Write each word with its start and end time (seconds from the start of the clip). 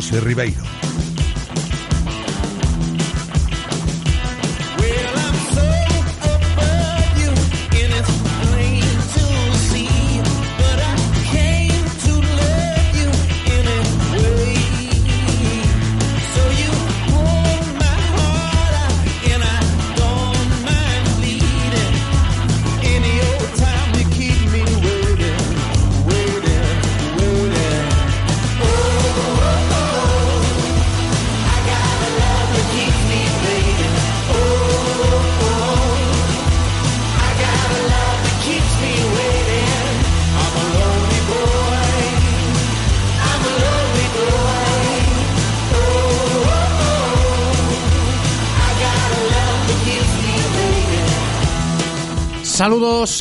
José 0.00 0.20
Ribeiro. 0.20 0.87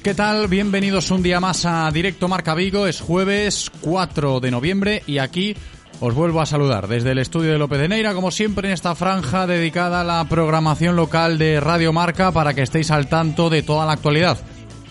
¿Qué 0.07 0.13
tal? 0.13 0.47
Bienvenidos 0.47 1.11
un 1.11 1.21
día 1.21 1.41
más 1.41 1.65
a 1.65 1.91
Directo 1.91 2.29
Marca 2.29 2.55
Vigo. 2.55 2.87
Es 2.87 3.01
jueves 3.01 3.69
4 3.81 4.39
de 4.39 4.51
noviembre 4.51 5.03
y 5.05 5.17
aquí 5.17 5.53
os 5.99 6.13
vuelvo 6.13 6.39
a 6.39 6.45
saludar 6.45 6.87
desde 6.87 7.11
el 7.11 7.17
estudio 7.17 7.51
de 7.51 7.57
López 7.57 7.77
de 7.77 7.89
Neira, 7.89 8.13
como 8.13 8.31
siempre 8.31 8.69
en 8.69 8.73
esta 8.73 8.95
franja 8.95 9.47
dedicada 9.47 9.99
a 9.99 10.03
la 10.05 10.23
programación 10.29 10.95
local 10.95 11.37
de 11.37 11.59
Radio 11.59 11.91
Marca 11.91 12.31
para 12.31 12.53
que 12.53 12.61
estéis 12.61 12.89
al 12.89 13.09
tanto 13.09 13.49
de 13.49 13.63
toda 13.63 13.85
la 13.85 13.91
actualidad 13.91 14.37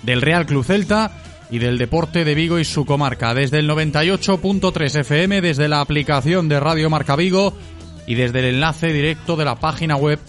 del 0.02 0.20
Real 0.20 0.44
Club 0.44 0.66
Celta 0.66 1.10
y 1.50 1.60
del 1.60 1.78
deporte 1.78 2.26
de 2.26 2.34
Vigo 2.34 2.58
y 2.58 2.66
su 2.66 2.84
comarca. 2.84 3.32
Desde 3.32 3.60
el 3.60 3.70
98.3 3.70 5.00
FM, 5.00 5.40
desde 5.40 5.68
la 5.68 5.80
aplicación 5.80 6.46
de 6.50 6.60
Radio 6.60 6.90
Marca 6.90 7.16
Vigo 7.16 7.54
y 8.06 8.16
desde 8.16 8.40
el 8.40 8.56
enlace 8.56 8.92
directo 8.92 9.36
de 9.36 9.46
la 9.46 9.56
página 9.56 9.96
web 9.96 10.20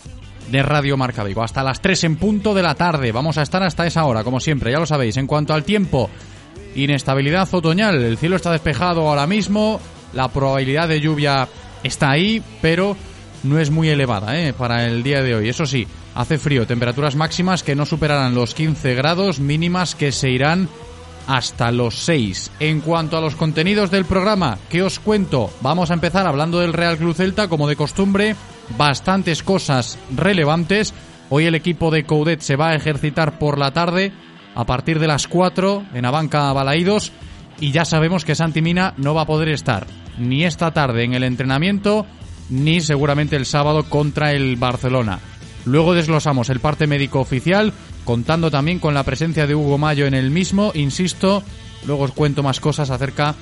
de 0.52 0.64
Radio 0.64 0.98
Marca 0.98 1.24
Vigo. 1.24 1.44
Hasta 1.44 1.64
las 1.64 1.82
3 1.82 2.06
en 2.06 2.16
punto 2.16 2.54
de 2.54 2.64
la 2.64 2.76
tarde. 2.76 3.12
Vamos 3.12 3.38
a 3.38 3.42
estar 3.42 3.64
hasta 3.64 3.88
esa 3.88 4.06
hora, 4.06 4.24
como 4.24 4.40
siempre, 4.40 4.72
ya 4.72 4.80
lo 4.80 4.86
sabéis. 4.86 5.18
En 5.18 5.28
cuanto 5.28 5.54
al 5.54 5.64
tiempo, 5.64 6.10
inestabilidad 6.76 7.48
otoñal. 7.54 8.02
El 8.02 8.18
cielo 8.18 8.36
está 8.36 8.52
despejado 8.52 9.08
ahora 9.08 9.28
mismo. 9.28 9.80
La 10.14 10.30
probabilidad 10.30 10.88
de 10.88 11.02
lluvia 11.02 11.48
está 11.84 12.12
ahí, 12.12 12.42
pero 12.62 12.96
no 13.44 13.60
es 13.60 13.70
muy 13.70 13.90
elevada 13.90 14.40
¿eh? 14.40 14.54
para 14.54 14.86
el 14.86 15.04
día 15.04 15.22
de 15.22 15.36
hoy. 15.36 15.50
Eso 15.50 15.66
sí, 15.66 15.88
hace 16.16 16.38
frío. 16.38 16.66
Temperaturas 16.66 17.16
máximas 17.16 17.64
que 17.64 17.76
no 17.76 17.86
superarán 17.86 18.36
los 18.36 18.54
15 18.54 18.96
grados, 18.96 19.40
mínimas 19.40 19.96
que 19.96 20.12
se 20.12 20.30
irán 20.30 20.70
hasta 21.28 21.72
los 21.72 21.96
6. 22.06 22.52
En 22.62 22.80
cuanto 22.80 23.18
a 23.18 23.22
los 23.22 23.36
contenidos 23.36 23.92
del 23.92 24.06
programa, 24.06 24.58
¿qué 24.70 24.82
os 24.82 25.00
cuento? 25.00 25.52
Vamos 25.62 25.92
a 25.92 25.94
empezar 25.94 26.26
hablando 26.26 26.60
del 26.60 26.74
Real 26.74 26.98
Club 26.98 27.16
Celta, 27.16 27.50
como 27.50 27.68
de 27.68 27.76
costumbre 27.76 28.36
bastantes 28.78 29.44
cosas 29.44 29.98
relevantes. 30.16 30.94
Hoy 31.30 31.46
el 31.46 31.56
equipo 31.56 31.92
de 31.92 32.06
Coudet 32.06 32.42
se 32.42 32.56
va 32.56 32.70
a 32.70 32.76
ejercitar 32.76 33.40
por 33.40 33.58
la 33.58 33.72
tarde 33.72 34.12
a 34.56 34.66
partir 34.66 35.00
de 35.00 35.08
las 35.08 35.28
4 35.28 35.86
en 35.94 36.06
Abanca 36.06 36.52
Balaídos 36.54 37.12
y 37.60 37.72
ya 37.72 37.86
sabemos 37.86 38.26
que 38.26 38.36
Santi 38.36 38.62
Mina 38.62 38.94
no 38.98 39.14
va 39.14 39.22
a 39.22 39.28
poder 39.28 39.50
estar 39.50 39.88
ni 40.18 40.46
esta 40.46 40.72
tarde 40.72 41.04
en 41.04 41.14
el 41.14 41.24
entrenamiento 41.24 42.06
ni 42.50 42.82
seguramente 42.82 43.36
el 43.36 43.46
sábado 43.46 43.84
contra 43.84 44.32
el 44.32 44.56
Barcelona. 44.56 45.20
Luego 45.66 45.94
desglosamos 45.94 46.50
el 46.50 46.62
parte 46.62 46.88
médico 46.88 47.20
oficial, 47.20 47.74
contando 48.06 48.50
también 48.50 48.80
con 48.80 48.94
la 48.94 49.04
presencia 49.04 49.48
de 49.48 49.56
Hugo 49.56 49.78
Mayo 49.78 50.06
en 50.06 50.14
el 50.14 50.32
mismo, 50.32 50.72
insisto, 50.76 51.44
luego 51.86 52.06
os 52.06 52.12
cuento 52.14 52.42
más 52.42 52.62
cosas 52.62 52.90
acerca 52.90 53.36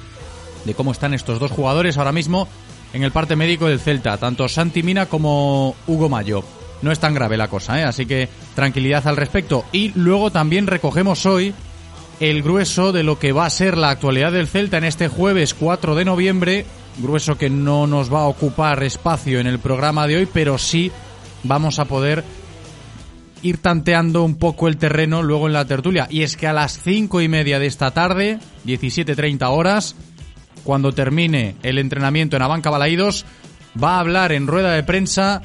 de 0.66 0.74
cómo 0.74 0.92
están 0.92 1.14
estos 1.14 1.40
dos 1.40 1.52
jugadores 1.52 2.00
ahora 2.00 2.12
mismo 2.12 2.48
en 2.96 3.04
el 3.04 3.12
parte 3.12 3.36
médico 3.36 3.68
del 3.68 3.82
Celta, 3.82 4.18
tanto 4.18 4.48
Santi 4.48 4.82
Mina 4.82 5.08
como 5.08 5.76
Hugo 5.86 6.08
Mayo. 6.08 6.46
No 6.82 6.94
es 6.94 7.00
tan 7.00 7.14
grave 7.14 7.36
la 7.36 7.50
cosa, 7.50 7.78
¿eh? 7.78 7.84
así 7.84 8.06
que 8.06 8.30
tranquilidad 8.56 9.06
al 9.06 9.18
respecto. 9.18 9.66
Y 9.74 9.92
luego 9.96 10.32
también 10.32 10.66
recogemos 10.66 11.26
hoy 11.26 11.54
el 12.22 12.42
grueso 12.42 12.94
de 12.94 13.04
lo 13.04 13.20
que 13.20 13.34
va 13.34 13.48
a 13.48 13.50
ser 13.50 13.78
la 13.78 13.90
actualidad 13.90 14.32
del 14.32 14.48
Celta 14.48 14.78
en 14.78 14.86
este 14.86 15.10
jueves 15.10 15.54
4 15.54 15.94
de 15.94 16.06
noviembre, 16.06 16.66
grueso 17.00 17.38
que 17.38 17.50
no 17.50 17.86
nos 17.86 18.14
va 18.14 18.22
a 18.22 18.28
ocupar 18.28 18.82
espacio 18.82 19.42
en 19.42 19.48
el 19.48 19.60
programa 19.60 20.08
de 20.08 20.16
hoy, 20.16 20.28
pero 20.32 20.58
sí 20.58 20.90
vamos 21.44 21.80
a 21.80 21.86
poder 21.86 22.24
ir 23.42 23.58
tanteando 23.58 24.24
un 24.24 24.36
poco 24.36 24.70
el 24.70 24.78
terreno 24.78 25.22
luego 25.22 25.48
en 25.48 25.54
la 25.54 25.66
tertulia. 25.66 26.08
Y 26.10 26.24
es 26.24 26.38
que 26.38 26.48
a 26.48 26.54
las 26.54 26.80
cinco 26.82 27.20
y 27.20 27.28
media 27.28 27.60
de 27.60 27.66
esta 27.66 27.92
tarde, 27.92 28.40
17.30 28.66 29.50
horas, 29.50 29.98
cuando 30.66 30.92
termine 30.92 31.56
el 31.64 31.78
entrenamiento 31.78 32.36
en 32.36 32.42
Abanca 32.42 32.70
Balaídos, 32.70 33.26
va 33.82 33.96
a 33.96 34.00
hablar 34.00 34.34
en 34.34 34.48
rueda 34.48 34.74
de 34.74 34.84
prensa 34.84 35.42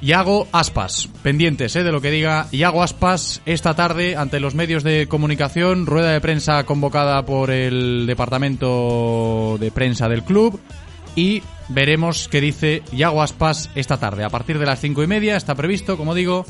Iago 0.00 0.46
Aspas. 0.52 1.08
Pendientes 1.22 1.74
¿eh? 1.76 1.82
de 1.82 1.90
lo 1.90 2.00
que 2.00 2.10
diga 2.10 2.46
Iago 2.52 2.82
Aspas 2.82 3.42
esta 3.46 3.74
tarde 3.74 4.16
ante 4.16 4.38
los 4.38 4.54
medios 4.54 4.84
de 4.84 5.08
comunicación. 5.08 5.86
Rueda 5.86 6.12
de 6.12 6.20
prensa 6.20 6.64
convocada 6.64 7.24
por 7.24 7.50
el 7.50 8.06
departamento 8.06 9.56
de 9.58 9.70
prensa 9.70 10.08
del 10.08 10.22
club. 10.22 10.60
Y 11.16 11.42
veremos 11.68 12.28
qué 12.28 12.40
dice 12.40 12.82
Iago 12.92 13.22
Aspas 13.22 13.70
esta 13.74 13.98
tarde. 13.98 14.24
A 14.24 14.30
partir 14.30 14.58
de 14.58 14.66
las 14.66 14.80
cinco 14.80 15.02
y 15.02 15.06
media 15.06 15.36
está 15.36 15.54
previsto, 15.54 15.96
como 15.96 16.14
digo, 16.14 16.44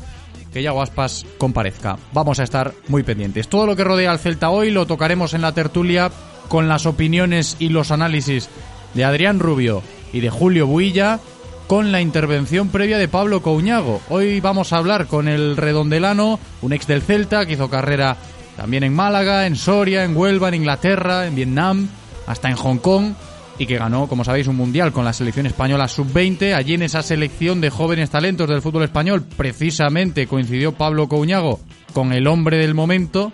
que 0.53 0.61
Iago 0.61 0.81
Aspas 0.81 1.25
comparezca. 1.37 1.97
Vamos 2.13 2.39
a 2.39 2.43
estar 2.43 2.73
muy 2.87 3.03
pendientes. 3.03 3.47
Todo 3.47 3.65
lo 3.65 3.75
que 3.75 3.83
rodea 3.83 4.11
al 4.11 4.19
Celta 4.19 4.49
hoy 4.49 4.69
lo 4.69 4.85
tocaremos 4.85 5.33
en 5.33 5.41
la 5.41 5.53
tertulia 5.53 6.11
con 6.47 6.67
las 6.67 6.85
opiniones 6.85 7.57
y 7.59 7.69
los 7.69 7.91
análisis 7.91 8.49
de 8.93 9.03
Adrián 9.03 9.39
Rubio 9.39 9.81
y 10.13 10.21
de 10.21 10.29
Julio 10.29 10.67
Builla, 10.67 11.19
con 11.67 11.91
la 11.91 12.01
intervención 12.01 12.69
previa 12.69 12.97
de 12.97 13.07
Pablo 13.07 13.41
Couñago. 13.41 14.01
Hoy 14.09 14.39
vamos 14.39 14.71
a 14.71 14.77
hablar 14.77 15.07
con 15.07 15.27
el 15.27 15.57
redondelano, 15.57 16.39
un 16.61 16.73
ex 16.73 16.87
del 16.87 17.01
Celta 17.01 17.45
que 17.45 17.53
hizo 17.53 17.69
carrera 17.69 18.17
también 18.55 18.83
en 18.83 18.93
Málaga, 18.93 19.47
en 19.47 19.55
Soria, 19.55 20.03
en 20.03 20.15
Huelva, 20.15 20.47
en 20.47 20.55
Inglaterra, 20.55 21.27
en 21.27 21.35
Vietnam, 21.35 21.89
hasta 22.27 22.49
en 22.49 22.55
Hong 22.55 22.77
Kong 22.77 23.13
y 23.57 23.65
que 23.65 23.77
ganó, 23.77 24.07
como 24.07 24.23
sabéis, 24.23 24.47
un 24.47 24.57
mundial 24.57 24.91
con 24.91 25.05
la 25.05 25.13
selección 25.13 25.45
española 25.45 25.87
sub-20. 25.87 26.53
Allí 26.53 26.73
en 26.73 26.83
esa 26.83 27.01
selección 27.01 27.61
de 27.61 27.69
jóvenes 27.69 28.09
talentos 28.09 28.49
del 28.49 28.61
fútbol 28.61 28.83
español, 28.83 29.23
precisamente 29.37 30.27
coincidió 30.27 30.73
Pablo 30.73 31.07
Couñago 31.07 31.59
con 31.93 32.11
el 32.11 32.27
hombre 32.27 32.57
del 32.57 32.73
momento, 32.73 33.31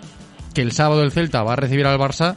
que 0.54 0.62
el 0.62 0.72
sábado 0.72 1.02
el 1.02 1.12
Celta 1.12 1.42
va 1.42 1.54
a 1.54 1.56
recibir 1.56 1.86
al 1.86 1.98
Barça 1.98 2.36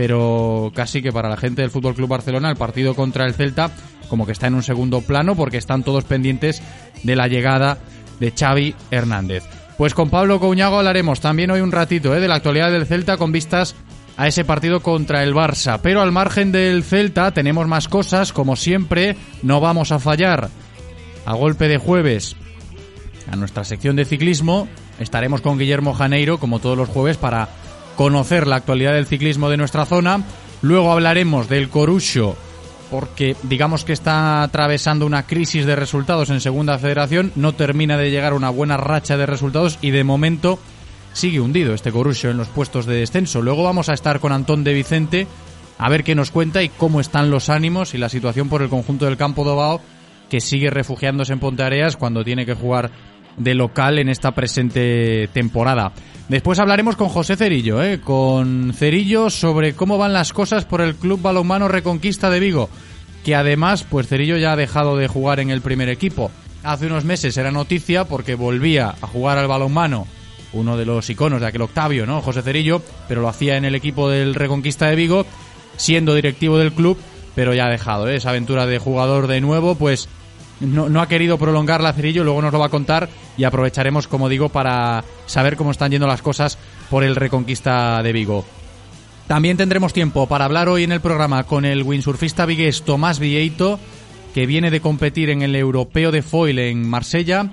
pero 0.00 0.72
casi 0.74 1.02
que 1.02 1.12
para 1.12 1.28
la 1.28 1.36
gente 1.36 1.60
del 1.60 1.70
Fútbol 1.70 1.94
Club 1.94 2.08
Barcelona 2.08 2.48
el 2.48 2.56
partido 2.56 2.94
contra 2.94 3.26
el 3.26 3.34
Celta 3.34 3.70
como 4.08 4.24
que 4.24 4.32
está 4.32 4.46
en 4.46 4.54
un 4.54 4.62
segundo 4.62 5.02
plano 5.02 5.36
porque 5.36 5.58
están 5.58 5.82
todos 5.82 6.04
pendientes 6.04 6.62
de 7.02 7.16
la 7.16 7.28
llegada 7.28 7.76
de 8.18 8.32
Xavi 8.32 8.74
Hernández. 8.90 9.44
Pues 9.76 9.92
con 9.92 10.08
Pablo 10.08 10.40
Couñago 10.40 10.78
hablaremos 10.78 11.20
también 11.20 11.50
hoy 11.50 11.60
un 11.60 11.70
ratito 11.70 12.16
¿eh? 12.16 12.20
de 12.20 12.28
la 12.28 12.36
actualidad 12.36 12.72
del 12.72 12.86
Celta 12.86 13.18
con 13.18 13.30
vistas 13.30 13.76
a 14.16 14.26
ese 14.26 14.42
partido 14.42 14.80
contra 14.80 15.22
el 15.22 15.34
Barça. 15.34 15.80
Pero 15.82 16.00
al 16.00 16.12
margen 16.12 16.50
del 16.50 16.82
Celta 16.82 17.32
tenemos 17.32 17.68
más 17.68 17.86
cosas, 17.86 18.32
como 18.32 18.56
siempre, 18.56 19.16
no 19.42 19.60
vamos 19.60 19.92
a 19.92 19.98
fallar. 19.98 20.48
A 21.26 21.34
golpe 21.34 21.68
de 21.68 21.76
jueves, 21.76 22.36
a 23.30 23.36
nuestra 23.36 23.64
sección 23.64 23.96
de 23.96 24.06
ciclismo, 24.06 24.66
estaremos 24.98 25.42
con 25.42 25.58
Guillermo 25.58 25.92
Janeiro, 25.92 26.38
como 26.38 26.58
todos 26.58 26.78
los 26.78 26.88
jueves, 26.88 27.18
para 27.18 27.50
conocer 28.00 28.46
la 28.46 28.56
actualidad 28.56 28.94
del 28.94 29.04
ciclismo 29.04 29.50
de 29.50 29.58
nuestra 29.58 29.84
zona. 29.84 30.24
Luego 30.62 30.90
hablaremos 30.90 31.50
del 31.50 31.68
Corucho, 31.68 32.34
porque 32.90 33.36
digamos 33.42 33.84
que 33.84 33.92
está 33.92 34.42
atravesando 34.42 35.04
una 35.04 35.26
crisis 35.26 35.66
de 35.66 35.76
resultados 35.76 36.30
en 36.30 36.40
Segunda 36.40 36.78
Federación, 36.78 37.30
no 37.36 37.52
termina 37.52 37.98
de 37.98 38.10
llegar 38.10 38.32
una 38.32 38.48
buena 38.48 38.78
racha 38.78 39.18
de 39.18 39.26
resultados 39.26 39.78
y 39.82 39.90
de 39.90 40.02
momento 40.02 40.58
sigue 41.12 41.40
hundido 41.40 41.74
este 41.74 41.92
Corucho 41.92 42.30
en 42.30 42.38
los 42.38 42.48
puestos 42.48 42.86
de 42.86 42.94
descenso. 42.94 43.42
Luego 43.42 43.64
vamos 43.64 43.90
a 43.90 43.92
estar 43.92 44.18
con 44.18 44.32
Antón 44.32 44.64
de 44.64 44.72
Vicente, 44.72 45.26
a 45.76 45.90
ver 45.90 46.02
qué 46.02 46.14
nos 46.14 46.30
cuenta 46.30 46.62
y 46.62 46.70
cómo 46.70 47.02
están 47.02 47.30
los 47.30 47.50
ánimos 47.50 47.92
y 47.92 47.98
la 47.98 48.08
situación 48.08 48.48
por 48.48 48.62
el 48.62 48.70
conjunto 48.70 49.04
del 49.04 49.18
campo 49.18 49.44
Dobao 49.44 49.82
que 50.30 50.40
sigue 50.40 50.70
refugiándose 50.70 51.34
en 51.34 51.40
Ponteareas 51.40 51.98
cuando 51.98 52.24
tiene 52.24 52.46
que 52.46 52.54
jugar 52.54 52.92
de 53.40 53.54
local 53.54 53.98
en 53.98 54.08
esta 54.08 54.32
presente 54.32 55.28
temporada. 55.32 55.92
Después 56.28 56.60
hablaremos 56.60 56.94
con 56.94 57.08
José 57.08 57.36
Cerillo, 57.36 57.82
¿eh? 57.82 58.00
con 58.00 58.72
Cerillo 58.72 59.30
sobre 59.30 59.72
cómo 59.72 59.98
van 59.98 60.12
las 60.12 60.32
cosas 60.32 60.64
por 60.64 60.80
el 60.80 60.94
Club 60.94 61.20
Balonmano 61.20 61.66
Reconquista 61.66 62.30
de 62.30 62.38
Vigo, 62.38 62.70
que 63.24 63.34
además, 63.34 63.84
pues 63.88 64.06
Cerillo 64.06 64.36
ya 64.36 64.52
ha 64.52 64.56
dejado 64.56 64.96
de 64.96 65.08
jugar 65.08 65.40
en 65.40 65.50
el 65.50 65.60
primer 65.60 65.88
equipo. 65.88 66.30
Hace 66.62 66.86
unos 66.86 67.04
meses 67.04 67.36
era 67.36 67.50
noticia 67.50 68.04
porque 68.04 68.36
volvía 68.36 68.94
a 69.00 69.06
jugar 69.06 69.38
al 69.38 69.48
balonmano 69.48 70.06
uno 70.52 70.76
de 70.76 70.84
los 70.84 71.08
iconos 71.08 71.40
de 71.40 71.46
aquel 71.46 71.62
Octavio, 71.62 72.06
¿no? 72.06 72.20
José 72.20 72.42
Cerillo, 72.42 72.82
pero 73.08 73.22
lo 73.22 73.28
hacía 73.28 73.56
en 73.56 73.64
el 73.64 73.74
equipo 73.74 74.08
del 74.08 74.34
Reconquista 74.34 74.86
de 74.86 74.96
Vigo, 74.96 75.26
siendo 75.76 76.14
directivo 76.14 76.58
del 76.58 76.72
club, 76.72 76.98
pero 77.34 77.54
ya 77.54 77.66
ha 77.66 77.70
dejado 77.70 78.08
¿eh? 78.08 78.16
esa 78.16 78.30
aventura 78.30 78.66
de 78.66 78.78
jugador 78.78 79.26
de 79.26 79.40
nuevo, 79.40 79.74
pues 79.74 80.08
no, 80.60 81.00
ha 81.00 81.08
querido 81.08 81.38
prolongar 81.38 81.82
la 81.82 81.92
Cerillo, 81.92 82.22
luego 82.22 82.42
nos 82.42 82.52
lo 82.52 82.58
va 82.58 82.66
a 82.66 82.70
contar 82.70 83.08
y 83.36 83.44
aprovecharemos, 83.44 84.06
como 84.08 84.28
digo, 84.28 84.50
para 84.50 85.04
saber 85.26 85.56
cómo 85.56 85.70
están 85.70 85.90
yendo 85.90 86.06
las 86.06 86.22
cosas 86.22 86.58
por 86.90 87.02
el 87.02 87.16
Reconquista 87.16 88.02
de 88.02 88.12
Vigo. 88.12 88.44
También 89.26 89.56
tendremos 89.56 89.92
tiempo 89.92 90.26
para 90.26 90.44
hablar 90.44 90.68
hoy 90.68 90.84
en 90.84 90.92
el 90.92 91.00
programa 91.00 91.44
con 91.44 91.64
el 91.64 91.82
windsurfista 91.82 92.46
vigués 92.46 92.82
Tomás 92.82 93.18
Vieito, 93.20 93.78
que 94.34 94.44
viene 94.44 94.70
de 94.70 94.80
competir 94.80 95.30
en 95.30 95.42
el 95.42 95.54
Europeo 95.56 96.10
de 96.10 96.22
Foil 96.22 96.58
en 96.58 96.88
Marsella. 96.88 97.52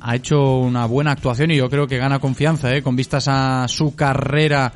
Ha 0.00 0.16
hecho 0.16 0.58
una 0.58 0.86
buena 0.86 1.12
actuación 1.12 1.50
y 1.50 1.56
yo 1.56 1.70
creo 1.70 1.86
que 1.86 1.98
gana 1.98 2.18
confianza, 2.18 2.74
¿eh? 2.74 2.82
con 2.82 2.96
vistas 2.96 3.28
a 3.28 3.68
su 3.68 3.94
carrera 3.94 4.72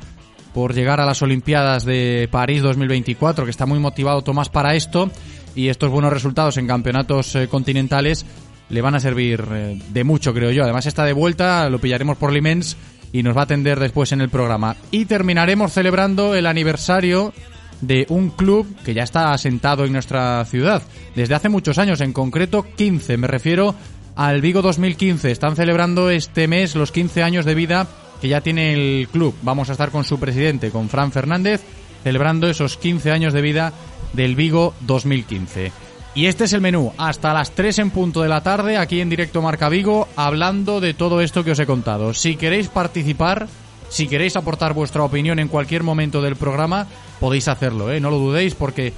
por 0.53 0.73
llegar 0.73 1.01
a 1.01 1.05
las 1.05 1.21
Olimpiadas 1.21 1.85
de 1.85 2.29
París 2.31 2.61
2024, 2.61 3.43
que 3.43 3.51
está 3.51 3.65
muy 3.65 3.79
motivado 3.79 4.21
Tomás 4.21 4.49
para 4.49 4.73
esto 4.73 5.11
y 5.57 5.69
estos 5.69 5.89
buenos 5.89 6.13
resultados 6.13 6.57
en 6.57 6.67
campeonatos 6.67 7.35
eh, 7.35 7.47
continentales 7.47 8.25
le 8.69 8.81
van 8.81 8.95
a 8.95 8.99
servir 8.99 9.43
eh, 9.51 9.81
de 9.89 10.03
mucho, 10.03 10.33
creo 10.33 10.51
yo. 10.51 10.63
Además 10.63 10.85
está 10.85 11.03
de 11.03 11.13
vuelta, 11.13 11.67
lo 11.69 11.79
pillaremos 11.79 12.17
por 12.17 12.31
Limens 12.31 12.77
y 13.11 13.23
nos 13.23 13.35
va 13.35 13.41
a 13.41 13.45
atender 13.45 13.79
después 13.79 14.11
en 14.11 14.21
el 14.21 14.29
programa. 14.29 14.75
Y 14.91 15.05
terminaremos 15.05 15.73
celebrando 15.73 16.35
el 16.35 16.45
aniversario 16.45 17.33
de 17.81 18.05
un 18.09 18.29
club 18.29 18.67
que 18.83 18.93
ya 18.93 19.03
está 19.03 19.33
asentado 19.33 19.85
en 19.85 19.93
nuestra 19.93 20.45
ciudad 20.45 20.83
desde 21.15 21.35
hace 21.35 21.49
muchos 21.49 21.79
años, 21.79 22.01
en 22.01 22.13
concreto 22.13 22.63
15. 22.75 23.17
Me 23.17 23.27
refiero 23.27 23.73
al 24.15 24.41
Vigo 24.41 24.61
2015. 24.61 25.31
Están 25.31 25.55
celebrando 25.55 26.11
este 26.11 26.47
mes 26.47 26.75
los 26.75 26.91
15 26.91 27.23
años 27.23 27.45
de 27.45 27.55
vida 27.55 27.87
que 28.21 28.27
ya 28.27 28.41
tiene 28.41 28.73
el 28.73 29.07
club. 29.07 29.33
Vamos 29.41 29.69
a 29.69 29.71
estar 29.71 29.89
con 29.89 30.03
su 30.03 30.19
presidente, 30.19 30.69
con 30.69 30.89
Fran 30.89 31.11
Fernández, 31.11 31.61
celebrando 32.03 32.47
esos 32.47 32.77
15 32.77 33.11
años 33.11 33.33
de 33.33 33.41
vida 33.41 33.73
del 34.13 34.35
Vigo 34.35 34.73
2015. 34.81 35.71
Y 36.15 36.25
este 36.25 36.45
es 36.45 36.53
el 36.53 36.61
menú, 36.61 36.93
hasta 36.97 37.33
las 37.33 37.51
3 37.51 37.79
en 37.79 37.91
punto 37.91 38.23
de 38.23 38.29
la 38.29 38.41
tarde, 38.41 38.77
aquí 38.77 39.01
en 39.01 39.09
directo 39.09 39.41
Marca 39.41 39.69
Vigo, 39.69 40.07
hablando 40.15 40.81
de 40.81 40.95
todo 40.95 41.21
esto 41.21 41.43
que 41.43 41.51
os 41.51 41.59
he 41.59 41.67
contado. 41.67 42.13
Si 42.15 42.35
queréis 42.35 42.69
participar, 42.69 43.47
si 43.89 44.07
queréis 44.07 44.35
aportar 44.35 44.73
vuestra 44.73 45.03
opinión 45.03 45.37
en 45.37 45.47
cualquier 45.47 45.83
momento 45.83 46.21
del 46.21 46.35
programa, 46.35 46.87
podéis 47.19 47.47
hacerlo, 47.47 47.91
¿eh? 47.91 47.99
no 47.99 48.09
lo 48.09 48.17
dudéis, 48.17 48.55
porque 48.55 48.93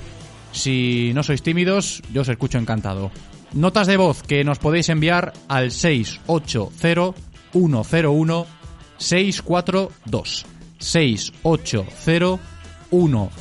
si 0.53 1.11
no 1.13 1.23
sois 1.23 1.43
tímidos, 1.43 2.01
yo 2.13 2.21
os 2.21 2.29
escucho 2.29 2.57
encantado. 2.57 3.11
Notas 3.53 3.87
de 3.87 3.97
voz 3.97 4.23
que 4.23 4.43
nos 4.43 4.59
podéis 4.59 4.89
enviar 4.89 5.33
al 5.47 5.71
680 5.71 7.13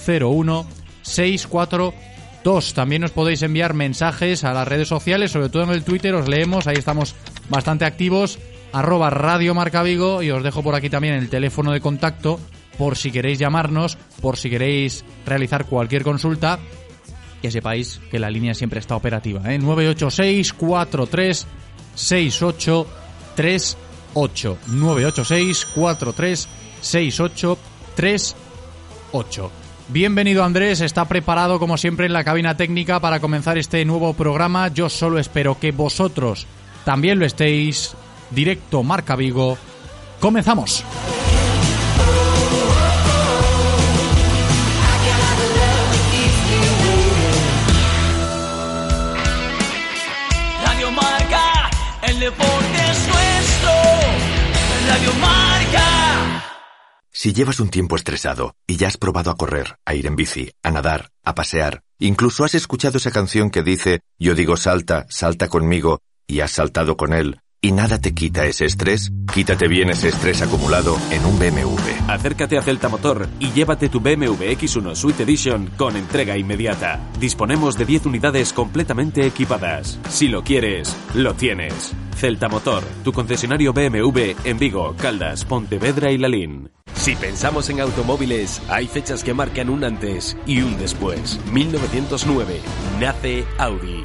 101 0.01 0.67
642. 1.09 1.95
680 1.95 2.09
101 2.09 2.09
642. 2.43 2.75
También 2.75 3.05
os 3.05 3.11
podéis 3.11 3.43
enviar 3.43 3.75
mensajes 3.75 4.45
a 4.45 4.53
las 4.53 4.69
redes 4.69 4.89
sociales, 4.89 5.33
sobre 5.33 5.51
todo 5.51 5.65
en 5.65 5.71
el 5.71 5.85
Twitter, 5.85 6.15
os 6.15 6.29
leemos, 6.29 6.67
ahí 6.67 6.77
estamos 6.77 7.15
bastante 7.49 7.85
activos, 7.85 8.39
arroba 8.73 9.11
Radio 9.11 9.55
Marca 9.55 9.83
Vigo 9.83 10.23
y 10.23 10.31
os 10.31 10.43
dejo 10.43 10.63
por 10.63 10.75
aquí 10.75 10.89
también 10.91 11.15
el 11.15 11.29
teléfono 11.29 11.73
de 11.73 11.81
contacto 11.81 12.41
por 12.77 12.97
si 12.97 13.11
queréis 13.11 13.39
llamarnos, 13.39 13.97
por 14.21 14.37
si 14.37 14.51
queréis 14.51 15.05
realizar 15.27 15.65
cualquier 15.67 16.05
consulta, 16.05 16.61
que 17.43 17.51
sepáis 17.51 18.01
que 18.11 18.21
la 18.21 18.31
línea 18.31 18.55
siempre 18.55 18.81
está 18.81 18.97
operativa. 18.97 19.41
¿eh? 19.53 19.59
986 19.59 20.53
43 20.53 21.47
6838 21.95 24.59
986 24.69 25.67
43 25.75 26.49
6838 26.81 29.68
Bienvenido 29.91 30.45
Andrés, 30.45 30.83
está 30.83 31.07
preparado 31.07 31.59
como 31.59 31.79
siempre 31.79 32.05
en 32.05 32.13
la 32.13 32.23
cabina 32.23 32.59
técnica 32.59 33.01
para 33.01 33.21
comenzar 33.21 33.57
este 33.57 33.83
nuevo 33.87 34.13
programa. 34.13 34.69
Yo 34.69 34.91
solo 34.91 35.19
espero 35.19 35.59
que 35.59 35.73
vosotros 35.73 36.47
también 36.85 37.19
lo 37.19 37.25
estéis. 37.25 37.97
Directo 38.31 38.83
Marca 38.83 39.17
Vigo. 39.17 39.57
Comenzamos. 40.21 40.85
Radio 50.67 50.91
Marca, 50.91 51.71
el 52.03 52.21
deporte 52.21 52.91
es 52.91 53.09
nuestro. 53.09 53.73
Radio 54.91 55.15
Marca. 55.15 56.18
Si 57.21 57.33
llevas 57.33 57.59
un 57.59 57.69
tiempo 57.69 57.97
estresado 57.97 58.55
y 58.65 58.77
ya 58.77 58.87
has 58.87 58.97
probado 58.97 59.33
a 59.33 59.37
correr, 59.37 59.81
a 59.85 59.97
ir 59.97 60.07
en 60.07 60.15
bici, 60.15 60.53
a 60.63 60.71
nadar, 60.71 61.11
a 61.25 61.35
pasear, 61.35 61.83
incluso 61.99 62.45
has 62.45 62.55
escuchado 62.55 62.99
esa 62.99 63.11
canción 63.11 63.51
que 63.51 63.65
dice 63.65 64.03
Yo 64.21 64.37
digo 64.37 64.57
salta, 64.57 65.05
salta 65.09 65.49
conmigo, 65.49 66.01
y 66.29 66.43
has 66.43 66.53
saltado 66.53 66.97
con 66.97 67.13
él, 67.13 67.41
y 67.61 67.73
nada 67.73 67.99
te 67.99 68.15
quita 68.15 68.47
ese 68.47 68.65
estrés, 68.65 69.13
quítate 69.33 69.67
bien 69.69 69.91
ese 69.91 70.09
estrés 70.09 70.43
acumulado 70.43 70.97
en 71.11 71.25
un 71.25 71.39
BMW. 71.39 72.09
Acércate 72.09 72.57
a 72.57 72.63
Celta 72.63 72.89
Motor 72.89 73.29
y 73.41 73.51
llévate 73.51 73.89
tu 73.89 74.01
BMW 74.01 74.53
X1 74.53 74.95
Suite 74.95 75.25
Edition 75.25 75.71
con 75.77 75.97
entrega 75.97 76.37
inmediata. 76.37 77.01
Disponemos 77.19 77.77
de 77.77 77.85
10 77.85 78.07
unidades 78.07 78.53
completamente 78.53 79.27
equipadas. 79.27 79.99
Si 80.09 80.29
lo 80.29 80.43
quieres, 80.43 80.97
lo 81.15 81.35
tienes. 81.35 81.93
Celta 82.17 82.49
Motor, 82.49 82.85
tu 83.05 83.13
concesionario 83.13 83.73
BMW 83.73 84.35
en 84.45 84.59
Vigo, 84.59 84.95
Caldas, 84.97 85.45
Pontevedra 85.45 86.11
y 86.13 86.19
Lalín. 86.19 86.71
Si 86.95 87.15
pensamos 87.15 87.71
en 87.71 87.81
automóviles, 87.81 88.61
hay 88.69 88.87
fechas 88.87 89.23
que 89.23 89.35
marcan 89.35 89.71
un 89.71 89.85
antes 89.85 90.37
y 90.47 90.63
un 90.63 90.77
después. 90.79 91.41
1909 91.53 92.61
nace 93.01 93.45
Audi. 93.59 94.05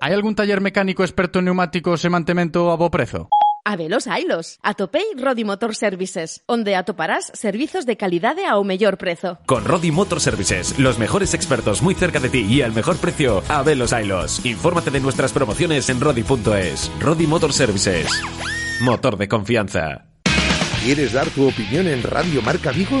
¿Hay 0.00 0.12
algún 0.12 0.34
taller 0.34 0.60
mecánico 0.60 1.02
experto 1.02 1.38
en 1.38 1.46
neumáticos 1.46 2.04
e 2.04 2.10
mantemento 2.10 2.70
a 2.70 2.76
bo 2.76 2.90
prezo? 2.90 3.28
Habelos 3.64 4.06
hailos. 4.06 4.60
Atopei 4.62 5.02
Rodi 5.16 5.42
Motor 5.42 5.74
Services, 5.74 6.44
onde 6.46 6.76
atoparás 6.76 7.32
servizos 7.34 7.86
de 7.86 7.96
calidade 7.96 8.46
ao 8.46 8.62
mellor 8.62 9.00
prezo. 9.00 9.40
Con 9.48 9.64
Rodi 9.64 9.90
Motor 9.90 10.20
Services, 10.20 10.78
los 10.78 11.00
mejores 11.00 11.34
expertos 11.34 11.82
muy 11.82 11.94
cerca 11.96 12.20
de 12.20 12.28
ti 12.28 12.46
y 12.46 12.62
al 12.62 12.72
mejor 12.72 12.98
precio, 12.98 13.42
a 13.48 13.62
Velos 13.64 13.92
Ailos. 13.92 14.44
Infórmate 14.44 14.92
de 14.92 15.00
nuestras 15.00 15.32
promociones 15.32 15.88
en 15.88 15.98
rodi.es. 15.98 16.92
Rodi 17.00 17.26
Motor 17.26 17.52
Services. 17.52 18.06
Motor 18.82 19.16
de 19.16 19.28
confianza. 19.28 20.04
¿Quieres 20.84 21.14
dar 21.14 21.26
tu 21.30 21.48
opinión 21.48 21.88
en 21.88 22.02
Radio 22.04 22.42
Marca 22.42 22.70
Vigo? 22.70 23.00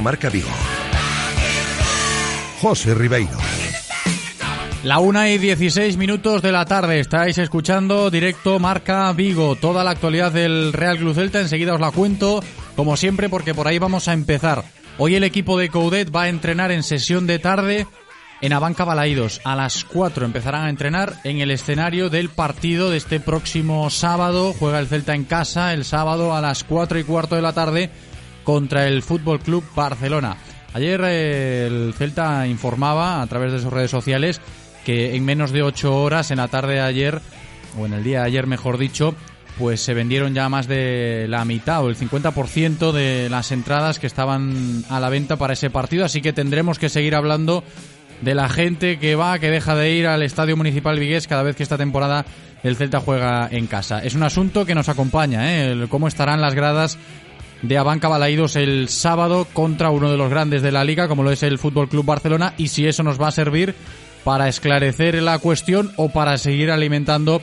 Marca 0.00 0.28
Vigo. 0.30 0.50
José 2.60 2.94
Ribeiro. 2.94 3.36
La 4.82 4.98
una 5.00 5.30
y 5.30 5.38
16 5.38 5.96
minutos 5.96 6.42
de 6.42 6.52
la 6.52 6.64
tarde 6.64 7.00
estáis 7.00 7.38
escuchando 7.38 8.10
directo 8.10 8.58
Marca 8.58 9.12
Vigo, 9.12 9.56
toda 9.56 9.82
la 9.82 9.90
actualidad 9.90 10.30
del 10.30 10.72
Real 10.72 10.98
Club 10.98 11.14
Celta, 11.14 11.40
enseguida 11.40 11.74
os 11.74 11.80
la 11.80 11.90
cuento, 11.90 12.40
como 12.76 12.96
siempre, 12.96 13.28
porque 13.28 13.52
por 13.52 13.66
ahí 13.66 13.78
vamos 13.78 14.06
a 14.06 14.12
empezar. 14.12 14.64
Hoy 14.98 15.16
el 15.16 15.24
equipo 15.24 15.58
de 15.58 15.70
Coudet 15.70 16.14
va 16.14 16.22
a 16.22 16.28
entrenar 16.28 16.70
en 16.70 16.82
sesión 16.82 17.26
de 17.26 17.38
tarde 17.38 17.86
en 18.40 18.52
Abanca 18.52 18.84
Balaídos. 18.84 19.40
A 19.44 19.56
las 19.56 19.84
4 19.84 20.24
empezarán 20.24 20.64
a 20.64 20.70
entrenar 20.70 21.14
en 21.24 21.40
el 21.40 21.50
escenario 21.50 22.10
del 22.10 22.28
partido 22.28 22.90
de 22.90 22.98
este 22.98 23.20
próximo 23.20 23.90
sábado. 23.90 24.54
Juega 24.58 24.78
el 24.78 24.86
Celta 24.86 25.14
en 25.14 25.24
casa 25.24 25.74
el 25.74 25.84
sábado 25.84 26.34
a 26.34 26.40
las 26.40 26.64
4 26.64 26.98
y 26.98 27.04
cuarto 27.04 27.34
de 27.34 27.42
la 27.42 27.52
tarde 27.52 27.90
contra 28.46 28.86
el 28.86 29.02
Fútbol 29.02 29.40
Club 29.40 29.64
Barcelona. 29.74 30.36
Ayer 30.72 31.00
eh, 31.04 31.66
el 31.66 31.92
Celta 31.94 32.46
informaba 32.46 33.20
a 33.20 33.26
través 33.26 33.52
de 33.52 33.58
sus 33.58 33.72
redes 33.72 33.90
sociales 33.90 34.40
que 34.84 35.16
en 35.16 35.24
menos 35.24 35.50
de 35.50 35.64
8 35.64 35.94
horas, 36.00 36.30
en 36.30 36.36
la 36.36 36.46
tarde 36.46 36.74
de 36.74 36.80
ayer, 36.80 37.20
o 37.76 37.86
en 37.86 37.92
el 37.92 38.04
día 38.04 38.20
de 38.20 38.26
ayer 38.26 38.46
mejor 38.46 38.78
dicho, 38.78 39.16
pues 39.58 39.80
se 39.80 39.94
vendieron 39.94 40.32
ya 40.32 40.48
más 40.48 40.68
de 40.68 41.26
la 41.28 41.44
mitad 41.44 41.84
o 41.84 41.88
el 41.88 41.96
50% 41.96 42.92
de 42.92 43.28
las 43.28 43.50
entradas 43.50 43.98
que 43.98 44.06
estaban 44.06 44.84
a 44.88 45.00
la 45.00 45.10
venta 45.10 45.36
para 45.36 45.54
ese 45.54 45.68
partido, 45.68 46.04
así 46.04 46.22
que 46.22 46.32
tendremos 46.32 46.78
que 46.78 46.88
seguir 46.88 47.16
hablando 47.16 47.64
de 48.22 48.34
la 48.36 48.48
gente 48.48 49.00
que 49.00 49.16
va, 49.16 49.40
que 49.40 49.50
deja 49.50 49.74
de 49.74 49.90
ir 49.90 50.06
al 50.06 50.22
Estadio 50.22 50.56
Municipal 50.56 51.00
Vigués 51.00 51.26
cada 51.26 51.42
vez 51.42 51.56
que 51.56 51.64
esta 51.64 51.76
temporada 51.76 52.24
el 52.62 52.76
Celta 52.76 53.00
juega 53.00 53.48
en 53.50 53.66
casa. 53.66 54.04
Es 54.04 54.14
un 54.14 54.22
asunto 54.22 54.64
que 54.64 54.74
nos 54.74 54.88
acompaña, 54.88 55.52
¿eh? 55.52 55.86
Cómo 55.88 56.06
estarán 56.06 56.40
las 56.40 56.54
gradas 56.54 56.96
de 57.68 57.78
Abanca 57.78 58.08
Balaídos 58.08 58.56
el 58.56 58.88
sábado 58.88 59.46
contra 59.52 59.90
uno 59.90 60.10
de 60.10 60.16
los 60.16 60.30
grandes 60.30 60.62
de 60.62 60.72
la 60.72 60.84
liga, 60.84 61.08
como 61.08 61.22
lo 61.22 61.30
es 61.30 61.42
el 61.42 61.58
Fútbol 61.58 61.88
Club 61.88 62.04
Barcelona, 62.04 62.54
y 62.56 62.68
si 62.68 62.86
eso 62.86 63.02
nos 63.02 63.20
va 63.20 63.28
a 63.28 63.32
servir 63.32 63.74
para 64.24 64.48
esclarecer 64.48 65.20
la 65.22 65.38
cuestión 65.38 65.92
o 65.96 66.08
para 66.08 66.38
seguir 66.38 66.70
alimentando 66.70 67.40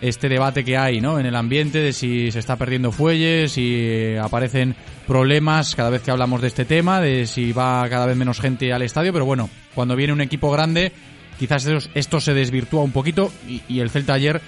este 0.00 0.28
debate 0.28 0.64
que 0.64 0.76
hay 0.76 1.00
¿no? 1.00 1.18
en 1.18 1.26
el 1.26 1.36
ambiente 1.36 1.78
de 1.78 1.92
si 1.92 2.30
se 2.30 2.38
está 2.38 2.56
perdiendo 2.56 2.92
fuelles, 2.92 3.52
si 3.52 4.14
aparecen 4.20 4.76
problemas 5.06 5.74
cada 5.74 5.90
vez 5.90 6.02
que 6.02 6.10
hablamos 6.10 6.42
de 6.42 6.48
este 6.48 6.64
tema, 6.64 7.00
de 7.00 7.26
si 7.26 7.52
va 7.52 7.88
cada 7.88 8.06
vez 8.06 8.16
menos 8.16 8.40
gente 8.40 8.72
al 8.72 8.82
estadio, 8.82 9.12
pero 9.12 9.24
bueno, 9.24 9.48
cuando 9.74 9.96
viene 9.96 10.12
un 10.12 10.20
equipo 10.20 10.50
grande, 10.50 10.92
quizás 11.38 11.66
esto 11.94 12.20
se 12.20 12.34
desvirtúa 12.34 12.82
un 12.82 12.92
poquito 12.92 13.32
y 13.68 13.80
el 13.80 13.90
Celta 13.90 14.14
ayer 14.14 14.40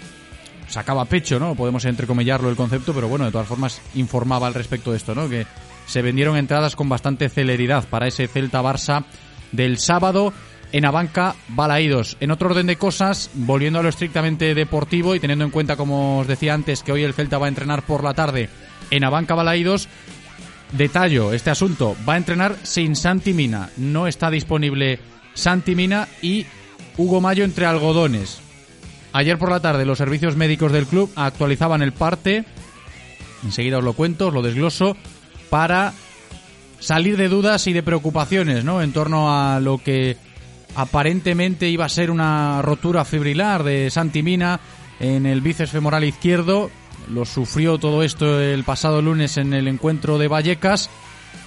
sacaba 0.68 1.04
pecho, 1.06 1.38
¿no? 1.38 1.54
Podemos 1.54 1.84
entrecomillarlo 1.84 2.50
el 2.50 2.56
concepto, 2.56 2.92
pero 2.94 3.08
bueno, 3.08 3.24
de 3.24 3.32
todas 3.32 3.48
formas 3.48 3.80
informaba 3.94 4.46
al 4.46 4.54
respecto 4.54 4.90
de 4.90 4.98
esto, 4.98 5.14
¿no? 5.14 5.28
Que 5.28 5.46
se 5.86 6.02
vendieron 6.02 6.36
entradas 6.36 6.76
con 6.76 6.88
bastante 6.88 7.28
celeridad 7.28 7.88
para 7.88 8.06
ese 8.06 8.28
Celta 8.28 8.62
Barça 8.62 9.04
del 9.52 9.78
sábado 9.78 10.32
en 10.72 10.84
Abanca 10.84 11.34
Balaídos. 11.48 12.16
En 12.20 12.30
otro 12.30 12.50
orden 12.50 12.66
de 12.66 12.76
cosas, 12.76 13.30
volviendo 13.34 13.78
a 13.78 13.82
lo 13.82 13.88
estrictamente 13.88 14.54
deportivo 14.54 15.14
y 15.14 15.20
teniendo 15.20 15.44
en 15.44 15.50
cuenta, 15.50 15.76
como 15.76 16.18
os 16.18 16.26
decía 16.26 16.54
antes, 16.54 16.82
que 16.82 16.92
hoy 16.92 17.04
el 17.04 17.14
Celta 17.14 17.38
va 17.38 17.46
a 17.46 17.50
entrenar 17.50 17.82
por 17.82 18.04
la 18.04 18.14
tarde 18.14 18.50
en 18.90 19.04
Abanca 19.04 19.34
Balaídos, 19.34 19.88
detallo 20.72 21.32
este 21.32 21.50
asunto, 21.50 21.96
va 22.06 22.14
a 22.14 22.18
entrenar 22.18 22.56
sin 22.62 22.94
Santi 22.94 23.32
Mina. 23.32 23.70
No 23.78 24.06
está 24.06 24.30
disponible 24.30 25.00
Santi 25.32 25.74
Mina 25.74 26.06
y 26.20 26.44
Hugo 26.98 27.20
Mayo 27.20 27.44
entre 27.44 27.64
algodones. 27.64 28.47
Ayer 29.12 29.38
por 29.38 29.50
la 29.50 29.60
tarde 29.60 29.84
los 29.84 29.98
servicios 29.98 30.36
médicos 30.36 30.72
del 30.72 30.86
club 30.86 31.10
actualizaban 31.16 31.82
el 31.82 31.92
parte, 31.92 32.44
enseguida 33.44 33.78
os 33.78 33.84
lo 33.84 33.94
cuento, 33.94 34.28
os 34.28 34.34
lo 34.34 34.42
desgloso, 34.42 34.96
para 35.50 35.94
salir 36.78 37.16
de 37.16 37.28
dudas 37.28 37.66
y 37.66 37.72
de 37.72 37.82
preocupaciones, 37.82 38.64
¿no? 38.64 38.82
En 38.82 38.92
torno 38.92 39.34
a 39.34 39.60
lo 39.60 39.78
que 39.78 40.16
aparentemente 40.74 41.68
iba 41.68 41.84
a 41.84 41.88
ser 41.88 42.10
una 42.10 42.62
rotura 42.62 43.04
fibrilar 43.04 43.64
de 43.64 43.90
Santi 43.90 44.22
Mina 44.22 44.60
en 45.00 45.26
el 45.26 45.40
bíceps 45.40 45.70
femoral 45.70 46.04
izquierdo. 46.04 46.70
Lo 47.08 47.24
sufrió 47.24 47.78
todo 47.78 48.02
esto 48.02 48.40
el 48.40 48.64
pasado 48.64 49.00
lunes 49.00 49.38
en 49.38 49.54
el 49.54 49.66
encuentro 49.66 50.18
de 50.18 50.28
Vallecas 50.28 50.90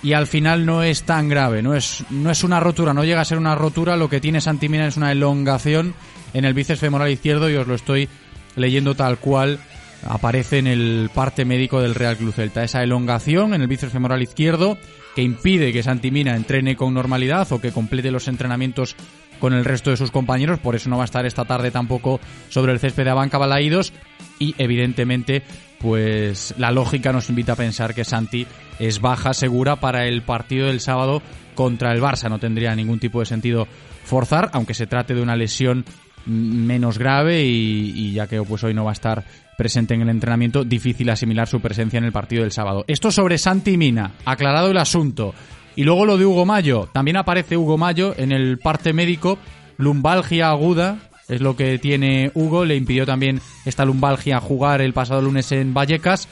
y 0.02 0.14
al 0.14 0.26
final 0.26 0.66
no 0.66 0.82
es 0.84 1.04
tan 1.04 1.30
grave, 1.30 1.62
no 1.62 1.76
es, 1.76 2.04
no 2.10 2.32
es 2.32 2.44
una 2.44 2.60
rotura, 2.60 2.94
no 2.94 3.04
llega 3.04 3.22
a 3.22 3.26
ser 3.26 3.38
una 3.38 3.56
rotura, 3.56 3.96
lo 3.96 4.10
que 4.10 4.20
tiene 4.20 4.42
Santi 4.42 4.68
Mina 4.68 4.88
es 4.88 4.98
una 4.98 5.12
elongación 5.12 5.94
en 6.34 6.46
el 6.46 6.54
bíceps 6.54 6.80
femoral 6.80 7.12
izquierdo 7.12 7.50
y 7.50 7.56
os 7.56 7.68
lo 7.68 7.76
estoy 7.76 8.10
leyendo 8.56 8.96
tal 8.96 9.18
cual 9.18 9.60
aparece 10.08 10.58
en 10.58 10.68
el 10.68 11.10
parte 11.14 11.46
médico 11.46 11.82
del 11.82 11.96
Real 11.96 12.18
Club 12.18 12.34
Celta. 12.34 12.64
Esa 12.64 12.84
elongación 12.84 13.54
en 13.54 13.62
el 13.62 13.68
bíceps 13.68 13.94
femoral 13.94 14.22
izquierdo 14.22 14.78
que 15.16 15.22
impide 15.22 15.74
que 15.74 15.84
Santimina 15.84 16.36
entrene 16.36 16.76
con 16.76 16.94
normalidad 16.94 17.52
o 17.52 17.60
que 17.60 17.72
complete 17.72 18.12
los 18.12 18.28
entrenamientos 18.28 18.96
con 19.40 19.54
el 19.54 19.66
resto 19.66 19.90
de 19.90 19.98
sus 19.98 20.12
compañeros, 20.12 20.60
por 20.60 20.76
eso 20.76 20.90
no 20.90 20.98
va 20.98 21.04
a 21.04 21.06
estar 21.06 21.26
esta 21.26 21.46
tarde 21.46 21.72
tampoco 21.72 22.20
sobre 22.50 22.74
el 22.74 22.80
césped 22.80 23.06
de 23.06 23.10
Abanca 23.10 23.40
Balaídos 23.40 23.92
y 24.38 24.54
evidentemente 24.60 25.42
pues 25.80 26.54
la 26.60 26.72
lógica 26.72 27.12
nos 27.12 27.30
invita 27.30 27.54
a 27.54 27.56
pensar 27.56 27.96
que 27.96 28.06
Santi 28.06 28.46
es 28.78 29.02
baja 29.02 29.34
segura 29.34 29.78
para 29.78 30.06
el 30.06 30.22
partido 30.22 30.68
del 30.68 30.80
sábado 30.80 31.24
contra 31.56 31.92
el 31.92 32.02
Barça, 32.02 32.30
no 32.30 32.38
tendría 32.38 32.76
ningún 32.76 33.00
tipo 33.00 33.20
de 33.20 33.26
sentido 33.26 33.68
forzar, 34.04 34.52
aunque 34.54 34.76
se 34.76 34.86
trate 34.86 35.16
de 35.16 35.22
una 35.24 35.36
lesión 35.36 35.86
menos 36.26 36.98
grave 36.98 37.44
y, 37.44 38.14
ya 38.14 38.28
que 38.28 38.42
pues 38.42 38.64
hoy 38.64 38.74
no 38.74 38.86
va 38.86 38.92
a 38.92 38.94
estar 38.94 39.24
presente 39.58 39.94
en 39.94 40.02
el 40.02 40.10
entrenamiento, 40.10 40.64
difícil 40.64 41.10
asimilar 41.10 41.48
su 41.48 41.60
presencia 41.60 41.98
en 41.98 42.06
el 42.06 42.12
partido 42.12 42.44
del 42.44 42.52
sábado. 42.52 42.84
Esto 42.88 43.12
sobre 43.12 43.38
Santi 43.38 43.78
Mina, 43.78 44.12
aclarado 44.26 44.72
el 44.72 44.78
asunto. 44.78 45.34
Y 45.76 45.84
luego 45.84 46.06
lo 46.06 46.18
de 46.18 46.26
Hugo 46.26 46.46
Mayo, 46.46 46.90
también 46.92 47.18
aparece 47.18 47.58
Hugo 47.58 47.78
Mayo 47.78 48.14
en 48.18 48.32
el 48.32 48.58
parte 48.58 48.94
médico, 48.94 49.38
lumbalgia 49.78 50.50
aguda, 50.50 50.98
es 51.30 51.42
lo 51.42 51.56
que 51.56 51.80
tiene 51.80 52.32
Hugo, 52.34 52.66
le 52.66 52.76
impidió 52.76 53.06
también 53.06 53.40
esta 53.66 53.86
lumbalgia 53.86 54.40
jugar 54.40 54.82
el 54.82 54.94
pasado 54.94 55.22
lunes 55.22 55.52
en 55.52 55.74
Vallecas 55.74 56.28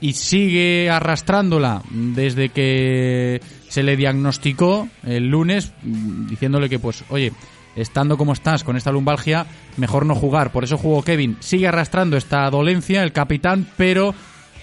y 0.00 0.12
sigue 0.12 0.90
arrastrándola 0.90 1.82
desde 1.90 2.50
que 2.50 3.40
se 3.68 3.82
le 3.82 3.96
diagnosticó 3.96 4.88
el 5.04 5.28
lunes 5.28 5.72
diciéndole 5.82 6.68
que 6.68 6.78
pues 6.78 7.04
oye 7.08 7.32
estando 7.76 8.16
como 8.16 8.32
estás 8.32 8.64
con 8.64 8.76
esta 8.76 8.90
lumbalgia, 8.90 9.46
mejor 9.76 10.06
no 10.06 10.14
jugar. 10.14 10.50
Por 10.50 10.64
eso 10.64 10.78
jugó 10.78 11.02
Kevin. 11.02 11.36
Sigue 11.40 11.68
arrastrando 11.68 12.16
esta 12.16 12.48
dolencia 12.50 13.02
el 13.02 13.12
capitán, 13.12 13.66
pero 13.76 14.14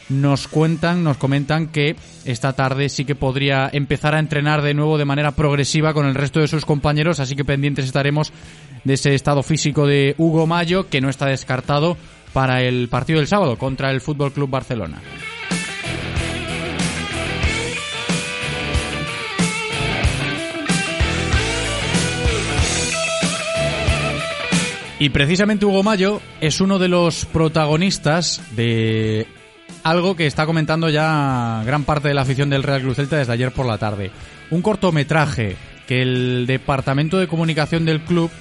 nos 0.09 0.47
cuentan, 0.47 1.03
nos 1.03 1.17
comentan 1.17 1.67
que 1.67 1.95
esta 2.25 2.53
tarde 2.53 2.89
sí 2.89 3.05
que 3.05 3.15
podría 3.15 3.69
empezar 3.71 4.15
a 4.15 4.19
entrenar 4.19 4.61
de 4.61 4.73
nuevo 4.73 4.97
de 4.97 5.05
manera 5.05 5.31
progresiva 5.31 5.93
con 5.93 6.05
el 6.05 6.15
resto 6.15 6.39
de 6.39 6.47
sus 6.47 6.65
compañeros, 6.65 7.19
así 7.19 7.35
que 7.35 7.45
pendientes 7.45 7.85
estaremos 7.85 8.33
de 8.83 8.93
ese 8.95 9.15
estado 9.15 9.43
físico 9.43 9.87
de 9.87 10.15
Hugo 10.17 10.45
Mayo, 10.45 10.89
que 10.89 11.01
no 11.01 11.09
está 11.09 11.27
descartado 11.27 11.97
para 12.33 12.61
el 12.63 12.89
partido 12.89 13.19
del 13.19 13.27
sábado 13.27 13.57
contra 13.57 13.91
el 13.91 14.01
Fútbol 14.01 14.33
Club 14.33 14.49
Barcelona. 14.49 15.01
Y 25.03 25.09
precisamente 25.09 25.65
Hugo 25.65 25.83
Mayo 25.83 26.21
es 26.39 26.61
uno 26.61 26.79
de 26.79 26.87
los 26.87 27.25
protagonistas 27.25 28.41
de 28.55 29.27
algo 29.83 30.15
que 30.15 30.27
está 30.27 30.45
comentando 30.45 30.87
ya 30.87 31.61
gran 31.65 31.83
parte 31.83 32.07
de 32.07 32.13
la 32.13 32.21
afición 32.21 32.49
del 32.49 32.63
Real 32.63 32.81
Cruz 32.81 32.95
Celta 32.95 33.17
desde 33.17 33.33
ayer 33.33 33.51
por 33.51 33.65
la 33.65 33.77
tarde. 33.77 34.11
Un 34.49 34.61
cortometraje 34.61 35.57
que 35.89 36.01
el 36.01 36.45
departamento 36.47 37.17
de 37.17 37.27
comunicación 37.27 37.83
del 37.83 37.99
club 37.99 38.31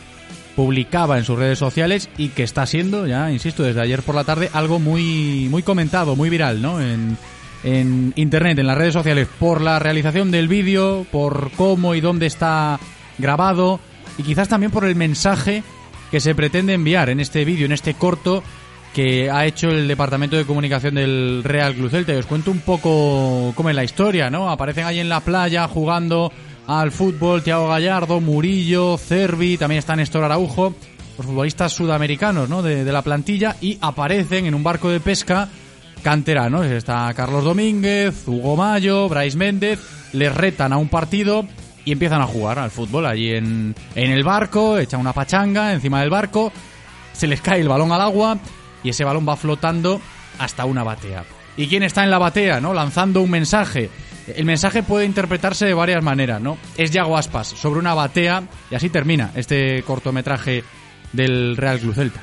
publicaba 0.55 1.19
en 1.19 1.25
sus 1.25 1.37
redes 1.37 1.59
sociales 1.59 2.09
y 2.17 2.29
que 2.29 2.45
está 2.45 2.65
siendo, 2.65 3.09
ya 3.09 3.33
insisto, 3.33 3.65
desde 3.65 3.81
ayer 3.81 4.03
por 4.03 4.15
la 4.15 4.23
tarde 4.23 4.49
algo 4.53 4.79
muy 4.79 5.49
muy 5.51 5.65
comentado, 5.65 6.15
muy 6.15 6.31
viral, 6.31 6.63
¿no? 6.63 6.81
En, 6.81 7.19
en 7.65 8.13
internet, 8.15 8.57
en 8.61 8.69
las 8.69 8.79
redes 8.79 8.95
sociales, 8.95 9.27
por 9.41 9.63
la 9.63 9.81
realización 9.81 10.31
del 10.31 10.47
vídeo, 10.47 11.07
por 11.11 11.51
cómo 11.57 11.97
y 11.97 12.01
dónde 12.01 12.27
está 12.27 12.79
grabado 13.19 13.81
y 14.17 14.23
quizás 14.23 14.49
también 14.49 14.71
por 14.71 14.85
el 14.85 14.95
mensaje 14.95 15.65
que 16.13 16.21
se 16.21 16.35
pretende 16.35 16.75
enviar 16.75 17.09
en 17.09 17.21
este 17.21 17.43
vídeo, 17.47 17.65
en 17.65 17.73
este 17.73 17.95
corto 17.95 18.45
que 18.93 19.31
ha 19.31 19.47
hecho 19.47 19.71
el 19.71 19.89
departamento 19.89 20.37
de 20.37 20.45
comunicación 20.45 20.97
del 20.97 21.41
Real 21.43 21.75
Club 21.75 21.91
Celta. 21.91 22.13
Y 22.13 22.17
os 22.17 22.27
cuento 22.27 22.51
un 22.51 22.61
poco 22.61 23.55
cómo 23.57 23.71
es 23.71 23.75
la 23.75 23.83
historia, 23.83 24.29
¿no? 24.29 24.51
Aparecen 24.51 24.85
ahí 24.85 25.01
en 25.01 25.09
la 25.09 25.21
playa 25.21 25.67
jugando 25.69 26.31
al 26.67 26.93
fútbol 26.93 27.43
Thiago 27.43 27.67
Gallardo, 27.67 28.21
Murillo, 28.21 28.99
Cervi, 28.99 29.57
también 29.57 29.79
está 29.79 29.97
Néstor 29.97 30.25
Araujo, 30.25 30.75
los 31.17 31.27
futbolistas 31.27 31.73
sudamericanos, 31.73 32.47
¿no? 32.47 32.61
De, 32.61 32.85
la 32.85 33.01
plantilla 33.01 33.57
y 33.63 33.79
aparecen 33.81 34.45
en 34.45 34.55
un 34.55 34.63
barco 34.63 34.91
de 34.91 35.01
pesca 35.01 35.49
canteranos. 36.03 36.67
Está 36.67 37.11
Carlos 37.15 37.43
Domínguez, 37.43 38.29
Hugo 38.29 38.55
Mayo, 38.55 39.09
Brais 39.09 39.35
Méndez, 39.35 39.81
les 40.13 40.35
retan 40.35 40.75
a 40.75 40.77
un 40.77 40.91
partido 40.91 41.47
y 41.85 41.93
empiezan 41.93 42.23
a 42.23 42.27
jugar 42.27 42.59
al 42.59 42.71
fútbol 42.71 43.07
allí 43.07 43.31
en, 43.31 43.75
en 43.95 44.11
el 44.11 44.25
barco, 44.25 44.79
echan 44.79 45.01
una 45.01 45.13
pachanga 45.13 45.73
encima 45.73 46.01
del 46.01 46.11
barco, 46.11 46.53
se 47.13 47.27
les 47.27 47.41
cae 47.41 47.61
el 47.61 47.69
balón 47.69 47.93
al 47.93 48.01
agua 48.01 48.39
y 48.83 48.91
ese 48.91 49.05
balón 49.05 49.29
va 49.29 49.37
flotando 49.37 50.01
hasta 50.39 50.65
una 50.65 50.83
batea. 50.83 51.25
¿Y 51.57 51.67
quién 51.67 51.83
está 51.83 52.05
en 52.05 52.11
la 52.11 52.19
batea, 52.19 52.61
no? 52.61 52.73
Lanzando 52.73 53.21
un 53.21 53.31
mensaje. 53.31 53.91
El 54.27 54.45
mensaje 54.45 54.83
puede 54.83 55.05
interpretarse 55.05 55.67
de 55.67 55.75
varias 55.75 56.03
maneras, 56.03 56.41
¿no? 56.41 56.57
Es 56.77 56.91
Yago 56.91 57.17
Aspas 57.17 57.49
sobre 57.49 57.81
una 57.81 57.95
batea 57.95 58.45
y 58.71 58.75
así 58.75 58.89
termina 58.89 59.33
este 59.35 59.83
cortometraje 59.83 60.65
del 61.13 61.57
Real 61.57 61.79
Club 61.81 61.95
Celta. 61.95 62.23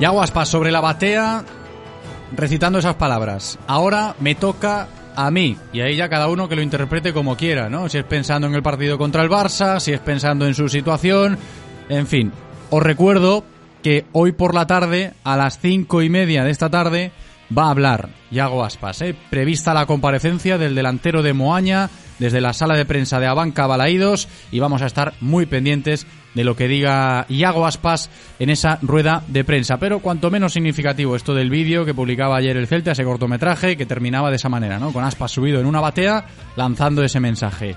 Yago 0.00 0.22
Aspas 0.22 0.48
sobre 0.48 0.72
la 0.72 0.80
batea 0.80 1.44
recitando 2.34 2.78
esas 2.78 2.94
palabras. 2.94 3.58
Ahora 3.66 4.16
me 4.18 4.34
toca 4.34 4.88
a 5.14 5.30
mí. 5.30 5.58
Y 5.74 5.82
ahí 5.82 5.96
ya 5.96 6.08
cada 6.08 6.28
uno 6.28 6.48
que 6.48 6.56
lo 6.56 6.62
interprete 6.62 7.12
como 7.12 7.36
quiera, 7.36 7.68
¿no? 7.68 7.86
Si 7.90 7.98
es 7.98 8.04
pensando 8.04 8.46
en 8.46 8.54
el 8.54 8.62
partido 8.62 8.96
contra 8.96 9.22
el 9.22 9.28
Barça, 9.28 9.78
si 9.78 9.92
es 9.92 10.00
pensando 10.00 10.46
en 10.46 10.54
su 10.54 10.70
situación, 10.70 11.36
en 11.90 12.06
fin. 12.06 12.32
Os 12.70 12.82
recuerdo 12.82 13.44
que 13.82 14.06
hoy 14.12 14.32
por 14.32 14.54
la 14.54 14.66
tarde, 14.66 15.12
a 15.22 15.36
las 15.36 15.58
cinco 15.58 16.00
y 16.00 16.08
media 16.08 16.44
de 16.44 16.50
esta 16.50 16.70
tarde, 16.70 17.12
va 17.56 17.64
a 17.66 17.70
hablar 17.70 18.08
Yago 18.30 18.64
Aspas, 18.64 19.02
¿eh? 19.02 19.14
Prevista 19.28 19.74
la 19.74 19.84
comparecencia 19.84 20.56
del 20.56 20.74
delantero 20.74 21.22
de 21.22 21.34
Moaña 21.34 21.90
desde 22.18 22.40
la 22.40 22.54
sala 22.54 22.74
de 22.74 22.86
prensa 22.86 23.20
de 23.20 23.26
Abanca 23.26 23.66
Balaídos 23.66 24.28
y 24.50 24.60
vamos 24.60 24.80
a 24.80 24.86
estar 24.86 25.12
muy 25.20 25.44
pendientes 25.44 26.06
de 26.34 26.44
lo 26.44 26.56
que 26.56 26.68
diga 26.68 27.26
Iago 27.28 27.66
Aspas 27.66 28.10
en 28.38 28.50
esa 28.50 28.78
rueda 28.82 29.22
de 29.28 29.44
prensa. 29.44 29.78
Pero 29.78 30.00
cuanto 30.00 30.30
menos 30.30 30.52
significativo 30.52 31.16
esto 31.16 31.34
del 31.34 31.50
vídeo 31.50 31.84
que 31.84 31.94
publicaba 31.94 32.36
ayer 32.36 32.56
el 32.56 32.66
Celta, 32.66 32.92
ese 32.92 33.04
cortometraje 33.04 33.76
que 33.76 33.86
terminaba 33.86 34.30
de 34.30 34.36
esa 34.36 34.48
manera, 34.48 34.78
¿no? 34.78 34.92
Con 34.92 35.04
Aspas 35.04 35.32
subido 35.32 35.60
en 35.60 35.66
una 35.66 35.80
batea 35.80 36.26
lanzando 36.56 37.02
ese 37.02 37.20
mensaje. 37.20 37.76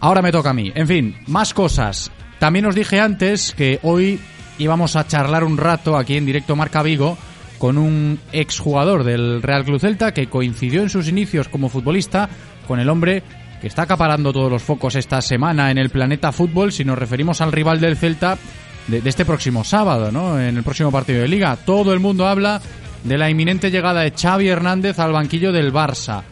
Ahora 0.00 0.22
me 0.22 0.32
toca 0.32 0.50
a 0.50 0.54
mí. 0.54 0.72
En 0.74 0.86
fin, 0.86 1.16
más 1.26 1.54
cosas. 1.54 2.10
También 2.38 2.66
os 2.66 2.74
dije 2.74 3.00
antes 3.00 3.54
que 3.54 3.78
hoy 3.82 4.20
íbamos 4.58 4.96
a 4.96 5.06
charlar 5.06 5.44
un 5.44 5.56
rato 5.56 5.96
aquí 5.96 6.16
en 6.16 6.26
directo 6.26 6.56
Marca 6.56 6.82
Vigo 6.82 7.16
con 7.58 7.78
un 7.78 8.18
exjugador 8.32 9.04
del 9.04 9.42
Real 9.42 9.64
Club 9.64 9.80
Celta 9.80 10.12
que 10.12 10.26
coincidió 10.26 10.82
en 10.82 10.90
sus 10.90 11.08
inicios 11.08 11.48
como 11.48 11.68
futbolista 11.68 12.28
con 12.66 12.80
el 12.80 12.90
hombre 12.90 13.22
que 13.60 13.66
está 13.66 13.82
acaparando 13.82 14.32
todos 14.32 14.50
los 14.50 14.62
focos 14.62 14.94
esta 14.94 15.22
semana 15.22 15.70
en 15.70 15.78
el 15.78 15.90
planeta 15.90 16.32
fútbol 16.32 16.72
si 16.72 16.84
nos 16.84 16.98
referimos 16.98 17.40
al 17.40 17.52
rival 17.52 17.80
del 17.80 17.96
Celta 17.96 18.38
de, 18.88 19.02
este 19.04 19.24
próximo 19.24 19.64
sábado, 19.64 20.12
¿no? 20.12 20.40
En 20.40 20.56
el 20.56 20.62
próximo 20.62 20.90
partido 20.90 21.22
de 21.22 21.28
liga. 21.28 21.56
Todo 21.56 21.92
el 21.92 22.00
mundo 22.00 22.26
habla 22.26 22.60
de 23.02 23.18
la 23.18 23.30
inminente 23.30 23.70
llegada 23.70 24.02
de 24.02 24.12
Xavi 24.12 24.48
Hernández 24.48 24.98
al 24.98 25.12
banquillo 25.12 25.52
del 25.52 25.72
Barça. 25.72 26.22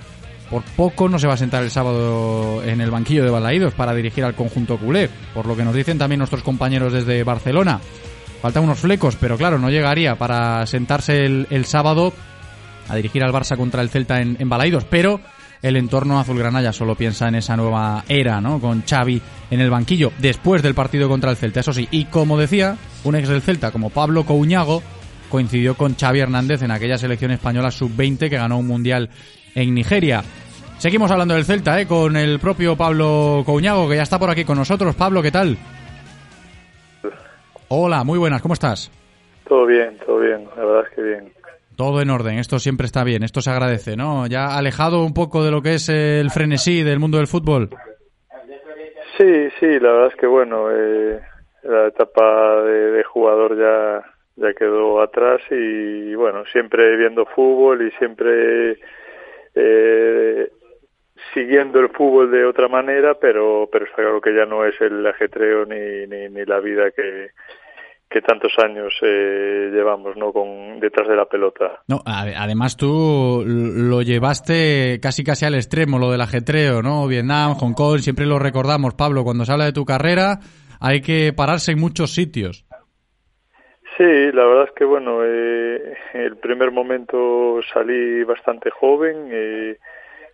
Por 0.50 0.62
poco 0.62 1.08
no 1.08 1.18
se 1.18 1.26
va 1.26 1.34
a 1.34 1.38
sentar 1.38 1.62
el 1.62 1.70
sábado 1.70 2.62
en 2.62 2.80
el 2.80 2.90
banquillo 2.90 3.24
de 3.24 3.30
Balaídos 3.30 3.72
para 3.72 3.94
dirigir 3.94 4.24
al 4.24 4.34
conjunto 4.34 4.76
culé, 4.76 5.08
por 5.32 5.46
lo 5.46 5.56
que 5.56 5.64
nos 5.64 5.74
dicen 5.74 5.96
también 5.96 6.18
nuestros 6.18 6.42
compañeros 6.42 6.92
desde 6.92 7.24
Barcelona. 7.24 7.80
Faltan 8.42 8.64
unos 8.64 8.80
flecos, 8.80 9.16
pero 9.16 9.38
claro, 9.38 9.58
no 9.58 9.70
llegaría 9.70 10.16
para 10.16 10.66
sentarse 10.66 11.24
el, 11.24 11.46
el 11.48 11.64
sábado 11.64 12.12
a 12.88 12.96
dirigir 12.96 13.22
al 13.22 13.32
Barça 13.32 13.56
contra 13.56 13.80
el 13.80 13.88
Celta 13.88 14.20
en, 14.20 14.36
en 14.38 14.48
Balaídos, 14.48 14.84
pero 14.84 15.20
el 15.62 15.76
entorno 15.76 16.18
azulgrana 16.18 16.60
ya 16.60 16.72
solo 16.72 16.96
piensa 16.96 17.28
en 17.28 17.36
esa 17.36 17.56
nueva 17.56 18.04
era, 18.08 18.40
¿no? 18.40 18.60
Con 18.60 18.82
Xavi 18.82 19.22
en 19.50 19.60
el 19.60 19.70
banquillo 19.70 20.12
después 20.18 20.62
del 20.62 20.74
partido 20.74 21.08
contra 21.08 21.30
el 21.30 21.36
Celta, 21.36 21.60
eso 21.60 21.72
sí. 21.72 21.88
Y 21.90 22.06
como 22.06 22.38
decía, 22.38 22.76
un 23.04 23.14
ex 23.14 23.28
del 23.28 23.42
Celta 23.42 23.70
como 23.70 23.90
Pablo 23.90 24.24
Couñago 24.24 24.82
coincidió 25.28 25.76
con 25.76 25.94
Xavi 25.96 26.20
Hernández 26.20 26.62
en 26.62 26.72
aquella 26.72 26.98
selección 26.98 27.30
española 27.30 27.70
sub-20 27.70 28.28
que 28.28 28.36
ganó 28.36 28.58
un 28.58 28.66
mundial 28.66 29.08
en 29.54 29.72
Nigeria. 29.72 30.22
Seguimos 30.78 31.12
hablando 31.12 31.34
del 31.34 31.44
Celta, 31.44 31.80
¿eh? 31.80 31.86
Con 31.86 32.16
el 32.16 32.40
propio 32.40 32.76
Pablo 32.76 33.44
Couñago, 33.46 33.88
que 33.88 33.96
ya 33.96 34.02
está 34.02 34.18
por 34.18 34.30
aquí 34.30 34.44
con 34.44 34.58
nosotros. 34.58 34.96
Pablo, 34.96 35.22
¿qué 35.22 35.30
tal? 35.30 35.56
Hola, 37.68 38.02
muy 38.02 38.18
buenas, 38.18 38.42
¿cómo 38.42 38.54
estás? 38.54 38.90
Todo 39.48 39.64
bien, 39.64 39.96
todo 40.04 40.18
bien, 40.18 40.44
la 40.56 40.64
verdad 40.64 40.84
es 40.90 40.96
que 40.96 41.02
bien. 41.02 41.32
Todo 41.76 42.00
en 42.00 42.10
orden, 42.10 42.38
esto 42.38 42.58
siempre 42.58 42.86
está 42.86 43.04
bien, 43.04 43.22
esto 43.22 43.40
se 43.40 43.50
agradece, 43.50 43.96
¿no? 43.96 44.26
Ya 44.26 44.56
alejado 44.56 45.04
un 45.04 45.14
poco 45.14 45.42
de 45.42 45.50
lo 45.50 45.62
que 45.62 45.74
es 45.74 45.88
el 45.88 46.30
frenesí 46.30 46.82
del 46.82 46.98
mundo 46.98 47.18
del 47.18 47.26
fútbol. 47.26 47.70
Sí, 49.16 49.48
sí, 49.60 49.66
la 49.78 49.92
verdad 49.92 50.08
es 50.08 50.16
que 50.16 50.26
bueno, 50.26 50.70
eh, 50.70 51.20
la 51.62 51.86
etapa 51.88 52.62
de, 52.62 53.04
jugador 53.04 53.56
ya, 53.58 54.02
ya 54.36 54.54
quedó 54.54 55.00
atrás 55.00 55.40
y 55.50 56.14
bueno, 56.14 56.44
siempre 56.46 56.96
viendo 56.96 57.26
fútbol 57.26 57.86
y 57.86 57.90
siempre 57.92 58.78
eh, 59.54 60.50
siguiendo 61.34 61.80
el 61.80 61.90
fútbol 61.90 62.30
de 62.30 62.44
otra 62.44 62.68
manera, 62.68 63.14
pero, 63.14 63.68
pero 63.70 63.84
está 63.84 63.96
claro 63.96 64.20
que 64.20 64.34
ya 64.34 64.46
no 64.46 64.64
es 64.64 64.80
el 64.80 65.06
ajetreo 65.06 65.66
ni, 65.66 66.06
ni, 66.06 66.28
ni 66.28 66.44
la 66.44 66.60
vida 66.60 66.90
que, 66.90 67.30
que 68.12 68.20
tantos 68.20 68.52
años 68.62 68.92
eh, 69.02 69.70
llevamos 69.72 70.16
no 70.16 70.32
con 70.32 70.78
detrás 70.78 71.08
de 71.08 71.16
la 71.16 71.24
pelota. 71.24 71.80
No 71.88 72.02
además 72.04 72.76
tú 72.76 73.42
lo 73.46 74.02
llevaste 74.02 75.00
casi 75.00 75.24
casi 75.24 75.46
al 75.46 75.54
extremo 75.54 75.98
lo 75.98 76.10
del 76.10 76.20
ajetreo 76.20 76.82
no 76.82 77.06
Vietnam 77.06 77.54
Hong 77.54 77.72
Kong 77.72 78.00
siempre 78.00 78.26
lo 78.26 78.38
recordamos 78.38 78.94
Pablo 78.94 79.24
cuando 79.24 79.44
se 79.44 79.52
habla 79.52 79.64
de 79.64 79.72
tu 79.72 79.84
carrera 79.84 80.38
hay 80.80 81.00
que 81.00 81.32
pararse 81.32 81.72
en 81.72 81.80
muchos 81.80 82.14
sitios. 82.14 82.66
Sí 83.96 84.32
la 84.32 84.46
verdad 84.46 84.64
es 84.68 84.74
que 84.76 84.84
bueno 84.84 85.24
eh, 85.24 85.94
el 86.12 86.36
primer 86.36 86.70
momento 86.70 87.60
salí 87.72 88.24
bastante 88.24 88.70
joven 88.70 89.28
eh, 89.30 89.78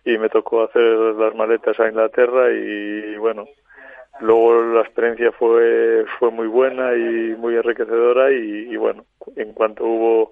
y 0.03 0.17
me 0.17 0.29
tocó 0.29 0.63
hacer 0.63 0.83
las 0.83 1.33
maletas 1.33 1.79
a 1.79 1.87
Inglaterra 1.87 2.51
y 2.51 3.15
bueno 3.17 3.45
luego 4.21 4.61
la 4.73 4.81
experiencia 4.81 5.31
fue 5.31 6.05
fue 6.17 6.31
muy 6.31 6.47
buena 6.47 6.93
y 6.95 7.35
muy 7.37 7.55
enriquecedora 7.55 8.31
y, 8.31 8.75
bueno 8.77 9.05
en 9.35 9.53
cuanto 9.53 9.85
hubo 9.85 10.31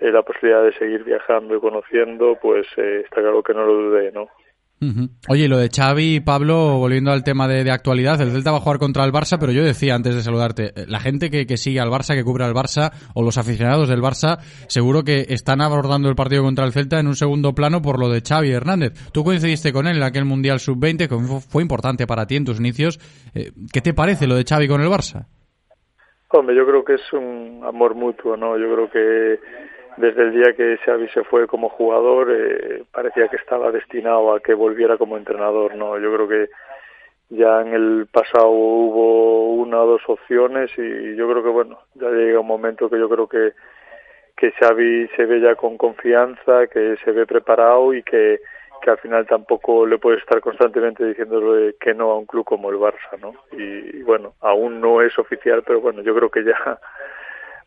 eh, 0.00 0.10
la 0.10 0.22
posibilidad 0.22 0.62
de 0.62 0.72
seguir 0.74 1.04
viajando 1.04 1.56
y 1.56 1.60
conociendo 1.60 2.38
pues 2.40 2.66
eh, 2.76 3.02
está 3.04 3.20
claro 3.20 3.42
que 3.42 3.54
no 3.54 3.64
lo 3.64 3.74
dudé 3.74 4.12
no 4.12 4.28
Oye, 5.28 5.46
lo 5.46 5.58
de 5.58 5.68
Xavi, 5.68 6.20
Pablo, 6.20 6.78
volviendo 6.78 7.12
al 7.12 7.22
tema 7.22 7.46
de, 7.46 7.70
actualidad, 7.70 8.18
el 8.22 8.30
Celta 8.30 8.50
va 8.50 8.58
a 8.58 8.60
jugar 8.60 8.78
contra 8.78 9.04
el 9.04 9.12
Barça, 9.12 9.36
pero 9.38 9.52
yo 9.52 9.62
decía 9.62 9.94
antes 9.94 10.14
de 10.14 10.22
saludarte, 10.22 10.72
la 10.86 11.00
gente 11.00 11.28
que, 11.30 11.46
que, 11.46 11.58
sigue 11.58 11.80
al 11.80 11.90
Barça, 11.90 12.14
que 12.14 12.24
cubre 12.24 12.44
al 12.44 12.54
Barça, 12.54 12.90
o 13.14 13.22
los 13.22 13.36
aficionados 13.36 13.90
del 13.90 14.00
Barça, 14.00 14.38
seguro 14.68 15.04
que 15.04 15.26
están 15.28 15.60
abordando 15.60 16.08
el 16.08 16.14
partido 16.14 16.42
contra 16.42 16.64
el 16.64 16.72
Celta 16.72 16.98
en 16.98 17.08
un 17.08 17.14
segundo 17.14 17.54
plano 17.54 17.82
por 17.82 18.00
lo 18.00 18.08
de 18.08 18.22
Xavi 18.26 18.50
Hernández. 18.52 18.94
Tú 19.12 19.22
coincidiste 19.22 19.70
con 19.70 19.86
él 19.86 19.98
en 19.98 20.02
aquel 20.02 20.24
Mundial 20.24 20.60
Sub-20, 20.60 21.08
que 21.08 21.40
fue 21.40 21.60
importante 21.60 22.06
para 22.06 22.26
ti 22.26 22.36
en 22.36 22.46
tus 22.46 22.58
inicios. 22.58 22.98
Eh, 23.34 23.52
¿Qué 23.70 23.82
te 23.82 23.92
parece 23.92 24.26
lo 24.26 24.34
de 24.34 24.44
Xavi 24.44 24.66
con 24.66 24.80
el 24.80 24.88
Barça? 24.88 25.26
Hombre, 26.32 26.56
yo 26.56 26.64
creo 26.64 26.84
que 26.84 26.94
es 26.94 27.12
un 27.12 27.60
amor 27.66 27.94
mutuo, 27.94 28.36
¿no? 28.36 28.56
Yo 28.56 28.72
creo 28.72 28.90
que 28.90 29.40
desde 29.96 30.22
el 30.22 30.32
día 30.32 30.54
que 30.54 30.78
Xavi 30.78 31.08
se 31.08 31.24
fue 31.24 31.46
como 31.46 31.68
jugador 31.68 32.30
eh, 32.30 32.84
parecía 32.92 33.28
que 33.28 33.36
estaba 33.36 33.70
destinado 33.70 34.34
a 34.34 34.40
que 34.40 34.54
volviera 34.54 34.96
como 34.96 35.16
entrenador 35.16 35.74
no 35.74 35.98
yo 35.98 36.12
creo 36.14 36.28
que 36.28 36.50
ya 37.30 37.60
en 37.60 37.74
el 37.74 38.06
pasado 38.10 38.48
hubo 38.48 39.54
una 39.54 39.82
o 39.82 39.86
dos 39.86 40.02
opciones 40.06 40.70
y 40.76 41.16
yo 41.16 41.28
creo 41.30 41.42
que 41.42 41.48
bueno 41.48 41.78
ya 41.94 42.08
llega 42.10 42.40
un 42.40 42.46
momento 42.46 42.88
que 42.88 42.98
yo 42.98 43.08
creo 43.08 43.28
que 43.28 43.52
que 44.36 44.52
Xavi 44.52 45.08
se 45.16 45.26
ve 45.26 45.40
ya 45.40 45.54
con 45.54 45.76
confianza 45.76 46.66
que 46.66 46.96
se 47.04 47.12
ve 47.12 47.26
preparado 47.26 47.92
y 47.94 48.02
que 48.02 48.40
que 48.80 48.90
al 48.90 48.98
final 48.98 49.26
tampoco 49.26 49.86
le 49.86 49.98
puede 49.98 50.18
estar 50.18 50.40
constantemente 50.40 51.04
diciéndole 51.04 51.74
que 51.78 51.92
no 51.92 52.12
a 52.12 52.18
un 52.18 52.24
club 52.24 52.46
como 52.46 52.70
el 52.70 52.76
Barça, 52.76 53.18
¿no? 53.20 53.34
Y, 53.52 53.98
y 53.98 54.02
bueno, 54.02 54.32
aún 54.40 54.80
no 54.80 55.02
es 55.02 55.18
oficial, 55.18 55.62
pero 55.66 55.82
bueno, 55.82 56.00
yo 56.00 56.14
creo 56.14 56.30
que 56.30 56.44
ya 56.44 56.80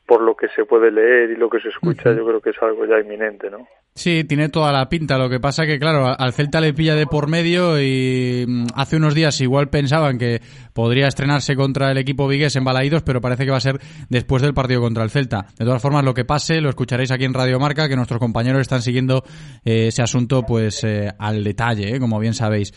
por 0.05 0.21
lo 0.21 0.35
que 0.35 0.47
se 0.49 0.65
puede 0.65 0.91
leer 0.91 1.31
y 1.31 1.35
lo 1.35 1.49
que 1.49 1.59
se 1.59 1.69
escucha, 1.69 2.09
uh 2.09 2.13
-huh. 2.13 2.17
yo 2.17 2.27
creo 2.27 2.41
que 2.41 2.49
es 2.51 2.61
algo 2.61 2.85
ya 2.85 2.99
inminente, 2.99 3.49
¿no? 3.49 3.67
Sí, 3.95 4.23
tiene 4.23 4.49
toda 4.49 4.71
la 4.71 4.89
pinta. 4.89 5.19
Lo 5.19 5.29
que 5.29 5.39
pasa 5.39 5.67
que, 5.67 5.77
claro, 5.77 6.19
al 6.19 6.33
Celta 6.33 6.59
le 6.59 6.73
pilla 6.73 6.95
de 6.95 7.05
por 7.05 7.27
medio 7.27 7.79
y 7.79 8.43
mm, 8.47 8.65
hace 8.73 8.95
unos 8.95 9.13
días 9.13 9.39
igual 9.39 9.69
pensaban 9.69 10.17
que 10.17 10.41
podría 10.73 11.07
estrenarse 11.07 11.55
contra 11.55 11.91
el 11.91 11.99
equipo 11.99 12.27
vigués 12.27 12.55
en 12.55 12.63
Balaídos, 12.63 13.03
pero 13.03 13.21
parece 13.21 13.45
que 13.45 13.51
va 13.51 13.57
a 13.57 13.61
ser 13.61 13.79
después 14.09 14.41
del 14.41 14.55
partido 14.55 14.81
contra 14.81 15.03
el 15.03 15.11
Celta. 15.11 15.45
De 15.59 15.65
todas 15.65 15.79
formas, 15.79 16.03
lo 16.03 16.15
que 16.15 16.25
pase 16.25 16.59
lo 16.59 16.69
escucharéis 16.69 17.11
aquí 17.11 17.25
en 17.25 17.35
Radio 17.35 17.59
Marca, 17.59 17.87
que 17.87 17.95
nuestros 17.95 18.19
compañeros 18.19 18.61
están 18.61 18.81
siguiendo 18.81 19.23
eh, 19.63 19.87
ese 19.89 20.01
asunto 20.01 20.41
pues 20.41 20.83
eh, 20.83 21.13
al 21.19 21.43
detalle, 21.43 21.95
eh, 21.95 21.99
como 21.99 22.17
bien 22.17 22.33
sabéis. 22.33 22.73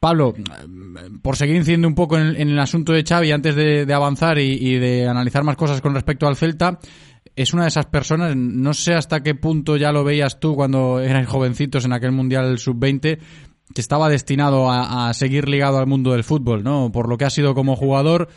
Pablo, 0.00 0.34
por 1.22 1.36
seguir 1.36 1.54
incidiendo 1.54 1.86
un 1.86 1.94
poco 1.94 2.18
en, 2.18 2.36
el 2.36 2.58
asunto 2.58 2.92
de 2.92 3.04
Xavi 3.04 3.30
antes 3.30 3.54
de, 3.54 3.94
avanzar 3.94 4.38
y 4.38 4.78
de 4.78 5.06
analizar 5.08 5.44
más 5.44 5.56
cosas 5.56 5.80
con 5.80 5.94
respecto 5.94 6.26
al 6.26 6.36
Celta, 6.36 6.80
es 7.36 7.52
una 7.54 7.62
de 7.62 7.68
esas 7.68 7.86
personas, 7.86 8.34
no 8.34 8.72
sé 8.72 8.94
hasta 8.94 9.22
qué 9.22 9.34
punto 9.34 9.76
ya 9.76 9.92
lo 9.92 10.02
veías 10.04 10.40
tú 10.40 10.56
cuando 10.56 11.00
eran 11.00 11.26
jovencitos 11.26 11.84
en 11.84 11.92
aquel 11.92 12.12
Mundial 12.12 12.58
Sub-20, 12.58 13.18
que 13.74 13.80
estaba 13.80 14.08
destinado 14.08 14.70
a, 14.70 15.08
a, 15.08 15.14
seguir 15.14 15.48
ligado 15.48 15.78
al 15.78 15.86
mundo 15.86 16.12
del 16.12 16.24
fútbol, 16.24 16.64
¿no? 16.64 16.90
Por 16.92 17.08
lo 17.08 17.18
que 17.18 17.26
ha 17.26 17.30
sido 17.30 17.54
como 17.54 17.76
jugador, 17.76 18.28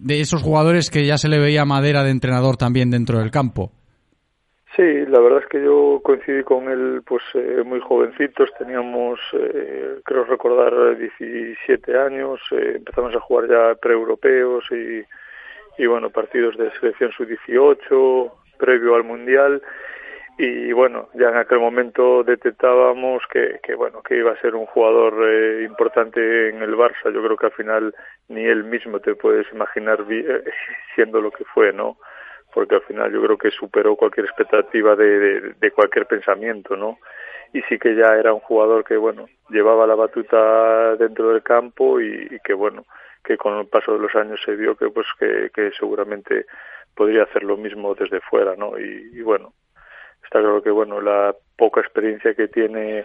de 0.00 0.20
esos 0.20 0.42
jugadores 0.42 0.90
que 0.90 1.06
ya 1.06 1.18
se 1.18 1.28
le 1.28 1.38
veía 1.38 1.64
madera 1.64 2.02
de 2.02 2.10
entrenador 2.10 2.56
también 2.56 2.90
dentro 2.90 3.18
del 3.18 3.30
campo. 3.30 3.72
Sí, 4.74 5.06
la 5.08 5.20
verdad 5.20 5.40
es 5.42 5.48
que 5.48 5.62
yo 5.62 6.00
coincidí 6.02 6.42
con 6.42 6.68
él 6.68 7.00
pues 7.06 7.22
eh, 7.32 7.62
muy 7.64 7.80
jovencitos, 7.80 8.50
teníamos, 8.58 9.18
eh, 9.32 10.00
creo 10.04 10.24
recordar, 10.24 10.98
17 10.98 11.96
años, 11.98 12.38
eh, 12.52 12.74
empezamos 12.76 13.14
a 13.14 13.20
jugar 13.20 13.48
ya 13.48 13.74
pre-europeos 13.80 14.64
y, 14.70 15.02
y 15.78 15.86
bueno, 15.86 16.10
partidos 16.10 16.56
de 16.56 16.70
selección 16.78 17.12
sub-18 17.12 18.32
previo 18.58 18.94
al 18.94 19.04
Mundial 19.04 19.62
y 20.38 20.72
bueno, 20.72 21.08
ya 21.14 21.28
en 21.28 21.36
aquel 21.36 21.60
momento 21.60 22.22
detectábamos 22.22 23.22
que, 23.30 23.58
que 23.62 23.74
bueno, 23.74 24.02
que 24.02 24.18
iba 24.18 24.32
a 24.32 24.40
ser 24.40 24.54
un 24.54 24.66
jugador 24.66 25.14
eh, 25.26 25.64
importante 25.64 26.50
en 26.50 26.62
el 26.62 26.74
Barça. 26.74 27.12
Yo 27.12 27.22
creo 27.22 27.36
que 27.36 27.46
al 27.46 27.52
final 27.52 27.94
ni 28.28 28.44
él 28.44 28.64
mismo 28.64 29.00
te 29.00 29.14
puedes 29.14 29.50
imaginar 29.52 30.04
siendo 30.94 31.20
lo 31.20 31.30
que 31.30 31.44
fue, 31.44 31.72
¿no? 31.72 31.96
porque 32.56 32.76
al 32.76 32.82
final 32.84 33.12
yo 33.12 33.22
creo 33.22 33.36
que 33.36 33.50
superó 33.50 33.96
cualquier 33.96 34.24
expectativa 34.24 34.96
de, 34.96 35.52
de, 35.60 35.70
cualquier 35.72 36.06
pensamiento, 36.06 36.74
¿no? 36.74 36.96
Y 37.52 37.60
sí 37.68 37.78
que 37.78 37.94
ya 37.94 38.14
era 38.14 38.32
un 38.32 38.40
jugador 38.40 38.82
que, 38.82 38.96
bueno, 38.96 39.26
llevaba 39.50 39.86
la 39.86 39.94
batuta 39.94 40.96
dentro 40.96 41.28
del 41.28 41.42
campo 41.42 42.00
y, 42.00 42.40
que, 42.42 42.54
bueno, 42.54 42.86
que 43.26 43.36
con 43.36 43.58
el 43.58 43.66
paso 43.66 43.92
de 43.92 43.98
los 43.98 44.14
años 44.14 44.40
se 44.44 44.54
vio 44.54 44.76
que, 44.76 44.88
pues, 44.90 45.06
que, 45.18 45.70
seguramente 45.78 46.46
podría 46.94 47.24
hacer 47.24 47.42
lo 47.42 47.56
mismo 47.56 47.94
desde 47.94 48.20
fuera, 48.20 48.54
¿no? 48.56 48.78
Y, 48.78 49.20
bueno, 49.22 49.52
está 50.24 50.40
claro 50.40 50.62
que, 50.62 50.70
bueno, 50.70 51.00
la 51.00 51.34
poca 51.56 51.80
experiencia 51.80 52.34
que 52.34 52.48
tiene 52.48 53.04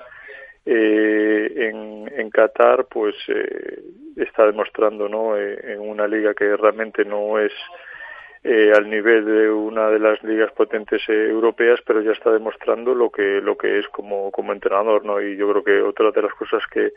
eh, 0.65 1.53
en, 1.55 2.11
en 2.15 2.29
Qatar, 2.29 2.85
pues 2.85 3.15
eh, 3.27 3.81
está 4.15 4.45
demostrando, 4.45 5.09
¿no? 5.09 5.35
Eh, 5.37 5.73
en 5.73 5.79
una 5.79 6.07
liga 6.07 6.33
que 6.33 6.55
realmente 6.55 7.03
no 7.03 7.39
es 7.39 7.51
eh, 8.43 8.71
al 8.75 8.89
nivel 8.89 9.25
de 9.25 9.51
una 9.51 9.89
de 9.89 9.99
las 9.99 10.21
ligas 10.23 10.51
potentes 10.53 11.01
eh, 11.07 11.29
europeas, 11.29 11.79
pero 11.85 12.01
ya 12.01 12.11
está 12.11 12.31
demostrando 12.31 12.95
lo 12.95 13.11
que 13.11 13.39
lo 13.41 13.55
que 13.55 13.77
es 13.77 13.87
como 13.89 14.31
como 14.31 14.51
entrenador, 14.51 15.05
¿no? 15.05 15.21
Y 15.21 15.37
yo 15.37 15.49
creo 15.49 15.63
que 15.63 15.81
otra 15.81 16.11
de 16.11 16.23
las 16.23 16.33
cosas 16.33 16.63
que 16.71 16.91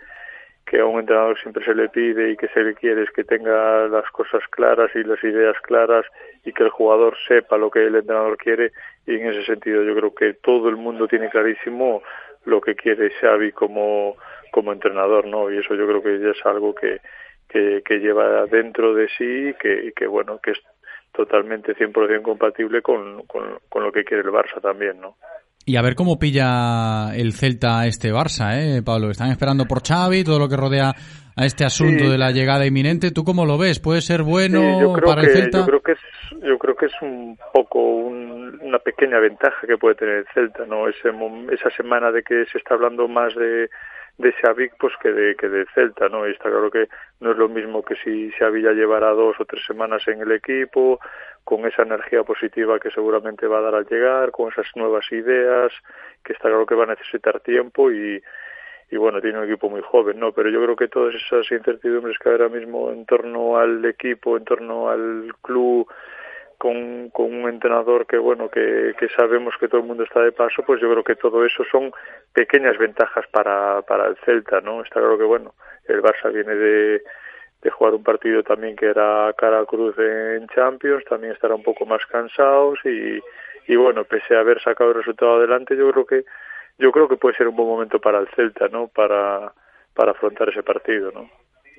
que 0.67 0.81
a 0.81 0.87
un 0.87 1.01
entrenador 1.01 1.39
siempre 1.39 1.65
se 1.65 1.75
le 1.75 1.89
pide 1.89 2.31
y 2.31 2.37
que 2.37 2.49
se 2.49 2.63
le 2.63 2.75
quiere 2.75 3.03
es 3.03 3.11
que 3.11 3.25
tenga 3.25 3.87
las 3.89 4.11
cosas 4.11 4.43
claras 4.51 4.91
y 4.95 5.05
las 5.05 5.23
ideas 5.23 5.57
claras 5.63 6.07
y 6.45 6.53
que 6.53 6.63
el 6.63 6.71
jugador 6.71 7.17
sepa 7.29 7.59
lo 7.59 7.71
que 7.71 7.87
el 7.87 7.97
entrenador 7.97 8.37
quiere 8.39 8.73
y 9.07 9.17
en 9.17 9.29
ese 9.29 9.45
sentido 9.45 9.83
yo 9.83 9.95
creo 9.95 10.15
que 10.15 10.35
todo 10.35 10.69
el 10.69 10.77
mundo 10.77 11.07
tiene 11.07 11.29
clarísimo 11.29 12.03
lo 12.47 12.61
que 12.61 12.75
quiere 12.75 13.11
Xavi 13.11 13.53
como 13.53 14.17
como 14.51 14.73
entrenador, 14.73 15.27
¿no? 15.27 15.51
Y 15.51 15.59
eso 15.59 15.75
yo 15.75 15.85
creo 15.87 16.01
que 16.01 16.31
es 16.31 16.47
algo 16.47 16.75
que 16.75 17.01
que, 17.49 17.99
lleva 18.01 18.47
dentro 18.47 18.95
de 18.95 19.09
sí 19.17 19.49
y 19.49 19.55
que, 19.55 19.87
y 19.87 19.93
que 19.93 20.07
bueno, 20.07 20.41
que 20.41 20.53
es 20.53 20.59
totalmente 21.13 21.77
100% 21.77 22.23
compatible 22.23 22.83
con, 22.83 23.23
con, 23.27 23.83
lo 23.83 23.93
que 23.93 24.05
quiere 24.05 24.23
el 24.23 24.31
Barça 24.31 24.61
también, 24.61 25.01
¿no? 25.01 25.17
Y 25.67 25.77
a 25.77 25.83
ver 25.83 25.95
cómo 25.95 26.19
pilla 26.19 27.15
el 27.17 27.33
Celta 27.33 27.81
a 27.81 27.87
este 27.87 28.13
Barça, 28.13 28.53
¿eh, 28.55 28.83
Pablo? 28.83 29.11
Están 29.11 29.31
esperando 29.31 29.65
por 29.65 29.83
Xavi, 29.83 30.23
todo 30.23 30.39
lo 30.39 30.49
que 30.49 30.57
rodea 30.57 30.93
a 31.37 31.45
este 31.47 31.65
asunto 31.65 32.11
de 32.11 32.19
la 32.19 32.31
llegada 32.31 32.67
inminente. 32.67 33.11
¿Tú 33.11 33.25
cómo 33.25 33.47
lo 33.47 33.57
ves? 33.57 33.81
¿Puede 33.81 34.03
ser 34.03 34.23
bueno 34.23 34.61
para 35.05 35.23
el 35.23 35.31
Celta? 35.31 35.61
Yo 35.61 35.67
creo 35.67 35.81
que 35.81 35.93
es, 35.93 35.99
yo 36.43 36.59
creo 36.59 36.77
que 36.77 36.87
es 36.87 36.93
un 37.01 37.39
poco 37.53 37.81
una 37.81 38.79
pequeña 38.79 39.19
ventaja 39.19 39.67
que 39.67 39.79
puede 39.79 39.95
tener 39.95 40.17
el 40.17 40.27
Celta, 40.35 40.67
¿no? 40.67 40.87
Ese, 40.89 41.09
esa 41.53 41.71
semana 41.71 42.13
de 42.13 42.23
que 42.23 42.45
se 42.53 42.59
está 42.59 42.75
hablando 42.75 43.09
más 43.09 43.35
de 43.35 43.71
de 44.19 44.33
Xavi 44.33 44.71
pues 44.79 44.95
que 45.03 45.13
de 45.13 45.35
que 45.35 45.49
de 45.49 45.67
Celta 45.75 46.09
no 46.09 46.27
y 46.29 46.33
está 46.33 46.45
claro 46.51 46.71
que 46.71 46.89
no 47.21 47.33
es 47.33 47.37
lo 47.37 47.49
mismo 47.49 47.83
que 47.83 47.97
si 47.97 48.31
Xavi 48.33 48.63
ya 48.63 48.73
llevará 48.73 49.11
dos 49.11 49.37
o 49.41 49.45
tres 49.45 49.65
semanas 49.67 50.07
en 50.07 50.21
el 50.21 50.33
equipo 50.33 51.01
con 51.43 51.67
esa 51.67 51.83
energía 51.83 52.23
positiva 52.23 52.79
que 52.79 52.91
seguramente 52.91 53.47
va 53.47 53.59
a 53.59 53.63
dar 53.63 53.75
al 53.75 53.87
llegar 53.87 54.31
con 54.31 54.53
esas 54.53 54.67
nuevas 54.77 55.11
ideas 55.11 55.73
que 56.25 56.33
está 56.33 56.49
claro 56.49 56.67
que 56.67 56.77
va 56.77 56.85
a 56.85 56.95
necesitar 56.95 57.41
tiempo 57.41 57.91
y 57.91 58.23
y 58.91 58.97
bueno, 58.97 59.21
tiene 59.21 59.39
un 59.39 59.45
equipo 59.45 59.69
muy 59.69 59.81
joven, 59.81 60.21
¿no? 60.21 60.33
Pero 60.33 60.51
yo 60.51 60.63
creo 60.63 60.77
que 60.77 60.89
todas 60.89 61.15
esas 61.15 61.51
incertidumbres 61.51 62.19
que 62.19 62.29
ahora 62.29 62.49
mismo 62.49 62.91
en 62.91 63.07
torno 63.07 63.57
al 63.57 63.85
equipo, 63.85 64.37
en 64.37 64.45
torno 64.45 64.89
al 64.89 65.35
club, 65.43 65.89
con, 66.65 67.11
con 67.11 67.27
un 67.27 67.47
entrenador 67.47 68.07
que 68.07 68.17
bueno 68.17 68.49
que, 68.49 68.95
que 68.99 69.11
sabemos 69.11 69.55
que 69.61 69.69
todo 69.69 69.83
el 69.83 69.87
mundo 69.87 70.03
está 70.03 70.21
de 70.23 70.33
paso 70.33 70.63
pues 70.67 70.81
yo 70.81 70.91
creo 70.91 71.05
que 71.05 71.15
todo 71.15 71.45
eso 71.45 71.63
son 71.71 71.93
pequeñas 72.33 72.79
ventajas 72.79 73.27
para, 73.31 73.83
para 73.83 74.07
el 74.07 74.17
Celta 74.25 74.63
no 74.63 74.81
está 74.81 74.99
claro 75.01 75.19
que 75.19 75.25
bueno 75.25 75.53
el 75.87 76.01
Barça 76.01 76.33
viene 76.33 76.55
de, 76.55 77.03
de 77.61 77.71
jugar 77.71 77.93
un 77.93 78.03
partido 78.03 78.43
también 78.43 78.77
que 78.77 78.87
era 78.87 79.31
cara 79.37 79.63
cruz 79.67 79.95
en 79.99 80.47
Champions 80.55 81.05
también 81.05 81.35
estará 81.35 81.55
un 81.55 81.63
poco 81.63 81.85
más 81.85 82.01
cansados 82.07 82.79
y, 82.87 83.21
y 83.71 83.77
bueno 83.77 84.05
pese 84.05 84.35
a 84.35 84.41
haber 84.41 84.59
sacado 84.63 84.93
el 84.93 84.97
resultado 84.97 85.37
adelante 85.37 85.77
yo 85.77 85.93
creo 85.93 86.07
que 86.07 86.25
yo 86.79 86.91
creo 86.93 87.09
que 87.09 87.19
puede 87.19 87.37
ser 87.37 87.47
un 87.47 87.57
buen 87.57 87.69
momento 87.69 88.01
para 88.01 88.21
el 88.21 88.29
Celta 88.29 88.69
no 88.69 88.89
para 88.89 89.53
para 89.93 90.13
afrontar 90.13 90.49
ese 90.49 90.63
partido 90.63 91.13
no 91.13 91.29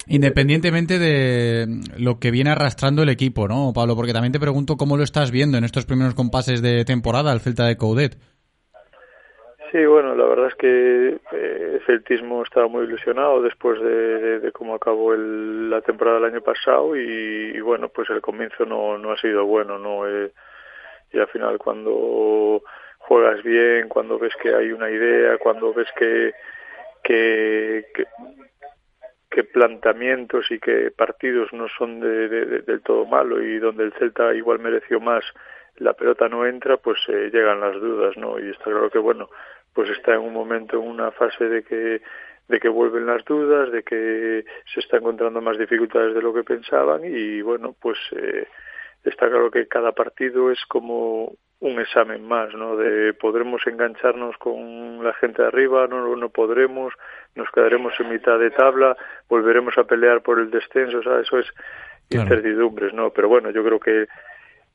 Independientemente 0.07 0.99
de 0.99 1.65
lo 1.97 2.19
que 2.19 2.31
viene 2.31 2.51
arrastrando 2.51 3.03
el 3.03 3.09
equipo, 3.09 3.47
¿no, 3.47 3.71
Pablo? 3.73 3.95
Porque 3.95 4.13
también 4.13 4.31
te 4.31 4.39
pregunto 4.39 4.77
cómo 4.77 4.97
lo 4.97 5.03
estás 5.03 5.31
viendo 5.31 5.57
en 5.57 5.63
estos 5.63 5.85
primeros 5.85 6.13
compases 6.13 6.61
de 6.61 6.85
temporada, 6.85 7.33
el 7.33 7.39
Celta 7.39 7.65
de 7.65 7.77
Coudet. 7.77 8.15
Sí, 9.71 9.85
bueno, 9.85 10.15
la 10.15 10.25
verdad 10.25 10.47
es 10.47 10.55
que 10.55 11.19
eh, 11.31 11.71
el 11.73 11.85
celtismo 11.85 12.43
estaba 12.43 12.67
muy 12.67 12.85
ilusionado 12.85 13.41
después 13.41 13.81
de, 13.81 14.51
cómo 14.53 14.75
acabó 14.75 15.15
la 15.15 15.81
temporada 15.81 16.19
del 16.19 16.31
año 16.31 16.41
pasado 16.41 16.95
y, 16.95 17.59
bueno, 17.59 17.89
pues 17.89 18.09
el 18.09 18.21
comienzo 18.21 18.65
no, 18.65 18.97
no 18.97 19.11
ha 19.11 19.17
sido 19.17 19.43
bueno, 19.45 19.77
¿no? 19.79 20.07
Eh, 20.07 20.31
y 21.11 21.19
al 21.19 21.27
final 21.27 21.57
cuando 21.57 22.61
juegas 22.99 23.43
bien, 23.43 23.89
cuando 23.89 24.17
ves 24.19 24.33
que 24.41 24.53
hay 24.53 24.71
una 24.71 24.89
idea, 24.89 25.37
cuando 25.39 25.73
ves 25.73 25.87
que, 25.97 26.31
que 27.03 27.85
planteamientos 29.43 30.49
y 30.51 30.59
que 30.59 30.91
partidos 30.91 31.51
no 31.53 31.67
son 31.77 31.99
de, 31.99 32.27
del 32.29 32.81
todo 32.81 33.05
malo 33.05 33.41
y 33.41 33.59
donde 33.59 33.83
el 33.83 33.93
Celta 33.93 34.33
igual 34.33 34.59
mereció 34.59 34.99
más, 34.99 35.23
la 35.77 35.93
pelota 35.93 36.29
no 36.29 36.45
entra, 36.45 36.77
pues 36.77 36.99
eh, 37.09 37.29
llegan 37.33 37.59
las 37.59 37.75
dudas, 37.75 38.15
¿no? 38.17 38.39
Y 38.39 38.49
está 38.49 38.65
claro 38.65 38.89
que, 38.89 38.99
bueno, 38.99 39.29
pues 39.73 39.89
está 39.89 40.13
en 40.13 40.21
un 40.21 40.33
momento, 40.33 40.77
en 40.77 40.87
una 40.87 41.11
fase 41.11 41.45
de 41.45 41.63
que 41.63 42.01
de 42.47 42.59
que 42.59 42.69
vuelven 42.69 43.05
las 43.05 43.25
dudas, 43.25 43.71
de 43.71 43.83
que 43.83 44.45
se 44.71 44.79
está 44.79 44.97
encontrando 44.97 45.41
más 45.41 45.57
dificultades 45.57 46.13
de 46.13 46.21
lo 46.21 46.33
que 46.33 46.43
pensaban 46.43 47.01
y 47.03 47.41
bueno, 47.41 47.75
pues 47.79 47.97
eh, 48.11 48.47
está 49.03 49.27
claro 49.27 49.49
que 49.49 49.67
cada 49.67 49.93
partido 49.93 50.51
es 50.51 50.63
como 50.67 51.33
un 51.67 51.79
examen 51.79 52.27
más, 52.27 52.53
¿no? 52.53 52.75
De 52.77 53.13
podremos 53.13 53.61
engancharnos 53.65 54.37
con 54.37 55.03
la 55.03 55.13
gente 55.13 55.41
de 55.41 55.47
arriba, 55.47 55.87
no, 55.87 56.15
no 56.15 56.29
podremos, 56.29 56.93
nos 57.35 57.49
quedaremos 57.51 57.93
en 57.99 58.09
mitad 58.09 58.39
de 58.39 58.51
tabla, 58.51 58.95
volveremos 59.29 59.77
a 59.77 59.83
pelear 59.83 60.21
por 60.21 60.39
el 60.39 60.51
descenso, 60.51 60.99
o 60.99 61.03
sea, 61.03 61.19
eso 61.19 61.39
es 61.39 61.47
incertidumbres, 62.09 62.93
¿no? 62.93 63.09
Pero 63.09 63.29
bueno, 63.29 63.49
yo 63.51 63.63
creo 63.63 63.79
que 63.79 64.05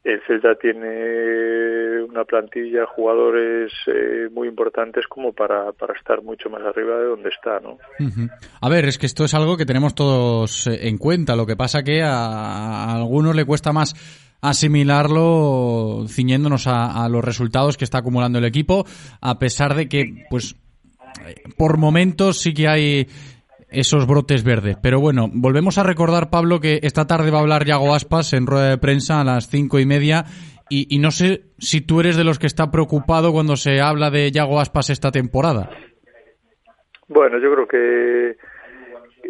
el 0.02 0.20
Celta 0.26 0.54
tiene 0.54 2.02
una 2.02 2.24
plantilla, 2.24 2.86
jugadores 2.86 3.70
eh, 3.86 4.28
muy 4.32 4.48
importantes 4.48 5.06
como 5.06 5.32
para, 5.32 5.72
para 5.72 5.94
estar 5.94 6.22
mucho 6.22 6.48
más 6.48 6.62
arriba 6.62 6.96
de 6.96 7.04
donde 7.04 7.28
está, 7.28 7.60
¿no? 7.60 7.76
A 8.62 8.68
ver, 8.70 8.86
es 8.86 8.98
que 8.98 9.06
esto 9.06 9.24
es 9.24 9.34
algo 9.34 9.58
que 9.58 9.66
tenemos 9.66 9.94
todos 9.94 10.66
eh, 10.66 10.88
en 10.88 10.96
cuenta. 10.96 11.36
Lo 11.36 11.44
que 11.44 11.54
pasa 11.54 11.82
que 11.82 12.02
a 12.02 12.94
algunos 12.94 13.36
le 13.36 13.44
cuesta 13.44 13.72
más 13.72 13.94
asimilarlo 14.40 16.04
ciñéndonos 16.08 16.66
a, 16.66 17.08
los 17.08 17.24
resultados 17.24 17.76
que 17.76 17.84
está 17.84 17.98
acumulando 17.98 18.38
el 18.38 18.44
equipo, 18.44 18.84
a 19.20 19.38
pesar 19.38 19.74
de 19.74 19.88
que, 19.88 20.24
pues, 20.30 20.56
por 21.56 21.78
momentos 21.78 22.38
sí 22.38 22.54
que 22.54 22.68
hay 22.68 23.08
esos 23.70 24.06
brotes 24.06 24.42
verdes. 24.42 24.76
Pero 24.82 25.00
bueno, 25.00 25.28
volvemos 25.32 25.78
a 25.78 25.82
recordar, 25.82 26.30
Pablo, 26.30 26.60
que 26.60 26.80
esta 26.82 27.06
tarde 27.06 27.30
va 27.30 27.38
a 27.38 27.42
hablar 27.42 27.64
Yago 27.64 27.94
Aspas 27.94 28.32
en 28.32 28.46
rueda 28.46 28.70
de 28.70 28.78
prensa 28.78 29.20
a 29.20 29.24
las 29.24 29.48
cinco 29.48 29.78
y 29.78 29.86
media. 29.86 30.24
Y, 30.68 30.94
y 30.94 30.98
no 30.98 31.10
sé 31.10 31.42
si 31.58 31.80
tú 31.80 32.00
eres 32.00 32.16
de 32.16 32.24
los 32.24 32.38
que 32.38 32.46
está 32.46 32.70
preocupado 32.70 33.32
cuando 33.32 33.56
se 33.56 33.80
habla 33.80 34.10
de 34.10 34.30
Yago 34.30 34.60
Aspas 34.60 34.90
esta 34.90 35.10
temporada. 35.10 35.70
Bueno, 37.08 37.38
yo 37.40 37.52
creo 37.52 37.66
que 37.66 38.36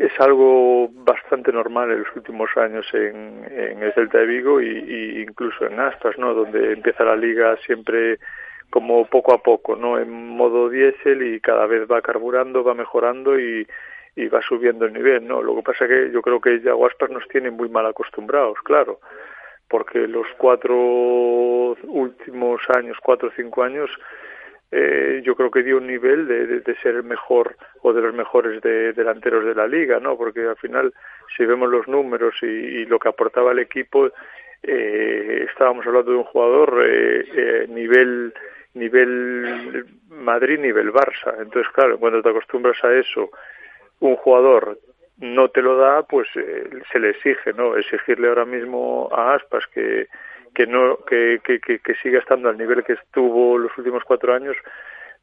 es 0.01 0.19
algo 0.19 0.89
bastante 0.89 1.53
normal 1.53 1.91
en 1.93 1.99
los 1.99 2.17
últimos 2.17 2.49
años 2.57 2.87
en, 2.95 3.45
en 3.51 3.83
el 3.83 3.93
Celta 3.93 4.17
de 4.17 4.27
Vigo 4.27 4.59
y, 4.59 5.21
incluso 5.21 5.67
en 5.67 5.79
Aspas, 5.79 6.17
¿no? 6.17 6.33
Donde 6.33 6.73
empieza 6.73 7.05
la 7.05 7.17
liga 7.17 7.55
siempre 7.67 8.19
como 8.71 9.05
poco 9.05 9.35
a 9.35 9.43
poco, 9.43 9.77
¿no? 9.77 9.99
En 9.99 10.11
modo 10.11 10.71
diésel 10.71 11.23
y 11.23 11.41
cada 11.41 11.67
vez 11.67 11.87
va 11.87 12.01
carburando, 12.01 12.65
va 12.65 12.73
mejorando 12.73 13.39
y, 13.39 13.67
y 14.17 14.29
va 14.29 14.41
subiendo 14.41 14.87
el 14.87 14.95
nivel, 14.95 15.29
¿no? 15.29 15.43
Lo 15.43 15.55
que 15.57 15.63
pasa 15.63 15.85
es 15.85 15.91
que 15.91 16.11
yo 16.13 16.23
creo 16.23 16.41
que 16.41 16.63
ya 16.63 16.73
Aspas 16.73 17.11
nos 17.11 17.29
tiene 17.29 17.51
muy 17.51 17.69
mal 17.69 17.85
acostumbrados, 17.85 18.57
claro, 18.65 19.01
porque 19.69 20.09
los 20.09 20.27
cuatro 20.39 20.75
últimos 21.83 22.63
años, 22.71 22.97
cuatro 23.03 23.29
o 23.29 23.33
cinco 23.37 23.65
años, 23.65 23.91
eh, 24.72 25.20
yo 25.24 25.35
creo 25.35 25.50
que 25.50 25.62
dio 25.62 25.78
un 25.78 25.87
nivel 25.87 26.28
de, 26.28 26.61
de, 26.61 26.76
ser 26.76 26.94
el 26.94 27.02
mejor 27.02 27.56
o 27.83 27.92
de 27.92 28.02
los 28.02 28.14
mejores 28.14 28.62
de, 28.62 28.92
delanteros 28.92 29.44
de 29.44 29.54
la 29.54 29.66
liga, 29.66 29.98
¿no? 29.98 30.16
Porque 30.16 30.46
al 30.46 30.56
final, 30.56 30.94
si 31.37 31.44
vemos 31.44 31.68
los 31.68 31.88
números 31.88 32.35
y, 32.42 32.85
lo 32.87 32.98
que 32.98 33.09
aportaba 33.09 33.52
el 33.52 33.59
equipo, 33.59 34.11
eh, 34.62 35.46
estábamos 35.50 35.87
hablando 35.87 36.12
de 36.12 36.18
un 36.18 36.24
jugador 36.24 36.85
eh, 36.87 37.24
eh, 37.35 37.66
nivel 37.68 38.33
nivel 38.74 39.87
Madrid, 40.09 40.59
nivel 40.61 40.92
Barça. 40.92 41.35
Entonces, 41.40 41.72
claro, 41.72 41.98
cuando 41.98 42.22
te 42.22 42.28
acostumbras 42.30 42.83
a 42.85 42.94
eso, 42.94 43.30
un 44.00 44.16
jugador 44.16 44.78
no 45.18 45.48
te 45.50 45.62
lo 45.62 45.76
da, 45.76 46.02
pues 46.02 46.28
eh, 46.37 46.68
se 46.92 46.98
le 46.98 47.11
exige, 47.11 47.52
¿no? 47.52 47.76
Exigirle 47.76 48.28
ahora 48.28 48.44
mismo 48.44 49.09
a 49.12 49.35
Aspas 49.35 49.66
que 49.66 50.09
que 50.55 50.67
no 50.67 50.99
que, 51.05 51.41
que, 51.45 51.61
que, 51.61 51.95
siga 52.03 52.19
estando 52.19 52.49
al 52.49 52.59
nivel 52.59 52.85
que 52.85 52.95
estuvo 52.95 53.59
los 53.59 53.77
últimos 53.79 54.05
cuatro 54.05 54.35
años 54.35 54.57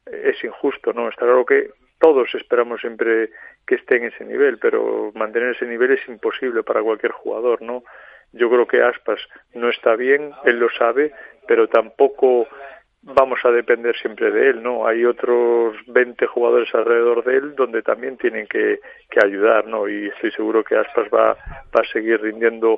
eh, 0.06 0.32
es 0.34 0.44
injusto, 0.44 0.92
¿no? 0.92 1.08
Está 1.08 1.26
claro 1.26 1.44
que 1.44 1.70
todos 1.98 2.32
esperamos 2.34 2.80
siempre 2.80 3.30
que 3.66 3.74
esté 3.74 3.96
en 3.96 4.04
ese 4.04 4.24
nivel, 4.24 4.58
pero 4.58 5.12
mantener 5.14 5.54
ese 5.54 5.66
nivel 5.66 5.92
es 5.92 6.08
imposible 6.08 6.62
para 6.62 6.82
cualquier 6.82 7.12
jugador, 7.12 7.60
¿no? 7.62 7.82
Yo 8.32 8.48
creo 8.50 8.66
que 8.66 8.82
Aspas 8.82 9.20
no 9.54 9.68
está 9.68 9.96
bien, 9.96 10.32
él 10.44 10.58
lo 10.58 10.68
sabe, 10.70 11.12
pero 11.46 11.68
tampoco 11.68 12.46
vamos 13.02 13.38
a 13.44 13.50
depender 13.50 13.96
siempre 13.96 14.30
de 14.30 14.50
él, 14.50 14.62
¿no? 14.62 14.86
Hay 14.86 15.04
otros 15.04 15.76
20 15.86 16.26
jugadores 16.26 16.72
alrededor 16.74 17.24
de 17.24 17.36
él 17.36 17.54
donde 17.54 17.82
también 17.82 18.16
tienen 18.18 18.46
que, 18.46 18.80
que 19.10 19.24
ayudar, 19.24 19.66
¿no? 19.66 19.88
Y 19.88 20.08
estoy 20.08 20.30
seguro 20.32 20.64
que 20.64 20.76
Aspas 20.76 21.08
va, 21.08 21.36
va 21.74 21.80
a 21.80 21.92
seguir 21.92 22.20
rindiendo, 22.20 22.76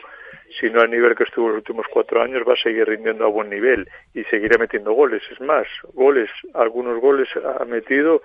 si 0.59 0.69
no 0.71 0.81
al 0.81 0.91
nivel 0.91 1.15
que 1.15 1.25
estuvo 1.25 1.49
los 1.49 1.59
últimos 1.59 1.87
cuatro 1.93 2.23
años, 2.23 2.43
va 2.49 2.55
a 2.55 2.63
seguir 2.63 2.87
rindiendo 2.87 3.25
a 3.25 3.29
buen 3.29 3.51
nivel 3.51 3.89
y 4.15 4.25
seguirá 4.25 4.59
metiendo 4.59 4.93
goles. 4.93 5.23
Es 5.31 5.41
más, 5.41 5.67
goles, 5.95 6.31
algunos 6.55 7.01
goles 7.01 7.29
ha 7.37 7.65
metido 7.65 8.23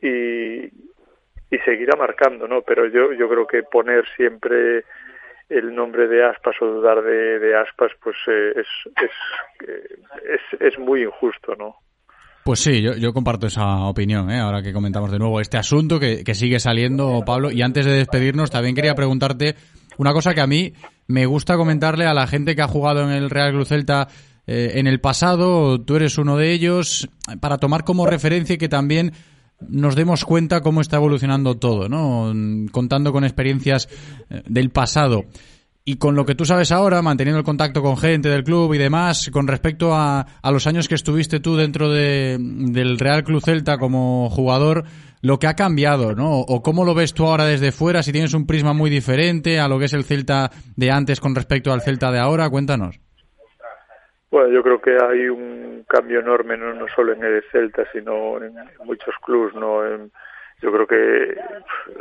y, 0.00 0.64
y 0.64 1.58
seguirá 1.64 1.96
marcando, 1.98 2.48
¿no? 2.48 2.62
Pero 2.62 2.86
yo, 2.86 3.12
yo 3.12 3.28
creo 3.28 3.46
que 3.46 3.62
poner 3.62 4.04
siempre 4.16 4.84
el 5.48 5.74
nombre 5.74 6.08
de 6.08 6.24
Aspas 6.24 6.56
o 6.60 6.66
dudar 6.66 7.02
de, 7.02 7.38
de 7.38 7.56
Aspas, 7.56 7.92
pues 8.02 8.16
eh, 8.26 8.52
es, 8.56 8.66
es, 8.96 9.70
es, 10.24 10.60
es, 10.60 10.78
muy 10.78 11.02
injusto, 11.02 11.54
¿no? 11.56 11.76
Pues 12.44 12.60
sí, 12.60 12.80
yo, 12.80 12.92
yo 12.94 13.12
comparto 13.12 13.46
esa 13.46 13.86
opinión, 13.86 14.30
¿eh? 14.30 14.38
ahora 14.38 14.62
que 14.62 14.72
comentamos 14.72 15.10
de 15.10 15.18
nuevo 15.18 15.40
este 15.40 15.56
asunto 15.56 15.98
que, 15.98 16.22
que 16.24 16.34
sigue 16.34 16.60
saliendo, 16.60 17.22
Pablo. 17.26 17.50
Y 17.50 17.62
antes 17.62 17.84
de 17.84 17.92
despedirnos, 17.92 18.50
también 18.50 18.74
quería 18.74 18.94
preguntarte 18.94 19.56
una 19.98 20.12
cosa 20.12 20.34
que 20.34 20.40
a 20.40 20.46
mí 20.46 20.72
me 21.06 21.26
gusta 21.26 21.56
comentarle 21.56 22.06
a 22.06 22.14
la 22.14 22.26
gente 22.26 22.56
que 22.56 22.62
ha 22.62 22.68
jugado 22.68 23.02
en 23.02 23.10
el 23.10 23.30
Real 23.30 23.52
Cruz 23.52 23.68
Celta 23.68 24.08
eh, 24.46 24.72
en 24.74 24.86
el 24.86 25.00
pasado, 25.00 25.80
tú 25.80 25.96
eres 25.96 26.18
uno 26.18 26.36
de 26.36 26.52
ellos, 26.52 27.08
para 27.40 27.58
tomar 27.58 27.84
como 27.84 28.06
referencia 28.06 28.54
y 28.54 28.58
que 28.58 28.68
también 28.68 29.12
nos 29.68 29.96
demos 29.96 30.24
cuenta 30.24 30.60
cómo 30.60 30.80
está 30.80 30.96
evolucionando 30.96 31.56
todo, 31.56 31.88
¿no? 31.88 32.32
Contando 32.70 33.12
con 33.12 33.24
experiencias 33.24 33.88
eh, 34.30 34.42
del 34.46 34.70
pasado. 34.70 35.24
Y 35.88 35.96
con 35.96 36.16
lo 36.16 36.26
que 36.26 36.34
tú 36.34 36.44
sabes 36.44 36.72
ahora, 36.72 37.00
manteniendo 37.00 37.38
el 37.38 37.44
contacto 37.44 37.80
con 37.80 37.96
gente 37.96 38.28
del 38.28 38.42
club 38.42 38.74
y 38.74 38.78
demás, 38.78 39.30
con 39.32 39.46
respecto 39.46 39.94
a, 39.94 40.26
a 40.42 40.50
los 40.50 40.66
años 40.66 40.88
que 40.88 40.96
estuviste 40.96 41.38
tú 41.38 41.56
dentro 41.56 41.90
de, 41.90 42.38
del 42.40 42.98
Real 42.98 43.22
Club 43.22 43.40
Celta 43.40 43.78
como 43.78 44.28
jugador, 44.28 44.84
lo 45.22 45.38
que 45.38 45.46
ha 45.46 45.54
cambiado, 45.54 46.14
¿no? 46.14 46.40
O 46.40 46.62
cómo 46.62 46.84
lo 46.84 46.94
ves 46.94 47.14
tú 47.14 47.26
ahora 47.26 47.44
desde 47.44 47.72
fuera, 47.72 48.02
si 48.02 48.12
tienes 48.12 48.34
un 48.34 48.46
prisma 48.46 48.72
muy 48.72 48.90
diferente 48.90 49.58
a 49.60 49.68
lo 49.68 49.78
que 49.78 49.86
es 49.86 49.92
el 49.92 50.04
Celta 50.04 50.50
de 50.76 50.90
antes 50.90 51.20
con 51.20 51.34
respecto 51.34 51.72
al 51.72 51.80
Celta 51.80 52.10
de 52.10 52.18
ahora, 52.18 52.48
cuéntanos. 52.50 53.00
Bueno, 54.30 54.50
yo 54.50 54.62
creo 54.62 54.80
que 54.80 54.96
hay 55.02 55.28
un 55.28 55.84
cambio 55.88 56.20
enorme, 56.20 56.56
no, 56.56 56.74
no 56.74 56.86
solo 56.94 57.12
en 57.12 57.24
el 57.24 57.42
Celta, 57.50 57.84
sino 57.92 58.42
en 58.42 58.54
muchos 58.84 59.14
clubes, 59.22 59.54
¿no? 59.54 59.82
yo 60.62 60.72
creo 60.72 60.86
que 60.86 61.36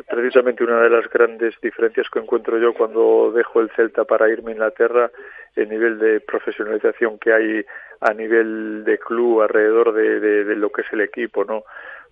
precisamente 0.10 0.64
una 0.64 0.82
de 0.82 0.90
las 0.90 1.10
grandes 1.10 1.56
diferencias 1.62 2.08
que 2.10 2.20
encuentro 2.20 2.58
yo 2.58 2.74
cuando 2.74 3.32
dejo 3.34 3.60
el 3.60 3.70
Celta 3.72 4.06
para 4.06 4.30
irme 4.30 4.52
a 4.52 4.56
Inglaterra, 4.56 5.12
el 5.56 5.70
nivel 5.70 6.00
de 6.00 6.22
profesionalización 6.22 7.20
que 7.20 7.34
hay 7.34 7.66
a 8.00 8.14
nivel 8.14 8.84
de 8.86 8.98
club 8.98 9.42
alrededor 9.42 9.94
de, 9.94 10.20
de, 10.20 10.56
lo 10.56 10.70
que 10.70 10.82
es 10.82 10.88
el 10.94 11.02
equipo, 11.02 11.44
¿no? 11.44 11.64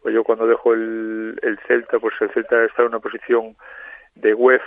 Pues 0.03 0.13
yo 0.13 0.23
cuando 0.23 0.45
dejo 0.45 0.73
el, 0.73 1.39
el 1.41 1.57
Celta, 1.67 1.97
pues 1.97 2.13
el 2.21 2.29
Celta 2.31 2.63
está 2.65 2.83
en 2.83 2.89
una 2.89 2.99
posición 2.99 3.55
de 4.15 4.33
UEFA, 4.33 4.65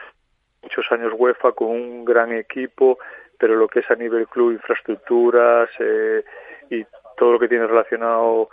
muchos 0.63 0.91
años 0.91 1.13
UEFA 1.17 1.53
con 1.53 1.69
un 1.69 2.05
gran 2.05 2.33
equipo, 2.33 2.99
pero 3.39 3.55
lo 3.55 3.69
que 3.69 3.81
es 3.81 3.91
a 3.91 3.95
nivel 3.95 4.27
club, 4.27 4.53
infraestructuras 4.53 5.69
eh, 5.79 6.25
y 6.71 6.85
todo 7.17 7.33
lo 7.33 7.39
que 7.39 7.49
tiene 7.49 7.67
relacionado 7.67 8.49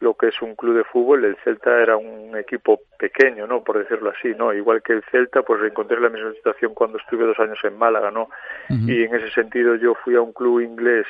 lo 0.00 0.14
que 0.14 0.28
es 0.28 0.42
un 0.42 0.54
club 0.54 0.76
de 0.76 0.84
fútbol, 0.84 1.24
el 1.24 1.36
Celta 1.42 1.80
era 1.80 1.96
un 1.96 2.36
equipo 2.36 2.80
pequeño, 2.98 3.46
¿no? 3.46 3.64
Por 3.64 3.78
decirlo 3.78 4.10
así, 4.10 4.34
¿no? 4.34 4.52
Igual 4.52 4.82
que 4.82 4.92
el 4.92 5.02
Celta, 5.10 5.42
pues 5.42 5.62
encontré 5.62 5.98
la 6.00 6.10
misma 6.10 6.32
situación 6.32 6.74
cuando 6.74 6.98
estuve 6.98 7.24
dos 7.24 7.38
años 7.38 7.58
en 7.64 7.78
Málaga, 7.78 8.10
¿no? 8.10 8.28
Y 8.68 9.04
en 9.04 9.14
ese 9.14 9.30
sentido 9.30 9.74
yo 9.76 9.94
fui 9.94 10.14
a 10.14 10.20
un 10.20 10.32
club 10.32 10.60
inglés 10.60 11.06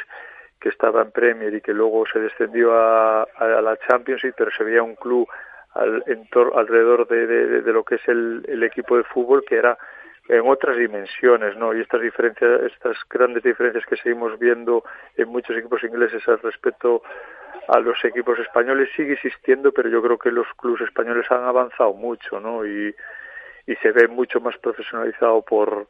que 0.61 0.69
estaba 0.69 1.03
en 1.03 1.11
Premier 1.11 1.55
y 1.55 1.61
que 1.61 1.73
luego 1.73 2.05
se 2.07 2.19
descendió 2.19 2.75
a, 2.75 3.23
a 3.23 3.61
la 3.61 3.77
Championship, 3.77 4.35
pero 4.37 4.51
se 4.51 4.65
veía 4.65 4.83
un 4.83 4.97
club 4.97 5.29
al, 5.75 6.03
alrededor 6.55 7.07
de, 7.07 7.27
de, 7.27 7.63
de, 7.63 7.73
lo 7.73 7.85
que 7.85 7.97
es 7.97 8.09
el, 8.09 8.45
el 8.49 8.63
equipo 8.63 8.97
de 8.97 9.05
fútbol 9.05 9.45
que 9.47 9.57
era 9.57 9.77
en 10.29 10.49
otras 10.49 10.77
dimensiones, 10.77 11.57
¿no? 11.57 11.75
Y 11.75 11.81
estas 11.83 12.01
diferencias, 12.01 12.63
estas 12.63 12.97
grandes 13.09 13.43
diferencias 13.43 13.85
que 13.87 13.97
seguimos 13.97 14.39
viendo 14.39 14.83
en 15.17 15.29
muchos 15.29 15.57
equipos 15.57 15.85
ingleses 15.85 16.27
al 16.27 16.41
respecto 16.41 17.03
a 17.69 17.79
los 17.79 18.05
equipos 18.05 18.39
españoles 18.39 18.89
sigue 18.97 19.15
existiendo, 19.15 19.73
pero 19.73 19.89
yo 19.89 20.03
creo 20.03 20.19
que 20.19 20.31
los 20.31 20.47
clubes 20.57 20.83
españoles 20.83 21.31
han 21.31 21.45
avanzado 21.45 21.93
mucho, 21.95 22.41
¿no? 22.41 22.67
Y, 22.67 22.95
y 23.67 23.75
se 23.77 23.93
ve 23.93 24.09
mucho 24.09 24.41
más 24.41 24.57
profesionalizado 24.59 25.43
por 25.43 25.87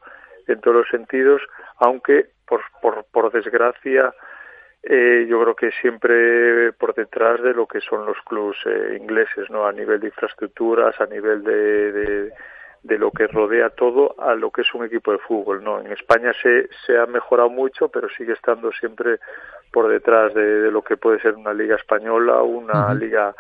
en 0.47 0.61
todos 0.61 0.77
los 0.77 0.89
sentidos, 0.89 1.43
aunque 1.79 2.27
por, 2.47 2.61
por, 2.81 3.05
por 3.07 3.33
desgracia 3.33 4.15
eh, 4.89 5.27
yo 5.29 5.43
creo 5.43 5.57
que 5.57 5.71
siempre 5.81 6.73
por 6.73 6.95
detrás 6.95 7.43
de 7.43 7.53
lo 7.53 7.67
que 7.67 7.81
son 7.81 8.07
los 8.07 8.17
clubes 8.25 8.57
eh, 8.67 8.99
ingleses, 9.01 9.51
¿no? 9.51 9.67
A 9.67 9.73
nivel 9.73 10.01
de 10.01 10.07
infraestructuras, 10.09 11.01
a 11.01 11.07
nivel 11.07 11.43
de, 11.43 11.93
de 11.93 12.33
de 12.87 12.99
lo 12.99 13.11
que 13.11 13.27
rodea 13.27 13.71
todo 13.71 14.15
a 14.21 14.35
lo 14.35 14.51
que 14.51 14.63
es 14.63 14.75
un 14.75 14.85
equipo 14.85 15.13
de 15.13 15.19
fútbol. 15.19 15.63
¿no? 15.63 15.81
En 15.81 15.93
España 15.93 16.33
se, 16.43 16.69
se 16.87 16.97
ha 16.97 17.07
mejorado 17.07 17.51
mucho, 17.51 17.89
pero 17.89 18.09
sigue 18.17 18.33
estando 18.33 18.71
siempre 18.73 19.19
por 19.73 19.91
detrás 19.91 20.33
de, 20.35 20.71
lo 20.71 20.83
que 20.83 20.97
puede 20.97 21.21
ser 21.21 21.35
una 21.35 21.53
liga 21.53 21.77
española 21.77 22.41
o 22.41 22.47
una 22.47 22.95
liga 22.95 23.35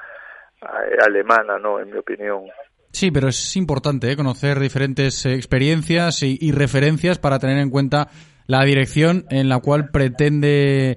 eh, 0.62 0.96
alemana, 1.04 1.58
¿no? 1.58 1.78
en 1.80 1.90
mi 1.90 1.98
opinión. 1.98 2.44
Sí, 2.90 3.10
pero 3.10 3.28
es 3.28 3.56
importante 3.56 4.10
¿eh? 4.10 4.16
conocer 4.16 4.58
diferentes 4.58 5.26
experiencias 5.26 6.22
y, 6.22 6.50
referencias 6.52 7.18
para 7.18 7.38
tener 7.38 7.58
en 7.58 7.70
cuenta 7.70 8.08
la 8.46 8.64
dirección 8.64 9.24
en 9.30 9.48
la 9.48 9.60
cual 9.60 9.90
pretende 9.90 10.96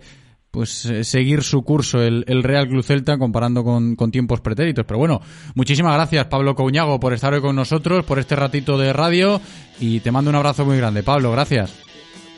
pues 0.51 0.85
eh, 0.85 1.03
seguir 1.03 1.43
su 1.43 1.63
curso 1.63 2.01
el, 2.01 2.43
Real 2.43 2.67
Club 2.67 2.83
Celta 2.83 3.17
comparando 3.17 3.63
con, 3.63 3.95
tiempos 4.11 4.41
pretéritos. 4.41 4.85
Pero 4.85 4.97
bueno, 4.97 5.21
muchísimas 5.55 5.93
gracias 5.93 6.25
Pablo 6.25 6.55
Couñago 6.55 6.99
por 6.99 7.13
estar 7.13 7.33
hoy 7.33 7.41
con 7.41 7.55
nosotros, 7.55 8.05
por 8.05 8.19
este 8.19 8.35
ratito 8.35 8.77
de 8.77 8.93
radio 8.93 9.39
y 9.79 9.99
te 9.99 10.11
mando 10.11 10.29
un 10.29 10.35
abrazo 10.35 10.65
muy 10.65 10.77
grande. 10.77 11.03
Pablo, 11.03 11.31
gracias. 11.31 11.73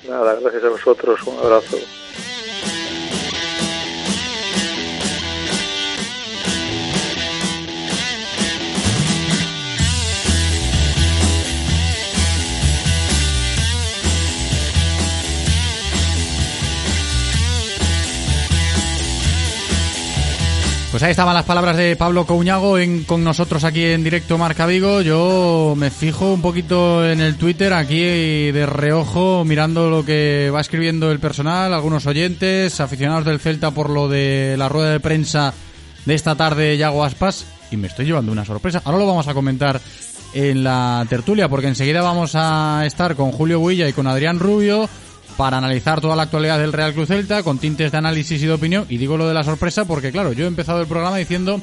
Nada, 0.08 0.36
gracias 0.41 0.63
a 0.63 0.69
vosotros, 0.69 1.19
un 1.26 1.38
abrazo. 1.38 1.78
Pues 21.02 21.08
ahí 21.08 21.12
estaban 21.14 21.34
las 21.34 21.46
palabras 21.46 21.78
de 21.78 21.96
Pablo 21.96 22.28
Couñago 22.28 22.78
en, 22.78 23.06
con 23.06 23.24
nosotros 23.24 23.64
aquí 23.64 23.84
en 23.86 24.04
directo 24.04 24.38
Marca 24.38 24.68
Vigo. 24.68 25.02
Yo 25.02 25.74
me 25.76 25.90
fijo 25.90 26.32
un 26.32 26.44
poquito 26.44 27.04
en 27.04 27.22
el 27.22 27.38
Twitter 27.38 27.74
aquí 27.74 28.52
de 28.52 28.68
reojo 28.68 29.44
mirando 29.44 29.90
lo 29.90 30.06
que 30.06 30.52
va 30.54 30.62
escribiendo 30.62 31.12
el 31.12 31.18
personal, 31.18 31.74
algunos 31.74 32.06
oyentes, 32.06 32.80
aficionados 32.80 33.26
del 33.26 33.40
Celta 33.40 33.72
por 33.72 33.90
lo 33.90 34.10
de 34.10 34.54
la 34.60 34.70
rueda 34.70 34.92
de 34.92 35.00
prensa 35.00 35.56
de 36.06 36.14
esta 36.14 36.36
tarde 36.36 36.78
Yago 36.78 37.04
Aspas 37.04 37.48
y 37.72 37.78
me 37.78 37.88
estoy 37.88 38.06
llevando 38.06 38.32
una 38.32 38.46
sorpresa. 38.46 38.84
Ahora 38.86 39.00
lo 39.00 39.08
vamos 39.08 39.28
a 39.28 39.34
comentar 39.34 39.82
en 40.36 40.64
la 40.64 41.04
tertulia 41.10 41.50
porque 41.50 41.68
enseguida 41.68 42.04
vamos 42.04 42.34
a 42.36 42.84
estar 42.86 43.16
con 43.16 43.32
Julio 43.32 43.60
Huilla 43.60 43.90
y 43.90 43.94
con 43.94 44.06
Adrián 44.06 44.38
Rubio 44.38 44.88
para 45.38 45.58
analizar 45.58 46.02
toda 46.02 46.15
la 46.15 46.24
actualidad 46.24 46.60
del 46.60 46.74
Real 46.74 46.94
Cruz 46.94 47.08
Celta 47.08 47.44
con 47.44 47.58
tintes 47.58 47.91
de 47.91 47.98
análisis 47.98 48.41
y 48.41 48.46
de 48.46 48.54
opinión. 48.54 48.86
Y 48.89 48.98
digo 48.98 49.17
lo 49.17 49.28
de 49.28 49.34
la 49.34 49.44
sorpresa 49.44 49.86
porque, 49.86 50.12
claro, 50.12 50.34
yo 50.34 50.46
he 50.46 50.48
empezado 50.48 50.82
el 50.82 50.88
programa 50.88 51.17
diciendo 51.17 51.62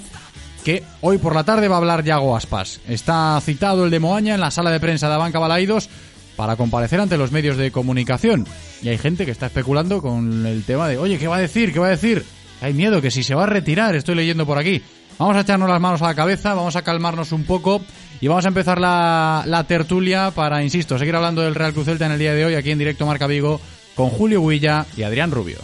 que 0.65 0.83
hoy 1.01 1.19
por 1.19 1.35
la 1.35 1.45
tarde 1.45 1.69
va 1.69 1.77
a 1.77 1.79
hablar 1.79 2.05
Yago 2.05 2.37
Aspas. 2.37 2.81
Está 2.89 3.41
citado 3.41 3.85
el 3.85 3.91
de 3.91 4.01
Moaña 4.01 4.35
en 4.35 4.41
la 4.41 4.51
sala 4.51 4.71
de 4.71 4.81
prensa 4.81 5.09
de 5.09 5.17
Banca 5.17 5.39
Balaídos 5.39 5.89
para 6.37 6.57
comparecer 6.57 7.01
ante 7.01 7.19
los 7.19 7.33
medios 7.33 7.57
de 7.57 7.71
comunicación. 7.71 8.47
Y 8.83 8.89
hay 8.89 8.99
gente 8.99 9.25
que 9.25 9.33
está 9.33 9.47
especulando 9.47 10.01
con 10.01 10.47
el 10.47 10.65
tema 10.65 10.89
de, 10.89 10.99
oye, 10.99 11.19
¿qué 11.19 11.27
va 11.27 11.37
a 11.37 11.41
decir? 11.41 11.73
¿Qué 11.73 11.79
va 11.79 11.87
a 11.87 11.91
decir? 11.91 12.25
Hay 12.61 12.75
miedo 12.75 13.01
que 13.01 13.11
si 13.11 13.23
se 13.23 13.35
va 13.35 13.45
a 13.45 13.47
retirar, 13.47 13.95
estoy 13.95 14.15
leyendo 14.15 14.47
por 14.47 14.59
aquí. 14.59 14.83
Vamos 15.19 15.37
a 15.37 15.41
echarnos 15.41 15.69
las 15.69 15.81
manos 15.81 16.01
a 16.03 16.07
la 16.07 16.15
cabeza, 16.15 16.55
vamos 16.55 16.77
a 16.77 16.83
calmarnos 16.83 17.33
un 17.33 17.45
poco 17.45 17.83
y 18.21 18.29
vamos 18.29 18.45
a 18.45 18.49
empezar 18.49 18.81
la, 18.81 19.45
la 19.47 19.65
tertulia 19.65 20.31
para, 20.31 20.63
insisto, 20.63 20.99
seguir 20.99 21.15
hablando 21.17 21.43
del 21.43 21.55
Real 21.55 21.73
Cruz 21.73 21.87
Celta 21.87 22.07
en 22.07 22.13
el 22.13 22.19
día 22.19 22.35
de 22.35 22.45
hoy 22.45 22.55
aquí 22.55 22.71
en 22.71 22.79
directo 22.79 23.07
Marca 23.07 23.27
Vigo 23.27 23.61
con 23.95 24.11
Julio 24.11 24.41
Huilla 24.41 24.87
y 24.97 25.03
Adrián 25.03 25.31
Rubio. 25.31 25.59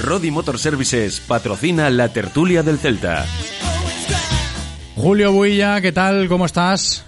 Rodi 0.00 0.30
Motor 0.30 0.58
Services 0.58 1.20
patrocina 1.20 1.88
la 1.90 2.12
tertulia 2.12 2.62
del 2.62 2.78
Celta. 2.78 3.26
Julio 4.94 5.32
Builla, 5.32 5.80
¿qué 5.80 5.92
tal? 5.92 6.28
¿Cómo 6.28 6.46
estás? 6.46 7.04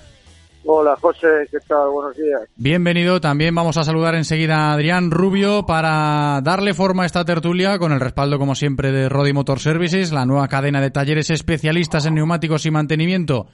Hola 0.70 0.94
José, 1.00 1.48
¿qué 1.50 1.56
tal? 1.66 1.88
Buenos 1.88 2.14
días. 2.14 2.42
Bienvenido. 2.56 3.22
También 3.22 3.54
vamos 3.54 3.78
a 3.78 3.84
saludar 3.84 4.14
enseguida 4.14 4.66
a 4.66 4.74
Adrián 4.74 5.10
Rubio 5.10 5.64
para 5.64 6.42
darle 6.42 6.74
forma 6.74 7.04
a 7.04 7.06
esta 7.06 7.24
tertulia 7.24 7.78
con 7.78 7.90
el 7.90 8.00
respaldo, 8.00 8.38
como 8.38 8.54
siempre, 8.54 8.92
de 8.92 9.08
Rodi 9.08 9.32
Motor 9.32 9.60
Services, 9.60 10.12
la 10.12 10.26
nueva 10.26 10.46
cadena 10.48 10.82
de 10.82 10.90
talleres 10.90 11.30
especialistas 11.30 12.04
en 12.04 12.16
neumáticos 12.16 12.66
y 12.66 12.70
mantenimiento. 12.70 13.46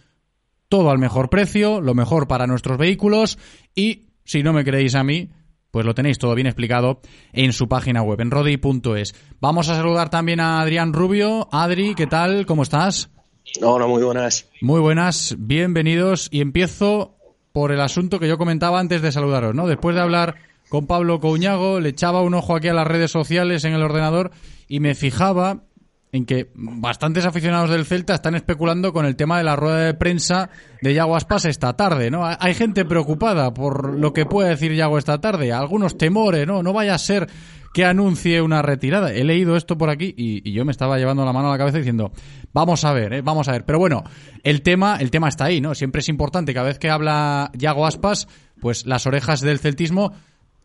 Todo 0.69 0.91
al 0.91 0.99
mejor 0.99 1.31
precio, 1.31 1.81
lo 1.81 1.95
mejor 1.95 2.27
para 2.27 2.49
nuestros 2.49 2.79
vehículos 2.79 3.39
y, 3.77 4.09
si 4.25 4.43
no 4.43 4.53
me 4.53 4.65
creéis 4.65 4.97
a 4.97 5.05
mí, 5.05 5.31
pues 5.71 5.87
lo 5.87 5.95
tenéis 5.95 6.19
todo 6.19 6.35
bien 6.35 6.49
explicado 6.49 7.01
en 7.33 7.53
su 7.53 7.69
página 7.69 8.03
web, 8.03 8.21
en 8.23 8.33
rodi.es. 8.33 9.15
Vamos 9.39 9.69
a 9.69 9.77
saludar 9.77 10.11
también 10.11 10.41
a 10.41 10.61
Adrián 10.61 10.93
Rubio. 10.93 11.47
Adri, 11.53 11.95
¿qué 11.95 12.09
tal? 12.09 12.45
¿Cómo 12.45 12.65
estás? 12.65 13.14
Hola, 13.63 13.87
muy 13.87 14.03
buenas. 14.03 14.49
Muy 14.61 14.81
buenas, 14.81 15.37
bienvenidos. 15.39 16.29
Y 16.33 16.41
empiezo 16.41 17.17
por 17.53 17.71
el 17.71 17.81
asunto 17.81 18.19
que 18.19 18.27
yo 18.27 18.37
comentaba 18.37 18.81
antes 18.81 19.01
de 19.01 19.13
saludaros, 19.13 19.55
¿no? 19.55 19.69
Después 19.69 19.95
de 19.95 20.03
hablar 20.03 20.35
con 20.69 20.89
Pablo 20.89 21.21
Couñago, 21.21 21.79
le 21.79 21.91
echaba 21.91 22.23
un 22.23 22.35
ojo 22.35 22.57
aquí 22.57 22.67
a 22.67 22.75
las 22.75 22.87
redes 22.87 23.13
sociales 23.13 23.65
en 23.65 23.75
el 23.75 23.83
ordenador 23.83 24.33
y 24.67 24.81
me 24.81 24.97
fijaba 24.97 25.63
en 26.11 26.27
que 26.27 26.51
bastantes 26.55 27.27
aficionados 27.27 27.71
del 27.71 27.87
Celta 27.87 28.15
están 28.15 28.35
especulando 28.35 28.93
con 28.93 29.07
el 29.07 29.15
tema 29.15 29.39
de 29.39 29.45
la 29.45 29.57
rueda 29.57 29.79
de 29.79 29.95
prensa 29.95 30.51
de 30.81 30.95
Yago 30.95 31.17
Aspas 31.17 31.45
esta 31.45 31.77
tarde, 31.77 32.11
¿no? 32.11 32.25
Hay 32.25 32.55
gente 32.55 32.85
preocupada 32.85 33.55
por 33.55 33.95
lo 33.95 34.13
que 34.13 34.27
puede 34.27 34.51
decir 34.51 34.75
Yago 34.75 34.99
esta 34.99 35.21
tarde, 35.21 35.53
algunos 35.53 35.97
temores, 35.97 36.47
¿no? 36.47 36.63
No 36.63 36.73
vaya 36.73 36.95
a 36.95 36.99
ser 36.99 37.29
que 37.75 37.85
anuncie 37.85 38.41
una 38.41 38.63
retirada. 38.63 39.13
He 39.13 39.25
leído 39.25 39.57
esto 39.57 39.77
por 39.77 39.91
aquí 39.91 40.15
y, 40.17 40.53
yo 40.53 40.65
me 40.65 40.71
estaba 40.71 40.97
llevando 40.97 41.25
la 41.25 41.33
mano 41.33 41.49
a 41.49 41.51
la 41.51 41.59
cabeza 41.59 41.79
diciendo, 41.79 42.13
vamos 42.53 42.85
a 42.85 42.93
ver, 42.95 43.13
¿eh? 43.15 43.21
vamos 43.21 43.49
a 43.49 43.53
ver. 43.53 43.65
Pero 43.67 43.81
bueno, 43.81 44.05
el 44.45 44.63
tema, 44.63 44.97
el 45.01 45.11
tema 45.11 45.29
está 45.29 45.47
ahí, 45.47 45.61
¿no? 45.61 45.75
Siempre 45.75 45.99
es 45.99 46.09
importante, 46.09 46.55
cada 46.55 46.69
vez 46.69 46.79
que 46.79 46.89
habla 46.89 47.51
Yago 47.53 47.85
Aspas, 47.85 48.29
pues 48.61 48.87
las 48.87 49.09
orejas 49.09 49.41
del 49.41 49.59
celtismo 49.59 50.13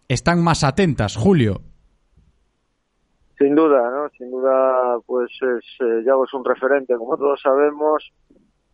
están 0.08 0.44
más 0.44 0.64
atentas. 0.64 1.18
Julio. 1.18 1.62
Sin 3.40 3.56
duda, 3.56 3.90
¿no? 3.90 4.10
Sin 4.16 4.30
duda, 4.30 5.00
pues 5.08 5.32
es, 5.32 5.66
eh, 5.80 6.04
Yago 6.06 6.26
es 6.26 6.34
un 6.34 6.46
referente, 6.46 6.96
como 6.96 7.18
todos 7.18 7.42
sabemos, 7.42 8.12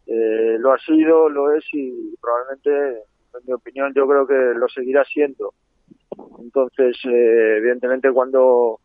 eh, 0.08 0.58
lo 0.60 0.74
ha 0.74 0.78
sido, 0.80 1.30
lo 1.30 1.54
es 1.54 1.64
y 1.72 2.14
probablemente, 2.20 3.04
en 3.34 3.46
mi 3.48 3.54
opinión, 3.54 3.94
yo 3.96 4.06
creo 4.06 4.28
que 4.28 4.60
lo 4.60 4.68
seguirá 4.68 5.06
siendo. 5.06 5.54
Entonces, 6.40 6.98
eh, 7.06 7.58
evidentemente, 7.58 8.12
cuando 8.12 8.80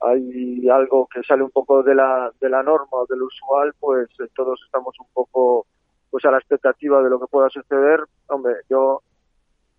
hay 0.00 0.68
algo 0.68 1.06
que 1.06 1.22
sale 1.22 1.42
un 1.42 1.50
poco 1.50 1.82
de 1.82 1.94
la, 1.94 2.32
de 2.40 2.48
la 2.48 2.62
norma 2.62 2.88
o 2.90 3.06
del 3.06 3.22
usual, 3.22 3.72
pues 3.78 4.08
eh, 4.20 4.28
todos 4.34 4.60
estamos 4.64 4.94
un 4.98 5.06
poco 5.12 5.66
pues 6.10 6.24
a 6.24 6.30
la 6.30 6.38
expectativa 6.38 7.02
de 7.02 7.10
lo 7.10 7.20
que 7.20 7.26
pueda 7.26 7.48
suceder. 7.48 8.00
Hombre, 8.26 8.56
yo 8.68 9.02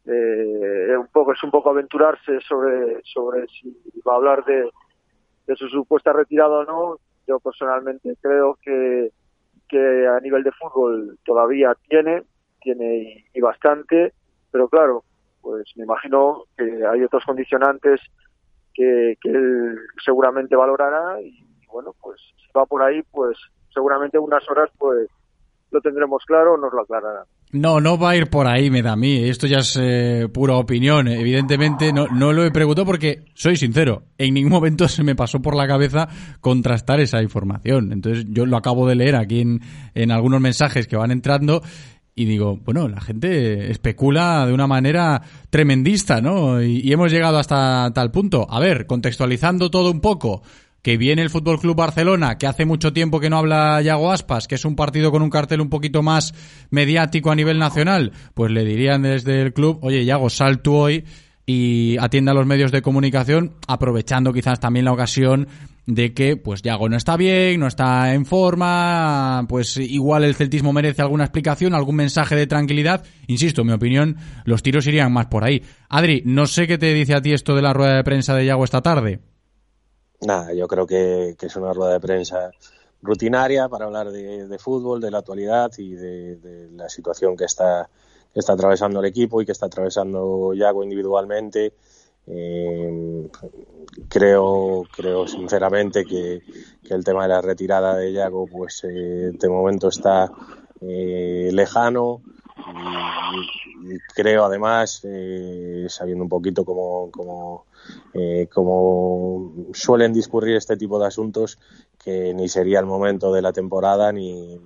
eh, 0.05 0.95
un 0.97 1.07
poco 1.07 1.33
es 1.33 1.43
un 1.43 1.51
poco 1.51 1.69
aventurarse 1.69 2.39
sobre 2.41 3.01
sobre 3.03 3.47
si 3.47 3.75
va 4.07 4.13
a 4.13 4.15
hablar 4.15 4.43
de, 4.45 4.69
de 5.45 5.55
su 5.55 5.67
supuesta 5.67 6.13
retirada 6.13 6.59
o 6.59 6.63
no. 6.63 6.97
Yo 7.27 7.39
personalmente 7.39 8.15
creo 8.21 8.57
que 8.61 9.11
que 9.67 10.07
a 10.07 10.19
nivel 10.19 10.43
de 10.43 10.51
fútbol 10.51 11.19
todavía 11.25 11.75
tiene 11.87 12.23
tiene 12.61 13.25
y 13.33 13.41
bastante, 13.41 14.13
pero 14.51 14.69
claro, 14.69 15.03
pues 15.43 15.65
me 15.75 15.83
imagino 15.83 16.45
que 16.57 16.63
hay 16.63 17.03
otros 17.03 17.23
condicionantes 17.25 17.99
que, 18.73 19.17
él 19.23 19.77
seguramente 20.03 20.55
valorará 20.55 21.21
y, 21.21 21.45
bueno, 21.71 21.93
pues 22.01 22.19
si 22.37 22.47
va 22.57 22.65
por 22.65 22.81
ahí, 22.81 23.03
pues 23.11 23.37
seguramente 23.71 24.17
unas 24.17 24.49
horas 24.49 24.69
pues 24.79 25.07
lo 25.69 25.81
tendremos 25.81 26.23
claro, 26.25 26.57
nos 26.57 26.71
lo 26.73 26.81
aclarará. 26.81 27.25
No, 27.51 27.79
no 27.79 27.99
va 27.99 28.11
a 28.11 28.15
ir 28.15 28.31
por 28.31 28.47
ahí, 28.47 28.71
me 28.71 28.81
da 28.81 28.93
a 28.93 28.95
mí. 28.95 29.29
Esto 29.29 29.45
ya 29.45 29.57
es 29.57 29.77
eh, 29.79 30.27
pura 30.33 30.55
opinión. 30.55 31.07
Evidentemente 31.07 31.93
no, 31.93 32.07
no 32.07 32.33
lo 32.33 32.43
he 32.43 32.51
preguntado 32.51 32.85
porque, 32.85 33.25
soy 33.35 33.57
sincero, 33.57 34.03
en 34.17 34.33
ningún 34.33 34.51
momento 34.51 34.87
se 34.87 35.03
me 35.03 35.15
pasó 35.15 35.39
por 35.39 35.55
la 35.55 35.67
cabeza 35.67 36.07
contrastar 36.41 36.99
esa 36.99 37.21
información. 37.21 37.91
Entonces 37.91 38.25
yo 38.29 38.47
lo 38.47 38.57
acabo 38.57 38.87
de 38.87 38.95
leer 38.95 39.15
aquí 39.15 39.41
en, 39.41 39.59
en 39.93 40.11
algunos 40.11 40.41
mensajes 40.41 40.87
que 40.87 40.95
van 40.95 41.11
entrando 41.11 41.61
y 42.15 42.25
digo, 42.25 42.59
bueno, 42.63 42.87
la 42.87 43.01
gente 43.01 43.71
especula 43.71 44.45
de 44.45 44.53
una 44.53 44.67
manera 44.67 45.21
tremendista, 45.49 46.21
¿no? 46.21 46.61
Y, 46.61 46.91
hemos 46.91 47.11
llegado 47.11 47.39
hasta 47.39 47.91
tal 47.93 48.11
punto. 48.11 48.45
A 48.49 48.59
ver, 48.59 48.85
contextualizando 48.85 49.71
todo 49.71 49.89
un 49.89 49.99
poco, 49.99 50.43
que 50.83 50.97
viene 50.97 51.23
el 51.23 51.29
Fútbol 51.29 51.59
Club 51.59 51.75
Barcelona, 51.75 52.37
que 52.37 52.45
hace 52.45 52.65
mucho 52.65 52.93
tiempo 52.93 53.19
que 53.19 53.29
no 53.29 53.37
habla 53.37 53.81
Yago 53.81 54.11
Aspas, 54.11 54.47
que 54.47 54.55
es 54.55 54.65
un 54.65 54.75
partido 54.75 55.11
con 55.11 55.21
un 55.21 55.29
cartel 55.29 55.61
un 55.61 55.69
poquito 55.69 56.03
más 56.03 56.35
mediático 56.69 57.31
a 57.31 57.35
nivel 57.35 57.57
nacional, 57.57 58.11
pues 58.33 58.51
le 58.51 58.63
dirían 58.63 59.01
desde 59.01 59.41
el 59.41 59.53
club, 59.53 59.79
oye, 59.81 60.05
Yago, 60.05 60.29
sal 60.29 60.61
tú 60.61 60.75
hoy 60.75 61.05
y 61.45 61.97
atienda 61.99 62.31
a 62.31 62.35
los 62.35 62.45
medios 62.45 62.71
de 62.71 62.81
comunicación, 62.81 63.53
aprovechando 63.67 64.33
quizás 64.33 64.59
también 64.59 64.85
la 64.85 64.93
ocasión 64.93 65.47
de 65.85 66.13
que 66.13 66.37
pues 66.37 66.61
Yago 66.61 66.87
no 66.87 66.95
está 66.95 67.17
bien, 67.17 67.59
no 67.59 67.67
está 67.67 68.13
en 68.13 68.25
forma, 68.25 69.45
pues 69.49 69.77
igual 69.77 70.23
el 70.23 70.35
celtismo 70.35 70.71
merece 70.71 71.01
alguna 71.01 71.25
explicación, 71.25 71.73
algún 71.73 71.95
mensaje 71.95 72.35
de 72.35 72.47
tranquilidad. 72.47 73.03
Insisto, 73.27 73.61
en 73.61 73.67
mi 73.67 73.73
opinión, 73.73 74.17
los 74.45 74.63
tiros 74.63 74.87
irían 74.87 75.11
más 75.11 75.27
por 75.27 75.43
ahí. 75.43 75.63
Adri, 75.89 76.23
no 76.25 76.45
sé 76.47 76.67
qué 76.67 76.77
te 76.77 76.93
dice 76.93 77.15
a 77.15 77.21
ti 77.21 77.33
esto 77.33 77.55
de 77.55 77.61
la 77.61 77.73
rueda 77.73 77.97
de 77.97 78.03
prensa 78.03 78.35
de 78.35 78.45
Yago 78.45 78.63
esta 78.63 78.81
tarde. 78.81 79.19
Nada, 80.21 80.53
yo 80.53 80.67
creo 80.67 80.87
que, 80.87 81.35
es 81.39 81.55
una 81.55 81.73
rueda 81.73 81.93
de 81.93 81.99
prensa 81.99 82.51
rutinaria 83.01 83.67
para 83.67 83.85
hablar 83.85 84.11
de, 84.11 84.57
fútbol, 84.57 85.01
de 85.01 85.11
la 85.11 85.17
actualidad 85.19 85.71
y 85.77 85.91
de, 85.91 86.69
la 86.73 86.87
situación 86.87 87.35
que 87.35 87.43
está, 87.43 87.89
que 88.33 88.39
está 88.39 88.53
atravesando 88.53 89.01
el 89.01 89.05
equipo 89.05 89.41
y 89.41 89.45
que 89.45 89.51
está 89.51 89.65
atravesando 89.65 90.53
Yago 90.53 90.83
individualmente 90.83 91.73
eh, 92.27 93.29
creo, 94.07 94.83
creo 94.95 95.27
sinceramente 95.27 96.05
que, 96.05 96.41
el 96.89 97.03
tema 97.03 97.23
de 97.23 97.29
la 97.29 97.41
retirada 97.41 97.95
de 97.97 98.13
Yago, 98.13 98.45
pues 98.45 98.83
eh, 98.83 99.31
de 99.33 99.49
momento 99.49 99.87
está 99.87 100.31
eh, 100.81 101.49
lejano. 101.51 102.21
Y, 103.83 103.97
creo 104.13 104.45
además, 104.45 105.01
eh, 105.03 105.87
sabiendo 105.89 106.23
un 106.23 106.29
poquito 106.29 106.63
cómo, 106.63 107.09
cómo, 107.11 107.65
cómo 108.53 109.53
suelen 109.73 110.13
discurrir 110.13 110.55
este 110.55 110.77
tipo 110.77 110.99
de 110.99 111.07
asuntos, 111.07 111.57
que 111.97 112.33
ni 112.33 112.47
sería 112.47 112.79
el 112.79 112.85
momento 112.85 113.33
de 113.33 113.41
la 113.41 113.53
temporada 113.53 114.11
ni 114.11 114.59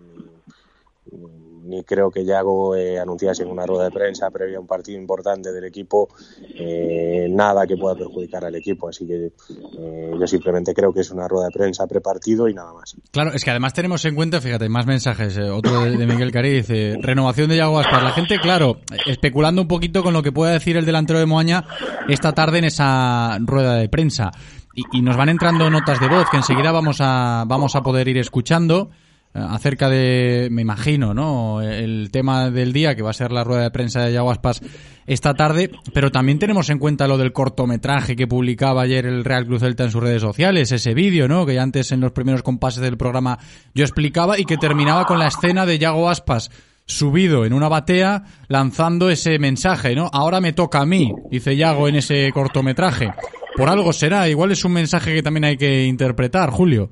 creo 1.86 2.11
que 2.11 2.26
Yago 2.26 2.76
eh, 2.76 2.99
anunciase 2.99 3.43
en 3.43 3.49
una 3.49 3.65
rueda 3.65 3.86
de 3.86 3.91
prensa 3.91 4.30
previa 4.30 4.57
a 4.57 4.61
un 4.61 4.68
partido 4.68 4.99
importante 4.99 5.51
del 5.51 5.65
equipo 5.65 6.09
eh, 6.55 7.28
nada 7.30 7.65
que 7.65 7.78
pueda 7.78 7.95
perjudicar 7.95 8.45
al 8.45 8.55
equipo. 8.55 8.89
Así 8.89 9.05
que 9.05 9.26
eh, 9.26 10.11
yo 10.20 10.28
simplemente 10.28 10.74
creo 10.74 10.93
que 10.93 11.01
es 11.01 11.11
una 11.11 11.28
rueda 11.28 11.45
de 11.45 11.51
prensa 11.51 11.88
prepartido 11.88 12.47
y 12.47 12.53
nada 12.53 12.74
más. 12.74 12.95
Claro, 13.11 13.32
es 13.34 13.43
que 13.43 13.51
además 13.51 13.74
tenemos 13.74 14.03
en 14.05 14.15
cuenta, 14.15 14.41
fíjate, 14.41 14.70
más 14.70 14.86
mensajes. 14.86 15.38
otro 15.38 15.84
de, 15.84 16.05
Miguel 16.05 16.32
Cari 16.32 16.49
dice, 16.49 16.97
renovación 17.01 17.49
de 17.49 17.57
Yago 17.57 17.80
Aspar. 17.80 18.03
La 18.03 18.11
gente, 18.11 18.39
claro, 18.39 18.80
especulando 19.05 19.61
un 19.61 19.68
poquito 19.68 20.03
con 20.03 20.13
lo 20.13 20.24
que 20.24 20.32
pueda 20.32 20.53
decir 20.53 20.78
el 20.78 20.86
delantero 20.86 21.20
de 21.20 21.26
Moaña 21.26 21.65
esta 22.07 22.34
tarde 22.34 22.59
en 22.59 22.65
esa 22.65 23.38
rueda 23.39 23.76
de 23.76 23.89
prensa. 23.89 24.32
Y, 24.74 24.99
y 24.99 25.01
nos 25.01 25.18
van 25.18 25.30
entrando 25.30 25.70
notas 25.70 25.99
de 25.99 26.07
voz 26.07 26.30
que 26.30 26.38
enseguida 26.38 26.72
vamos 26.72 26.97
a, 27.01 27.45
vamos 27.47 27.76
a 27.76 27.82
poder 27.82 28.07
ir 28.07 28.18
escuchando. 28.18 28.89
Eh, 29.38 29.46
acerca 29.50 29.90
de, 29.90 30.48
me 30.52 30.62
imagino, 30.62 31.14
¿no? 31.14 31.62
El 31.62 32.10
tema 32.12 32.50
del 32.50 32.74
día, 32.74 32.96
que 32.96 33.04
va 33.04 33.12
a 33.12 33.14
ser 33.14 33.32
la 33.32 33.44
rueda 33.44 33.64
de 33.64 33.72
prensa 33.72 34.02
de 34.02 34.14
Yaguaspas 34.14 34.62
esta 35.06 35.36
tarde, 35.36 35.72
pero 35.94 36.12
también 36.12 36.40
tenemos 36.40 36.70
en 36.70 36.80
cuenta 36.80 37.08
lo 37.08 37.18
del 37.18 37.32
cortometraje 37.32 38.16
que 38.16 38.28
publicaba 38.28 38.82
ayer 38.82 39.06
el 39.06 39.24
Real 39.24 39.46
Cruz 39.46 39.62
Celta 39.62 39.86
en 39.86 39.92
sus 39.92 40.02
redes 40.02 40.22
sociales, 40.22 40.72
ese 40.72 40.94
vídeo, 40.94 41.28
¿no? 41.28 41.46
Que 41.46 41.60
antes 41.60 41.92
en 41.92 42.02
los 42.02 42.12
primeros 42.12 42.44
compases 42.44 42.82
del 42.82 42.98
programa 42.98 43.38
yo 43.74 43.86
explicaba 43.86 44.38
y 44.38 44.44
que 44.44 44.58
terminaba 44.58 45.06
con 45.06 45.20
la 45.20 45.28
escena 45.28 45.66
de 45.66 45.80
Yago 45.80 46.10
Aspas 46.10 46.52
subido 46.86 47.46
en 47.46 47.54
una 47.54 47.70
batea 47.70 48.24
lanzando 48.48 49.10
ese 49.10 49.40
mensaje, 49.40 49.96
¿no? 49.96 50.10
Ahora 50.12 50.42
me 50.42 50.54
toca 50.54 50.82
a 50.82 50.86
mí, 50.86 51.14
dice 51.30 51.56
Yago 51.56 51.88
en 51.88 51.96
ese 51.98 52.32
cortometraje. 52.34 53.12
Por 53.56 53.70
algo 53.70 53.94
será, 53.94 54.28
igual 54.28 54.52
es 54.52 54.66
un 54.66 54.74
mensaje 54.74 55.14
que 55.14 55.24
también 55.24 55.46
hay 55.46 55.58
que 55.58 55.86
interpretar, 55.86 56.50
Julio. 56.50 56.92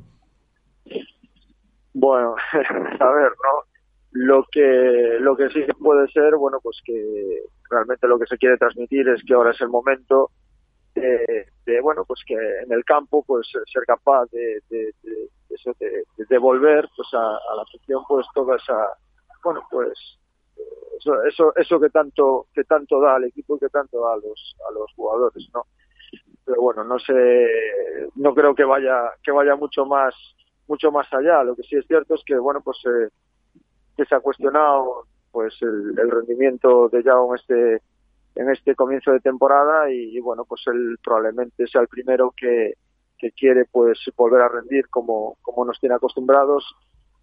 Bueno, 1.97 2.35
a 2.99 3.09
ver, 3.11 3.31
¿no? 3.31 3.63
Lo 4.11 4.45
que, 4.51 5.17
lo 5.21 5.35
que 5.37 5.49
sí 5.49 5.63
puede 5.79 6.09
ser, 6.09 6.35
bueno, 6.35 6.59
pues 6.61 6.81
que 6.83 7.41
realmente 7.69 8.05
lo 8.07 8.19
que 8.19 8.27
se 8.27 8.37
quiere 8.37 8.57
transmitir 8.57 9.07
es 9.07 9.23
que 9.25 9.33
ahora 9.33 9.51
es 9.51 9.61
el 9.61 9.69
momento 9.69 10.29
de, 10.93 11.47
bueno, 11.81 12.03
pues 12.05 12.21
que 12.27 12.33
en 12.33 12.71
el 12.73 12.83
campo, 12.83 13.23
pues 13.25 13.47
ser 13.49 13.83
capaz 13.87 14.25
de, 14.31 14.61
de, 14.69 14.93
de, 14.99 16.25
devolver, 16.29 16.89
pues 16.97 17.07
a, 17.13 17.39
la 17.55 17.61
afición, 17.61 18.03
pues 18.09 18.25
toda 18.33 18.57
esa, 18.57 18.89
bueno, 19.41 19.61
pues 19.71 19.97
eso, 20.99 21.23
eso, 21.23 21.53
eso 21.55 21.79
que 21.79 21.89
tanto, 21.89 22.47
que 22.53 22.65
tanto 22.65 22.99
da 22.99 23.15
al 23.15 23.23
equipo 23.23 23.55
y 23.55 23.59
que 23.59 23.69
tanto 23.69 24.01
da 24.01 24.13
a 24.13 24.17
los, 24.17 24.55
a 24.69 24.73
los 24.73 24.93
jugadores, 24.95 25.49
¿no? 25.53 25.63
pero 26.45 26.61
bueno, 26.61 26.83
no 26.83 26.99
sé, 26.99 27.47
no 28.15 28.33
creo 28.35 28.53
que 28.53 28.63
vaya 28.63 29.11
que 29.23 29.31
vaya 29.31 29.55
mucho 29.55 29.85
más 29.85 30.13
mucho 30.67 30.91
más 30.91 31.07
allá. 31.13 31.43
Lo 31.43 31.55
que 31.55 31.63
sí 31.63 31.75
es 31.75 31.85
cierto 31.87 32.15
es 32.15 32.23
que 32.25 32.37
bueno, 32.37 32.61
pues 32.61 32.77
eh, 32.85 33.09
que 33.97 34.05
se 34.05 34.15
ha 34.15 34.19
cuestionado 34.19 35.05
pues 35.31 35.53
el, 35.61 35.97
el 35.99 36.11
rendimiento 36.11 36.89
de 36.89 37.03
Yao 37.03 37.33
en 37.33 37.39
este 37.39 37.81
en 38.35 38.49
este 38.49 38.75
comienzo 38.75 39.11
de 39.11 39.21
temporada 39.21 39.89
y, 39.89 40.19
bueno, 40.19 40.43
pues 40.45 40.61
él 40.67 40.97
probablemente 41.01 41.67
sea 41.67 41.81
el 41.81 41.87
primero 41.87 42.33
que, 42.35 42.73
que 43.17 43.31
quiere 43.31 43.65
pues 43.65 43.97
volver 44.15 44.41
a 44.41 44.49
rendir 44.49 44.89
como, 44.89 45.37
como 45.41 45.63
nos 45.63 45.79
tiene 45.79 45.95
acostumbrados 45.95 46.75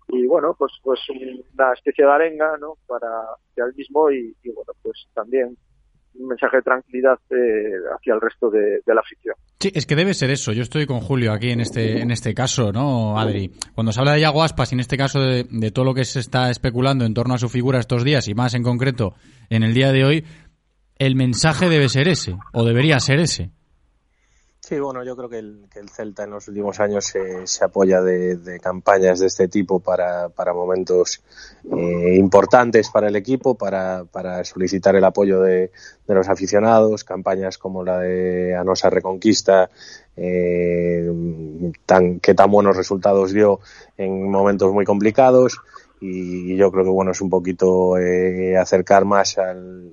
y 0.09 0.27
bueno, 0.27 0.55
pues 0.59 0.73
pues 0.83 1.01
una 1.11 1.73
especie 1.75 2.05
de 2.05 2.11
arenga, 2.11 2.57
¿no? 2.59 2.77
Para 2.87 3.09
que 3.55 3.63
al 3.63 3.75
mismo 3.75 4.11
y 4.11 4.35
bueno, 4.45 4.73
pues 4.83 5.07
también 5.15 5.57
un 6.15 6.29
mensaje 6.29 6.59
de 6.59 6.63
tranquilidad 6.63 7.19
eh, 7.31 7.73
hacia 7.97 8.15
el 8.15 8.21
resto 8.21 8.51
de, 8.51 8.81
la 8.87 9.01
afición. 9.01 9.35
Sí, 9.61 9.71
es 9.75 9.87
que 9.87 9.97
debe 9.97 10.15
ser 10.15 10.31
eso. 10.31 10.53
Yo 10.53 10.63
estoy 10.63 10.87
con 10.87 11.01
Julio 11.01 11.33
aquí 11.33 11.51
en 11.51 11.61
este 11.61 12.01
en 12.01 12.11
este 12.11 12.35
caso, 12.35 12.73
¿no, 12.73 13.19
Adri? 13.19 13.51
Cuando 13.75 13.93
se 13.93 14.01
habla 14.01 14.13
de 14.13 14.21
Yago 14.21 14.43
Aspas 14.43 14.73
y 14.73 14.75
en 14.75 14.81
este 14.81 14.97
caso 14.97 15.21
de 15.21 15.71
todo 15.73 15.85
lo 15.85 15.95
que 15.95 16.05
se 16.05 16.21
está 16.21 16.51
especulando 16.51 17.05
en 17.05 17.15
torno 17.15 17.35
a 17.35 17.39
su 17.39 17.49
figura 17.49 17.79
estos 17.79 18.05
días 18.05 18.29
y 18.29 18.35
más 18.35 18.55
en 18.55 18.63
concreto 18.63 19.15
en 19.51 19.63
el 19.63 19.75
día 19.75 19.93
de 19.93 20.05
hoy, 20.05 20.25
el 20.99 21.17
mensaje 21.17 21.69
debe 21.69 21.89
ser 21.89 22.09
ese, 22.09 22.37
o 22.53 22.65
debería 22.65 23.01
ser 23.01 23.19
ese. 23.19 23.51
Sí, 24.73 24.81
bueno, 24.81 25.05
yo 25.05 25.15
creo 25.15 25.29
que 25.29 25.39
el, 25.39 25.67
que 25.71 25.81
el 25.81 25.91
Celta 25.91 26.25
en 26.25 26.31
los 26.31 26.49
últimos 26.49 26.81
años 26.81 27.05
se, 27.05 27.47
se 27.47 27.63
apoya 27.63 28.01
de, 28.01 28.59
campañas 28.59 29.19
de 29.19 29.27
este 29.27 29.47
tipo 29.47 29.81
para, 29.81 30.31
para 30.31 30.55
momentos 30.55 31.23
eh, 31.71 32.15
importantes 32.17 32.89
para 32.89 33.09
el 33.09 33.17
equipo, 33.17 33.55
para, 33.55 34.07
para 34.11 34.43
solicitar 34.45 34.97
el 34.97 35.05
apoyo 35.05 35.43
de, 35.43 35.71
los 36.09 36.27
aficionados, 36.31 37.05
campañas 37.05 37.59
como 37.59 37.85
la 37.85 37.99
de 37.99 38.57
Anosa 38.57 38.89
Reconquista, 38.89 39.69
eh, 40.17 41.07
tan, 41.85 42.19
que 42.21 42.33
tan 42.33 42.51
buenos 42.51 42.75
resultados 42.75 43.33
dio 43.33 43.61
en 43.99 44.31
momentos 44.31 44.73
muy 44.73 44.87
complicados. 44.87 45.61
Y 46.01 46.57
yo 46.57 46.73
creo 46.73 46.83
que 46.83 46.91
bueno 46.91 47.11
es 47.11 47.21
un 47.21 47.29
poquito 47.29 47.99
eh, 47.99 48.57
acercar 48.57 49.05
más 49.05 49.37
al 49.37 49.93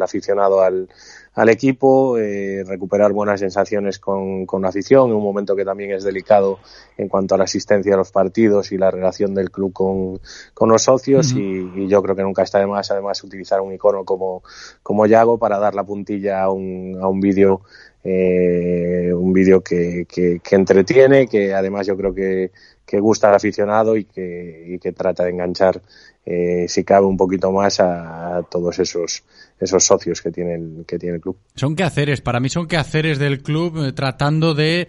aficionado 0.00 0.62
al, 0.62 0.88
al 1.34 1.48
equipo, 1.48 2.18
eh, 2.18 2.64
recuperar 2.66 3.12
buenas 3.12 3.40
sensaciones 3.40 3.98
con, 3.98 4.46
con 4.46 4.62
la 4.62 4.68
afición 4.68 5.10
en 5.10 5.16
un 5.16 5.22
momento 5.22 5.54
que 5.54 5.64
también 5.64 5.92
es 5.92 6.02
delicado 6.02 6.58
en 6.96 7.08
cuanto 7.08 7.34
a 7.34 7.38
la 7.38 7.44
asistencia 7.44 7.94
a 7.94 7.96
los 7.98 8.10
partidos 8.10 8.72
y 8.72 8.78
la 8.78 8.90
relación 8.90 9.32
del 9.34 9.50
club 9.50 9.72
con, 9.72 10.20
con 10.54 10.68
los 10.68 10.82
socios 10.82 11.32
uh 11.32 11.36
-huh. 11.36 11.76
y, 11.76 11.84
y, 11.84 11.88
yo 11.88 12.02
creo 12.02 12.16
que 12.16 12.22
nunca 12.22 12.42
está 12.42 12.58
de 12.58 12.66
más 12.66 12.90
además 12.90 13.22
utilizar 13.22 13.60
un 13.60 13.72
icono 13.72 14.04
como, 14.04 14.42
como 14.82 15.06
Yago 15.06 15.38
para 15.38 15.58
dar 15.58 15.74
la 15.74 15.84
puntilla 15.84 16.42
a 16.42 16.50
un, 16.50 16.98
a 17.00 17.06
un 17.06 17.20
vídeo 17.20 17.62
eh, 18.02 19.12
un 19.14 19.32
vídeo 19.32 19.60
que, 19.60 20.06
que, 20.08 20.40
que, 20.42 20.56
entretiene, 20.56 21.26
que 21.26 21.52
además 21.52 21.86
yo 21.86 21.96
creo 21.98 22.14
que, 22.14 22.50
que 22.90 22.98
gusta 22.98 23.28
al 23.28 23.36
aficionado 23.36 23.96
y 23.96 24.04
que, 24.04 24.64
y 24.66 24.78
que 24.80 24.90
trata 24.90 25.22
de 25.22 25.30
enganchar, 25.30 25.80
eh, 26.26 26.66
si 26.66 26.82
cabe, 26.82 27.06
un 27.06 27.16
poquito 27.16 27.52
más 27.52 27.78
a, 27.78 28.42
todos 28.50 28.80
esos, 28.80 29.22
esos 29.60 29.84
socios 29.84 30.20
que 30.20 30.32
tiene, 30.32 30.56
el, 30.56 30.84
que 30.88 30.98
tiene 30.98 31.16
el 31.16 31.20
club. 31.20 31.36
Son 31.54 31.76
quehaceres, 31.76 32.20
para 32.20 32.40
mí 32.40 32.48
son 32.48 32.66
quehaceres 32.66 33.20
del 33.20 33.42
club 33.42 33.86
eh, 33.86 33.92
tratando 33.92 34.54
de 34.54 34.88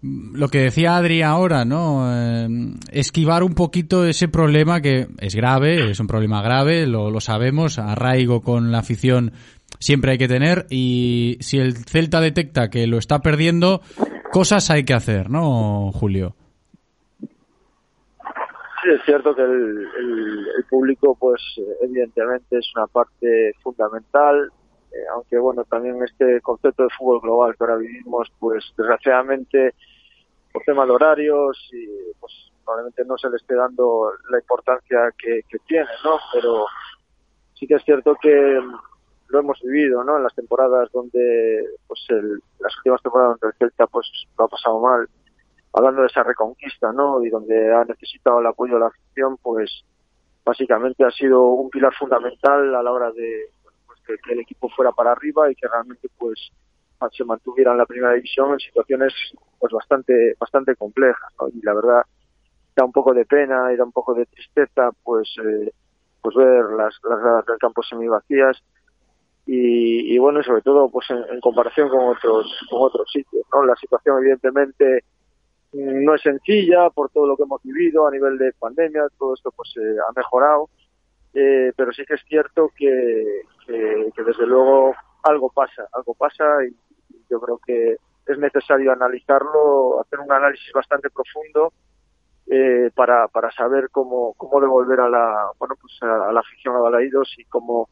lo 0.00 0.48
que 0.48 0.60
decía 0.60 0.96
Adri 0.96 1.20
ahora, 1.20 1.66
¿no? 1.66 2.06
Eh, 2.10 2.48
esquivar 2.90 3.42
un 3.42 3.54
poquito 3.54 4.06
ese 4.06 4.28
problema 4.28 4.80
que 4.80 5.08
es 5.18 5.34
grave, 5.34 5.90
es 5.90 6.00
un 6.00 6.06
problema 6.06 6.40
grave, 6.40 6.86
lo, 6.86 7.10
lo 7.10 7.20
sabemos, 7.20 7.78
arraigo 7.78 8.40
con 8.40 8.72
la 8.72 8.78
afición 8.78 9.32
siempre 9.78 10.12
hay 10.12 10.18
que 10.18 10.28
tener 10.28 10.66
y 10.70 11.36
si 11.40 11.58
el 11.58 11.76
Celta 11.76 12.22
detecta 12.22 12.70
que 12.70 12.86
lo 12.86 12.96
está 12.96 13.20
perdiendo, 13.20 13.82
cosas 14.32 14.70
hay 14.70 14.84
que 14.84 14.94
hacer, 14.94 15.28
¿no, 15.28 15.92
Julio? 15.92 16.35
Sí, 18.82 18.90
es 18.90 19.02
cierto 19.04 19.34
que 19.34 19.42
el, 19.42 19.88
el, 20.56 20.64
público, 20.68 21.16
pues 21.18 21.40
evidentemente 21.80 22.58
es 22.58 22.66
una 22.76 22.86
parte 22.86 23.54
fundamental, 23.62 24.50
eh, 24.92 24.96
aunque 25.14 25.38
bueno, 25.38 25.64
también 25.64 26.02
este 26.02 26.40
concepto 26.42 26.82
de 26.82 26.90
fútbol 26.98 27.20
global 27.20 27.56
que 27.56 27.64
ahora 27.64 27.76
vivimos, 27.76 28.30
pues 28.38 28.64
desgraciadamente 28.76 29.74
por 30.52 30.62
tema 30.64 30.84
de 30.84 30.92
horarios 30.92 31.68
y 31.72 31.86
pues 32.20 32.32
probablemente 32.64 33.04
no 33.04 33.16
se 33.16 33.30
le 33.30 33.36
esté 33.36 33.54
dando 33.54 34.12
la 34.30 34.38
importancia 34.38 35.12
que, 35.16 35.40
que 35.48 35.58
tiene, 35.66 35.88
¿no? 36.04 36.18
Pero 36.32 36.66
sí 37.54 37.66
que 37.66 37.74
es 37.74 37.84
cierto 37.84 38.16
que 38.20 38.60
lo 39.28 39.38
hemos 39.38 39.60
vivido, 39.62 40.04
¿no? 40.04 40.16
En 40.16 40.22
las 40.22 40.34
temporadas 40.34 40.90
donde, 40.92 41.64
pues, 41.86 42.00
el, 42.08 42.40
las 42.60 42.76
últimas 42.78 43.02
temporadas 43.02 43.38
donde 43.40 43.54
el 43.54 43.58
Celta, 43.58 43.86
pues, 43.86 44.10
lo 44.38 44.44
ha 44.44 44.48
pasado 44.48 44.80
mal, 44.80 45.08
hablando 45.76 46.00
de 46.00 46.06
esa 46.06 46.22
reconquista, 46.22 46.90
¿no? 46.90 47.22
Y 47.22 47.28
donde 47.28 47.72
ha 47.72 47.84
necesitado 47.84 48.40
el 48.40 48.46
apoyo 48.46 48.74
de 48.74 48.80
la 48.80 48.86
afición, 48.86 49.36
pues, 49.36 49.84
básicamente 50.42 51.04
ha 51.04 51.10
sido 51.10 51.48
un 51.48 51.68
pilar 51.68 51.92
fundamental 51.94 52.74
a 52.74 52.82
la 52.82 52.90
hora 52.90 53.12
de 53.12 53.50
pues, 53.86 54.00
que, 54.06 54.32
el 54.32 54.40
equipo 54.40 54.70
fuera 54.70 54.90
para 54.92 55.12
arriba 55.12 55.50
y 55.50 55.54
que 55.54 55.68
realmente, 55.68 56.08
pues, 56.18 56.50
se 57.12 57.24
mantuviera 57.24 57.72
en 57.72 57.78
la 57.78 57.84
primera 57.84 58.14
división 58.14 58.52
en 58.52 58.58
situaciones, 58.58 59.12
pues, 59.58 59.70
bastante, 59.70 60.34
bastante 60.40 60.74
complejas. 60.76 61.30
Y 61.52 61.60
la 61.62 61.74
verdad, 61.74 62.02
da 62.74 62.84
un 62.84 62.92
poco 62.92 63.12
de 63.12 63.26
pena 63.26 63.70
y 63.70 63.76
da 63.76 63.84
un 63.84 63.92
poco 63.92 64.14
de 64.14 64.24
tristeza, 64.24 64.90
pues, 65.04 65.28
eh, 65.44 65.70
pues 66.22 66.34
ver 66.36 66.64
las, 66.70 66.94
las 67.04 67.20
gradas 67.20 67.46
del 67.46 67.58
campo 67.58 67.82
semivacías 67.82 68.62
y, 69.44 70.14
y 70.14 70.18
bueno, 70.18 70.42
sobre 70.42 70.62
todo 70.62 70.88
pues 70.88 71.08
en, 71.10 71.22
en, 71.32 71.40
comparación 71.40 71.88
con 71.88 72.08
otros 72.08 72.52
con 72.68 72.82
otros 72.82 73.08
sitios, 73.12 73.44
¿no? 73.52 73.64
La 73.64 73.76
situación 73.76 74.18
evidentemente 74.18 75.04
no 75.72 76.14
es 76.14 76.22
sencilla 76.22 76.90
por 76.90 77.10
todo 77.10 77.26
lo 77.26 77.36
que 77.36 77.42
hemos 77.42 77.62
vivido 77.62 78.06
a 78.06 78.10
nivel 78.10 78.38
de 78.38 78.52
pandemia, 78.58 79.06
todo 79.18 79.34
esto 79.34 79.50
pues 79.54 79.74
eh, 79.76 79.96
ha 80.08 80.12
mejorado, 80.14 80.68
eh, 81.34 81.72
pero 81.76 81.92
sí 81.92 82.04
que 82.04 82.14
es 82.14 82.22
cierto 82.26 82.70
que, 82.76 83.42
que, 83.66 84.10
que 84.14 84.22
desde 84.22 84.46
luego 84.46 84.94
algo 85.22 85.50
pasa, 85.50 85.86
algo 85.92 86.14
pasa 86.14 86.44
y 86.64 86.74
yo 87.28 87.40
creo 87.40 87.58
que 87.64 87.96
es 88.26 88.38
necesario 88.38 88.92
analizarlo, 88.92 90.00
hacer 90.00 90.20
un 90.20 90.32
análisis 90.32 90.72
bastante 90.72 91.10
profundo 91.10 91.72
eh, 92.48 92.90
para, 92.94 93.28
para 93.28 93.50
saber 93.50 93.90
cómo, 93.90 94.34
cómo 94.36 94.60
devolver 94.60 95.00
a 95.00 95.08
la, 95.08 95.50
bueno, 95.58 95.74
pues 95.80 95.92
a, 96.02 96.28
a 96.28 96.32
la 96.32 96.40
afición 96.40 96.76
a 96.76 96.80
Balaídos 96.80 97.34
y 97.38 97.44
cómo 97.44 97.88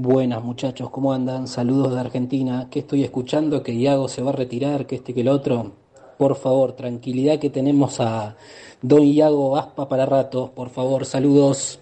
Buenas 0.03 0.43
muchachos, 0.43 0.89
¿cómo 0.89 1.13
andan? 1.13 1.47
Saludos 1.47 1.93
de 1.93 2.01
Argentina. 2.01 2.69
¿Qué 2.71 2.79
estoy 2.79 3.05
escuchando? 3.05 3.63
Que 3.63 3.75
Iago 3.75 4.09
se 4.09 4.23
va 4.23 4.31
a 4.31 4.33
retirar, 4.33 4.87
que 4.87 4.95
este 4.95 5.13
que 5.13 5.21
el 5.21 5.29
otro. 5.29 5.73
Por 6.17 6.37
favor, 6.37 6.73
tranquilidad 6.73 7.39
que 7.39 7.51
tenemos 7.51 8.01
a 8.01 8.35
Don 8.81 9.03
Iago 9.03 9.59
Aspa 9.59 9.91
para 9.91 10.07
rato. 10.07 10.53
Por 10.57 10.71
favor, 10.71 11.05
saludos. 11.05 11.81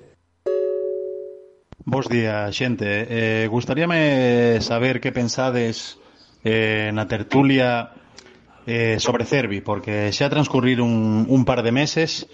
Bos 1.84 2.08
días, 2.08 2.56
xente. 2.56 3.06
Eh, 3.08 3.46
gustaríame 3.46 4.60
saber 4.62 5.00
que 5.00 5.12
pensades 5.12 5.96
eh, 6.42 6.90
na 6.90 7.06
tertulia 7.06 7.94
eh, 8.66 8.98
sobre 8.98 9.30
Cervi, 9.30 9.60
porque 9.62 10.10
xa 10.10 10.26
transcurrir 10.26 10.82
un, 10.82 11.22
un 11.30 11.44
par 11.46 11.62
de 11.62 11.70
meses, 11.70 12.26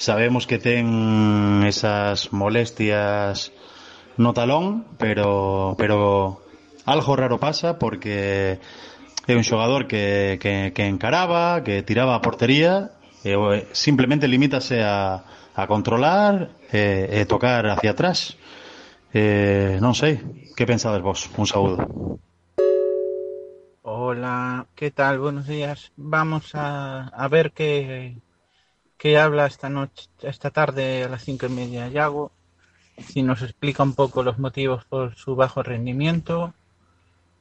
sabemos 0.00 0.48
que 0.48 0.56
ten 0.56 1.60
esas 1.68 2.32
molestias 2.32 3.52
no 4.16 4.32
talón, 4.32 4.84
pero 4.98 5.74
pero 5.78 6.40
algo 6.84 7.16
raro 7.16 7.38
pasa 7.38 7.78
porque 7.78 8.58
é 9.26 9.34
un 9.34 9.42
xogador 9.42 9.90
que, 9.90 10.38
que, 10.38 10.70
que 10.70 10.86
encaraba, 10.86 11.62
que 11.66 11.82
tiraba 11.82 12.14
a 12.14 12.22
portería 12.22 12.94
e 13.26 13.34
simplemente 13.74 14.30
limítase 14.30 14.86
a, 14.86 15.26
a 15.52 15.62
controlar 15.66 16.54
e, 16.70 17.10
e 17.10 17.20
tocar 17.26 17.66
hacia 17.66 17.90
atrás. 17.90 18.38
Eh, 19.10 19.82
non 19.82 19.98
sei, 19.98 20.22
que 20.54 20.68
pensades 20.68 21.02
vos? 21.02 21.26
Un 21.34 21.46
saúdo. 21.50 21.76
Hola, 23.82 24.66
¿qué 24.74 24.90
tal? 24.90 25.18
Buenos 25.18 25.46
días. 25.46 25.90
Vamos 25.96 26.54
a, 26.54 27.08
a 27.08 27.26
ver 27.28 27.50
qué, 27.50 28.20
qué 28.96 29.18
habla 29.18 29.46
esta 29.46 29.68
noche, 29.68 30.06
esta 30.22 30.50
tarde 30.50 31.04
a 31.04 31.08
las 31.08 31.24
cinco 31.24 31.46
y 31.46 31.50
media 31.50 31.88
Yago 31.88 32.35
si 32.98 33.22
nos 33.22 33.42
explica 33.42 33.82
un 33.82 33.94
poco 33.94 34.22
los 34.22 34.38
motivos 34.38 34.84
por 34.86 35.14
su 35.16 35.36
bajo 35.36 35.62
rendimiento 35.62 36.54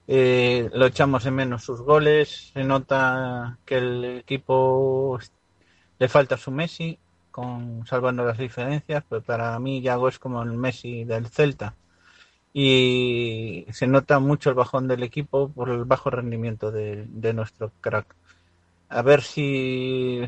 Eh, 0.08 0.70
lo 0.74 0.86
echamos 0.88 1.26
en 1.26 1.36
menos 1.36 1.64
sus 1.64 1.82
goles. 1.82 2.52
Se 2.54 2.64
nota 2.64 3.58
que 3.66 3.78
el 3.78 4.06
equipo 4.20 5.20
le 6.00 6.08
falta 6.10 6.38
su 6.38 6.52
Messi, 6.52 7.00
con 7.32 7.86
salvando 7.88 8.26
las 8.26 8.38
diferencias. 8.38 9.04
Pero 9.10 9.22
para 9.24 9.58
mí, 9.60 9.82
Yago 9.82 10.08
es 10.10 10.20
como 10.20 10.44
el 10.44 10.52
Messi 10.54 11.04
del 11.06 11.28
Celta. 11.28 11.76
Y 12.54 13.66
se 13.72 13.88
nota 13.88 14.20
mucho 14.20 14.50
el 14.50 14.56
bajón 14.56 14.88
del 14.88 15.04
equipo 15.04 15.50
por 15.50 15.70
el 15.70 15.86
bajo 15.86 16.10
rendimiento 16.10 16.72
de, 16.72 17.06
de 17.08 17.34
nuestro 17.34 17.72
crack. 17.82 18.16
A 18.90 19.02
ver 19.04 19.22
si 19.24 20.22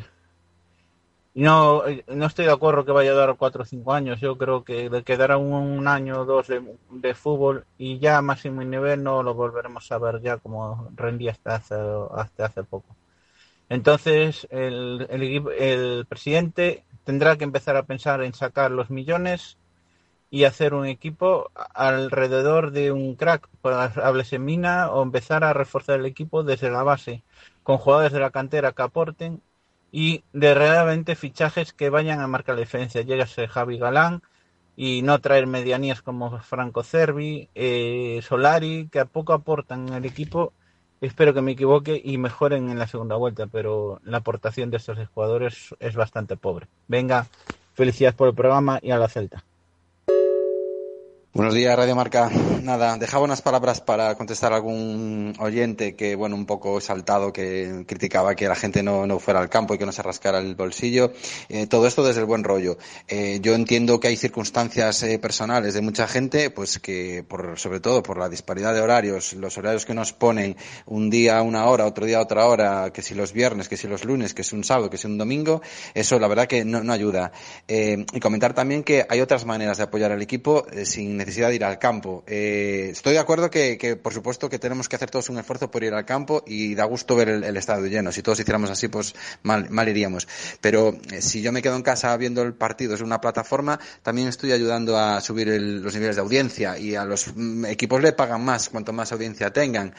no, 1.44 1.84
no 2.08 2.26
estoy 2.26 2.46
de 2.46 2.52
acuerdo 2.52 2.84
que 2.84 2.92
vaya 2.92 3.12
a 3.12 3.16
dar 3.16 3.36
cuatro 3.36 3.64
o 3.64 3.66
cinco 3.66 3.94
años. 3.94 4.20
Yo 4.20 4.38
creo 4.38 4.64
que 4.64 4.90
le 4.90 5.04
quedará 5.04 5.38
un, 5.38 5.88
año 5.88 6.22
o 6.22 6.26
dos 6.26 6.48
de, 6.48 7.14
fútbol 7.14 7.66
y 7.78 8.00
ya 8.00 8.22
máximo 8.22 8.64
nivel 8.64 9.04
no 9.04 9.22
lo 9.24 9.34
volveremos 9.36 9.92
a 9.92 10.00
ver 10.00 10.22
ya 10.22 10.38
como 10.38 10.90
rendía 10.96 11.32
hasta 11.32 11.56
hace, 11.56 11.76
hasta 12.16 12.46
hace 12.46 12.64
poco. 12.64 12.96
Entonces, 13.70 14.48
el, 14.50 15.08
el, 15.10 15.48
el 15.60 16.06
presidente 16.08 16.84
tendrá 17.04 17.38
que 17.38 17.44
empezar 17.44 17.76
a 17.78 17.84
pensar 17.84 18.24
en 18.24 18.34
sacar 18.34 18.72
los 18.72 18.90
millones 18.90 19.58
y 20.30 20.44
hacer 20.44 20.74
un 20.74 20.86
equipo 20.86 21.52
alrededor 21.74 22.72
de 22.72 22.92
un 22.92 23.16
crack, 23.16 23.48
pues, 23.62 24.34
en 24.34 24.46
Mina, 24.46 24.92
o 24.92 25.04
empezar 25.04 25.44
a 25.44 25.54
reforzar 25.54 26.00
el 26.00 26.06
equipo 26.06 26.44
desde 26.44 26.70
la 26.70 26.84
base, 26.84 27.24
con 27.64 27.78
jugadores 27.78 28.12
de 28.12 28.20
la 28.20 28.32
cantera 28.32 28.74
que 28.74 28.82
aporten 28.82 29.42
y 29.92 30.24
de 30.34 30.54
realmente 30.54 31.16
fichajes 31.16 31.74
que 31.74 31.90
vayan 31.90 32.20
a 32.20 32.28
marcar 32.28 32.56
la 32.56 32.62
diferencia. 32.62 33.02
Llegase 33.02 33.48
Javi 33.48 33.78
Galán 33.78 34.22
y 34.76 35.02
no 35.02 35.20
traer 35.20 35.48
medianías 35.48 36.02
como 36.02 36.40
Franco 36.40 36.84
Cervi, 36.84 37.50
eh, 37.56 38.20
Solari, 38.24 38.90
que 38.92 39.00
a 39.00 39.06
poco 39.06 39.34
aportan 39.34 39.92
al 39.92 40.06
equipo. 40.06 40.54
Espero 41.02 41.34
que 41.34 41.42
me 41.42 41.52
equivoque 41.52 42.02
y 42.04 42.18
mejoren 42.18 42.70
en 42.70 42.80
la 42.80 42.88
segunda 42.88 43.16
vuelta, 43.16 43.48
pero 43.48 44.00
la 44.04 44.18
aportación 44.18 44.72
de 44.72 44.78
estos 44.78 44.98
jugadores 45.10 45.76
es 45.80 45.96
bastante 45.96 46.38
pobre. 46.38 46.68
Venga, 46.88 47.28
felicidades 47.74 48.16
por 48.16 48.28
el 48.28 48.36
programa 48.36 48.80
y 48.82 48.92
a 48.92 48.98
la 48.98 49.08
Celta. 49.08 49.44
Buenos 51.34 51.54
días, 51.54 51.78
Radio 51.78 51.96
Marca. 51.96 52.32
Nada, 52.64 52.98
dejaba 52.98 53.24
unas 53.24 53.44
palabras 53.44 53.80
para 53.80 54.16
contestar 54.16 54.54
a 54.54 54.56
algún 54.56 55.36
oyente 55.38 55.96
que, 55.96 56.16
bueno, 56.16 56.36
un 56.36 56.48
poco 56.48 56.82
saltado, 56.82 57.32
que 57.32 57.84
criticaba 57.86 58.34
que 58.34 58.48
la 58.48 58.56
gente 58.56 58.82
no, 58.82 59.06
no 59.06 59.20
fuera 59.20 59.40
al 59.40 59.48
campo 59.48 59.76
y 59.76 59.78
que 59.78 59.86
no 59.86 59.92
se 59.92 60.02
rascara 60.02 60.40
el 60.40 60.56
bolsillo. 60.56 61.14
Eh, 61.50 61.68
todo 61.68 61.86
esto 61.86 62.04
desde 62.04 62.22
el 62.22 62.26
buen 62.26 62.44
rollo. 62.44 62.80
Eh, 63.08 63.38
yo 63.40 63.54
entiendo 63.54 64.00
que 64.00 64.08
hay 64.08 64.18
circunstancias 64.18 65.04
eh, 65.04 65.20
personales 65.20 65.76
de 65.76 65.82
mucha 65.82 66.08
gente, 66.08 66.50
pues 66.50 66.80
que, 66.80 67.24
por, 67.28 67.60
sobre 67.60 67.82
todo 67.82 68.02
por 68.02 68.18
la 68.18 68.30
disparidad 68.30 68.74
de 68.74 68.82
horarios, 68.82 69.34
los 69.34 69.60
horarios 69.60 69.86
que 69.86 69.94
nos 69.94 70.14
ponen 70.14 70.58
un 70.88 71.12
día 71.12 71.44
una 71.44 71.66
hora, 71.68 71.86
otro 71.86 72.08
día 72.08 72.20
otra 72.20 72.48
hora, 72.48 72.92
que 72.92 73.04
si 73.04 73.14
los 73.14 73.32
viernes, 73.32 73.70
que 73.70 73.78
si 73.78 73.88
los 73.88 74.06
lunes, 74.06 74.34
que 74.34 74.44
si 74.44 74.56
un 74.56 74.64
sábado, 74.64 74.90
que 74.90 74.98
si 74.98 75.06
un 75.06 75.20
domingo, 75.20 75.62
eso 75.94 76.18
la 76.18 76.28
verdad 76.28 76.48
que 76.48 76.66
no, 76.66 76.84
no 76.84 76.94
ayuda. 76.94 77.32
y 77.68 78.20
comentar 78.20 78.56
también 78.56 78.84
que 78.84 79.06
hay 79.08 79.22
otras 79.22 79.46
maneras 79.46 79.78
de 79.78 79.84
apoyar 79.84 80.12
al 80.12 80.22
equipo 80.24 80.66
sin 80.84 81.17
necesidad 81.18 81.50
de 81.50 81.56
ir 81.56 81.64
al 81.64 81.80
campo. 81.80 82.24
Eh, 82.28 82.90
estoy 82.92 83.14
de 83.14 83.20
acuerdo 83.20 83.50
que, 83.50 83.78
que, 83.78 83.96
por 83.96 84.14
supuesto, 84.14 84.50
que 84.50 84.60
tenemos 84.60 84.88
que 84.88 84.96
hacer 84.96 85.10
todos 85.10 85.30
un 85.30 85.38
esfuerzo 85.38 85.70
por 85.70 85.84
ir 85.84 85.94
al 85.94 86.06
campo 86.06 86.44
y 86.46 86.76
da 86.76 86.86
gusto 86.86 87.16
ver 87.16 87.30
el, 87.30 87.44
el 87.44 87.58
estadio 87.58 87.88
lleno. 87.88 88.12
Si 88.12 88.22
todos 88.22 88.40
hiciéramos 88.40 88.70
así, 88.70 88.88
pues 88.88 89.16
mal, 89.44 89.70
mal 89.70 89.90
iríamos. 89.90 90.28
Pero 90.62 90.98
eh, 91.12 91.22
si 91.22 91.42
yo 91.42 91.52
me 91.52 91.62
quedo 91.62 91.76
en 91.76 91.82
casa 91.82 92.16
viendo 92.18 92.42
el 92.42 92.54
partido 92.54 92.96
es 92.96 93.02
una 93.02 93.20
plataforma, 93.20 93.80
también 94.04 94.28
estoy 94.28 94.52
ayudando 94.52 94.98
a 94.98 95.22
subir 95.22 95.48
los 95.48 95.94
niveles 95.94 96.16
de 96.16 96.22
audiencia 96.22 96.78
y 96.78 96.96
a 96.96 97.06
los 97.06 97.36
mm, 97.36 97.66
equipos 97.66 98.02
le 98.02 98.14
pagan 98.14 98.44
más 98.44 98.70
cuanto 98.70 98.94
más 98.94 99.12
audiencia 99.12 99.52
tengan. 99.52 99.94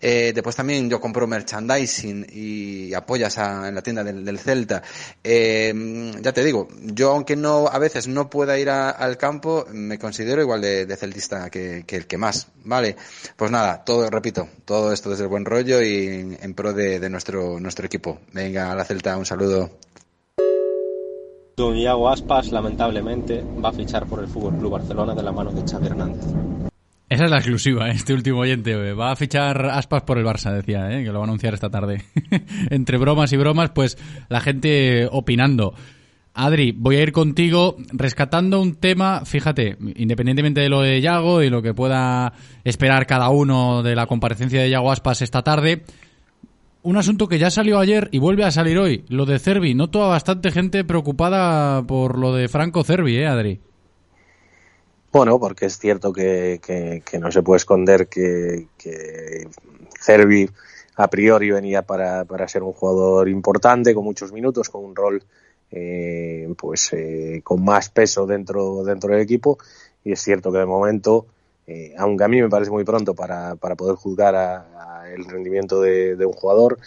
Eh, 0.00 0.32
después 0.34 0.56
también 0.56 0.88
yo 0.90 1.00
compro 1.00 1.26
merchandising 1.26 2.26
y 2.32 2.94
apoyas 2.94 3.38
a, 3.38 3.68
en 3.68 3.74
la 3.74 3.82
tienda 3.82 4.04
del, 4.04 4.38
Celta. 4.38 4.82
Eh, 5.22 6.12
ya 6.20 6.32
te 6.32 6.44
digo, 6.44 6.68
yo 6.82 7.12
aunque 7.12 7.36
no 7.36 7.66
a 7.68 7.78
veces 7.78 8.08
no 8.08 8.28
pueda 8.28 8.58
ir 8.58 8.70
al 8.70 9.16
campo, 9.16 9.66
me 9.72 9.98
considero 9.98 10.42
igual 10.42 10.60
de, 10.60 10.96
celtista 10.96 11.50
que, 11.50 11.84
el 11.86 12.06
que 12.06 12.18
más, 12.18 12.48
¿vale? 12.64 12.96
Pues 13.36 13.50
nada, 13.50 13.84
todo, 13.84 14.08
repito, 14.10 14.48
todo 14.64 14.92
esto 14.92 15.10
desde 15.10 15.24
el 15.24 15.28
buen 15.28 15.44
rollo 15.44 15.82
y 15.82 16.36
en, 16.40 16.54
pro 16.54 16.72
de, 16.72 17.00
de, 17.00 17.10
nuestro, 17.10 17.60
nuestro 17.60 17.86
equipo. 17.86 18.20
Venga, 18.32 18.72
a 18.72 18.74
la 18.74 18.84
Celta, 18.84 19.16
un 19.16 19.26
saludo. 19.26 19.70
Don 21.56 21.74
Iago 21.74 22.10
Aspas, 22.10 22.52
lamentablemente, 22.52 23.42
va 23.64 23.70
a 23.70 23.72
fichar 23.72 24.06
por 24.06 24.20
el 24.20 24.28
Fútbol 24.28 24.58
Club 24.58 24.72
Barcelona 24.72 25.14
de 25.14 25.22
la 25.22 25.32
mano 25.32 25.52
de 25.52 25.62
Xavi 25.62 25.86
Hernández. 25.86 26.55
Esa 27.08 27.26
es 27.26 27.30
la 27.30 27.36
exclusiva, 27.36 27.88
¿eh? 27.88 27.92
este 27.94 28.14
último 28.14 28.40
oyente. 28.40 28.92
Va 28.92 29.12
a 29.12 29.16
fichar 29.16 29.66
aspas 29.66 30.02
por 30.02 30.18
el 30.18 30.24
Barça, 30.24 30.52
decía, 30.52 30.90
¿eh? 30.90 31.04
que 31.04 31.12
lo 31.12 31.20
va 31.20 31.24
a 31.24 31.28
anunciar 31.28 31.54
esta 31.54 31.70
tarde. 31.70 32.02
Entre 32.70 32.98
bromas 32.98 33.32
y 33.32 33.36
bromas, 33.36 33.70
pues 33.70 33.96
la 34.28 34.40
gente 34.40 35.08
opinando. 35.12 35.74
Adri, 36.34 36.72
voy 36.72 36.96
a 36.96 37.02
ir 37.02 37.12
contigo 37.12 37.76
rescatando 37.92 38.60
un 38.60 38.74
tema, 38.74 39.24
fíjate, 39.24 39.78
independientemente 39.94 40.60
de 40.60 40.68
lo 40.68 40.82
de 40.82 41.00
Yago 41.00 41.42
y 41.42 41.48
lo 41.48 41.62
que 41.62 41.72
pueda 41.72 42.32
esperar 42.64 43.06
cada 43.06 43.30
uno 43.30 43.82
de 43.82 43.94
la 43.94 44.06
comparecencia 44.06 44.60
de 44.60 44.68
Yago 44.68 44.90
Aspas 44.90 45.22
esta 45.22 45.42
tarde, 45.42 45.84
un 46.82 46.96
asunto 46.96 47.26
que 47.26 47.38
ya 47.38 47.50
salió 47.50 47.78
ayer 47.78 48.08
y 48.12 48.18
vuelve 48.18 48.44
a 48.44 48.50
salir 48.50 48.78
hoy, 48.78 49.04
lo 49.08 49.24
de 49.24 49.38
Cervi. 49.38 49.74
Noto 49.74 50.04
a 50.04 50.08
bastante 50.08 50.50
gente 50.50 50.84
preocupada 50.84 51.82
por 51.86 52.18
lo 52.18 52.34
de 52.34 52.48
Franco 52.48 52.84
Cervi, 52.84 53.16
¿eh, 53.16 53.26
Adri? 53.26 53.60
Bueno, 55.16 55.40
porque 55.40 55.64
es 55.64 55.78
cierto 55.78 56.12
que, 56.12 56.60
no 57.18 57.32
se 57.32 57.42
puede 57.42 57.56
esconder 57.56 58.06
que, 58.06 58.66
que 58.76 59.48
Cervi 59.98 60.46
a 60.94 61.08
priori 61.08 61.50
venía 61.50 61.80
para, 61.80 62.26
para, 62.26 62.46
ser 62.46 62.62
un 62.62 62.74
jugador 62.74 63.26
importante, 63.30 63.94
con 63.94 64.04
muchos 64.04 64.30
minutos, 64.30 64.68
con 64.68 64.84
un 64.84 64.94
rol 64.94 65.24
eh, 65.70 66.52
pues 66.58 66.92
eh, 66.92 67.40
con 67.42 67.64
más 67.64 67.88
peso 67.88 68.26
dentro, 68.26 68.84
dentro 68.84 69.10
del 69.10 69.22
equipo. 69.22 69.56
Y 70.04 70.12
es 70.12 70.20
cierto 70.20 70.52
que 70.52 70.58
de 70.58 70.66
momento, 70.66 71.24
eh, 71.66 71.94
aunque 71.96 72.24
a 72.24 72.28
mí 72.28 72.42
me 72.42 72.50
parece 72.50 72.70
muy 72.70 72.84
pronto 72.84 73.14
para, 73.14 73.56
para 73.56 73.74
poder 73.74 73.96
juzgar 73.96 74.34
a, 74.34 75.04
el 75.14 75.24
rendimiento 75.24 75.80
de, 75.80 76.16
de 76.16 76.26
un 76.26 76.34
jugador, 76.34 76.78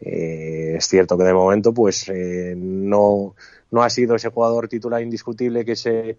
eh, 0.00 0.76
es 0.78 0.88
cierto 0.88 1.18
que 1.18 1.24
de 1.24 1.34
momento 1.34 1.74
pues 1.74 2.10
no, 2.56 3.34
no 3.70 3.82
ha 3.82 3.90
sido 3.90 4.14
ese 4.14 4.30
jugador 4.30 4.68
titular 4.68 5.02
indiscutible 5.02 5.66
que 5.66 5.76
se 5.76 6.16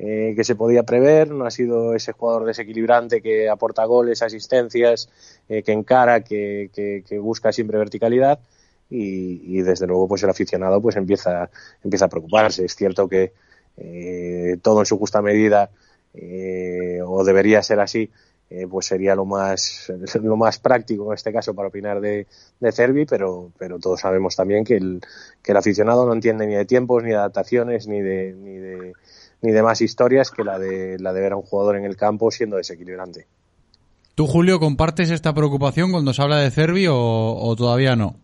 eh, 0.00 0.34
que 0.36 0.44
se 0.44 0.54
podía 0.54 0.84
prever, 0.84 1.32
no 1.32 1.44
ha 1.44 1.50
sido 1.50 1.92
ese 1.92 2.12
jugador 2.12 2.44
desequilibrante 2.44 3.20
que 3.20 3.48
aporta 3.48 3.84
goles, 3.84 4.22
asistencias, 4.22 5.10
eh, 5.48 5.64
que 5.64 5.72
encara, 5.72 6.22
que, 6.22 6.70
que, 6.72 7.02
que, 7.04 7.18
busca 7.18 7.50
siempre 7.50 7.78
verticalidad 7.78 8.38
y, 8.88 9.58
y, 9.58 9.62
desde 9.62 9.88
luego 9.88 10.06
pues 10.06 10.22
el 10.22 10.30
aficionado 10.30 10.80
pues 10.80 10.94
empieza, 10.94 11.50
empieza 11.82 12.04
a 12.04 12.08
preocuparse. 12.08 12.64
Es 12.64 12.76
cierto 12.76 13.08
que 13.08 13.32
eh, 13.76 14.56
todo 14.62 14.78
en 14.78 14.86
su 14.86 14.98
justa 14.98 15.20
medida 15.20 15.70
eh, 16.14 17.00
o 17.04 17.24
debería 17.24 17.60
ser 17.64 17.80
así, 17.80 18.08
pues 18.70 18.86
sería 18.86 19.14
lo 19.14 19.26
más 19.26 19.92
lo 20.22 20.36
más 20.36 20.58
práctico 20.58 21.08
en 21.08 21.14
este 21.14 21.32
caso 21.32 21.54
para 21.54 21.68
opinar 21.68 22.00
de, 22.00 22.28
de 22.60 22.72
Cervi, 22.72 23.04
pero, 23.04 23.50
pero 23.58 23.80
todos 23.80 24.00
sabemos 24.00 24.36
también 24.36 24.64
que 24.64 24.76
el, 24.76 25.00
que 25.42 25.50
el 25.50 25.58
aficionado 25.58 26.06
no 26.06 26.12
entiende 26.12 26.46
ni 26.46 26.54
de 26.54 26.64
tiempos, 26.64 27.02
ni 27.02 27.10
de 27.10 27.16
adaptaciones, 27.16 27.88
ni 27.88 28.00
de, 28.00 28.32
ni 28.32 28.56
de 28.56 28.94
ni 29.40 29.52
de 29.52 29.62
más 29.62 29.80
historias 29.80 30.30
que 30.30 30.44
la 30.44 30.58
de, 30.58 30.98
la 30.98 31.12
de 31.12 31.20
ver 31.20 31.32
a 31.32 31.36
un 31.36 31.42
jugador 31.42 31.76
en 31.76 31.84
el 31.84 31.96
campo 31.96 32.30
siendo 32.30 32.56
desequilibrante. 32.56 33.26
¿Tú, 34.14 34.26
Julio, 34.26 34.58
compartes 34.58 35.10
esta 35.10 35.32
preocupación 35.32 35.92
cuando 35.92 36.12
se 36.12 36.22
habla 36.22 36.38
de 36.38 36.50
Cervi 36.50 36.88
o, 36.88 36.96
o 36.96 37.54
todavía 37.54 37.94
no? 37.94 38.16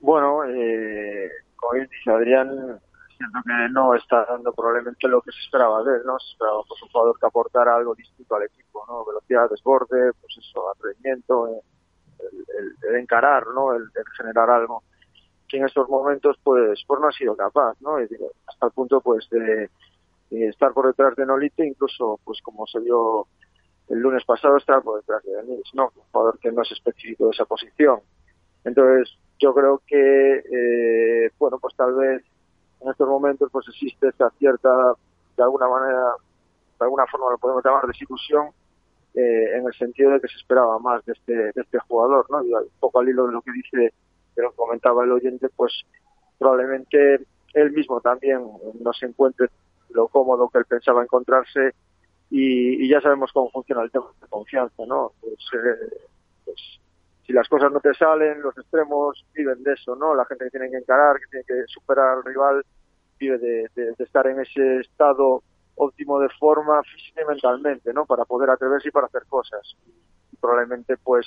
Bueno, 0.00 0.44
eh, 0.44 1.30
como 1.56 1.72
bien 1.72 1.88
dice 1.90 2.10
Adrián, 2.10 2.80
siento 3.16 3.38
que 3.44 3.68
no 3.72 3.94
está 3.94 4.26
dando 4.26 4.52
probablemente 4.52 5.08
lo 5.08 5.20
que 5.22 5.32
se 5.32 5.40
esperaba 5.40 5.82
de 5.82 5.96
él, 5.96 6.02
¿no? 6.04 6.18
Se 6.18 6.32
esperaba 6.32 6.60
pues, 6.68 6.82
un 6.82 6.88
jugador 6.88 7.18
que 7.18 7.26
aportara 7.26 7.76
algo 7.76 7.94
distinto 7.94 8.36
al 8.36 8.44
equipo, 8.44 8.84
¿no? 8.86 9.04
Velocidad, 9.06 9.48
desborde, 9.50 10.12
pues 10.20 10.36
eso, 10.38 10.70
atrevimiento, 10.70 11.48
eh, 11.48 11.60
el, 12.20 12.44
el, 12.58 12.90
el, 12.90 13.00
encarar, 13.00 13.46
¿no? 13.54 13.74
El, 13.74 13.82
el 13.82 14.04
generar 14.16 14.50
algo 14.50 14.82
que 15.48 15.56
en 15.56 15.64
estos 15.64 15.88
momentos 15.88 16.36
pues 16.44 16.82
pues 16.86 17.00
no 17.00 17.08
ha 17.08 17.12
sido 17.12 17.34
capaz 17.34 17.74
no 17.80 18.00
y 18.00 18.08
hasta 18.46 18.66
el 18.66 18.72
punto 18.72 19.00
pues 19.00 19.28
de, 19.30 19.70
de, 20.30 20.48
estar 20.48 20.72
por 20.72 20.86
detrás 20.86 21.16
de 21.16 21.26
Nolite 21.26 21.66
incluso 21.66 22.20
pues 22.24 22.40
como 22.42 22.66
se 22.66 22.80
vio 22.80 23.26
el 23.88 23.98
lunes 23.98 24.24
pasado 24.24 24.58
estar 24.58 24.82
por 24.82 25.00
detrás 25.00 25.22
de 25.24 25.32
Denis 25.32 25.70
no 25.72 25.90
un 25.96 26.02
jugador 26.12 26.38
que 26.38 26.52
no 26.52 26.62
es 26.62 26.70
específico 26.72 27.24
de 27.24 27.30
esa 27.30 27.46
posición. 27.46 28.00
Entonces 28.64 29.16
yo 29.38 29.54
creo 29.54 29.80
que 29.86 30.36
eh, 30.38 31.30
bueno 31.38 31.58
pues 31.58 31.74
tal 31.74 31.94
vez 31.94 32.22
en 32.80 32.90
estos 32.90 33.08
momentos 33.08 33.48
pues 33.50 33.66
existe 33.68 34.08
esta 34.08 34.30
cierta 34.38 34.94
de 35.36 35.42
alguna 35.42 35.68
manera 35.68 36.12
de 36.78 36.84
alguna 36.84 37.06
forma 37.06 37.30
lo 37.30 37.38
podemos 37.38 37.64
llamar 37.64 37.86
desilusión 37.86 38.48
eh, 39.14 39.56
en 39.56 39.66
el 39.66 39.72
sentido 39.74 40.10
de 40.12 40.20
que 40.20 40.28
se 40.28 40.36
esperaba 40.36 40.78
más 40.78 41.04
de 41.06 41.12
este 41.12 41.34
de 41.34 41.62
este 41.62 41.78
jugador 41.78 42.26
no 42.30 42.44
y 42.44 42.52
un 42.52 42.68
poco 42.78 43.00
al 43.00 43.08
hilo 43.08 43.26
de 43.26 43.32
lo 43.32 43.42
que 43.42 43.52
dice 43.52 43.94
que 44.42 44.56
comentaba 44.56 45.04
el 45.04 45.12
oyente, 45.12 45.48
pues 45.54 45.72
probablemente 46.38 47.20
él 47.54 47.72
mismo 47.72 48.00
también 48.00 48.40
no 48.80 48.92
se 48.92 49.06
encuentre 49.06 49.48
lo 49.90 50.08
cómodo 50.08 50.48
que 50.48 50.58
él 50.58 50.64
pensaba 50.66 51.02
encontrarse 51.02 51.72
y, 52.30 52.86
ya 52.88 53.00
sabemos 53.00 53.32
cómo 53.32 53.50
funciona 53.50 53.82
el 53.82 53.90
tema 53.90 54.06
de 54.20 54.26
confianza, 54.28 54.84
¿no? 54.86 55.12
Pues, 55.20 55.34
eh, 55.54 55.96
pues 56.44 56.56
si 57.26 57.32
las 57.32 57.48
cosas 57.48 57.72
no 57.72 57.80
te 57.80 57.94
salen, 57.94 58.42
los 58.42 58.56
extremos 58.56 59.24
viven 59.34 59.62
de 59.62 59.72
eso, 59.72 59.96
¿no? 59.96 60.14
La 60.14 60.26
gente 60.26 60.44
que 60.44 60.50
tiene 60.50 60.70
que 60.70 60.76
encarar, 60.76 61.16
que 61.18 61.26
tiene 61.30 61.44
que 61.44 61.64
superar 61.66 62.18
al 62.18 62.24
rival, 62.24 62.62
vive 63.18 63.38
de, 63.38 63.70
de- 63.74 63.92
de 63.96 64.04
estar 64.04 64.26
en 64.26 64.40
ese 64.40 64.80
estado 64.80 65.42
óptimo 65.74 66.18
de 66.20 66.28
forma 66.38 66.82
física 66.82 67.22
y 67.22 67.26
mentalmente, 67.26 67.92
¿no? 67.94 68.04
Para 68.04 68.24
poder 68.24 68.50
atreverse 68.50 68.88
y 68.88 68.92
para 68.92 69.06
hacer 69.06 69.24
cosas. 69.26 69.76
Y 70.32 70.36
probablemente, 70.36 70.96
pues, 70.98 71.26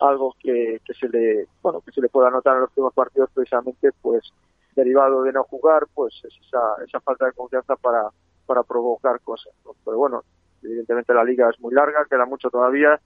algo 0.00 0.34
que, 0.40 0.80
que 0.84 0.94
se 0.94 1.08
le, 1.08 1.46
bueno, 1.62 1.80
que 1.80 1.92
se 1.92 2.00
le 2.00 2.08
pueda 2.08 2.30
notar 2.30 2.54
en 2.54 2.62
los 2.62 2.70
últimos 2.70 2.94
partidos, 2.94 3.30
precisamente, 3.34 3.90
pues, 4.00 4.32
derivado 4.74 5.22
de 5.22 5.32
no 5.32 5.44
jugar, 5.44 5.86
pues, 5.94 6.14
es 6.24 6.34
esa, 6.46 6.84
esa 6.86 7.00
falta 7.00 7.26
de 7.26 7.32
confianza 7.32 7.76
para, 7.76 8.08
para 8.46 8.62
provocar 8.62 9.20
cosas. 9.20 9.52
Pero 9.84 9.98
bueno, 9.98 10.22
evidentemente 10.62 11.14
la 11.14 11.24
liga 11.24 11.48
es 11.50 11.60
muy 11.60 11.74
larga, 11.74 12.06
queda 12.08 12.26
mucho 12.26 12.50
todavía, 12.50 12.98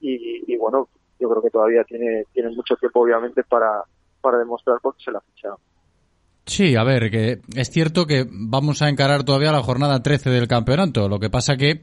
y, 0.00 0.52
y 0.52 0.56
bueno, 0.56 0.88
yo 1.18 1.28
creo 1.30 1.42
que 1.42 1.50
todavía 1.50 1.84
tiene, 1.84 2.24
tiene 2.32 2.50
mucho 2.50 2.76
tiempo, 2.76 3.00
obviamente, 3.00 3.42
para, 3.44 3.82
para 4.20 4.38
demostrar 4.38 4.78
por 4.80 4.96
qué 4.96 5.04
se 5.04 5.12
la 5.12 5.18
ha 5.18 5.22
fichado. 5.22 5.58
Sí, 6.46 6.76
a 6.76 6.84
ver, 6.84 7.10
que 7.10 7.40
es 7.56 7.70
cierto 7.70 8.06
que 8.06 8.26
vamos 8.30 8.82
a 8.82 8.88
encarar 8.88 9.24
todavía 9.24 9.50
la 9.50 9.62
jornada 9.62 10.02
13 10.02 10.28
del 10.30 10.46
campeonato. 10.46 11.08
Lo 11.08 11.18
que 11.18 11.30
pasa 11.30 11.56
que 11.56 11.80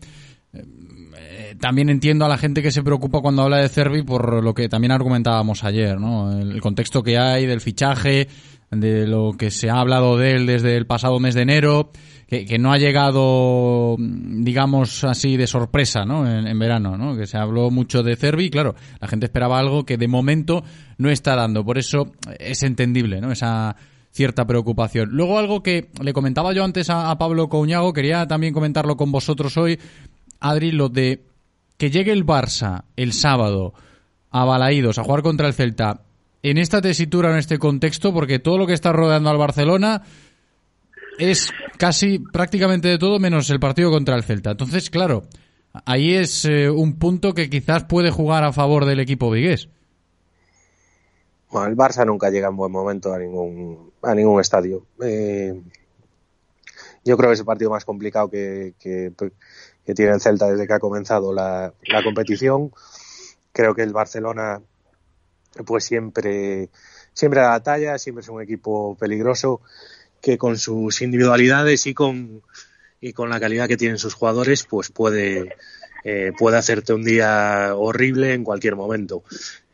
eh, 1.42 1.56
también 1.60 1.90
entiendo 1.90 2.24
a 2.26 2.30
la 2.30 2.38
gente 2.38 2.62
que 2.62 2.70
se 2.72 2.84
preocupa 2.84 3.20
cuando 3.20 3.42
habla 3.42 3.58
de 3.58 3.70
Cervi 3.70 4.04
por 4.04 4.44
lo 4.44 4.54
que 4.54 4.70
también 4.70 4.92
argumentábamos 4.92 5.64
ayer, 5.64 6.00
¿no? 6.00 6.40
El, 6.40 6.62
contexto 6.62 7.02
que 7.02 7.18
hay 7.18 7.48
del 7.48 7.62
fichaje, 7.62 8.28
de 8.70 9.08
lo 9.08 9.34
que 9.34 9.50
se 9.50 9.70
ha 9.70 9.80
hablado 9.80 10.18
de 10.18 10.34
él 10.34 10.46
desde 10.46 10.78
el 10.78 10.86
pasado 10.86 11.20
mes 11.20 11.34
de 11.34 11.42
enero, 11.42 11.90
que, 12.28 12.58
no 12.60 12.72
ha 12.72 12.78
llegado, 12.78 13.98
digamos 13.98 15.04
así, 15.04 15.36
de 15.36 15.48
sorpresa, 15.48 16.06
¿no? 16.06 16.30
En, 16.30 16.48
en 16.48 16.60
verano, 16.60 16.96
¿no? 16.96 17.18
Que 17.18 17.26
se 17.26 17.38
habló 17.38 17.72
mucho 17.72 18.04
de 18.04 18.16
Cervi 18.16 18.46
y 18.46 18.50
claro, 18.52 18.76
la 19.00 19.08
gente 19.08 19.26
esperaba 19.26 19.58
algo 19.58 19.84
que 19.84 19.98
de 19.98 20.08
momento 20.08 20.64
no 20.98 21.10
está 21.10 21.36
dando. 21.36 21.66
Por 21.66 21.80
eso 21.80 22.12
es 22.40 22.62
entendible, 22.62 23.20
¿no? 23.20 23.32
Esa 23.32 23.76
cierta 24.12 24.46
preocupación. 24.46 25.10
Luego 25.12 25.40
algo 25.40 25.64
que 25.64 25.90
le 26.02 26.14
comentaba 26.14 26.54
yo 26.54 26.64
antes 26.64 26.90
a, 26.90 27.10
a 27.10 27.18
Pablo 27.18 27.50
Couñago, 27.50 27.94
quería 27.94 28.28
también 28.28 28.54
comentarlo 28.54 28.96
con 28.96 29.12
vosotros 29.12 29.58
hoy, 29.58 29.80
Adri, 30.40 30.72
lo 30.72 30.90
de 30.90 31.31
que 31.82 31.90
llegue 31.90 32.12
el 32.12 32.28
Barça 32.28 32.84
el 32.96 33.12
sábado 33.12 33.74
a 34.30 34.46
Balaídos 34.46 35.00
a 35.00 35.04
jugar 35.04 35.24
contra 35.24 35.48
el 35.48 35.56
Celta 35.56 36.02
en 36.44 36.60
esta 36.60 36.80
tesitura, 36.80 37.32
en 37.32 37.38
este 37.38 37.58
contexto, 37.58 38.14
porque 38.14 38.38
todo 38.38 38.60
lo 38.60 38.68
que 38.68 38.74
está 38.74 38.94
rodeando 38.94 39.32
al 39.32 39.40
Barcelona 39.40 40.04
es 41.18 41.50
casi 41.80 42.20
prácticamente 42.20 42.88
de 42.88 43.00
todo 43.00 43.18
menos 43.18 43.50
el 43.50 43.60
partido 43.60 43.90
contra 43.90 44.16
el 44.16 44.22
Celta. 44.22 44.52
Entonces, 44.52 44.92
claro, 44.92 45.24
ahí 45.84 46.14
es 46.14 46.46
eh, 46.46 46.70
un 46.70 47.00
punto 47.00 47.34
que 47.34 47.50
quizás 47.50 47.86
puede 47.86 48.12
jugar 48.12 48.44
a 48.44 48.54
favor 48.54 48.86
del 48.86 49.00
equipo 49.00 49.32
vigués. 49.32 49.68
Bueno, 51.50 51.68
el 51.68 51.76
Barça 51.76 52.06
nunca 52.06 52.30
llega 52.30 52.50
en 52.50 52.58
buen 52.58 52.72
momento 52.72 53.12
a 53.12 53.18
ningún, 53.18 53.92
a 54.04 54.14
ningún 54.14 54.40
estadio. 54.40 54.86
Eh, 55.04 55.60
yo 57.04 57.18
creo 57.18 57.30
que 57.32 57.34
es 57.34 57.40
el 57.40 57.46
partido 57.48 57.72
más 57.72 57.86
complicado 57.86 58.30
que, 58.30 58.76
que, 58.80 59.12
que 59.86 59.94
tiene 59.94 60.14
el 60.14 60.22
Celta 60.22 60.50
desde 60.50 60.68
que 60.68 60.74
ha 60.74 60.80
comenzado 60.80 61.34
la, 61.34 61.74
la 61.88 62.04
competición. 62.04 62.72
Creo 63.52 63.76
que 63.76 63.84
el 63.84 63.94
Barcelona 63.94 64.62
pues 65.66 65.84
siempre, 65.84 66.70
siempre 67.14 67.42
da 67.42 67.52
la 67.52 67.64
talla, 67.64 67.98
siempre 67.98 68.22
es 68.22 68.30
un 68.30 68.42
equipo 68.42 68.96
peligroso 68.98 69.62
que 70.22 70.38
con 70.38 70.58
sus 70.58 71.02
individualidades 71.02 71.88
y 71.88 71.94
con, 71.94 72.42
y 73.02 73.14
con 73.14 73.30
la 73.30 73.40
calidad 73.40 73.68
que 73.68 73.78
tienen 73.78 73.98
sus 73.98 74.14
jugadores, 74.14 74.64
pues 74.64 74.92
puede, 74.92 75.56
eh, 76.04 76.32
puede 76.38 76.58
hacerte 76.58 76.94
un 76.94 77.04
día 77.04 77.74
horrible 77.76 78.34
en 78.34 78.44
cualquier 78.44 78.76
momento. 78.76 79.24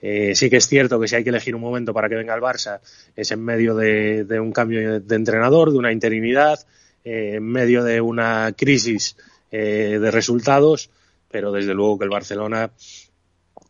Eh, 0.02 0.36
sí 0.36 0.50
que 0.50 0.58
es 0.58 0.68
cierto 0.68 1.00
que 1.00 1.08
si 1.08 1.16
hay 1.16 1.24
que 1.24 1.32
elegir 1.32 1.56
un 1.56 1.62
momento 1.62 1.94
para 1.94 2.08
que 2.08 2.16
venga 2.16 2.36
el 2.36 2.42
Barça 2.42 2.80
es 3.16 3.32
en 3.32 3.44
medio 3.44 3.76
de, 3.76 4.24
de 4.24 4.40
un 4.40 4.52
cambio 4.52 5.00
de 5.00 5.16
entrenador, 5.16 5.72
de 5.72 5.78
una 5.78 5.92
interinidad, 5.92 6.60
eh, 7.04 7.34
en 7.36 7.44
medio 7.44 7.84
de 7.84 8.00
una 8.00 8.54
crisis 8.56 9.18
eh, 9.52 9.98
de 10.00 10.12
resultados, 10.12 10.90
pero 11.30 11.52
desde 11.52 11.74
luego 11.74 11.98
que 12.00 12.06
el 12.06 12.10
Barcelona 12.12 12.72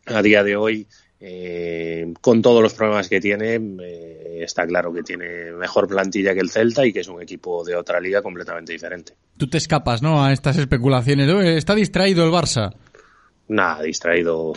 a 0.06 0.22
día 0.22 0.42
de 0.42 0.56
hoy 0.56 0.86
eh, 1.20 2.14
con 2.20 2.40
todos 2.42 2.62
los 2.62 2.74
problemas 2.74 3.08
que 3.08 3.20
tiene, 3.20 3.56
eh, 3.82 4.40
está 4.42 4.66
claro 4.66 4.92
que 4.92 5.02
tiene 5.02 5.50
mejor 5.52 5.88
plantilla 5.88 6.32
que 6.32 6.40
el 6.40 6.50
Celta 6.50 6.86
y 6.86 6.92
que 6.92 7.00
es 7.00 7.08
un 7.08 7.20
equipo 7.20 7.64
de 7.64 7.74
otra 7.74 8.00
liga 8.00 8.22
completamente 8.22 8.72
diferente. 8.72 9.14
Tú 9.36 9.48
te 9.48 9.58
escapas, 9.58 10.00
¿no? 10.00 10.24
A 10.24 10.32
estas 10.32 10.56
especulaciones. 10.58 11.28
"Oh, 11.28 11.40
Está 11.40 11.74
distraído 11.74 12.24
el 12.24 12.30
Barça. 12.30 12.72
Nada, 13.48 13.82
distraído. 13.82 14.52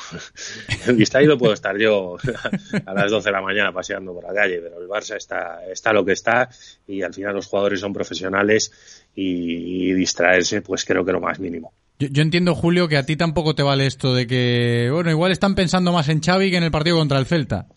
distraído 0.96 1.38
puedo 1.38 1.54
estar 1.54 1.78
yo 1.78 2.18
a 2.86 2.94
las 2.94 3.10
12 3.10 3.30
de 3.30 3.32
la 3.32 3.42
mañana 3.42 3.72
paseando 3.72 4.14
por 4.14 4.24
la 4.24 4.34
calle, 4.34 4.60
pero 4.62 4.82
el 4.82 4.88
Barça 4.88 5.16
está, 5.16 5.66
está 5.66 5.94
lo 5.94 6.04
que 6.04 6.12
está 6.12 6.50
y 6.88 7.02
al 7.02 7.14
final 7.14 7.36
los 7.36 7.48
jugadores 7.48 7.80
son 7.80 7.94
profesionales 7.94 9.10
y, 9.16 9.90
y 9.90 9.94
distraerse, 9.94 10.62
pues 10.62 10.84
creo 10.84 11.06
que 11.06 11.14
lo 11.14 11.22
más 11.22 11.40
mínimo. 11.40 11.74
Yo, 12.00 12.10
yo 12.12 12.22
entiendo, 12.22 12.54
Julio, 12.54 12.88
que 12.88 12.98
a 12.98 13.06
ti 13.06 13.16
tampoco 13.16 13.56
te 13.56 13.64
vale 13.64 13.86
esto 13.86 14.14
de 14.14 14.28
que, 14.28 14.90
bueno, 14.92 15.10
igual 15.10 15.32
están 15.32 15.56
pensando 15.56 15.94
más 15.94 16.10
en 16.10 16.22
Xavi 16.22 16.52
que 16.52 16.58
en 16.58 16.64
el 16.64 16.72
partido 16.72 16.98
contra 16.98 17.20
el 17.20 17.26
Celta. 17.26 17.68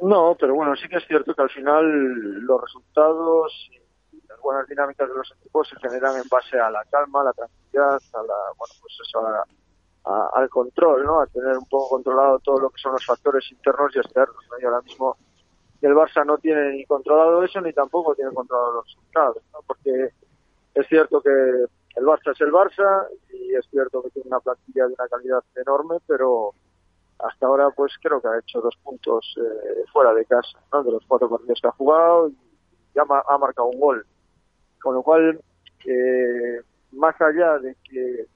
No, 0.00 0.36
pero 0.38 0.54
bueno, 0.54 0.74
sí 0.76 0.88
que 0.88 0.96
es 0.96 1.06
cierto 1.06 1.34
que 1.34 1.42
al 1.42 1.50
final 1.50 1.84
los 2.44 2.60
resultados 2.60 3.70
buenas 4.44 4.68
dinámicas 4.68 5.08
de 5.08 5.14
los 5.16 5.32
equipos 5.40 5.68
se 5.68 5.76
generan 5.80 6.16
en 6.16 6.28
base 6.30 6.58
a 6.60 6.70
la 6.70 6.84
calma, 6.90 7.22
a 7.22 7.24
la 7.24 7.32
tranquilidad, 7.32 7.94
a 8.12 8.22
la, 8.22 8.34
bueno, 8.58 8.74
pues 8.80 8.94
eso, 9.04 9.26
a- 9.26 9.44
a- 10.06 10.30
al 10.34 10.48
control, 10.50 11.04
¿no? 11.04 11.20
A 11.20 11.26
tener 11.26 11.56
un 11.58 11.66
poco 11.66 11.88
controlado 11.96 12.38
todo 12.40 12.58
lo 12.60 12.70
que 12.70 12.80
son 12.80 12.92
los 12.92 13.04
factores 13.06 13.50
internos 13.50 13.90
y 13.96 13.98
externos, 13.98 14.36
¿no? 14.50 14.58
Y 14.60 14.64
ahora 14.64 14.82
mismo 14.82 15.16
el 15.80 15.94
Barça 15.94 16.24
no 16.24 16.38
tiene 16.38 16.72
ni 16.72 16.84
controlado 16.86 17.42
eso 17.42 17.60
ni 17.60 17.72
tampoco 17.72 18.14
tiene 18.14 18.32
controlado 18.32 18.74
los 18.74 18.84
resultados, 18.86 19.42
¿no? 19.52 19.58
Porque 19.66 20.10
es 20.74 20.86
cierto 20.88 21.20
que 21.20 21.30
el 21.30 22.04
Barça 22.04 22.32
es 22.32 22.40
el 22.40 22.52
Barça 22.52 23.06
y 23.32 23.54
es 23.54 23.66
cierto 23.70 24.02
que 24.02 24.10
tiene 24.10 24.28
una 24.28 24.40
plantilla 24.40 24.86
de 24.86 24.94
una 24.94 25.08
calidad 25.08 25.42
enorme, 25.56 25.96
pero 26.06 26.52
hasta 27.18 27.46
ahora 27.46 27.70
pues 27.70 27.92
creo 28.02 28.20
que 28.20 28.28
ha 28.28 28.38
hecho 28.38 28.60
dos 28.60 28.74
puntos 28.82 29.34
eh, 29.38 29.84
fuera 29.92 30.12
de 30.14 30.24
casa, 30.26 30.58
¿no? 30.72 30.82
de 30.82 30.92
los 30.92 31.04
cuatro 31.06 31.30
partidos 31.30 31.60
que 31.62 31.68
ha 31.68 31.72
jugado 31.72 32.28
y 32.28 32.36
ya 32.94 33.04
ma- 33.04 33.22
ha 33.26 33.38
marcado 33.38 33.68
un 33.68 33.78
gol. 33.80 34.06
Con 34.84 34.96
lo 34.96 35.02
cual, 35.02 35.40
eh, 35.86 36.60
más 36.92 37.18
allá 37.18 37.58
de 37.58 37.74
que 37.82 38.26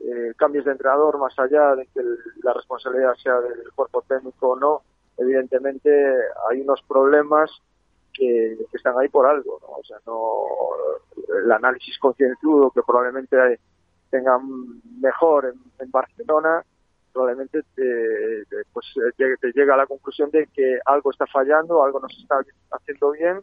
eh, 0.00 0.34
cambies 0.36 0.66
de 0.66 0.72
entrenador, 0.72 1.18
más 1.18 1.36
allá 1.38 1.74
de 1.74 1.86
que 1.86 2.02
la 2.42 2.52
responsabilidad 2.52 3.14
sea 3.14 3.40
del 3.40 3.72
cuerpo 3.74 4.02
técnico 4.02 4.50
o 4.50 4.56
no, 4.56 4.82
evidentemente 5.16 5.90
hay 6.50 6.60
unos 6.60 6.82
problemas 6.82 7.50
que, 8.12 8.58
están 8.74 8.98
ahí 8.98 9.08
por 9.08 9.26
algo, 9.26 9.58
¿no? 9.62 9.68
O 9.68 9.84
sea, 9.84 9.96
no 10.06 10.42
el 11.42 11.50
análisis 11.50 11.98
concienzudo 11.98 12.70
que 12.72 12.82
probablemente 12.82 13.58
tengan 14.10 14.42
mejor 15.00 15.46
en, 15.78 15.90
Barcelona 15.90 16.62
probablemente 17.10 17.62
te, 17.74 18.44
te, 18.50 18.56
pues, 18.70 18.84
llegue- 19.16 19.38
te 19.40 19.50
llega 19.52 19.72
a 19.72 19.78
la 19.78 19.86
conclusión 19.86 20.30
de 20.30 20.46
que 20.48 20.78
algo 20.84 21.10
está 21.10 21.26
fallando, 21.26 21.82
algo 21.82 22.00
no 22.00 22.08
se 22.10 22.20
está 22.20 22.36
haciendo 22.70 23.12
bien 23.12 23.40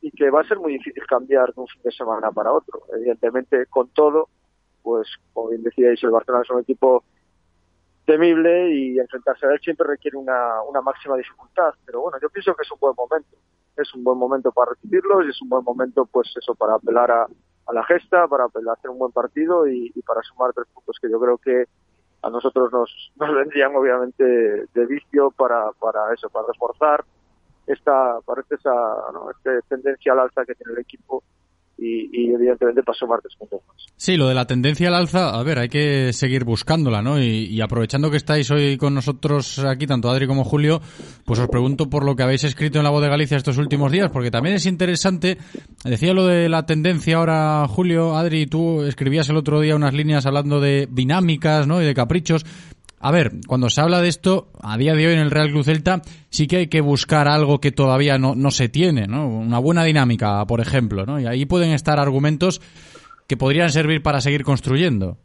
y 0.00 0.10
que 0.12 0.30
va 0.30 0.40
a 0.40 0.48
ser 0.48 0.58
muy 0.58 0.72
difícil 0.74 1.04
cambiar 1.06 1.52
de 1.52 1.60
un 1.60 1.66
fin 1.66 1.82
de 1.82 1.92
semana 1.92 2.30
para 2.30 2.52
otro. 2.52 2.82
Evidentemente, 2.94 3.66
con 3.66 3.88
todo, 3.88 4.28
pues 4.82 5.08
como 5.32 5.48
bien 5.48 5.62
decíais, 5.62 6.02
el 6.02 6.10
Barcelona 6.10 6.44
es 6.44 6.50
un 6.50 6.60
equipo 6.60 7.04
temible 8.04 8.74
y 8.74 8.98
enfrentarse 8.98 9.46
a 9.46 9.52
él 9.52 9.60
siempre 9.60 9.86
requiere 9.86 10.16
una, 10.16 10.62
una 10.62 10.80
máxima 10.80 11.16
dificultad. 11.16 11.74
Pero 11.84 12.02
bueno, 12.02 12.18
yo 12.22 12.30
pienso 12.30 12.54
que 12.54 12.62
es 12.62 12.72
un 12.72 12.78
buen 12.80 12.94
momento. 12.96 13.36
Es 13.76 13.94
un 13.94 14.02
buen 14.02 14.18
momento 14.18 14.50
para 14.50 14.72
recibirlos 14.72 15.26
y 15.26 15.30
es 15.30 15.42
un 15.42 15.50
buen 15.50 15.62
momento, 15.62 16.06
pues 16.06 16.32
eso, 16.36 16.54
para 16.54 16.74
apelar 16.74 17.10
a, 17.10 17.26
a 17.66 17.72
la 17.72 17.84
gesta, 17.84 18.26
para 18.26 18.44
apelar 18.44 18.76
hacer 18.76 18.90
un 18.90 18.98
buen 18.98 19.12
partido 19.12 19.68
y, 19.68 19.92
y 19.94 20.02
para 20.02 20.22
sumar 20.22 20.52
tres 20.52 20.66
puntos 20.72 20.96
que 21.00 21.10
yo 21.10 21.20
creo 21.20 21.38
que 21.38 21.66
a 22.22 22.30
nosotros 22.30 22.72
nos, 22.72 23.12
nos 23.16 23.34
vendrían 23.34 23.76
obviamente 23.76 24.24
de 24.24 24.86
vicio 24.86 25.30
para, 25.30 25.70
para 25.72 26.12
eso, 26.12 26.28
para 26.30 26.48
reforzar 26.48 27.04
esta, 27.68 28.18
parece 28.24 28.54
esa 28.54 28.70
¿no? 29.12 29.30
esta 29.30 29.50
tendencia 29.68 30.12
al 30.12 30.20
alza 30.20 30.44
que 30.44 30.54
tiene 30.54 30.72
el 30.72 30.80
equipo 30.80 31.22
y, 31.80 32.32
evidentemente 32.34 32.82
para 32.82 32.98
sumar 32.98 33.20
tres 33.20 33.36
puntos 33.36 33.60
más. 33.68 33.76
Sí, 33.96 34.16
lo 34.16 34.26
de 34.26 34.34
la 34.34 34.46
tendencia 34.46 34.88
al 34.88 34.94
alza, 34.94 35.30
a 35.30 35.42
ver, 35.42 35.58
hay 35.58 35.68
que 35.68 36.12
seguir 36.12 36.44
buscándola, 36.44 37.02
¿no? 37.02 37.20
Y, 37.20 37.46
y 37.46 37.60
aprovechando 37.60 38.10
que 38.10 38.16
estáis 38.16 38.50
hoy 38.50 38.76
con 38.76 38.94
nosotros 38.94 39.60
aquí, 39.60 39.86
tanto 39.86 40.10
Adri 40.10 40.26
como 40.26 40.44
Julio, 40.44 40.80
pues 41.24 41.38
os 41.38 41.48
pregunto 41.48 41.88
por 41.88 42.04
lo 42.04 42.16
que 42.16 42.24
habéis 42.24 42.44
escrito 42.44 42.78
en 42.78 42.84
La 42.84 42.90
Voz 42.90 43.02
de 43.02 43.08
Galicia 43.08 43.36
estos 43.36 43.58
últimos 43.58 43.92
días, 43.92 44.10
porque 44.10 44.30
también 44.30 44.56
es 44.56 44.66
interesante, 44.66 45.38
decía 45.84 46.12
lo 46.14 46.26
de 46.26 46.48
la 46.48 46.66
tendencia 46.66 47.16
ahora, 47.16 47.66
Julio, 47.68 48.16
Adri, 48.16 48.46
tú 48.46 48.82
escribías 48.82 49.28
el 49.28 49.36
otro 49.36 49.60
día 49.60 49.76
unas 49.76 49.94
líneas 49.94 50.26
hablando 50.26 50.60
de 50.60 50.88
dinámicas, 50.90 51.66
¿no? 51.66 51.80
Y 51.80 51.86
de 51.86 51.94
caprichos. 51.94 52.44
A 53.00 53.12
ver, 53.12 53.32
cuando 53.46 53.70
se 53.70 53.80
habla 53.80 54.00
de 54.00 54.08
esto, 54.08 54.48
a 54.60 54.76
día 54.76 54.94
de 54.94 55.06
hoy 55.06 55.12
en 55.12 55.20
el 55.20 55.30
Real 55.30 55.50
Cruz 55.50 55.66
Celta, 55.66 56.02
sí 56.30 56.46
que 56.46 56.56
hay 56.56 56.66
que 56.66 56.80
buscar 56.80 57.28
algo 57.28 57.60
que 57.60 57.70
todavía 57.70 58.18
no, 58.18 58.34
no 58.34 58.50
se 58.50 58.68
tiene, 58.68 59.06
¿no? 59.06 59.28
Una 59.28 59.60
buena 59.60 59.84
dinámica, 59.84 60.44
por 60.46 60.60
ejemplo, 60.60 61.06
¿no? 61.06 61.20
Y 61.20 61.26
ahí 61.26 61.46
pueden 61.46 61.70
estar 61.70 62.00
argumentos 62.00 62.60
que 63.28 63.36
podrían 63.36 63.70
servir 63.70 64.02
para 64.02 64.20
seguir 64.20 64.42
construyendo. 64.42 65.18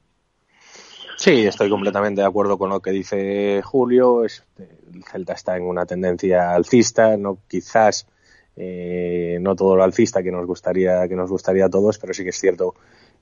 Sí, 1.18 1.46
estoy 1.46 1.70
completamente 1.70 2.22
de 2.22 2.28
acuerdo 2.28 2.58
con 2.58 2.70
lo 2.70 2.80
que 2.82 2.92
dice 2.92 3.62
Julio. 3.64 4.24
el 4.24 5.04
Celta 5.10 5.34
está 5.34 5.58
en 5.58 5.64
una 5.64 5.86
tendencia 5.86 6.54
alcista, 6.54 7.18
no 7.18 7.40
quizás 7.48 8.08
eh, 8.56 9.38
no 9.42 9.56
todo 9.56 9.76
lo 9.76 9.84
alcista 9.84 10.22
que 10.22 10.32
nos 10.32 10.46
gustaría 10.46 11.08
que 11.08 11.16
nos 11.16 11.30
gustaría 11.30 11.66
a 11.66 11.70
todos, 11.70 11.98
pero 11.98 12.14
sí 12.14 12.24
que 12.24 12.30
es 12.30 12.40
cierto 12.40 12.76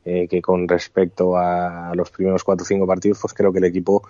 eh, 0.03 0.27
que 0.27 0.41
con 0.41 0.67
respecto 0.67 1.37
a 1.37 1.93
los 1.93 2.09
primeros 2.09 2.43
cuatro 2.43 2.63
o 2.63 2.67
cinco 2.67 2.87
partidos, 2.87 3.19
pues 3.21 3.33
creo 3.33 3.53
que 3.53 3.59
el 3.59 3.65
equipo 3.65 4.01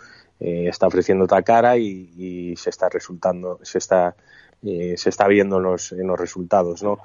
eh, 0.42 0.68
está 0.68 0.88
ofreciendo 0.88 1.26
otra 1.26 1.42
cara 1.44 1.78
y, 1.78 2.56
se 2.58 2.70
está 2.70 2.90
resultando, 2.90 3.60
se 3.62 3.78
está 3.78 4.16
eh, 4.64 4.96
se 4.98 5.10
está 5.10 5.28
viendo 5.28 5.58
en 5.58 5.64
los, 5.64 6.20
resultados, 6.20 6.84
¿no? 6.84 7.00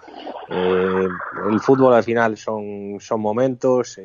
el 0.51 1.61
fútbol 1.61 1.95
al 1.95 2.05
final 2.05 2.37
son, 2.37 2.99
son 3.01 3.20
momentos, 3.20 3.99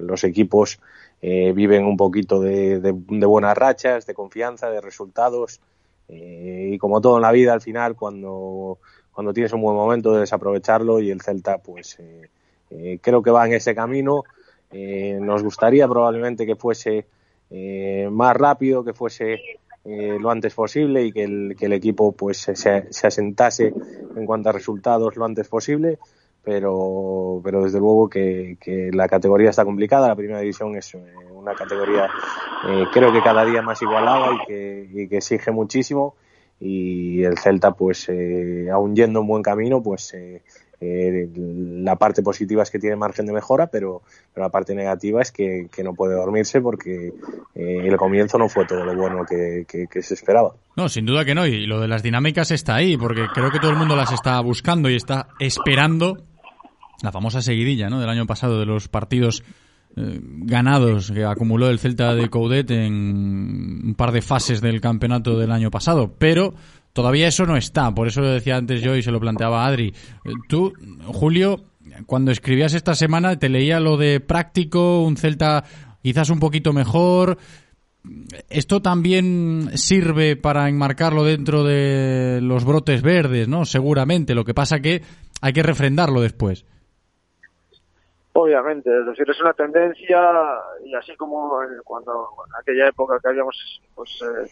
los 0.00 0.24
equipos 0.24 0.80
viven 1.20 1.84
un 1.84 1.96
poquito 1.96 2.40
de, 2.40 2.80
de, 2.80 3.26
buenas 3.26 3.56
rachas, 3.56 4.06
de 4.06 4.14
confianza, 4.14 4.70
de 4.70 4.80
resultados, 4.80 5.60
y 6.08 6.78
como 6.78 7.02
todo 7.02 7.16
en 7.16 7.22
la 7.22 7.32
vida, 7.32 7.52
al 7.52 7.60
final, 7.60 7.96
cuando, 7.96 8.78
cuando 9.16 9.32
tienes 9.32 9.52
un 9.54 9.62
buen 9.62 9.74
momento, 9.76 10.12
debes 10.12 10.32
aprovecharlo 10.34 11.00
y 11.00 11.10
el 11.10 11.22
Celta, 11.22 11.58
pues, 11.58 11.98
eh, 12.70 12.98
creo 13.00 13.22
que 13.22 13.30
va 13.30 13.46
en 13.46 13.54
ese 13.54 13.74
camino. 13.74 14.24
Eh, 14.78 15.18
nos 15.18 15.42
gustaría 15.42 15.88
probablemente 15.88 16.44
que 16.44 16.54
fuese 16.54 17.06
eh, 17.48 18.08
más 18.12 18.36
rápido, 18.36 18.84
que 18.84 18.92
fuese 18.92 19.40
lo 19.84 20.30
antes 20.30 20.52
posible 20.52 21.04
y 21.04 21.12
que 21.12 21.22
el, 21.22 21.54
que 21.56 21.66
el 21.66 21.72
equipo 21.72 22.10
pues 22.10 22.38
se, 22.38 22.56
se, 22.56 23.06
asentase 23.06 23.72
en 24.16 24.26
cuanto 24.26 24.48
a 24.48 24.52
resultados 24.52 25.14
lo 25.16 25.24
antes 25.24 25.46
posible. 25.46 26.00
Pero, 26.42 27.40
pero 27.44 27.62
desde 27.62 27.78
luego 27.78 28.08
que, 28.08 28.56
la 28.92 29.06
categoría 29.06 29.50
está 29.50 29.64
complicada. 29.64 30.08
La 30.08 30.16
primera 30.16 30.40
división 30.40 30.76
es 30.76 30.92
una 31.32 31.54
categoría, 31.54 32.08
creo 32.92 33.12
que 33.12 33.22
cada 33.22 33.44
día 33.44 33.62
más 33.62 33.80
igualada 33.80 34.30
y 34.48 35.06
que, 35.06 35.16
exige 35.16 35.52
muchísimo. 35.52 36.16
Y 36.58 37.22
el 37.22 37.38
Celta, 37.38 37.72
pues, 37.72 38.10
aún 38.72 38.96
yendo 38.96 39.20
un 39.20 39.28
buen 39.28 39.42
camino, 39.42 39.82
pues 39.82 40.14
eh, 40.80 41.28
la 41.34 41.96
parte 41.96 42.22
positiva 42.22 42.62
es 42.62 42.70
que 42.70 42.78
tiene 42.78 42.96
margen 42.96 43.26
de 43.26 43.32
mejora, 43.32 43.68
pero, 43.68 44.02
la 44.34 44.50
parte 44.50 44.74
negativa 44.74 45.22
es 45.22 45.32
que, 45.32 45.68
no 45.82 45.94
puede 45.94 46.14
dormirse 46.14 46.60
porque 46.60 47.12
eh, 47.54 47.78
el 47.84 47.96
comienzo 47.96 48.36
no 48.38 48.48
fue 48.48 48.66
todo 48.66 48.84
lo 48.84 48.94
bueno 48.94 49.24
que, 49.24 49.66
se 50.02 50.14
esperaba. 50.14 50.54
No, 50.76 50.88
sin 50.88 51.06
duda 51.06 51.24
que 51.24 51.34
no. 51.34 51.46
Y 51.46 51.66
lo 51.66 51.80
de 51.80 51.88
las 51.88 52.02
dinámicas 52.02 52.50
está 52.50 52.74
ahí, 52.76 52.96
porque 52.96 53.26
creo 53.32 53.50
que 53.50 53.58
todo 53.58 53.70
el 53.70 53.78
mundo 53.78 53.96
las 53.96 54.12
está 54.12 54.38
buscando 54.40 54.90
y 54.90 54.96
está 54.96 55.28
esperando 55.38 56.24
la 57.02 57.12
famosa 57.12 57.40
seguidilla 57.40 57.88
¿no? 57.88 58.00
del 58.00 58.08
año 58.08 58.26
pasado 58.26 58.58
de 58.58 58.66
los 58.66 58.88
partidos 58.88 59.42
eh, 59.98 60.20
ganados 60.20 61.10
que 61.10 61.24
acumuló 61.24 61.70
el 61.70 61.78
Celta 61.78 62.14
de 62.14 62.28
Coudet 62.28 62.70
en 62.70 62.92
un 63.82 63.94
par 63.96 64.12
de 64.12 64.20
fases 64.20 64.60
del 64.60 64.82
campeonato 64.82 65.38
del 65.38 65.50
año 65.50 65.70
pasado. 65.70 66.14
Pero 66.18 66.52
Todavía 66.96 67.28
eso 67.28 67.44
no 67.44 67.58
está, 67.58 67.94
por 67.94 68.08
eso 68.08 68.22
lo 68.22 68.30
decía 68.30 68.56
antes 68.56 68.80
yo 68.80 68.96
y 68.96 69.02
se 69.02 69.10
lo 69.10 69.20
planteaba 69.20 69.62
a 69.62 69.66
Adri. 69.66 69.92
Tú, 70.48 70.72
Julio, 71.04 71.60
cuando 72.06 72.30
escribías 72.30 72.72
esta 72.72 72.94
semana 72.94 73.38
te 73.38 73.50
leía 73.50 73.80
lo 73.80 73.98
de 73.98 74.20
práctico, 74.20 75.02
un 75.02 75.18
Celta 75.18 75.62
quizás 76.02 76.30
un 76.30 76.40
poquito 76.40 76.72
mejor. 76.72 77.36
Esto 78.48 78.80
también 78.80 79.72
sirve 79.74 80.36
para 80.36 80.70
enmarcarlo 80.70 81.22
dentro 81.22 81.64
de 81.64 82.40
los 82.40 82.64
brotes 82.64 83.02
verdes, 83.02 83.46
¿no? 83.46 83.66
Seguramente. 83.66 84.34
Lo 84.34 84.46
que 84.46 84.54
pasa 84.54 84.80
que 84.80 85.02
hay 85.42 85.52
que 85.52 85.62
refrendarlo 85.62 86.22
después. 86.22 86.64
Obviamente, 88.32 88.88
es 89.00 89.04
decir, 89.04 89.30
es 89.30 89.40
una 89.42 89.52
tendencia 89.52 90.18
y 90.82 90.94
así 90.94 91.14
como 91.16 91.58
cuando 91.84 92.26
en 92.46 92.54
aquella 92.58 92.88
época 92.88 93.18
que 93.22 93.28
habíamos 93.28 93.82
pues 93.94 94.10
eh, 94.22 94.50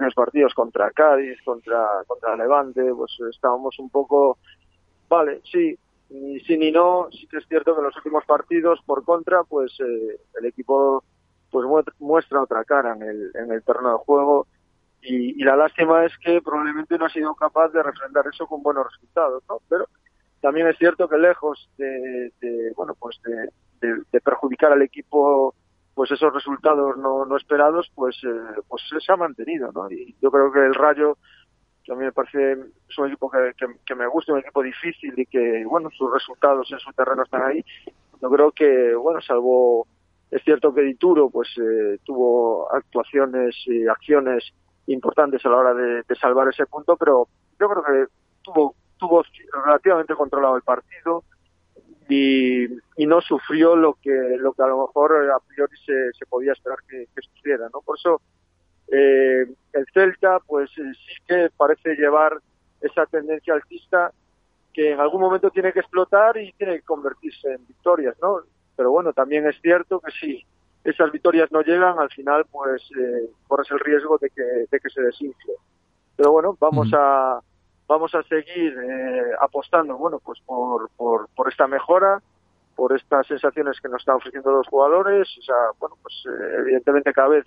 en 0.00 0.06
los 0.06 0.14
partidos 0.14 0.54
contra 0.54 0.90
Cádiz, 0.90 1.40
contra, 1.44 1.86
contra 2.06 2.36
Levante, 2.36 2.82
pues 2.94 3.12
estábamos 3.30 3.78
un 3.78 3.90
poco, 3.90 4.38
vale, 5.08 5.40
sí, 5.50 5.76
ni 6.10 6.40
sí 6.40 6.56
ni 6.56 6.70
no, 6.70 7.08
sí 7.10 7.26
que 7.26 7.38
es 7.38 7.46
cierto 7.48 7.74
que 7.74 7.80
en 7.80 7.86
los 7.86 7.96
últimos 7.96 8.24
partidos, 8.24 8.80
por 8.84 9.04
contra, 9.04 9.44
pues 9.44 9.72
eh, 9.80 10.20
el 10.38 10.46
equipo 10.46 11.04
pues 11.50 11.66
muestra 12.00 12.42
otra 12.42 12.64
cara 12.64 12.94
en 12.94 13.02
el, 13.02 13.30
en 13.34 13.52
el 13.52 13.62
terreno 13.62 13.92
de 13.92 14.04
juego 14.04 14.48
y, 15.02 15.44
la 15.44 15.54
lástima 15.54 16.04
es 16.04 16.12
que 16.18 16.40
probablemente 16.40 16.98
no 16.98 17.04
ha 17.04 17.10
sido 17.10 17.34
capaz 17.34 17.68
de 17.68 17.82
refrendar 17.82 18.24
eso 18.26 18.46
con 18.46 18.62
buenos 18.62 18.86
resultados, 18.90 19.44
¿no? 19.48 19.58
Pero 19.68 19.86
también 20.40 20.66
es 20.66 20.78
cierto 20.78 21.08
que 21.08 21.18
lejos 21.18 21.70
de, 21.76 22.32
bueno, 22.74 22.94
pues 22.98 23.20
de 23.80 24.20
perjudicar 24.20 24.72
al 24.72 24.82
equipo 24.82 25.54
pues 25.94 26.10
esos 26.10 26.32
resultados 26.32 26.96
no, 26.96 27.24
no 27.24 27.36
esperados 27.36 27.90
pues 27.94 28.16
eh, 28.24 28.60
pues 28.68 28.82
se 28.98 29.12
ha 29.12 29.16
mantenido 29.16 29.70
no 29.72 29.90
y 29.90 30.14
yo 30.20 30.30
creo 30.30 30.52
que 30.52 30.60
el 30.60 30.74
Rayo 30.74 31.16
que 31.84 31.92
a 31.92 31.96
mí 31.96 32.04
me 32.04 32.12
parece 32.12 32.52
es 32.88 32.98
un 32.98 33.08
equipo 33.08 33.30
que, 33.30 33.52
que, 33.84 33.94
me 33.94 34.06
gusta 34.06 34.32
un 34.32 34.38
equipo 34.40 34.62
difícil 34.62 35.12
y 35.16 35.26
que 35.26 35.64
bueno 35.66 35.90
sus 35.90 36.12
resultados 36.12 36.70
en 36.72 36.78
su 36.78 36.92
terreno 36.92 37.22
están 37.22 37.42
ahí 37.42 37.64
yo 38.20 38.30
creo 38.30 38.52
que 38.52 38.94
bueno 38.94 39.20
salvo 39.20 39.86
es 40.30 40.42
cierto 40.42 40.74
que 40.74 40.82
Dituro 40.82 41.30
pues 41.30 41.48
eh, 41.58 41.98
tuvo 42.04 42.72
actuaciones 42.72 43.54
y 43.66 43.86
acciones 43.86 44.52
importantes 44.86 45.44
a 45.46 45.48
la 45.48 45.56
hora 45.56 45.74
de, 45.74 46.02
de 46.02 46.14
salvar 46.16 46.48
ese 46.48 46.66
punto 46.66 46.96
pero 46.96 47.28
yo 47.60 47.68
creo 47.68 47.84
que 47.84 48.12
tuvo 48.42 48.74
tuvo 48.98 49.22
relativamente 49.64 50.14
controlado 50.14 50.56
el 50.56 50.62
partido 50.62 51.24
y, 52.08 52.64
y, 52.96 53.06
no 53.06 53.20
sufrió 53.20 53.76
lo 53.76 53.94
que 53.94 54.36
lo 54.38 54.52
que 54.52 54.62
a 54.62 54.66
lo 54.66 54.86
mejor 54.86 55.30
a 55.30 55.38
priori 55.40 55.76
se, 55.84 56.12
se 56.12 56.26
podía 56.26 56.52
esperar 56.52 56.78
que, 56.88 57.06
que, 57.14 57.22
sufriera 57.22 57.68
no 57.72 57.80
por 57.80 57.98
eso 57.98 58.20
eh, 58.88 59.46
el 59.72 59.86
Celta 59.92 60.38
pues 60.46 60.70
eh, 60.78 60.92
sí 60.94 61.22
que 61.26 61.48
parece 61.56 61.94
llevar 61.94 62.38
esa 62.80 63.06
tendencia 63.06 63.54
alcista 63.54 64.12
que 64.72 64.92
en 64.92 65.00
algún 65.00 65.20
momento 65.20 65.50
tiene 65.50 65.72
que 65.72 65.80
explotar 65.80 66.36
y 66.36 66.52
tiene 66.52 66.76
que 66.76 66.82
convertirse 66.82 67.52
en 67.52 67.66
victorias 67.66 68.16
no 68.20 68.40
pero 68.76 68.90
bueno 68.90 69.12
también 69.12 69.46
es 69.46 69.56
cierto 69.62 70.00
que 70.00 70.10
si 70.12 70.44
esas 70.84 71.10
victorias 71.10 71.50
no 71.50 71.62
llegan 71.62 71.98
al 71.98 72.10
final 72.10 72.44
pues 72.50 72.82
eh, 73.00 73.30
corres 73.48 73.70
el 73.70 73.80
riesgo 73.80 74.18
de 74.18 74.28
que 74.30 74.42
de 74.42 74.80
que 74.80 74.90
se 74.90 75.00
desinfle. 75.00 75.54
Pero 76.16 76.32
bueno 76.32 76.56
vamos 76.60 76.90
a 76.92 77.40
vamos 77.86 78.14
a 78.14 78.22
seguir 78.24 78.76
eh, 78.78 79.32
apostando, 79.40 79.96
bueno, 79.96 80.18
pues 80.24 80.40
por, 80.46 80.90
por, 80.96 81.28
por 81.34 81.48
esta 81.48 81.66
mejora, 81.66 82.20
por 82.74 82.94
estas 82.96 83.26
sensaciones 83.26 83.80
que 83.80 83.88
nos 83.88 84.00
están 84.00 84.16
ofreciendo 84.16 84.50
los 84.50 84.66
jugadores, 84.68 85.28
o 85.38 85.42
sea, 85.42 85.56
bueno, 85.78 85.96
pues 86.02 86.14
eh, 86.26 86.56
evidentemente 86.60 87.12
cada 87.12 87.28
vez 87.28 87.44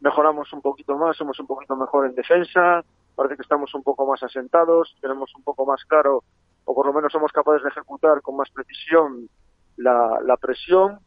mejoramos 0.00 0.52
un 0.52 0.62
poquito 0.62 0.96
más, 0.96 1.16
somos 1.16 1.38
un 1.40 1.46
poquito 1.46 1.76
mejor 1.76 2.06
en 2.06 2.14
defensa, 2.14 2.82
parece 3.14 3.36
que 3.36 3.42
estamos 3.42 3.74
un 3.74 3.82
poco 3.82 4.06
más 4.06 4.22
asentados, 4.22 4.96
tenemos 5.00 5.34
un 5.34 5.42
poco 5.42 5.66
más 5.66 5.84
claro, 5.84 6.22
o 6.64 6.74
por 6.74 6.86
lo 6.86 6.92
menos 6.92 7.12
somos 7.12 7.32
capaces 7.32 7.62
de 7.62 7.70
ejecutar 7.70 8.20
con 8.22 8.36
más 8.36 8.50
precisión 8.50 9.28
la, 9.76 10.20
la 10.24 10.36
presión 10.36 11.00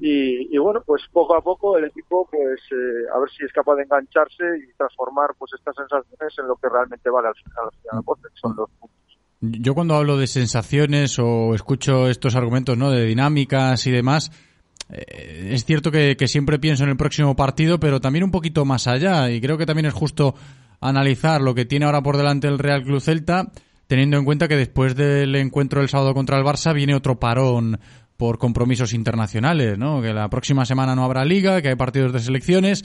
y, 0.00 0.58
bueno, 0.58 0.82
pues 0.84 1.02
poco 1.12 1.36
a 1.36 1.40
poco 1.40 1.78
el 1.78 1.84
equipo, 1.84 2.28
pues 2.30 2.60
eh, 2.72 3.06
a 3.14 3.18
ver 3.18 3.30
si 3.30 3.44
es 3.44 3.52
capaz 3.52 3.76
de 3.76 3.84
engancharse 3.84 4.44
y 4.58 4.76
transformar 4.76 5.30
pues 5.38 5.52
estas 5.56 5.74
sensaciones 5.76 6.34
en 6.38 6.48
lo 6.48 6.56
que 6.56 6.68
realmente 6.68 7.08
vale 7.10 7.28
al 7.28 7.34
final, 7.34 7.64
al 7.64 8.02
final 8.02 8.32
son 8.34 8.56
los 8.56 8.70
puntos. 8.70 8.98
Yo 9.40 9.74
cuando 9.74 9.94
hablo 9.94 10.16
de 10.16 10.26
sensaciones 10.26 11.18
o 11.18 11.54
escucho 11.54 12.08
estos 12.08 12.34
argumentos 12.34 12.76
¿no? 12.76 12.90
de 12.90 13.04
dinámicas 13.04 13.86
y 13.86 13.92
demás, 13.92 14.32
eh, 14.90 15.50
es 15.52 15.64
cierto 15.64 15.92
que, 15.92 16.16
que, 16.16 16.26
siempre 16.26 16.58
pienso 16.58 16.82
en 16.84 16.90
el 16.90 16.96
próximo 16.96 17.36
partido, 17.36 17.78
pero 17.78 18.00
también 18.00 18.24
un 18.24 18.30
poquito 18.30 18.64
más 18.64 18.88
allá. 18.88 19.30
Y 19.30 19.40
creo 19.40 19.58
que 19.58 19.66
también 19.66 19.86
es 19.86 19.94
justo 19.94 20.34
analizar 20.80 21.40
lo 21.40 21.54
que 21.54 21.66
tiene 21.66 21.86
ahora 21.86 22.02
por 22.02 22.16
delante 22.16 22.48
el 22.48 22.58
Real 22.58 22.82
Club 22.82 23.00
Celta, 23.00 23.52
teniendo 23.86 24.16
en 24.16 24.24
cuenta 24.24 24.48
que 24.48 24.56
después 24.56 24.96
del 24.96 25.34
encuentro 25.36 25.80
del 25.80 25.88
sábado 25.88 26.14
contra 26.14 26.38
el 26.38 26.44
Barça 26.44 26.74
viene 26.74 26.94
otro 26.94 27.18
parón 27.18 27.78
por 28.16 28.38
compromisos 28.38 28.92
internacionales, 28.92 29.78
¿no? 29.78 30.00
Que 30.00 30.12
la 30.12 30.28
próxima 30.28 30.64
semana 30.64 30.94
no 30.94 31.04
habrá 31.04 31.24
liga, 31.24 31.60
que 31.62 31.68
hay 31.68 31.76
partidos 31.76 32.12
de 32.12 32.20
selecciones. 32.20 32.84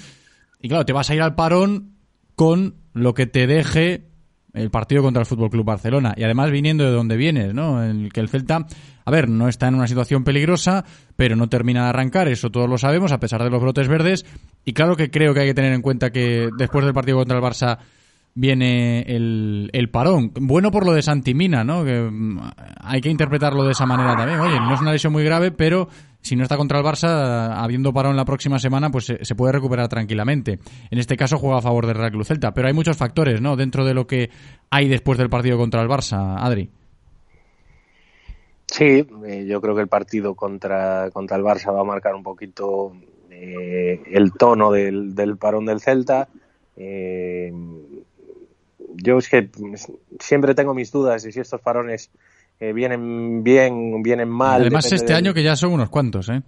Y 0.62 0.70
claro, 0.70 0.86
te 0.86 0.94
vas 0.94 1.10
a 1.10 1.16
ir 1.16 1.22
al 1.22 1.36
parón 1.36 1.96
con 2.36 2.76
lo 2.94 3.14
que 3.14 3.28
te 3.28 3.48
deje 3.48 4.10
el 4.54 4.72
partido 4.72 5.04
contra 5.04 5.22
el 5.22 5.26
Fútbol 5.26 5.50
Club 5.50 5.66
Barcelona. 5.66 6.14
Y 6.18 6.24
además 6.24 6.52
viniendo 6.52 6.84
de 6.84 6.92
donde 6.92 7.18
vienes, 7.18 7.54
¿no? 7.54 7.84
El 7.84 8.12
que 8.12 8.20
el 8.20 8.30
Celta, 8.30 8.66
a 9.06 9.12
ver, 9.12 9.30
no 9.30 9.48
está 9.48 9.68
en 9.68 9.76
una 9.76 9.88
situación 9.88 10.24
peligrosa, 10.24 10.86
pero 11.16 11.36
no 11.36 11.50
termina 11.50 11.84
de 11.84 11.90
arrancar, 11.90 12.28
eso 12.28 12.50
todos 12.50 12.70
lo 12.70 12.78
sabemos, 12.78 13.12
a 13.12 13.20
pesar 13.20 13.44
de 13.44 13.50
los 13.50 13.62
brotes 13.62 13.88
verdes. 13.88 14.26
Y 14.66 14.74
claro 14.74 14.96
que 14.96 15.12
creo 15.12 15.34
que 15.34 15.42
hay 15.42 15.48
que 15.48 15.54
tener 15.54 15.74
en 15.74 15.82
cuenta 15.82 16.12
que 16.12 16.50
después 16.58 16.84
del 16.84 16.94
partido 16.94 17.18
contra 17.18 17.38
el 17.38 17.44
Barça 17.44 17.78
viene 18.40 19.02
el, 19.02 19.70
el, 19.74 19.90
parón. 19.90 20.32
Bueno 20.40 20.72
por 20.72 20.86
lo 20.86 20.94
de 20.94 21.02
Santimina, 21.02 21.66
¿no? 21.66 21.84
Que 21.84 22.02
mm, 22.10 22.40
hay 22.82 23.02
que 23.02 23.10
interpretarlo 23.10 23.66
de 23.66 23.72
esa 23.72 23.86
manera 23.86 24.16
también. 24.16 24.40
Oye, 24.40 24.58
no 24.60 24.74
es 24.74 24.80
una 24.80 24.94
lesión 24.94 25.12
muy 25.12 25.26
grave, 25.26 25.52
pero 25.52 25.90
si 26.22 26.38
no 26.38 26.44
está 26.44 26.56
contra 26.56 26.80
el 26.80 26.86
Barça, 26.86 27.54
habiendo 27.58 27.92
parón 27.92 28.16
la 28.16 28.24
próxima 28.24 28.58
semana, 28.58 28.92
pues 28.92 29.06
se, 29.06 29.36
puede 29.36 29.52
recuperar 29.52 29.90
tranquilamente. 29.90 30.60
En 30.90 31.00
este 31.00 31.18
caso 31.18 31.38
juega 31.38 31.58
a 31.58 31.62
favor 31.62 31.86
del 31.86 31.98
Real 31.98 32.12
Club 32.12 32.24
Celta, 32.24 32.54
pero 32.54 32.70
hay 32.70 32.74
muchos 32.74 32.96
factores, 32.96 33.42
¿no? 33.42 33.58
Dentro 33.58 33.84
de 33.84 33.94
lo 33.94 34.08
que 34.08 34.30
hay 34.70 34.88
después 34.88 35.18
del 35.18 35.30
partido 35.30 35.58
contra 35.58 35.82
el 35.82 35.90
Barça, 35.90 36.38
Adri. 36.40 36.70
Sí, 38.68 39.06
eh, 39.26 39.46
yo 39.50 39.60
creo 39.60 39.76
que 39.76 39.82
el 39.82 39.88
partido 39.90 40.36
contra, 40.36 41.10
contra 41.12 41.36
el 41.36 41.44
Barça 41.44 41.74
va 41.74 41.82
a 41.82 41.86
marcar 41.86 42.16
un 42.16 42.24
poquito 42.24 42.94
eh, 43.30 44.02
el 44.12 44.32
tono 44.32 44.72
del, 44.72 45.14
del, 45.14 45.36
parón 45.36 45.66
del 45.66 45.82
Celta. 45.82 46.30
Eh, 46.78 47.52
yo 48.96 49.18
es 49.18 49.30
que 49.30 49.50
siempre 50.20 50.56
tengo 50.56 50.74
mis 50.74 50.92
dudas 50.92 51.24
de 51.24 51.32
si 51.32 51.40
estos 51.40 51.62
parones 51.62 52.12
eh, 52.60 52.74
vienen 52.74 53.44
bien, 53.44 54.02
vienen 54.02 54.30
mal. 54.30 54.62
Además, 54.62 54.92
este 54.92 55.14
año 55.14 55.34
que 55.34 55.44
ya 55.44 55.56
son 55.56 55.74
unos 55.74 55.90
cuantos, 55.90 56.30
¿eh? 56.30 56.42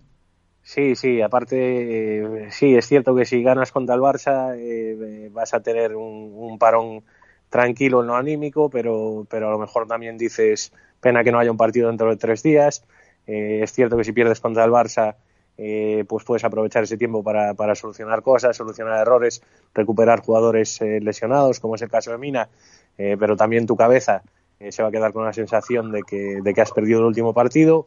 Sí, 0.64 0.96
sí, 0.96 1.22
aparte, 1.22 1.58
eh, 1.58 2.48
sí, 2.52 2.76
es 2.76 2.88
cierto 2.88 3.16
que 3.16 3.26
si 3.26 3.42
ganas 3.42 3.72
contra 3.72 3.96
el 3.96 4.02
Barça 4.02 4.56
eh, 4.56 5.30
vas 5.32 5.54
a 5.54 5.62
tener 5.62 5.96
un, 5.96 6.32
un, 6.36 6.60
parón 6.60 7.04
tranquilo 7.50 8.02
en 8.02 8.08
lo 8.08 8.16
anímico, 8.16 8.70
pero, 8.70 9.26
pero 9.30 9.48
a 9.48 9.52
lo 9.52 9.58
mejor 9.58 9.88
también 9.88 10.18
dices, 10.18 10.72
pena 11.02 11.24
que 11.24 11.32
no 11.32 11.40
haya 11.40 11.52
un 11.52 11.58
partido 11.58 11.88
dentro 11.88 12.10
de 12.10 12.16
tres 12.16 12.44
días. 12.44 12.84
Eh, 13.28 13.62
es 13.64 13.74
cierto 13.74 13.98
que 13.98 14.04
si 14.04 14.14
pierdes 14.14 14.40
contra 14.40 14.64
el 14.64 14.72
Barça, 14.72 15.16
eh, 15.64 16.06
pues 16.08 16.26
puedes 16.26 16.44
aprovechar 16.44 16.82
ese 16.82 16.98
tiempo 16.98 17.22
para, 17.22 17.54
para, 17.54 17.76
solucionar 17.76 18.24
cosas, 18.24 18.58
solucionar 18.58 19.00
errores, 19.00 19.44
recuperar 19.76 20.22
jugadores 20.22 20.82
eh, 20.82 21.00
lesionados, 21.00 21.60
como 21.60 21.76
es 21.76 21.84
el 21.84 21.90
caso 21.90 22.10
de 22.10 22.18
Mina, 22.18 22.50
pero 22.98 23.36
también 23.36 23.66
tu 23.68 23.76
cabeza 23.76 24.24
se 24.70 24.84
va 24.84 24.90
a 24.90 24.92
quedar 24.92 25.14
con 25.14 25.24
la 25.24 25.34
sensación 25.34 25.92
de 25.92 26.02
que, 26.04 26.40
de 26.44 26.54
que 26.54 26.62
has 26.62 26.72
perdido 26.72 27.00
el 27.00 27.06
último 27.06 27.34
partido. 27.34 27.86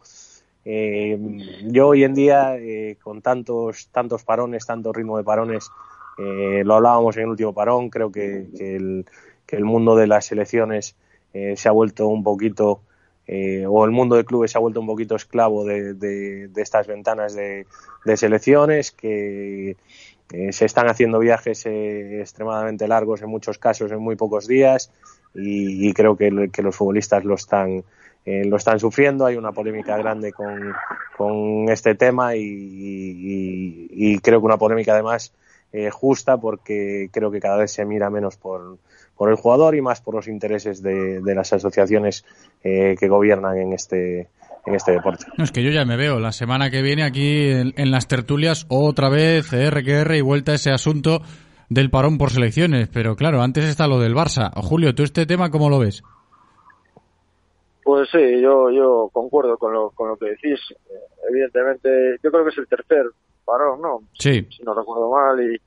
yo 0.65 1.89
hoy 1.89 2.05
en 2.05 2.15
día, 2.15 2.57
con 3.03 3.23
tantos, 3.23 3.89
tantos 3.93 4.25
parones, 4.25 4.67
tanto 4.67 4.93
ritmo 4.93 5.17
de 5.17 5.25
parones, 5.25 5.71
lo 6.19 6.75
hablábamos 6.75 7.17
en 7.17 7.25
el 7.25 7.29
último 7.29 7.53
parón, 7.53 7.91
creo 7.91 8.11
que, 8.11 8.47
que, 8.57 8.77
el, 8.77 9.07
que 9.47 9.57
el 9.57 9.65
mundo 9.65 9.95
de 9.95 10.09
las 10.09 10.27
selecciones 10.27 10.97
se 11.33 11.69
ha 11.69 11.73
vuelto 11.73 12.09
un 12.09 12.25
poquito 12.25 12.81
eh, 13.27 13.65
o 13.67 13.85
el 13.85 13.91
mundo 13.91 14.17
de 14.17 14.25
clubes 14.25 14.53
se 14.53 14.59
ha 14.59 14.61
vuelto 14.61 14.81
un 14.81 14.87
poquito 14.87 15.17
esclavo 15.17 15.65
de, 15.65 15.95
de, 15.95 16.51
estas 16.57 16.87
ventanas 16.87 17.35
de, 17.35 17.67
de 18.05 18.17
selecciones 18.17 18.91
que 18.93 19.77
eh, 20.33 20.53
se 20.53 20.65
están 20.65 20.89
haciendo 20.89 21.19
viajes 21.19 21.65
eh, 21.67 22.21
extremadamente 22.21 22.89
largos 22.89 23.23
en 23.23 23.29
muchos 23.29 23.59
casos 23.59 23.91
en 23.93 24.01
muy 24.01 24.17
pocos 24.17 24.47
días 24.47 24.91
y, 25.35 25.93
creo 25.95 26.17
que, 26.17 26.51
que, 26.53 26.63
los 26.63 26.77
futbolistas 26.77 27.25
lo 27.25 27.35
están 27.35 27.83
eh, 28.25 28.45
lo 28.45 28.57
están 28.57 28.81
sufriendo. 28.81 29.27
Hay 29.27 29.37
una 29.37 29.53
polémica 29.53 29.97
grande 29.99 30.33
con, 30.33 30.73
con 31.17 31.69
este 31.69 31.95
tema 31.95 32.37
y, 32.37 32.43
y, 32.43 33.89
y, 33.91 34.19
creo 34.21 34.41
que 34.41 34.47
una 34.47 34.57
polémica 34.57 34.93
además 34.93 35.33
eh, 35.73 35.91
justa 35.91 36.39
porque 36.39 37.11
creo 37.13 37.31
que 37.31 37.41
cada 37.41 37.57
vez 37.59 37.73
se 37.73 37.85
mira 37.85 38.09
menos 38.09 38.37
por 38.37 38.79
por 39.17 39.31
el 39.31 39.37
jugador 39.37 39.75
y 39.75 39.83
más 39.83 40.01
por 40.01 40.15
los 40.15 40.29
intereses 40.29 40.83
de, 40.83 41.21
de 41.21 41.35
las 41.35 41.53
asociaciones 41.53 42.25
eh, 42.63 42.97
que 42.99 43.09
gobiernan 43.09 43.57
en 43.59 43.73
este 43.73 44.29
en 44.67 44.75
este 44.75 44.93
deporte. 44.93 45.27
No, 45.37 45.45
es 45.45 45.53
que 45.53 45.63
yo 45.63 45.71
ya 45.71 45.85
me 45.85 45.97
veo 45.97 46.19
la 46.19 46.33
semana 46.33 46.71
que 46.71 46.81
viene 46.81 47.05
aquí 47.05 47.51
en, 47.51 47.75
en 47.77 47.91
las 47.91 48.09
tertulias 48.09 48.65
otra 48.71 49.11
vez 49.11 49.51
RQR 49.53 50.15
y 50.15 50.23
vuelta 50.23 50.53
a 50.53 50.55
ese 50.55 50.71
asunto 50.71 51.21
del 51.69 51.91
parón 51.91 52.19
por 52.19 52.31
selecciones, 52.31 52.89
pero 52.89 53.17
claro, 53.17 53.43
antes 53.43 53.65
está 53.65 53.87
lo 53.87 54.01
del 54.01 54.15
Barça. 54.15 54.51
Julio, 54.55 54.95
¿tú 54.95 55.03
este 55.03 55.27
tema 55.27 55.51
cómo 55.51 55.69
lo 55.69 55.79
ves? 55.79 56.03
Pues 57.83 58.09
sí, 58.11 58.41
yo, 58.41 58.71
yo 58.71 59.11
concuerdo 59.13 59.59
con 59.59 59.73
lo, 59.75 59.91
con 59.91 60.09
lo 60.09 60.17
que 60.17 60.31
decís. 60.31 60.59
Evidentemente, 61.29 62.17
yo 62.23 62.31
creo 62.31 62.45
que 62.45 62.51
es 62.51 62.59
el 62.59 62.67
tercer 62.67 63.07
parón, 63.45 63.83
¿no? 63.83 64.01
Sí. 64.15 64.47
Si 64.51 64.63
no 64.63 64.73
recuerdo 64.73 65.11
mal, 65.11 65.39
y, 65.41 65.61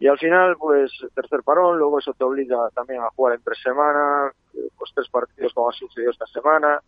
y 0.00 0.08
al 0.08 0.18
final, 0.18 0.56
pues, 0.56 0.90
tercer 1.14 1.42
parón, 1.42 1.78
luego 1.78 1.98
eso 1.98 2.14
te 2.14 2.24
obliga 2.24 2.70
también 2.74 3.02
a 3.02 3.10
jugar 3.10 3.34
en 3.34 3.42
tres 3.42 3.58
semanas, 3.62 4.34
pues 4.78 4.90
tres 4.94 5.08
partidos 5.10 5.52
como 5.52 5.68
ha 5.68 5.72
sucedido 5.72 6.10
esta 6.10 6.26
semana. 6.26 6.80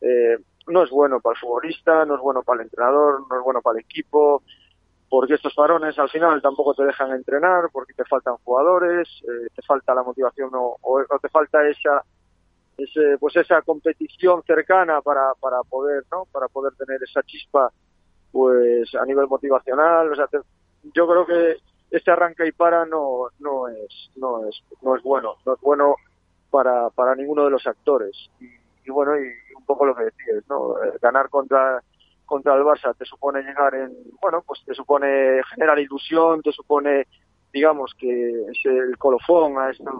Eh, 0.00 0.38
no 0.68 0.84
es 0.84 0.90
bueno 0.90 1.20
para 1.20 1.34
el 1.34 1.40
futbolista, 1.40 2.04
no 2.04 2.14
es 2.14 2.20
bueno 2.20 2.42
para 2.42 2.60
el 2.60 2.66
entrenador, 2.66 3.26
no 3.28 3.36
es 3.36 3.44
bueno 3.44 3.60
para 3.60 3.78
el 3.78 3.84
equipo, 3.84 4.42
porque 5.10 5.34
estos 5.34 5.52
parones 5.54 5.98
al 5.98 6.08
final 6.08 6.40
tampoco 6.40 6.74
te 6.74 6.84
dejan 6.84 7.10
entrenar, 7.10 7.70
porque 7.72 7.92
te 7.92 8.04
faltan 8.04 8.36
jugadores, 8.44 9.08
eh, 9.24 9.48
te 9.54 9.62
falta 9.62 9.94
la 9.94 10.04
motivación 10.04 10.50
o, 10.54 10.78
o 10.80 11.18
te 11.20 11.28
falta 11.28 11.66
esa 11.68 12.04
ese, 12.76 13.18
pues 13.18 13.36
esa 13.36 13.62
competición 13.62 14.42
cercana 14.42 15.00
para, 15.00 15.32
para 15.40 15.62
poder, 15.62 16.04
¿no? 16.10 16.24
Para 16.32 16.48
poder 16.48 16.74
tener 16.74 17.02
esa 17.02 17.22
chispa, 17.22 17.70
pues 18.32 18.94
a 18.94 19.04
nivel 19.04 19.26
motivacional, 19.28 20.12
o 20.12 20.16
sea, 20.16 20.26
te, 20.26 20.38
yo 20.92 21.06
creo 21.06 21.26
que 21.26 21.56
este 21.96 22.10
arranca 22.10 22.46
y 22.46 22.52
para 22.52 22.84
no, 22.86 23.28
no 23.38 23.68
es, 23.68 24.10
no 24.16 24.48
es, 24.48 24.62
no 24.82 24.96
es 24.96 25.02
bueno, 25.02 25.34
no 25.46 25.54
es 25.54 25.60
bueno 25.60 25.96
para, 26.50 26.90
para 26.90 27.14
ninguno 27.14 27.44
de 27.44 27.50
los 27.50 27.66
actores. 27.66 28.30
Y, 28.40 28.46
y 28.86 28.90
bueno, 28.90 29.16
y 29.18 29.28
un 29.56 29.64
poco 29.64 29.86
lo 29.86 29.94
que 29.94 30.04
decías, 30.04 30.44
¿no? 30.48 30.74
Ganar 31.00 31.28
contra, 31.30 31.82
contra 32.26 32.54
el 32.54 32.62
Barça 32.62 32.94
te 32.96 33.04
supone 33.04 33.42
llegar 33.42 33.74
en, 33.74 33.92
bueno, 34.20 34.42
pues 34.46 34.62
te 34.64 34.74
supone 34.74 35.42
generar 35.54 35.78
ilusión, 35.78 36.42
te 36.42 36.52
supone, 36.52 37.06
digamos, 37.52 37.94
que 37.98 38.30
es 38.50 38.58
el 38.64 38.98
colofón 38.98 39.58
a 39.58 39.70
esta, 39.70 39.90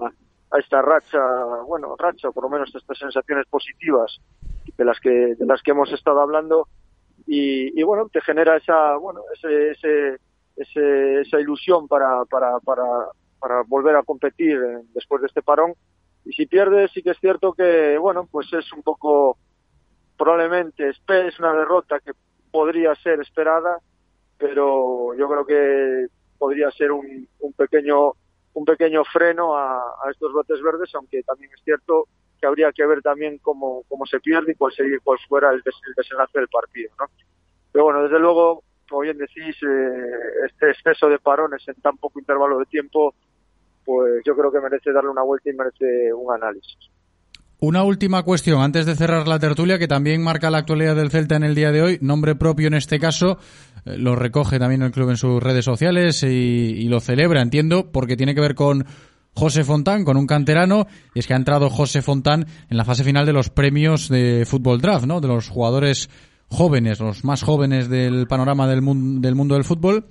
a 0.50 0.58
esta 0.58 0.82
racha, 0.82 1.18
bueno, 1.66 1.96
racha, 1.98 2.30
por 2.30 2.44
lo 2.44 2.50
menos 2.50 2.74
estas 2.74 2.98
sensaciones 2.98 3.46
positivas 3.46 4.18
de 4.76 4.84
las 4.84 5.00
que, 5.00 5.34
de 5.34 5.46
las 5.46 5.62
que 5.62 5.70
hemos 5.70 5.92
estado 5.92 6.20
hablando, 6.20 6.68
y, 7.26 7.78
y 7.78 7.82
bueno, 7.84 8.08
te 8.12 8.20
genera 8.20 8.56
esa, 8.56 8.96
bueno, 8.96 9.20
ese, 9.34 9.70
ese 9.70 10.18
ese, 10.56 11.20
esa 11.20 11.40
ilusión 11.40 11.88
para, 11.88 12.24
para, 12.26 12.58
para, 12.60 12.84
para 13.38 13.62
volver 13.62 13.96
a 13.96 14.02
competir 14.02 14.58
después 14.94 15.20
de 15.20 15.28
este 15.28 15.42
parón. 15.42 15.74
Y 16.24 16.32
si 16.32 16.46
pierdes, 16.46 16.90
sí 16.92 17.02
que 17.02 17.10
es 17.10 17.18
cierto 17.18 17.52
que, 17.52 17.98
bueno, 17.98 18.26
pues 18.30 18.52
es 18.52 18.72
un 18.72 18.82
poco, 18.82 19.36
probablemente 20.16 20.88
es 20.88 21.38
una 21.38 21.52
derrota 21.52 22.00
que 22.00 22.12
podría 22.50 22.94
ser 22.96 23.20
esperada, 23.20 23.78
pero 24.38 25.14
yo 25.14 25.28
creo 25.28 25.46
que 25.46 26.06
podría 26.38 26.70
ser 26.70 26.92
un, 26.92 27.28
un 27.40 27.52
pequeño 27.52 28.12
un 28.54 28.64
pequeño 28.64 29.04
freno 29.04 29.56
a, 29.56 29.78
a 29.78 30.10
estos 30.10 30.32
brotes 30.32 30.62
verdes, 30.62 30.94
aunque 30.94 31.22
también 31.24 31.50
es 31.52 31.60
cierto 31.64 32.06
que 32.40 32.46
habría 32.46 32.72
que 32.72 32.86
ver 32.86 33.02
también 33.02 33.38
cómo, 33.38 33.82
cómo 33.88 34.06
se 34.06 34.20
pierde 34.20 34.52
y 34.52 34.54
cuál, 34.54 34.72
sería, 34.72 34.98
cuál 35.02 35.18
fuera 35.28 35.50
el, 35.50 35.60
des, 35.62 35.74
el 35.86 35.94
desenlace 35.94 36.38
del 36.38 36.48
partido. 36.48 36.90
¿no? 36.98 37.06
Pero 37.72 37.84
bueno, 37.84 38.02
desde 38.04 38.20
luego 38.20 38.62
como 38.88 39.02
bien 39.02 39.18
decís, 39.18 39.56
eh, 39.62 40.46
este 40.46 40.70
exceso 40.70 41.08
de 41.08 41.18
parones 41.18 41.62
en 41.68 41.74
tan 41.76 41.96
poco 41.96 42.18
intervalo 42.18 42.58
de 42.58 42.66
tiempo, 42.66 43.14
pues 43.84 44.22
yo 44.24 44.36
creo 44.36 44.50
que 44.50 44.60
merece 44.60 44.92
darle 44.92 45.10
una 45.10 45.22
vuelta 45.22 45.50
y 45.50 45.54
merece 45.54 46.12
un 46.12 46.32
análisis. 46.32 46.90
Una 47.60 47.82
última 47.82 48.22
cuestión 48.24 48.60
antes 48.60 48.84
de 48.84 48.94
cerrar 48.94 49.26
la 49.26 49.38
tertulia 49.38 49.78
que 49.78 49.88
también 49.88 50.22
marca 50.22 50.50
la 50.50 50.58
actualidad 50.58 50.96
del 50.96 51.10
Celta 51.10 51.36
en 51.36 51.44
el 51.44 51.54
día 51.54 51.72
de 51.72 51.82
hoy, 51.82 51.98
nombre 52.00 52.34
propio 52.34 52.66
en 52.66 52.74
este 52.74 52.98
caso, 52.98 53.38
eh, 53.86 53.96
lo 53.96 54.16
recoge 54.16 54.58
también 54.58 54.82
el 54.82 54.90
club 54.90 55.10
en 55.10 55.16
sus 55.16 55.42
redes 55.42 55.64
sociales 55.64 56.22
y, 56.22 56.26
y 56.26 56.88
lo 56.88 57.00
celebra, 57.00 57.40
entiendo, 57.40 57.90
porque 57.90 58.16
tiene 58.16 58.34
que 58.34 58.40
ver 58.40 58.54
con 58.54 58.84
José 59.34 59.64
Fontán, 59.64 60.04
con 60.04 60.16
un 60.16 60.26
canterano, 60.26 60.86
y 61.14 61.18
es 61.18 61.26
que 61.26 61.34
ha 61.34 61.36
entrado 61.36 61.68
José 61.68 62.02
Fontán 62.02 62.46
en 62.70 62.76
la 62.76 62.84
fase 62.84 63.02
final 63.02 63.26
de 63.26 63.32
los 63.32 63.50
premios 63.50 64.08
de 64.08 64.44
Fútbol 64.46 64.80
Draft, 64.80 65.06
¿no? 65.06 65.20
De 65.20 65.28
los 65.28 65.48
jugadores 65.48 66.08
jóvenes, 66.54 67.00
los 67.00 67.24
más 67.24 67.42
jóvenes 67.42 67.88
del 67.88 68.26
panorama 68.26 68.66
del, 68.66 68.80
mun 68.80 69.20
del 69.20 69.34
mundo 69.34 69.54
del 69.54 69.64
fútbol. 69.64 70.06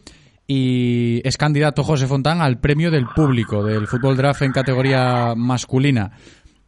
Y 0.46 1.22
es 1.28 1.38
candidato 1.38 1.84
José 1.84 2.06
Fontán 2.06 2.42
al 2.42 2.60
premio 2.60 2.92
del 2.92 3.08
público 3.08 3.64
del 3.64 3.88
fútbol 3.88 4.18
draft 4.18 4.42
en 4.42 4.52
categoría 4.52 5.34
masculina. 5.36 6.12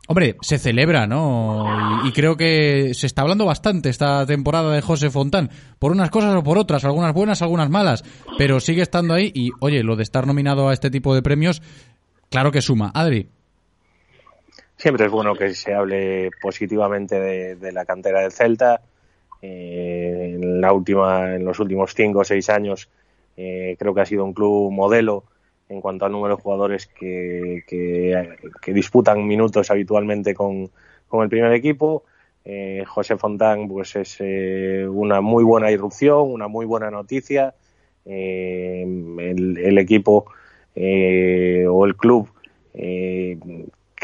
Hombre, 0.08 0.38
se 0.42 0.60
celebra, 0.60 1.08
¿no? 1.08 2.06
Y, 2.06 2.12
creo 2.12 2.38
que 2.38 2.94
se 2.94 3.08
está 3.08 3.24
hablando 3.24 3.46
bastante 3.46 3.90
esta 3.90 4.26
temporada 4.26 4.72
de 4.72 4.82
José 4.82 5.10
Fontán, 5.10 5.50
por 5.80 5.92
unas 5.92 6.12
cosas 6.12 6.36
o 6.36 6.44
por 6.44 6.60
otras, 6.60 6.86
algunas 6.86 7.12
buenas, 7.12 7.42
algunas 7.42 7.72
malas, 7.72 8.04
pero 8.38 8.60
sigue 8.60 8.84
estando 8.84 9.16
ahí 9.16 9.32
y, 9.34 9.50
oye, 9.62 9.82
lo 9.82 9.96
de 9.96 10.04
estar 10.04 10.28
nominado 10.28 10.70
a 10.70 10.74
este 10.74 10.92
tipo 10.92 11.16
de 11.16 11.24
premios, 11.24 11.64
claro 12.30 12.52
que 12.52 12.62
suma. 12.62 12.92
Adri. 12.94 13.30
Siempre 14.78 15.06
es 15.06 15.12
bueno 15.12 15.34
que 15.34 15.56
se 15.56 15.74
hable 15.74 16.30
positivamente 16.40 17.20
de, 17.20 17.56
de 17.56 17.72
la 17.72 17.86
cantera 17.86 18.22
del 18.22 18.32
Celta, 18.32 18.82
en 19.46 20.62
la 20.62 20.74
última, 20.74 21.36
en 21.36 21.46
los 21.46 21.60
últimos 21.60 21.94
cinco 21.94 22.20
o 22.20 22.24
seis 22.24 22.50
años, 22.50 22.90
eh, 23.38 23.76
creo 23.78 23.94
que 23.94 24.02
ha 24.02 24.06
sido 24.06 24.24
un 24.24 24.34
club 24.34 24.72
modelo 24.72 25.24
en 25.68 25.82
cuanto 25.82 26.06
al 26.06 26.12
número 26.12 26.36
de 26.36 26.42
jugadores 26.42 26.88
que, 26.88 27.64
que, 27.68 28.74
disputan 28.74 29.26
minutos 29.26 29.72
habitualmente 29.72 30.34
con, 30.34 30.70
el 31.12 31.30
primer 31.30 31.54
equipo. 31.54 32.04
Eh, 32.44 32.84
José 32.86 33.18
Fontán, 33.18 33.68
pues 33.68 33.96
es 33.96 34.18
eh, 34.20 34.86
una 34.88 35.22
muy 35.22 35.44
buena 35.44 35.72
irrupción, 35.72 36.32
una 36.32 36.48
muy 36.48 36.66
buena 36.66 36.92
noticia. 36.92 37.56
El, 38.06 39.78
equipo 39.80 40.26
o 40.76 41.86
el 41.86 41.96
club 41.96 42.30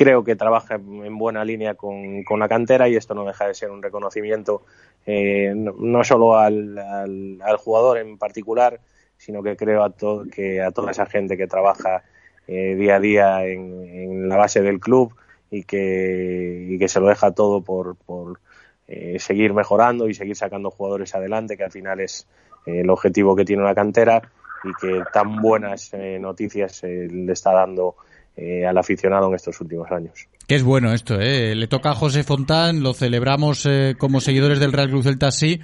creo 0.02 0.24
que 0.24 0.36
trabaja 0.36 0.76
en 0.76 1.18
buena 1.20 1.46
línea 1.46 1.76
con, 1.76 2.24
con, 2.24 2.40
la 2.40 2.50
cantera 2.50 2.90
y 2.90 2.96
esto 2.96 3.14
no 3.14 3.24
deja 3.24 3.46
de 3.46 3.54
ser 3.54 3.70
un 3.70 3.84
reconocimiento 3.84 4.64
eh, 5.06 5.54
no, 5.56 6.04
solo 6.04 6.38
al, 6.38 6.76
al, 6.78 7.40
al, 7.40 7.58
jugador 7.58 8.00
en 8.00 8.18
particular, 8.18 8.80
sino 9.18 9.44
que 9.44 9.56
creo 9.56 9.84
a 9.84 9.92
to 9.92 10.24
que 10.34 10.60
a 10.60 10.72
toda 10.72 10.90
esa 10.90 11.06
gente 11.06 11.38
que 11.38 11.46
trabaja 11.46 12.04
eh, 12.48 12.74
día 12.74 12.96
a 12.96 13.00
día 13.00 13.46
en, 13.46 14.28
la 14.28 14.38
base 14.38 14.62
del 14.62 14.80
club 14.80 15.14
y 15.52 15.64
que, 15.66 16.66
y 16.70 16.80
que 16.80 16.88
se 16.88 17.00
lo 17.00 17.08
deja 17.08 17.32
todo 17.32 17.62
por, 17.62 17.96
por 17.96 18.40
eh, 18.88 19.20
seguir 19.20 19.54
mejorando 19.54 20.08
y 20.08 20.16
seguir 20.16 20.36
sacando 20.36 20.72
jugadores 20.72 21.14
adelante, 21.14 21.58
que 21.58 21.64
al 21.64 21.72
final 21.72 22.00
es 22.00 22.28
el 22.66 22.90
objetivo 22.90 23.36
que 23.36 23.46
tiene 23.46 23.64
la 23.64 23.76
cantera 23.76 24.22
y 24.64 24.74
que 24.80 25.04
tan 25.14 25.42
buenas 25.42 25.92
noticias 26.20 26.84
le 26.84 27.34
está 27.34 27.52
dando 27.52 27.96
al 28.38 28.78
aficionado 28.78 29.28
en 29.30 29.36
estos 29.36 29.60
últimos 29.62 29.92
años. 29.92 30.28
Que 30.48 30.56
es 30.56 30.64
bueno 30.64 30.92
esto, 30.94 31.20
¿eh? 31.20 31.56
Le 31.56 31.68
toca 31.68 31.92
a 31.92 31.96
José 31.96 32.24
Fontán, 32.24 32.82
lo 32.82 32.94
celebramos 32.94 33.68
como 33.98 34.20
seguidores 34.20 34.60
del 34.60 34.74
Real 34.74 34.90
Cruz 34.90 35.06
Celta, 35.06 35.32
sí. 35.32 35.60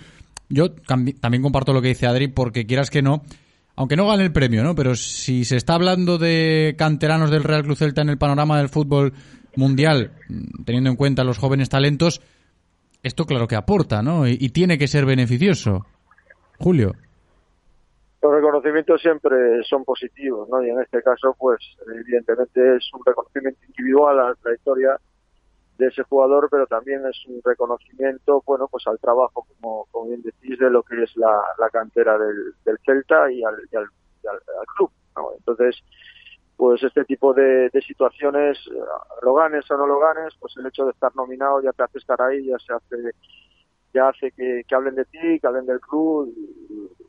Yo 0.49 0.71
también 0.71 1.41
comparto 1.41 1.73
lo 1.73 1.81
que 1.81 1.89
dice 1.89 2.07
Adri, 2.07 2.27
porque 2.27 2.65
quieras 2.65 2.89
que 2.89 3.01
no, 3.01 3.23
aunque 3.77 3.95
no 3.95 4.07
gane 4.07 4.23
el 4.23 4.31
premio, 4.31 4.63
¿no? 4.63 4.75
Pero 4.75 4.95
si 4.95 5.45
se 5.45 5.55
está 5.55 5.75
hablando 5.75 6.17
de 6.17 6.75
canteranos 6.77 7.29
del 7.29 7.43
Real 7.43 7.63
Cruz 7.63 7.77
Celta 7.79 8.01
en 8.01 8.09
el 8.09 8.17
panorama 8.17 8.57
del 8.57 8.69
fútbol 8.69 9.13
mundial, 9.55 10.13
mm, 10.29 10.63
teniendo 10.63 10.89
en 10.89 10.95
cuenta 10.95 11.23
los 11.23 11.37
jóvenes 11.37 11.69
talentos, 11.69 12.21
esto 13.03 13.25
claro 13.25 13.47
que 13.47 13.55
aporta, 13.55 14.01
¿no? 14.01 14.27
Y, 14.27 14.49
tiene 14.49 14.79
que 14.79 14.87
ser 14.87 15.05
beneficioso. 15.05 15.85
Julio. 16.57 16.95
Los 18.21 18.33
reconocimientos 18.33 19.01
siempre 19.01 19.63
son 19.63 19.83
positivos, 19.83 20.49
¿no? 20.49 20.63
Y 20.63 20.69
en 20.69 20.81
este 20.81 21.03
caso, 21.03 21.35
pues, 21.37 21.59
evidentemente 21.87 22.77
es 22.77 22.89
un 22.93 23.01
reconocimiento 23.05 23.59
individual 23.67 24.19
a 24.19 24.29
la 24.29 24.35
trayectoria 24.35 24.97
de 25.77 25.87
ese 25.87 26.01
jugador, 26.03 26.47
pero 26.49 26.65
también 26.65 27.05
es 27.05 27.25
un 27.27 27.39
reconocimiento, 27.43 28.41
bueno, 28.45 28.67
pues 28.67 28.87
al 28.87 28.97
trabajo, 28.99 29.45
como, 29.47 29.85
como 29.91 30.07
bien 30.07 30.23
decís, 30.23 30.57
de 30.57 30.71
lo 30.71 30.81
que 30.81 31.03
es 31.03 31.15
la, 31.15 31.69
cantera 31.71 32.17
del, 32.17 32.79
Celta 32.83 33.31
y 33.31 33.43
al, 33.43 33.55
club. 34.75 34.91
Entonces, 35.37 35.75
pues 36.55 36.81
este 36.81 37.05
tipo 37.05 37.33
de, 37.35 37.69
situaciones, 37.85 38.57
eh, 38.73 38.79
lo 39.21 39.35
ganes 39.35 39.69
o 39.69 39.77
no 39.77 39.85
lo 39.85 39.99
ganes, 39.99 40.33
pues 40.39 40.57
el 40.57 40.65
hecho 40.65 40.85
de 40.85 40.91
estar 40.91 41.15
nominado 41.15 41.61
ya 41.61 41.71
te 41.71 41.83
hace 41.83 41.99
estar 41.99 42.19
ahí, 42.19 42.47
ya 42.47 42.57
se 42.57 42.73
hace 42.73 43.11
ya 43.93 44.09
hace 44.09 44.31
que, 44.31 44.63
hablen 44.75 44.95
de 44.95 45.05
ti, 45.05 45.39
que 45.39 45.47
hablen 45.47 45.65
del 45.65 45.79
club 45.79 46.33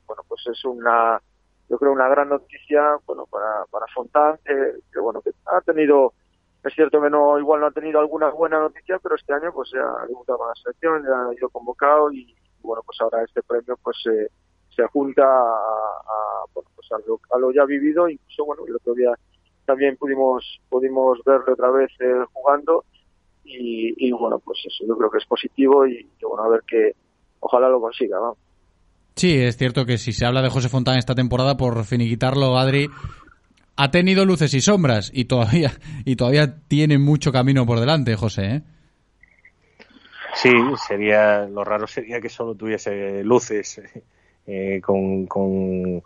bueno, 0.09 0.23
pues 0.27 0.43
es 0.47 0.65
una 0.65 1.23
yo 1.69 1.79
creo 1.79 1.93
una 1.93 2.09
gran 2.09 2.31
noticia, 2.31 2.97
bueno, 3.07 3.27
para, 3.27 3.67
para 3.71 3.87
Fontán, 3.95 4.39
que 4.45 4.99
bueno, 5.01 5.21
que 5.21 5.31
ha 5.47 5.61
tenido 5.61 6.15
es 6.65 6.75
cierto 6.75 7.01
que 7.01 7.11
no, 7.11 7.39
igual 7.39 7.61
no 7.61 7.67
ha 7.67 7.71
tenido 7.71 8.01
alguna 8.01 8.31
buena 8.31 8.59
noticia, 8.59 8.99
pero 8.99 9.15
este 9.15 9.33
año 9.33 9.53
pues 9.53 9.71
se 9.71 9.79
ha 9.79 10.07
debutado 10.07 10.39
con 10.39 10.49
la 10.49 10.55
selección, 10.55 11.05
ya 11.05 11.29
ha 11.29 11.35
ido 11.35 11.49
convocado 11.51 12.13
y 12.13 12.35
bueno, 12.61 12.83
pues 12.85 13.01
ahora 13.01 13.23
este 13.23 13.43
premio 13.43 13.79
pues 13.83 13.97
se, 14.03 14.29
se 14.75 14.87
junta 14.89 15.25
a, 15.25 16.45
bueno, 16.53 16.69
pues 16.75 16.89
a, 16.93 17.39
lo, 17.39 17.53
ya 17.53 17.65
vivido, 17.65 18.09
incluso 18.09 18.45
bueno, 18.45 18.65
el 18.67 18.77
otro 18.77 18.95
día 18.95 19.13
también 19.67 19.97
pudimos 19.97 20.61
pudimos 20.69 21.23
verlo 21.25 21.53
otra 21.53 21.71
vez 21.71 21.91
eh, 22.01 22.25
jugando 22.33 22.85
y, 23.51 24.13
bueno, 24.13 24.39
pues 24.41 24.59
eso 24.67 24.85
yo 24.87 24.95
creo 24.99 25.11
que 25.11 25.17
es 25.17 25.25
positivo 25.25 25.87
y, 25.87 26.07
bueno, 26.21 26.45
a 26.45 26.49
ver 26.51 26.63
que 26.67 26.93
ojalá 27.41 27.71
lo 27.71 27.81
consiga, 27.81 28.19
¿no? 28.19 28.37
Sí, 29.19 29.37
es 29.37 29.57
cierto 29.57 29.85
que 29.85 29.99
si 29.99 30.12
se 30.12 30.25
habla 30.25 30.43
de 30.43 30.49
José 30.49 30.69
Fontán 30.69 30.97
esta 30.97 31.16
temporada, 31.16 31.57
por 31.57 31.85
finiquitarlo, 31.85 32.57
Adri, 32.57 32.89
ha 33.75 33.91
tenido 33.91 34.25
luces 34.25 34.55
y 34.55 34.61
sombras 34.61 35.11
y 35.12 35.25
todavía 35.25 35.73
y 36.05 36.14
todavía 36.14 36.61
tiene 36.69 36.99
mucho 36.99 37.33
camino 37.33 37.66
por 37.66 37.81
delante, 37.81 38.14
José. 38.14 38.45
¿eh? 38.45 38.62
Sí, 40.35 40.51
sería 40.87 41.47
lo 41.47 41.64
raro 41.64 41.89
sería 41.89 42.21
que 42.21 42.29
solo 42.29 42.55
tuviese 42.55 43.25
luces 43.25 43.83
eh, 44.47 44.81
con, 44.81 45.27
con, 45.27 46.01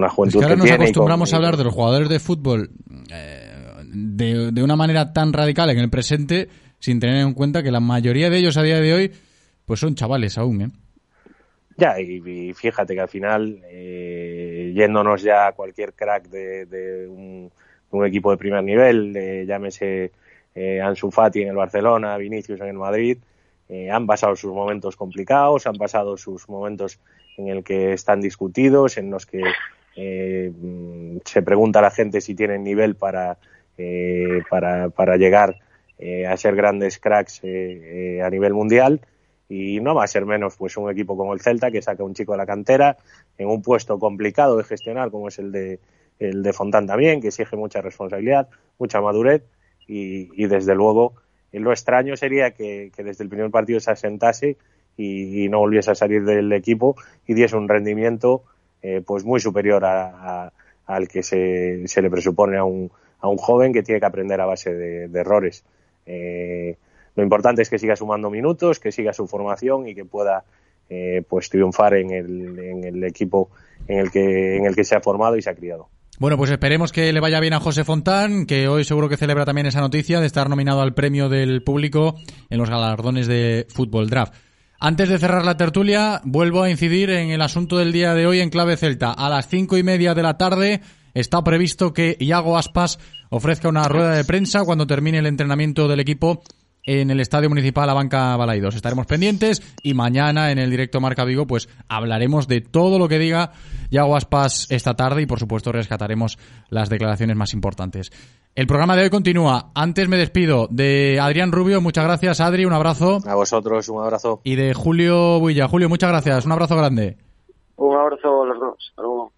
la 0.00 0.08
juventud. 0.08 0.40
Es 0.40 0.46
que 0.46 0.52
ahora 0.52 0.56
nos 0.56 0.70
acostumbramos 0.72 1.32
a 1.32 1.36
hablar 1.36 1.56
de 1.56 1.64
los 1.64 1.72
jugadores 1.72 2.08
de 2.08 2.18
fútbol 2.18 2.70
eh, 3.12 3.48
de, 3.84 4.50
de, 4.50 4.62
una 4.64 4.74
manera 4.74 5.12
tan 5.12 5.32
radical 5.32 5.70
en 5.70 5.78
el 5.78 5.88
presente, 5.88 6.48
sin 6.80 6.98
tener 6.98 7.18
en 7.18 7.32
cuenta 7.32 7.62
que 7.62 7.70
la 7.70 7.80
mayoría 7.80 8.28
de 8.28 8.38
ellos 8.38 8.56
a 8.56 8.62
día 8.62 8.80
de 8.80 8.92
hoy 8.92 9.12
pues 9.64 9.78
son 9.78 9.94
chavales 9.94 10.36
aún, 10.36 10.62
¿eh? 10.62 10.70
Ya, 11.76 12.00
y, 12.00 12.54
fíjate 12.54 12.94
que 12.94 13.00
al 13.00 13.08
final, 13.08 13.60
eh, 13.64 14.72
yéndonos 14.74 15.22
ya 15.22 15.48
a 15.48 15.52
cualquier 15.52 15.92
crack 15.92 16.28
de, 16.28 17.06
un, 17.08 17.50
equipo 18.06 18.30
de 18.30 18.36
primer 18.36 18.62
nivel, 18.62 19.46
llámese 19.46 20.12
eh, 20.54 20.80
Ansu 20.80 21.10
Fati 21.10 21.42
en 21.42 21.48
el 21.48 21.54
Barcelona, 21.54 22.16
Vinicius 22.16 22.60
en 22.60 22.68
el 22.68 22.78
Madrid, 22.78 23.18
eh, 23.68 23.90
han 23.90 24.06
pasado 24.06 24.36
sus 24.36 24.52
momentos 24.52 24.96
complicados, 24.96 25.66
han 25.66 25.76
pasado 25.76 26.16
sus 26.16 26.48
momentos 26.48 26.98
en 27.36 27.48
el 27.48 27.62
que 27.62 27.92
están 27.92 28.22
discutidos, 28.22 28.96
en 28.96 29.10
los 29.10 29.26
que 29.26 29.42
eh, 29.96 30.52
se 31.24 31.42
pregunta 31.42 31.80
a 31.80 31.82
la 31.82 31.90
gente 31.90 32.22
si 32.22 32.34
tienen 32.34 32.64
nivel 32.64 32.94
para, 32.96 33.36
para, 34.48 34.88
para 34.88 35.16
llegar 35.16 35.56
a 36.28 36.36
ser 36.36 36.56
grandes 36.56 36.98
cracks 36.98 37.42
a 37.42 38.30
nivel 38.30 38.54
mundial 38.54 39.00
y 39.48 39.80
no 39.80 39.94
va 39.94 40.04
a 40.04 40.08
ser 40.08 40.26
menos 40.26 40.56
pues 40.56 40.76
un 40.76 40.90
equipo 40.90 41.16
como 41.16 41.32
el 41.32 41.40
Celta 41.40 41.70
que 41.70 41.82
saca 41.82 42.02
un 42.02 42.14
chico 42.14 42.32
de 42.32 42.38
la 42.38 42.46
cantera 42.46 42.96
en 43.38 43.48
un 43.48 43.62
puesto 43.62 43.98
complicado 43.98 44.56
de 44.56 44.64
gestionar 44.64 45.10
como 45.10 45.28
es 45.28 45.38
el 45.38 45.52
de 45.52 45.80
el 46.18 46.42
de 46.42 46.52
Fontán 46.52 46.86
también 46.86 47.20
que 47.20 47.28
exige 47.28 47.56
mucha 47.56 47.80
responsabilidad 47.80 48.48
mucha 48.78 49.00
madurez 49.00 49.44
y, 49.88 50.46
desde 50.46 50.74
luego 50.74 51.14
lo 51.52 51.70
extraño 51.70 52.16
sería 52.16 52.50
que, 52.50 52.90
desde 52.96 53.22
el 53.22 53.30
primer 53.30 53.50
partido 53.50 53.78
se 53.78 53.92
asentase 53.92 54.56
y, 54.96 55.48
no 55.48 55.60
volviese 55.60 55.92
a 55.92 55.94
salir 55.94 56.24
del 56.24 56.52
equipo 56.52 56.96
y 57.26 57.34
diese 57.34 57.56
un 57.56 57.68
rendimiento 57.68 58.42
eh, 58.82 59.02
pues 59.06 59.24
muy 59.24 59.38
superior 59.40 59.84
a, 59.84 60.52
al 60.86 61.08
que 61.08 61.22
se, 61.22 61.86
se, 61.86 62.02
le 62.02 62.10
presupone 62.10 62.56
a 62.56 62.64
un, 62.64 62.90
a 63.20 63.28
un 63.28 63.36
joven 63.36 63.72
que 63.72 63.82
tiene 63.82 64.00
que 64.00 64.06
aprender 64.06 64.40
a 64.40 64.46
base 64.46 64.74
de, 64.74 65.08
de 65.08 65.20
errores. 65.20 65.64
Eh, 66.04 66.76
lo 67.16 67.22
importante 67.22 67.62
es 67.62 67.70
que 67.70 67.78
siga 67.78 67.96
sumando 67.96 68.30
minutos, 68.30 68.78
que 68.78 68.92
siga 68.92 69.12
su 69.12 69.26
formación 69.26 69.88
y 69.88 69.94
que 69.94 70.04
pueda 70.04 70.44
eh, 70.88 71.22
pues 71.28 71.48
triunfar 71.48 71.94
en 71.94 72.12
el, 72.12 72.58
en 72.58 72.84
el 72.84 73.02
equipo 73.04 73.50
en 73.88 73.98
el 73.98 74.10
que 74.10 74.56
en 74.56 74.66
el 74.66 74.76
que 74.76 74.84
se 74.84 74.94
ha 74.94 75.00
formado 75.00 75.36
y 75.36 75.42
se 75.42 75.50
ha 75.50 75.54
criado. 75.54 75.88
Bueno, 76.18 76.38
pues 76.38 76.50
esperemos 76.50 76.92
que 76.92 77.12
le 77.12 77.20
vaya 77.20 77.40
bien 77.40 77.52
a 77.52 77.60
José 77.60 77.84
Fontán, 77.84 78.46
que 78.46 78.68
hoy 78.68 78.84
seguro 78.84 79.08
que 79.08 79.18
celebra 79.18 79.44
también 79.44 79.66
esa 79.66 79.80
noticia 79.80 80.20
de 80.20 80.26
estar 80.26 80.48
nominado 80.48 80.80
al 80.80 80.94
premio 80.94 81.28
del 81.28 81.62
público 81.62 82.14
en 82.48 82.58
los 82.58 82.70
galardones 82.70 83.26
de 83.26 83.66
Fútbol 83.68 84.08
Draft. 84.08 84.34
Antes 84.78 85.08
de 85.08 85.18
cerrar 85.18 85.44
la 85.44 85.56
tertulia, 85.56 86.20
vuelvo 86.24 86.62
a 86.62 86.70
incidir 86.70 87.10
en 87.10 87.30
el 87.30 87.42
asunto 87.42 87.76
del 87.78 87.92
día 87.92 88.14
de 88.14 88.26
hoy 88.26 88.40
en 88.40 88.50
clave 88.50 88.76
celta. 88.76 89.12
A 89.12 89.28
las 89.28 89.48
cinco 89.48 89.76
y 89.76 89.82
media 89.82 90.14
de 90.14 90.22
la 90.22 90.38
tarde 90.38 90.80
está 91.14 91.42
previsto 91.42 91.92
que 91.92 92.16
Iago 92.20 92.56
Aspas 92.56 92.98
ofrezca 93.30 93.68
una 93.68 93.88
rueda 93.88 94.14
de 94.14 94.24
prensa 94.24 94.64
cuando 94.64 94.86
termine 94.86 95.18
el 95.18 95.26
entrenamiento 95.26 95.88
del 95.88 96.00
equipo 96.00 96.42
en 96.86 97.10
el 97.10 97.20
Estadio 97.20 97.48
Municipal 97.48 97.90
Abanca 97.90 98.36
Balaidos. 98.36 98.74
Estaremos 98.74 99.06
pendientes 99.06 99.62
y 99.82 99.94
mañana 99.94 100.50
en 100.50 100.58
el 100.58 100.70
directo 100.70 101.00
Marca 101.00 101.24
Vigo 101.24 101.46
pues 101.46 101.68
hablaremos 101.88 102.48
de 102.48 102.60
todo 102.62 102.98
lo 102.98 103.08
que 103.08 103.18
diga 103.18 103.52
Yago 103.90 104.16
Aspas 104.16 104.68
esta 104.70 104.94
tarde 104.94 105.22
y 105.22 105.26
por 105.26 105.38
supuesto 105.38 105.72
rescataremos 105.72 106.38
las 106.70 106.88
declaraciones 106.88 107.36
más 107.36 107.52
importantes. 107.52 108.10
El 108.54 108.66
programa 108.66 108.96
de 108.96 109.02
hoy 109.02 109.10
continúa. 109.10 109.70
Antes 109.74 110.08
me 110.08 110.16
despido 110.16 110.66
de 110.70 111.18
Adrián 111.20 111.52
Rubio. 111.52 111.82
Muchas 111.82 112.04
gracias, 112.04 112.40
Adri. 112.40 112.64
Un 112.64 112.72
abrazo. 112.72 113.18
A 113.26 113.34
vosotros, 113.34 113.86
un 113.90 114.02
abrazo. 114.02 114.40
Y 114.44 114.54
de 114.54 114.72
Julio 114.72 115.38
Builla. 115.40 115.68
Julio, 115.68 115.90
muchas 115.90 116.08
gracias. 116.08 116.46
Un 116.46 116.52
abrazo 116.52 116.74
grande. 116.74 117.18
Un 117.76 117.94
abrazo 117.94 118.44
a 118.44 118.46
los 118.46 118.58
dos. 118.58 119.30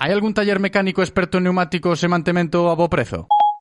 ¿Hay 0.00 0.12
algún 0.12 0.34
taller 0.34 0.60
mecánico 0.60 1.00
experto 1.00 1.38
en 1.38 1.44
neumáticos 1.44 2.02
y 2.02 2.08
mantenimiento 2.08 2.68
a 2.70 2.74
bo 2.74 2.88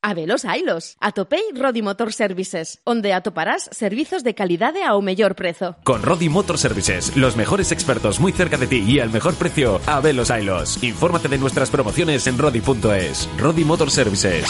precio? 0.01 0.17
Abelos 0.17 0.45
Ailos. 0.45 0.97
Atopei 0.99 1.41
Rodi 1.53 1.81
Motor 1.81 2.13
Services, 2.13 2.79
onde 2.83 3.13
atoparás 3.13 3.69
servizos 3.71 4.23
de 4.23 4.33
calidad 4.33 4.75
a 4.77 4.95
un 4.95 5.05
mejor 5.05 5.35
precio. 5.35 5.75
Con 5.83 6.01
Rodi 6.01 6.29
Motor 6.29 6.57
Services, 6.57 7.15
los 7.15 7.35
mejores 7.35 7.71
expertos 7.71 8.19
muy 8.19 8.31
cerca 8.31 8.57
de 8.57 8.67
ti 8.67 8.83
y 8.87 8.99
al 8.99 9.09
mejor 9.09 9.35
precio, 9.35 9.79
Abelos 9.85 10.31
Ailos. 10.31 10.81
Infórmate 10.83 11.27
de 11.27 11.37
nuestras 11.37 11.69
promociones 11.69 12.27
en 12.27 12.37
rodi.es. 12.37 13.29
Rodi 13.37 13.63
Motor 13.63 13.91
Services. 13.91 14.45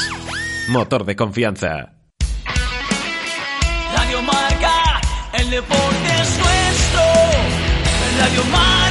Motor 0.69 1.05
de 1.05 1.15
confianza. 1.15 1.93
Radio 3.95 4.21
Marca, 4.21 5.01
el 5.33 5.49
deporte 5.49 6.09
es 6.21 6.37
nuestro. 6.37 7.01
Radio 8.19 8.43
Marca. 8.51 8.86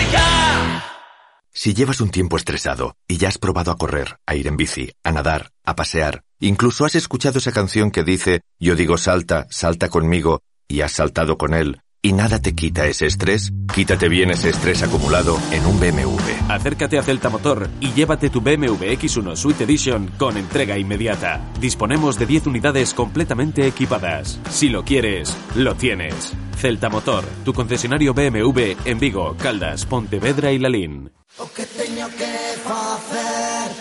Si 1.67 1.75
llevas 1.75 2.01
un 2.01 2.11
tiempo 2.11 2.37
estresado 2.37 2.97
y 3.09 3.17
ya 3.17 3.27
has 3.27 3.39
probado 3.39 3.73
a 3.73 3.77
correr, 3.77 4.21
a 4.25 4.37
ir 4.37 4.47
en 4.47 4.57
bici, 4.57 4.93
a 5.03 5.11
nadar, 5.11 5.51
a 5.65 5.75
pasear, 5.75 6.23
incluso 6.39 6.85
has 6.85 6.95
escuchado 6.95 7.39
esa 7.41 7.51
canción 7.51 7.91
que 7.91 8.05
dice 8.05 8.43
Yo 8.61 8.77
digo 8.77 8.97
salta, 8.99 9.49
salta 9.51 9.89
conmigo, 9.89 10.43
y 10.69 10.83
has 10.83 10.93
saltado 10.93 11.37
con 11.37 11.55
él, 11.55 11.81
y 12.07 12.13
nada 12.13 12.39
te 12.39 12.55
quita 12.55 12.87
ese 12.87 13.07
estrés, 13.07 13.53
quítate 13.75 14.09
bien 14.09 14.31
ese 14.31 14.51
estrés 14.51 14.81
acumulado 14.85 15.41
en 15.51 15.67
un 15.67 15.81
BMW. 15.81 16.21
Acércate 16.49 16.99
a 16.99 17.03
Celta 17.03 17.31
Motor 17.31 17.69
y 17.81 17.93
llévate 17.95 18.31
tu 18.31 18.41
BMW 18.41 18.93
X1 18.97 19.35
Suite 19.35 19.65
Edition 19.65 20.13
con 20.17 20.37
entrega 20.37 20.79
inmediata. 20.79 21.41
Disponemos 21.61 22.17
de 22.17 22.27
10 22.27 22.47
unidades 22.47 22.95
completamente 22.95 23.67
equipadas. 23.67 24.39
Si 24.51 24.69
lo 24.69 24.85
quieres, 24.85 25.37
lo 25.57 25.75
tienes. 25.75 26.33
Celta 26.57 26.89
Motor, 26.91 27.25
tu 27.45 27.53
concesionario 27.53 28.15
BMW 28.15 28.77
en 28.85 29.01
Vigo, 29.01 29.35
Caldas, 29.37 29.85
Pontevedra 29.85 30.53
y 30.53 30.61
Lalín. 30.61 31.11
O 31.39 31.51
que 31.53 31.67
teño 31.67 32.07
que 32.11 32.57
facer 32.63 33.36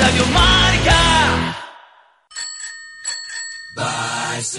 Radio 0.00 0.26
Marca. 0.26 1.56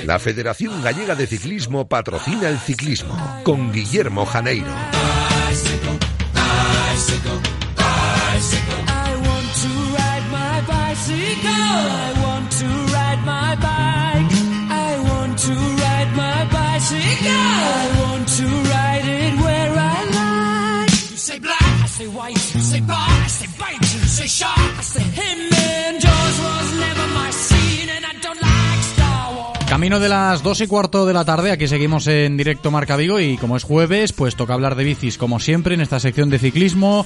La 0.06 0.20
Federación 0.20 0.82
Gallega 0.82 1.16
de 1.16 1.28
Ciclismo 1.28 1.88
patrocina 1.88 2.50
el 2.50 2.60
ciclismo 2.60 3.16
con 3.44 3.72
Guillermo 3.72 4.26
Janeiro. 4.26 4.68
I 21.88 21.90
say 21.90 22.08
white. 22.08 22.54
You 22.54 22.62
say 22.62 22.80
bar, 22.82 22.98
I 22.98 23.28
say 23.28 23.48
bite. 23.58 23.94
You 23.94 24.00
say 24.08 24.28
shark, 24.28 24.58
I 24.58 24.82
say 24.82 25.04
Camino 29.78 30.00
de 30.00 30.10
las 30.10 30.42
dos 30.42 30.60
y 30.62 30.66
cuarto 30.66 31.06
de 31.06 31.14
la 31.14 31.24
tarde, 31.24 31.52
aquí 31.52 31.68
seguimos 31.68 32.08
en 32.08 32.36
directo 32.36 32.72
Marca 32.72 32.96
Vigo 32.96 33.20
y 33.20 33.38
como 33.38 33.56
es 33.58 33.64
jueves, 33.64 34.12
pues 34.12 34.36
toca 34.36 34.56
hablar 34.56 34.74
de 34.74 34.84
bicis 34.84 35.20
como 35.20 35.40
siempre 35.40 35.76
en 35.76 35.82
esta 35.82 36.00
sección 36.00 36.32
de 36.32 36.40
ciclismo, 36.40 37.06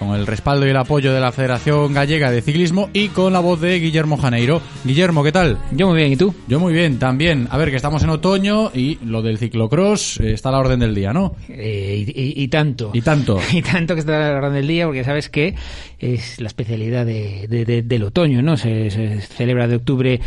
con 0.00 0.16
el 0.16 0.26
respaldo 0.26 0.66
y 0.66 0.70
el 0.70 0.76
apoyo 0.78 1.12
de 1.12 1.20
la 1.20 1.30
Federación 1.30 1.94
Gallega 1.94 2.32
de 2.32 2.42
Ciclismo 2.42 2.90
y 2.92 3.10
con 3.10 3.32
la 3.32 3.38
voz 3.38 3.60
de 3.60 3.78
Guillermo 3.78 4.16
Janeiro. 4.16 4.60
Guillermo, 4.84 5.22
¿qué 5.22 5.30
tal? 5.30 5.58
Yo 5.70 5.86
muy 5.86 5.96
bien, 5.98 6.10
¿y 6.12 6.16
tú? 6.16 6.34
Yo 6.48 6.58
muy 6.58 6.72
bien, 6.72 6.98
también. 6.98 7.46
A 7.52 7.56
ver, 7.56 7.70
que 7.70 7.76
estamos 7.76 8.02
en 8.02 8.10
otoño 8.10 8.72
y 8.74 8.98
lo 9.04 9.22
del 9.22 9.38
ciclocross 9.38 10.18
eh, 10.18 10.32
está 10.32 10.48
a 10.48 10.52
la 10.52 10.58
orden 10.58 10.80
del 10.80 10.96
día, 10.96 11.12
¿no? 11.12 11.36
Eh, 11.48 12.04
y, 12.04 12.20
y- 12.20 12.42
y 12.42 12.48
tanto. 12.48 12.90
Y 12.94 13.00
tanto. 13.00 13.38
Y 13.52 13.62
tanto 13.62 13.94
que 13.94 14.00
está 14.00 14.16
a 14.16 14.32
la 14.32 14.38
orden 14.38 14.54
del 14.54 14.66
día, 14.66 14.86
porque 14.86 15.04
sabes 15.04 15.28
que 15.28 15.54
es 16.00 16.40
la 16.40 16.48
especialidad 16.48 17.06
de- 17.06 17.46
de- 17.48 17.64
de- 17.64 17.82
del 17.82 18.02
otoño, 18.02 18.42
¿no? 18.42 18.56
Se, 18.56 18.90
se 18.90 19.20
celebra 19.20 19.68
de 19.68 19.76
octubre 19.76 20.20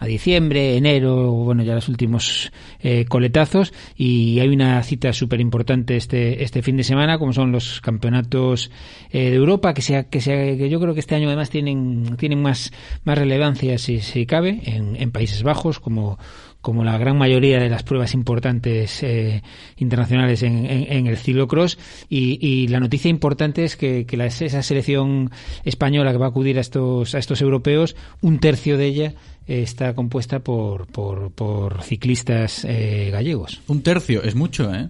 a 0.00 0.06
diciembre, 0.06 0.76
enero, 0.76 1.30
bueno, 1.30 1.62
ya 1.62 1.74
los 1.74 1.88
últimos 1.88 2.50
eh, 2.80 3.04
coletazos, 3.04 3.72
y 3.94 4.40
hay 4.40 4.48
una 4.48 4.82
cita 4.82 5.12
súper 5.12 5.40
importante 5.40 5.96
este, 5.96 6.42
este 6.42 6.62
fin 6.62 6.78
de 6.78 6.84
semana, 6.84 7.18
como 7.18 7.34
son 7.34 7.52
los 7.52 7.82
campeonatos 7.82 8.70
eh, 9.10 9.30
de 9.30 9.36
Europa, 9.36 9.74
que, 9.74 9.82
sea, 9.82 10.04
que, 10.04 10.22
sea, 10.22 10.56
que 10.56 10.70
yo 10.70 10.80
creo 10.80 10.94
que 10.94 11.00
este 11.00 11.14
año 11.14 11.28
además 11.28 11.50
tienen, 11.50 12.16
tienen 12.16 12.40
más, 12.40 12.72
más 13.04 13.18
relevancia, 13.18 13.76
si, 13.76 14.00
si 14.00 14.24
cabe, 14.24 14.62
en, 14.64 14.96
en 14.96 15.10
Países 15.12 15.42
Bajos, 15.42 15.80
como 15.80 16.18
como 16.60 16.84
la 16.84 16.98
gran 16.98 17.16
mayoría 17.16 17.58
de 17.58 17.70
las 17.70 17.82
pruebas 17.82 18.12
importantes 18.14 19.02
eh, 19.02 19.42
internacionales 19.78 20.42
en, 20.42 20.66
en- 20.66 21.06
el 21.06 21.16
ciclocross 21.16 21.78
y, 22.08 22.38
y 22.46 22.68
la 22.68 22.80
noticia 22.80 23.08
importante 23.08 23.64
es 23.64 23.76
que, 23.76 24.04
que 24.06 24.16
la- 24.16 24.26
esa 24.26 24.62
selección 24.62 25.30
española 25.64 26.12
que 26.12 26.18
va 26.18 26.26
a 26.26 26.28
acudir 26.28 26.58
a 26.58 26.60
estos 26.60 27.14
a 27.14 27.18
estos 27.18 27.40
europeos 27.40 27.96
un 28.20 28.38
tercio 28.38 28.76
de 28.76 28.86
ella 28.86 29.14
eh, 29.46 29.62
está 29.62 29.94
compuesta 29.94 30.40
por 30.40 30.86
por, 30.86 31.30
por 31.32 31.82
ciclistas 31.82 32.64
eh, 32.68 33.08
gallegos 33.10 33.60
Un 33.66 33.82
tercio, 33.82 34.22
es 34.22 34.34
mucho, 34.34 34.72
¿eh? 34.74 34.88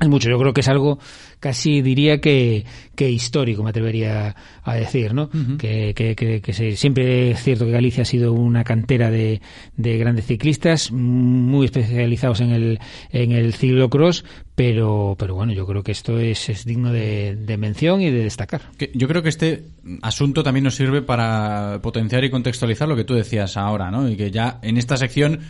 Es 0.00 0.08
mucho, 0.08 0.30
yo 0.30 0.38
creo 0.38 0.52
que 0.54 0.60
es 0.60 0.68
algo 0.68 0.98
casi 1.40 1.80
diría 1.82 2.20
que, 2.20 2.64
que 2.94 3.10
histórico, 3.10 3.62
me 3.62 3.70
atrevería 3.70 4.34
a 4.62 4.74
decir, 4.74 5.14
¿no? 5.14 5.30
que, 5.58 5.94
que, 5.94 6.14
que, 6.14 6.40
que 6.42 6.52
se- 6.52 6.76
siempre 6.76 7.30
es 7.32 7.42
cierto 7.42 7.64
que 7.64 7.70
Galicia 7.72 8.02
ha 8.02 8.06
sido 8.06 8.32
una 8.32 8.62
cantera 8.62 9.10
de, 9.10 9.40
de 9.76 9.98
grandes 9.98 10.26
ciclistas, 10.26 10.90
muy 10.92 11.66
especializados 11.66 12.40
en 12.40 12.50
el, 12.50 12.78
en 13.10 13.32
el 13.32 13.52
ciclocross, 13.54 14.24
pero, 14.54 15.16
pero 15.18 15.34
bueno, 15.34 15.52
yo 15.54 15.66
creo 15.66 15.82
que 15.82 15.92
esto 15.92 16.18
es, 16.18 16.48
es 16.50 16.64
digno 16.66 16.92
de, 16.92 17.36
de 17.36 17.56
mención 17.56 18.00
y 18.02 18.10
de 18.10 18.24
destacar. 18.24 18.60
Yo 18.94 19.08
creo 19.08 19.22
que 19.22 19.30
este 19.30 19.64
asunto 20.02 20.42
también 20.42 20.64
nos 20.64 20.74
sirve 20.76 21.00
para 21.02 21.80
potenciar 21.82 22.22
y 22.24 22.30
contextualizar 22.30 22.86
lo 22.88 22.96
que 22.96 23.04
tú 23.04 23.14
decías 23.14 23.56
ahora, 23.56 23.90
¿no? 23.90 24.08
Y 24.08 24.16
que 24.16 24.30
ya 24.30 24.58
en 24.62 24.76
esta 24.76 24.96
sección, 24.98 25.40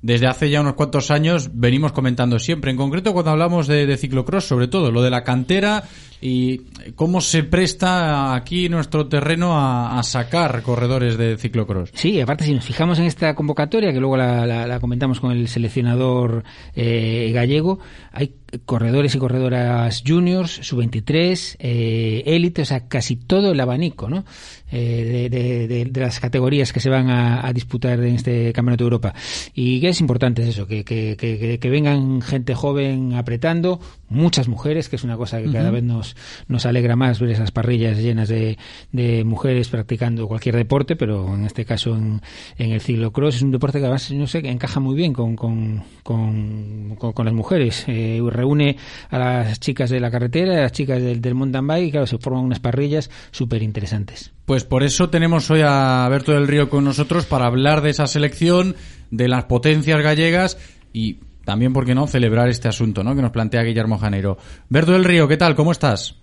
desde 0.00 0.26
hace 0.28 0.48
ya 0.50 0.60
unos 0.60 0.74
cuantos 0.74 1.10
años, 1.10 1.50
venimos 1.54 1.92
comentando 1.92 2.38
siempre. 2.38 2.70
En 2.70 2.76
concreto, 2.76 3.12
cuando 3.12 3.32
hablamos 3.32 3.66
de, 3.66 3.96
ciclocross, 3.96 4.44
sobre 4.44 4.68
todo, 4.68 4.92
lo 4.92 5.02
de 5.02 5.10
la 5.10 5.24
cantera 5.24 5.82
y 6.20 6.58
cómo 6.94 7.20
se 7.20 7.42
presta 7.44 8.34
aquí 8.34 8.68
nuestro 8.68 9.06
terreno 9.08 9.54
a, 9.58 10.00
sacar 10.02 10.62
corredores 10.62 11.16
de 11.18 11.36
ciclocross. 11.36 11.90
Sí, 11.94 12.20
aparte 12.20 12.44
si 12.44 12.54
nos 12.54 12.64
fijamos 12.64 12.98
en 12.98 13.06
esta 13.06 13.34
convocatoria, 13.34 13.92
que 13.92 14.00
luego 14.00 14.16
la, 14.16 14.46
la- 14.46 14.66
la 14.66 14.80
comentamos 14.80 15.20
con 15.20 15.32
el 15.32 15.48
seleccionador 15.48 16.44
eh, 16.74 17.30
gallego, 17.34 17.78
hay 18.12 18.34
corredores 18.64 19.14
y 19.14 19.18
corredoras 19.18 20.02
juniors, 20.06 20.50
sub-23, 20.62 21.56
eh, 21.58 22.22
élite, 22.26 22.62
o 22.62 22.64
sea, 22.64 22.88
casi 22.88 23.16
todo 23.16 23.52
el 23.52 23.60
abanico, 23.60 24.08
¿no? 24.08 24.24
Eh, 24.70 25.28
de, 25.30 25.68
de- 25.68 25.84
de- 25.90 26.00
las 26.00 26.20
categorías 26.20 26.72
que 26.72 26.80
se 26.80 26.90
van 26.90 27.10
a, 27.10 27.52
disputar 27.52 27.98
en 28.00 28.14
este 28.14 28.52
Campeonato 28.52 28.84
de 28.84 28.86
Europa. 28.86 29.14
Y 29.54 29.80
que 29.80 29.88
es 29.90 30.00
importante 30.00 30.42
es 30.42 30.48
eso, 30.48 30.66
que, 30.66 30.84
que- 30.84 31.16
que- 31.18 31.58
que 31.58 31.70
vengan 31.70 32.20
gente 32.22 32.54
joven 32.54 33.14
apretando, 33.14 33.80
muchas 34.10 34.48
mujeres, 34.48 34.88
que 34.88 34.96
es 34.96 35.04
una 35.04 35.16
cosa 35.16 35.40
que 35.42 35.50
cada 35.52 35.70
vez 35.70 35.82
nos, 35.82 36.16
nos 36.48 36.66
alegra 36.66 36.96
más 36.96 37.20
ver 37.20 37.30
esas 37.30 37.50
parrillas 37.50 37.98
llenas 37.98 38.28
de, 38.28 38.58
de 38.92 39.24
mujeres 39.24 39.68
practicando 39.68 40.26
cualquier 40.28 40.56
deporte, 40.56 40.96
pero 40.96 41.34
en 41.34 41.44
este 41.44 41.64
caso 41.64 41.94
en, 41.96 42.20
en 42.56 42.72
el 42.72 42.80
ciclocross 42.80 43.36
es 43.36 43.42
un 43.42 43.50
deporte 43.50 43.78
que 43.78 43.84
además, 43.84 44.10
no 44.12 44.26
sé, 44.26 44.42
que 44.42 44.50
encaja 44.50 44.80
muy 44.80 44.94
bien 44.96 45.12
con, 45.12 45.36
con, 45.36 45.82
con, 46.02 46.96
con- 46.98 47.12
con 47.12 47.24
las 47.24 47.34
mujeres. 47.34 47.84
Eh, 47.86 48.20
reúne 48.30 48.76
a 49.10 49.18
las 49.18 49.60
chicas 49.60 49.90
de 49.90 50.00
la 50.00 50.10
carretera, 50.10 50.54
a 50.58 50.62
las 50.62 50.72
chicas 50.72 51.02
del, 51.02 51.20
del 51.20 51.34
mountain 51.34 51.66
bike 51.66 51.88
y 51.88 51.90
claro, 51.90 52.06
se 52.06 52.18
forman 52.18 52.44
unas 52.44 52.60
parrillas 52.60 53.10
súper 53.30 53.62
interesantes. 53.62 54.32
Pues 54.44 54.64
por 54.64 54.82
eso 54.82 55.10
tenemos 55.10 55.50
hoy 55.50 55.60
a 55.64 56.06
Berto 56.10 56.32
del 56.32 56.48
Río 56.48 56.70
con 56.70 56.84
nosotros 56.84 57.26
para 57.26 57.46
hablar 57.46 57.82
de 57.82 57.90
esa 57.90 58.06
selección, 58.06 58.76
de 59.10 59.28
las 59.28 59.44
potencias 59.44 60.00
gallegas 60.02 60.58
y 60.92 61.18
también, 61.48 61.72
¿por 61.72 61.86
qué 61.86 61.94
no?, 61.94 62.06
celebrar 62.06 62.50
este 62.50 62.68
asunto, 62.68 63.02
¿no?, 63.02 63.16
que 63.16 63.22
nos 63.22 63.30
plantea 63.30 63.62
Guillermo 63.62 63.96
Janeiro. 63.96 64.36
Berto 64.68 64.92
del 64.92 65.02
Río, 65.02 65.26
¿qué 65.26 65.38
tal? 65.38 65.54
¿Cómo 65.54 65.72
estás? 65.72 66.14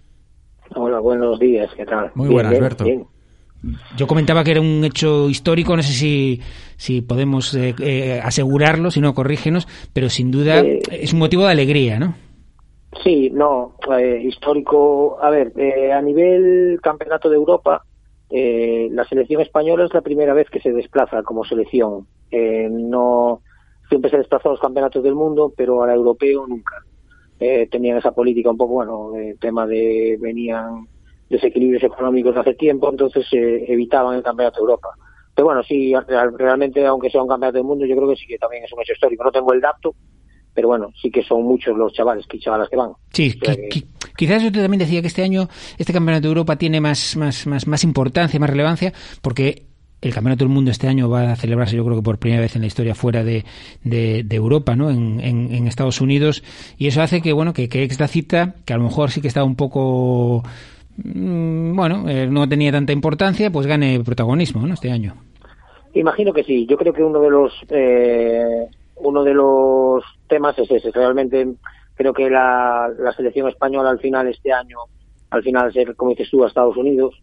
Hola, 0.76 1.00
buenos 1.00 1.40
días, 1.40 1.68
¿qué 1.76 1.84
tal? 1.84 2.12
Muy 2.14 2.28
Bien, 2.28 2.36
buenas, 2.36 2.52
bien, 2.52 2.62
Berto. 2.64 2.84
bien. 2.84 3.06
Yo 3.98 4.06
comentaba 4.06 4.44
que 4.44 4.52
era 4.52 4.62
un 4.62 4.84
hecho 4.86 5.28
histórico, 5.28 5.76
no 5.76 5.82
sé 5.82 5.94
si, 5.94 6.42
si 6.78 7.02
podemos 7.02 7.56
eh, 7.56 7.74
eh, 7.82 8.22
asegurarlo, 8.24 8.92
si 8.92 9.02
no, 9.02 9.16
corrígenos, 9.16 9.68
pero 9.94 10.10
sin 10.10 10.30
duda 10.30 10.60
Eh, 10.60 10.82
es 10.92 11.12
un 11.12 11.18
motivo 11.18 11.46
de 11.46 11.54
alegría, 11.54 11.98
¿no? 11.98 12.14
Sí, 13.04 13.32
no, 13.34 13.78
eh, 13.98 14.22
histórico. 14.24 15.18
A 15.20 15.32
ver, 15.32 15.54
eh, 15.58 15.92
a 15.92 16.04
nivel 16.04 16.80
campeonato 16.84 17.32
de 17.32 17.36
Europa, 17.38 17.84
eh, 18.30 18.90
la 18.92 19.04
selección 19.06 19.42
española 19.42 19.86
es 19.86 19.94
la 19.96 20.02
primera 20.02 20.36
vez 20.36 20.48
que 20.52 20.60
se 20.60 20.72
desplaza 20.72 21.24
como 21.24 21.44
selección. 21.46 22.06
Eh, 22.30 22.68
no 22.70 23.42
siempre 23.90 24.10
se 24.12 24.18
desplazó 24.18 24.50
a 24.50 24.52
los 24.54 24.62
campeonatos 24.62 25.04
del 25.04 25.16
mundo, 25.16 25.54
pero 25.56 25.84
al 25.84 25.92
europeo 25.92 26.46
nunca. 26.48 26.76
eh, 27.40 27.68
tenían 27.70 27.98
esa 27.98 28.12
política 28.12 28.50
un 28.50 28.58
poco, 28.58 28.76
bueno, 28.76 29.12
de 29.12 29.36
tema 29.36 29.68
de 29.68 30.18
venían 30.22 30.88
desequilibrios 31.30 31.84
económicos 31.84 32.38
hace 32.38 32.54
tiempo, 32.54 32.90
entonces 32.90 33.26
eh, 33.34 33.66
evitaban 33.68 34.16
el 34.16 34.24
campeonato 34.24 34.58
de 34.58 34.62
Europa. 34.62 34.88
Pero 35.34 35.48
bueno, 35.48 35.62
sí, 35.64 35.94
real- 36.08 36.34
realmente, 36.38 36.86
aunque 36.86 37.10
sea 37.10 37.22
un 37.22 37.28
campeonato 37.28 37.58
del 37.58 37.66
mundo, 37.68 37.86
yo 37.86 37.96
creo 37.98 38.08
que 38.08 38.16
sí 38.16 38.26
que 38.28 38.38
también 38.38 38.64
es 38.64 38.72
un 38.72 38.82
hecho 38.82 38.94
histórico. 38.94 39.24
No 39.26 39.32
tengo 39.34 39.52
el 39.52 39.60
dato, 39.60 39.94
pero 40.54 40.70
bueno, 40.70 40.92
sí 41.02 41.12
que 41.12 41.24
son 41.24 41.44
muchos 41.44 41.76
los 41.78 41.92
chavales, 41.92 42.26
que 42.26 42.40
chavalas 42.40 42.70
que 42.70 42.78
van. 42.78 42.92
Sí, 43.12 43.34
O 43.42 43.46
sea 43.46 43.54
qui- 43.56 43.68
que- 43.70 43.80
qui- 43.82 43.88
quizás 44.16 44.42
yo 44.42 44.50
también 44.54 44.80
decía 44.80 45.02
que 45.02 45.08
este 45.08 45.24
año 45.24 45.50
este 45.78 45.92
campeonato 45.92 46.22
de 46.22 46.30
Europa 46.30 46.56
tiene 46.56 46.80
más, 46.80 47.18
más, 47.18 47.46
más, 47.48 47.68
más 47.68 47.84
importancia, 47.84 48.40
más 48.40 48.50
relevancia, 48.50 48.94
porque 49.22 49.66
el 50.06 50.14
campeonato 50.14 50.46
del 50.46 50.54
mundo 50.54 50.70
este 50.70 50.88
año 50.88 51.10
va 51.10 51.32
a 51.32 51.36
celebrarse, 51.36 51.76
yo 51.76 51.84
creo 51.84 51.98
que 51.98 52.04
por 52.04 52.20
primera 52.20 52.42
vez 52.42 52.56
en 52.56 52.62
la 52.62 52.68
historia 52.68 52.94
fuera 52.94 53.24
de, 53.24 53.44
Europa, 54.30 54.76
¿no? 54.76 54.90
En, 54.92 55.68
Estados 55.68 56.00
Unidos, 56.00 56.44
y 56.78 56.88
eso 56.88 57.02
hace 57.02 57.22
que, 57.22 57.34
bueno, 57.34 57.54
que, 57.54 57.68
que 57.68 57.84
esta 57.84 58.08
cita, 58.08 58.54
que 58.66 58.74
a 58.74 58.78
lo 58.78 58.84
mejor 58.84 59.10
sí 59.10 59.20
que 59.20 59.28
estaba 59.28 59.46
un 59.46 59.56
poco, 59.56 60.44
mm, 60.98 61.76
bueno, 61.76 62.08
eh, 62.08 62.28
no 62.28 62.48
tenía 62.48 62.72
tanta 62.72 62.94
importancia, 62.94 63.50
pues 63.50 63.66
gane 63.66 64.00
protagonismo, 64.06 64.66
¿no? 64.68 64.76
Este 64.76 64.92
año. 64.92 65.16
Imagino 65.96 66.34
que 66.34 66.44
sí. 66.44 66.68
Yo 66.70 66.78
creo 66.78 66.94
que 66.94 67.04
uno 67.04 67.20
de 67.20 67.30
los 67.30 67.54
eh, 67.70 68.68
uno 68.98 69.24
de 69.24 69.34
los 69.34 70.04
temas 70.28 70.58
es 70.60 70.70
ese. 70.70 70.92
Realmente 70.92 71.48
creo 71.96 72.14
que 72.14 72.30
la, 72.30 72.90
la 73.00 73.12
selección 73.14 73.48
española 73.48 73.90
al 73.90 74.00
final 74.00 74.28
este 74.28 74.52
año, 74.52 74.78
al 75.32 75.42
final 75.42 75.74
ser 75.74 75.96
como 75.96 76.12
dices 76.12 76.30
tú 76.30 76.44
a 76.44 76.48
Estados 76.48 76.78
Unidos, 76.78 77.16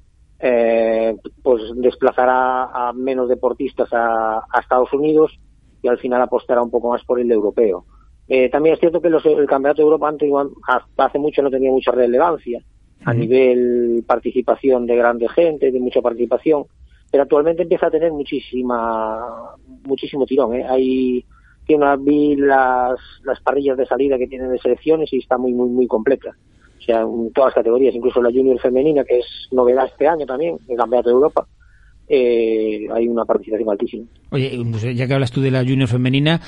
eh, 0.42 1.16
pues 1.42 1.62
desplazará 1.76 2.64
a 2.64 2.92
menos 2.92 3.28
deportistas 3.28 3.88
a, 3.92 4.38
a 4.38 4.60
Estados 4.60 4.92
Unidos 4.92 5.38
y 5.80 5.88
al 5.88 5.98
final 5.98 6.20
apostará 6.20 6.62
un 6.62 6.70
poco 6.70 6.90
más 6.90 7.04
por 7.04 7.20
el 7.20 7.30
europeo. 7.30 7.84
Eh, 8.28 8.48
también 8.50 8.74
es 8.74 8.80
cierto 8.80 9.00
que 9.00 9.08
los- 9.10 9.24
el 9.26 9.46
campeonato 9.46 9.82
de 9.82 9.86
Europa 9.86 10.08
antes, 10.08 10.30
hasta 10.66 11.04
hace 11.04 11.18
mucho 11.18 11.42
no 11.42 11.50
tenía 11.50 11.70
mucha 11.70 11.92
relevancia 11.92 12.60
a 13.04 13.12
nivel 13.20 14.04
participación 14.06 14.86
de 14.86 14.96
grande 14.96 15.28
gente, 15.28 15.70
de 15.72 15.80
mucha 15.80 16.00
participación, 16.00 16.64
pero 17.10 17.24
actualmente 17.24 17.62
empieza 17.62 17.86
a 17.86 17.90
tener 17.90 18.12
muchísima 18.12 19.54
muchísimo 19.84 20.24
tirón. 20.26 20.54
¿eh? 20.54 20.64
Hay 20.68 21.24
tiene 21.66 21.82
una, 21.84 21.96
vi 21.96 22.34
las, 22.36 22.98
las 23.24 23.40
parrillas 23.40 23.76
de 23.76 23.86
salida 23.86 24.18
que 24.18 24.26
tienen 24.26 24.50
de 24.50 24.58
selecciones 24.58 25.12
y 25.12 25.18
está 25.18 25.38
muy 25.38 25.52
muy 25.52 25.68
muy 25.68 25.86
completa. 25.86 26.34
O 26.82 26.84
sea, 26.84 27.02
en 27.02 27.32
todas 27.32 27.50
las 27.50 27.54
categorías, 27.54 27.94
incluso 27.94 28.20
la 28.20 28.30
junior 28.30 28.58
femenina, 28.60 29.04
que 29.04 29.20
es 29.20 29.26
novedad 29.52 29.86
este 29.86 30.08
año 30.08 30.26
también, 30.26 30.58
el 30.68 30.76
campeonato 30.76 31.10
de 31.10 31.14
Europa, 31.14 31.46
eh, 32.08 32.88
hay 32.92 33.06
una 33.06 33.24
participación 33.24 33.70
altísima. 33.70 34.04
Oye, 34.30 34.60
pues, 34.68 34.82
ya 34.96 35.06
que 35.06 35.14
hablas 35.14 35.30
tú 35.30 35.40
de 35.40 35.52
la 35.52 35.60
junior 35.60 35.88
femenina, 35.88 36.40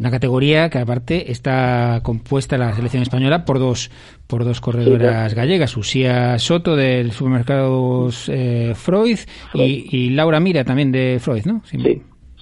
una 0.00 0.10
categoría 0.10 0.70
que 0.70 0.78
aparte 0.78 1.30
está 1.30 2.00
compuesta 2.02 2.56
la 2.56 2.72
selección 2.72 3.02
española 3.02 3.44
por 3.44 3.58
dos 3.58 3.90
por 4.26 4.44
dos 4.44 4.62
corredoras 4.62 5.34
gallegas, 5.34 5.76
Usía 5.76 6.38
Soto 6.38 6.76
del 6.76 7.12
supermercado 7.12 8.08
eh, 8.28 8.72
Freud 8.74 9.18
y, 9.52 9.86
y 9.90 10.10
Laura 10.10 10.40
Mira 10.40 10.64
también 10.64 10.90
de 10.90 11.18
Freud, 11.20 11.44
¿no? 11.44 11.60
Sí. 11.66 11.78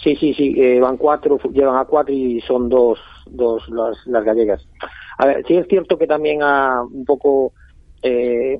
Sí, 0.03 0.17
sí, 0.17 0.35
sí, 0.35 0.55
eh, 0.57 0.81
van 0.81 0.97
cuatro, 0.97 1.39
llevan 1.53 1.77
a 1.77 1.85
cuatro 1.85 2.13
y 2.13 2.41
son 2.41 2.69
dos, 2.69 2.99
dos 3.31 3.69
las, 3.69 3.97
las 4.07 4.25
gallegas. 4.25 4.67
A 5.19 5.27
ver, 5.27 5.45
sí 5.47 5.57
es 5.57 5.67
cierto 5.69 5.99
que 5.99 6.07
también 6.07 6.43
ha 6.43 6.83
un 6.83 7.05
poco 7.05 7.53
eh, 8.03 8.59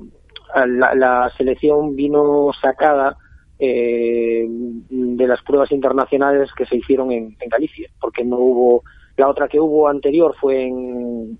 a 0.53 0.65
la, 0.65 0.93
la 0.95 1.31
selección 1.37 1.95
vino 1.95 2.51
sacada 2.61 3.17
eh, 3.59 4.45
de 4.47 5.27
las 5.27 5.41
pruebas 5.43 5.71
internacionales 5.71 6.51
que 6.55 6.65
se 6.65 6.77
hicieron 6.77 7.11
en, 7.11 7.35
en 7.39 7.49
Galicia, 7.49 7.89
porque 7.99 8.23
no 8.23 8.37
hubo, 8.37 8.83
la 9.17 9.29
otra 9.29 9.47
que 9.47 9.59
hubo 9.59 9.87
anterior 9.87 10.35
fue 10.39 10.63
en, 10.63 11.37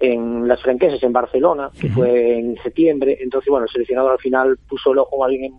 en 0.00 0.48
las 0.48 0.62
franqueses 0.62 1.02
en 1.02 1.12
Barcelona, 1.12 1.70
que 1.78 1.88
fue 1.90 2.38
en 2.38 2.56
septiembre, 2.62 3.18
entonces 3.20 3.48
bueno, 3.50 3.66
el 3.66 3.70
seleccionador 3.70 4.12
al 4.12 4.18
final 4.18 4.58
puso 4.68 4.92
el 4.92 4.98
ojo 4.98 5.18
más 5.18 5.30
bien 5.30 5.44
en 5.44 5.54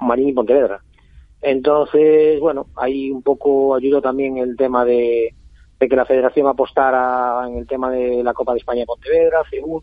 Marín 0.00 0.28
y 0.28 0.32
Pontevedra. 0.32 0.80
Entonces, 1.42 2.38
bueno, 2.38 2.66
ahí 2.76 3.10
un 3.10 3.22
poco 3.22 3.74
ayudó 3.74 4.00
también 4.02 4.36
el 4.38 4.56
tema 4.56 4.84
de, 4.84 5.34
de 5.80 5.88
que 5.88 5.96
la 5.96 6.04
federación 6.04 6.46
apostara 6.46 7.48
en 7.48 7.56
el 7.56 7.66
tema 7.66 7.90
de 7.90 8.22
la 8.22 8.34
Copa 8.34 8.52
de 8.52 8.58
España 8.58 8.80
de 8.80 8.86
Pontevedra, 8.86 9.38
C1, 9.50 9.80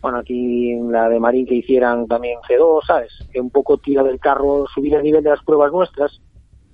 bueno, 0.00 0.18
aquí 0.18 0.70
en 0.70 0.92
la 0.92 1.08
de 1.08 1.18
Marín 1.18 1.44
que 1.46 1.56
hicieran 1.56 2.06
también 2.06 2.38
C2, 2.48 2.86
¿sabes? 2.86 3.12
Que 3.32 3.40
un 3.40 3.50
poco 3.50 3.78
tira 3.78 4.02
del 4.04 4.20
carro, 4.20 4.64
subir 4.72 4.94
el 4.94 5.02
nivel 5.02 5.22
de 5.24 5.30
las 5.30 5.42
pruebas 5.42 5.72
nuestras 5.72 6.20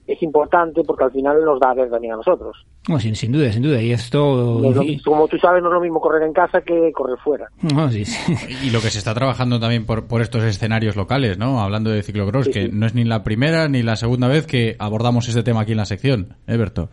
es 0.06 0.22
importante 0.22 0.82
porque 0.84 1.04
al 1.04 1.12
final 1.12 1.42
nos 1.46 1.58
da 1.58 1.70
a 1.70 1.74
ver 1.74 1.88
también 1.88 2.12
a 2.12 2.16
nosotros. 2.16 2.54
No, 2.90 3.00
sin, 3.00 3.16
sin 3.16 3.32
duda, 3.32 3.50
sin 3.50 3.62
duda. 3.62 3.80
Y 3.80 3.90
esto... 3.92 4.58
No 4.60 4.68
es 4.68 4.76
lo- 4.76 4.82
como 5.10 5.26
tú 5.26 5.38
sabes, 5.38 5.62
no 5.62 5.70
es 5.70 5.74
lo 5.76 5.80
mismo 5.80 5.98
correr 5.98 6.24
en 6.24 6.34
casa 6.34 6.60
que 6.60 6.92
correr 6.92 7.16
fuera. 7.24 7.48
No, 7.74 7.88
sí, 7.90 8.04
sí. 8.04 8.34
Y 8.66 8.68
lo 8.70 8.82
que 8.82 8.90
se 8.90 8.98
está 8.98 9.14
trabajando 9.14 9.58
también 9.58 9.86
por, 9.86 10.06
por 10.06 10.20
estos 10.20 10.44
escenarios 10.44 10.94
locales, 10.94 11.38
¿no? 11.38 11.62
Hablando 11.62 11.88
de 11.88 12.02
ciclocross, 12.02 12.50
que 12.50 12.68
no 12.68 12.84
es 12.84 12.94
ni 12.94 13.04
la 13.04 13.24
primera 13.24 13.66
ni 13.68 13.82
la 13.82 13.96
segunda 13.96 14.28
vez 14.28 14.46
que 14.46 14.76
abordamos 14.78 15.26
este 15.30 15.42
tema 15.42 15.62
aquí 15.62 15.72
en 15.72 15.78
la 15.78 15.86
sección, 15.86 16.36
¿eh, 16.46 16.58
Berto? 16.58 16.90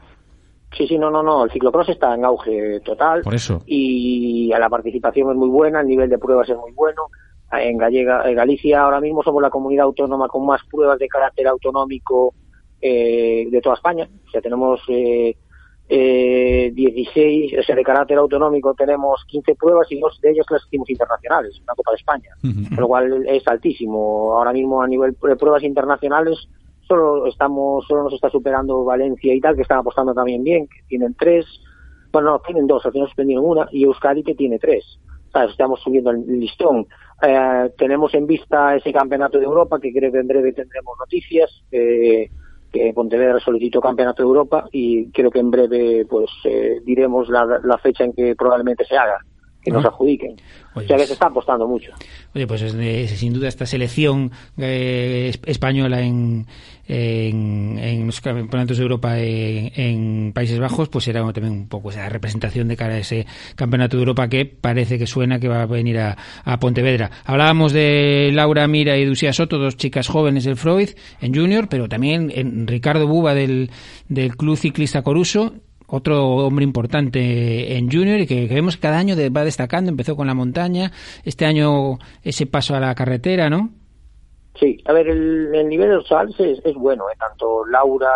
Sí, 0.76 0.88
sí, 0.88 0.98
no, 0.98 1.12
no, 1.12 1.22
no. 1.22 1.46
El 1.46 1.52
ciclocross 1.52 1.90
está 1.90 2.16
en 2.16 2.24
auge 2.24 2.80
total. 2.82 3.22
Por 3.22 3.36
eso. 3.36 3.62
Y 3.66 4.52
a 4.54 4.60
la 4.60 4.70
participación 4.70 5.30
es 5.32 5.36
muy 5.36 5.50
buena, 5.50 5.82
el 5.82 5.88
nivel 5.88 6.10
de 6.10 6.18
pruebas 6.18 6.50
es 6.50 6.58
muy 6.58 6.72
bueno. 6.72 7.08
En, 7.52 7.78
Gallega, 7.78 8.30
en 8.30 8.36
Galicia 8.36 8.82
ahora 8.82 9.02
mismo 9.02 9.22
somos 9.24 9.42
la 9.42 9.50
comunidad 9.50 9.84
autónoma 9.84 10.30
con 10.30 10.46
más 10.46 10.62
pruebas 10.72 10.98
de 11.00 11.10
carácter 11.10 11.48
autonómico 11.48 12.34
eh, 12.80 13.48
de 13.52 13.62
toda 13.62 13.76
España. 13.76 14.08
O 14.26 14.32
sea, 14.32 14.42
tenemos 14.42 14.80
eh, 14.88 15.36
eh, 15.90 16.72
16, 16.74 17.60
o 17.60 17.64
sea, 17.64 17.76
de 17.76 17.84
carácter 17.84 18.18
autonómico 18.18 18.74
tenemos 18.74 19.26
15 19.28 19.56
pruebas 19.56 19.92
y 19.92 20.00
dos 20.00 20.18
de 20.22 20.32
ellas 20.32 20.46
las 20.50 20.66
hicimos 20.66 20.90
internacionales, 20.90 21.60
una 21.62 21.76
Copa 21.76 21.92
de 21.92 21.98
España. 21.98 22.30
Con 22.42 22.78
lo 22.78 22.88
cual 22.88 23.26
es 23.28 23.46
altísimo. 23.46 24.38
Ahora 24.38 24.54
mismo 24.54 24.82
a 24.82 24.88
nivel 24.88 25.18
de 25.22 25.36
pruebas 25.36 25.64
internacionales 25.64 26.48
solo 26.92 27.26
estamos, 27.28 27.86
solo 27.88 28.04
nos 28.04 28.14
está 28.14 28.30
superando 28.30 28.84
Valencia 28.84 29.34
y 29.34 29.40
tal, 29.40 29.56
que 29.56 29.62
están 29.62 29.80
apostando 29.80 30.14
también 30.14 30.44
bien, 30.44 30.68
que 30.68 30.82
tienen 30.90 31.16
tres, 31.18 31.46
bueno, 32.12 32.32
no, 32.32 32.40
tienen 32.40 32.68
dos, 32.68 32.86
al 32.86 32.92
final 32.92 33.08
suspendieron 33.08 33.46
una, 33.46 33.70
y 33.72 33.86
Euskadi 33.86 34.24
que 34.24 34.36
tiene 34.36 34.60
tres. 34.60 35.00
¿Sabes? 35.32 35.52
Estamos 35.52 35.80
subiendo 35.80 36.12
el 36.12 36.26
listón. 36.28 36.86
Eh, 37.22 37.72
tenemos 37.78 38.14
en 38.14 38.28
vista 38.28 38.76
ese 38.76 38.92
campeonato 38.92 39.40
de 39.40 39.46
Europa, 39.46 39.80
que 39.80 39.94
creo 39.94 40.12
que 40.12 40.20
en 40.20 40.28
breve 40.28 40.52
tendremos 40.52 40.98
noticias, 41.00 41.64
eh, 41.72 42.30
que 42.70 42.92
Pontevedra 42.94 43.40
solicitó 43.40 43.80
campeonato 43.80 44.24
de 44.24 44.28
Europa, 44.28 44.68
y 44.74 45.10
creo 45.12 45.32
que 45.32 45.40
en 45.40 45.50
breve 45.50 46.06
pues 46.10 46.30
eh, 46.44 46.82
diremos 46.84 47.30
la, 47.30 47.62
la 47.64 47.78
fecha 47.78 48.04
en 48.04 48.12
que 48.12 48.36
probablemente 48.36 48.84
se 48.84 48.98
haga, 48.98 49.20
que 49.62 49.72
nos 49.72 49.86
adjudiquen. 49.86 50.36
Oye, 50.74 50.86
o 50.86 50.88
sea 50.88 50.96
que 50.96 51.02
pues- 51.02 51.08
se 51.08 51.14
está 51.14 51.28
apostando 51.28 51.68
mucho. 51.68 51.92
Oye, 52.34 52.48
pues 52.48 52.62
es 52.62 52.74
de- 52.74 53.08
sin 53.08 53.34
duda 53.34 53.48
esta 53.48 53.66
selección 53.66 54.32
eh, 54.58 55.28
es- 55.34 55.40
española 55.46 56.02
en, 56.02 56.48
en, 56.88 57.78
en 57.80 58.06
los 58.06 58.22
campeonatos 58.22 58.78
de 58.78 58.84
Europa 58.84 59.20
en, 59.20 59.72
en 59.76 60.34
Países 60.34 60.60
Bajos, 60.60 60.90
pues 60.90 61.06
será 61.06 61.22
también 61.34 61.54
un 61.54 61.68
poco 61.68 61.90
esa 61.92 62.08
representación 62.10 62.68
de 62.68 62.76
cara 62.78 62.96
a 62.96 63.00
ese 63.00 63.26
campeonato 63.56 63.98
de 63.98 64.02
Europa 64.04 64.28
que 64.30 64.46
parece 64.46 64.98
que 64.98 65.08
suena 65.08 65.40
que 65.40 65.48
va 65.48 65.62
a 65.62 65.66
venir 65.66 66.00
a, 66.00 66.18
a 66.44 66.60
Pontevedra. 66.60 67.12
Hablábamos 67.26 67.74
de 67.74 68.32
Laura 68.34 68.68
Mira 68.68 68.98
y 68.98 69.06
Ducia 69.06 69.34
Soto, 69.34 69.58
dos 69.58 69.78
chicas 69.78 70.08
jóvenes 70.08 70.44
del 70.46 70.56
Freud 70.58 70.90
en 71.22 71.34
Junior, 71.36 71.68
pero 71.70 71.88
también 71.88 72.32
en 72.34 72.66
Ricardo 72.68 73.08
Buba 73.08 73.34
del, 73.36 73.70
del 74.10 74.36
Club 74.36 74.58
Ciclista 74.58 75.02
Coruso 75.02 75.54
otro 75.92 76.38
hombre 76.38 76.64
importante 76.64 77.78
en 77.78 77.92
Junior 77.92 78.20
y 78.20 78.28
que, 78.28 78.48
que 78.48 78.56
vemos 78.56 78.78
que 78.78 78.82
cada 78.82 78.98
año 78.98 79.16
va 79.36 79.44
destacando, 79.44 79.92
empezó 79.92 80.16
con 80.16 80.28
la 80.28 80.34
montaña, 80.34 80.92
este 81.26 81.46
año 81.46 82.00
ese 82.24 82.46
paso 82.46 82.76
a 82.76 82.80
la 82.80 82.96
carretera, 82.96 83.50
¿no? 83.50 83.70
Sí, 84.60 84.78
a 84.86 84.94
ver, 84.94 85.10
el, 85.10 85.54
el 85.54 85.68
nivel 85.68 85.90
de 85.90 85.96
los 85.96 86.40
es, 86.40 86.60
es 86.64 86.76
bueno, 86.76 87.06
¿eh? 87.10 87.18
tanto 87.20 87.66
Laura 87.66 88.10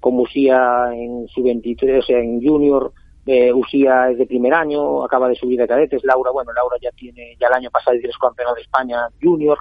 como 0.00 0.22
Usía 0.22 0.90
en 0.92 1.26
su 1.28 1.42
23, 1.42 1.98
o 1.98 2.06
sea, 2.06 2.18
en 2.18 2.40
Junior, 2.40 2.92
eh, 3.26 3.52
Usía 3.52 4.10
es 4.10 4.18
de 4.18 4.26
primer 4.26 4.54
año, 4.54 5.04
acaba 5.04 5.28
de 5.28 5.34
subir 5.34 5.58
de 5.58 5.66
cadetes, 5.66 6.04
Laura, 6.04 6.30
bueno, 6.30 6.52
Laura 6.52 6.76
ya 6.80 6.90
tiene, 6.92 7.36
ya 7.40 7.48
el 7.48 7.54
año 7.54 7.70
pasado 7.70 7.96
es 7.96 8.18
campeona 8.18 8.54
de 8.54 8.62
España 8.62 9.08
Junior, 9.20 9.58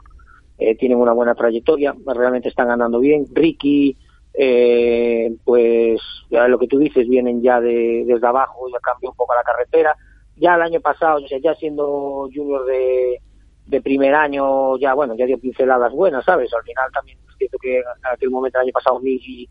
eh, 0.60 0.76
tienen 0.76 1.00
una 1.00 1.14
buena 1.14 1.36
trayectoria, 1.36 1.96
realmente 2.06 2.50
están 2.50 2.68
ganando 2.68 3.00
bien, 3.00 3.26
Ricky, 3.34 3.98
eh, 4.38 5.36
pues 5.44 6.00
lo 6.30 6.60
que 6.60 6.68
tú 6.68 6.78
dices, 6.78 7.08
vienen 7.08 7.42
ya 7.42 7.60
de, 7.60 8.04
desde 8.06 8.28
abajo, 8.28 8.70
ya 8.72 8.80
cambió 8.80 9.10
un 9.10 9.16
poco 9.16 9.34
la 9.34 9.44
carretera, 9.44 9.96
ya 10.36 10.56
el 10.56 10.62
año 10.62 10.80
pasado, 10.80 11.24
o 11.24 11.28
sea, 11.28 11.40
ya 11.40 11.56
siendo 11.56 12.30
Junior 12.34 12.66
de, 12.66 13.20
de 13.66 13.82
primer 13.82 14.14
año 14.14 14.78
ya, 14.78 14.94
bueno, 14.94 15.16
ya 15.16 15.26
dio 15.26 15.40
pinceladas 15.40 15.92
buenas, 15.92 16.24
¿sabes? 16.24 16.54
Al 16.54 16.64
final 16.64 16.92
también 16.94 17.18
es 17.28 17.36
cierto 17.38 17.58
que 17.60 17.80
en 17.80 17.84
aquel 18.12 18.30
momento, 18.30 18.60
el 18.60 18.66
año 18.66 18.74
pasado, 18.74 19.00
Migi 19.00 19.50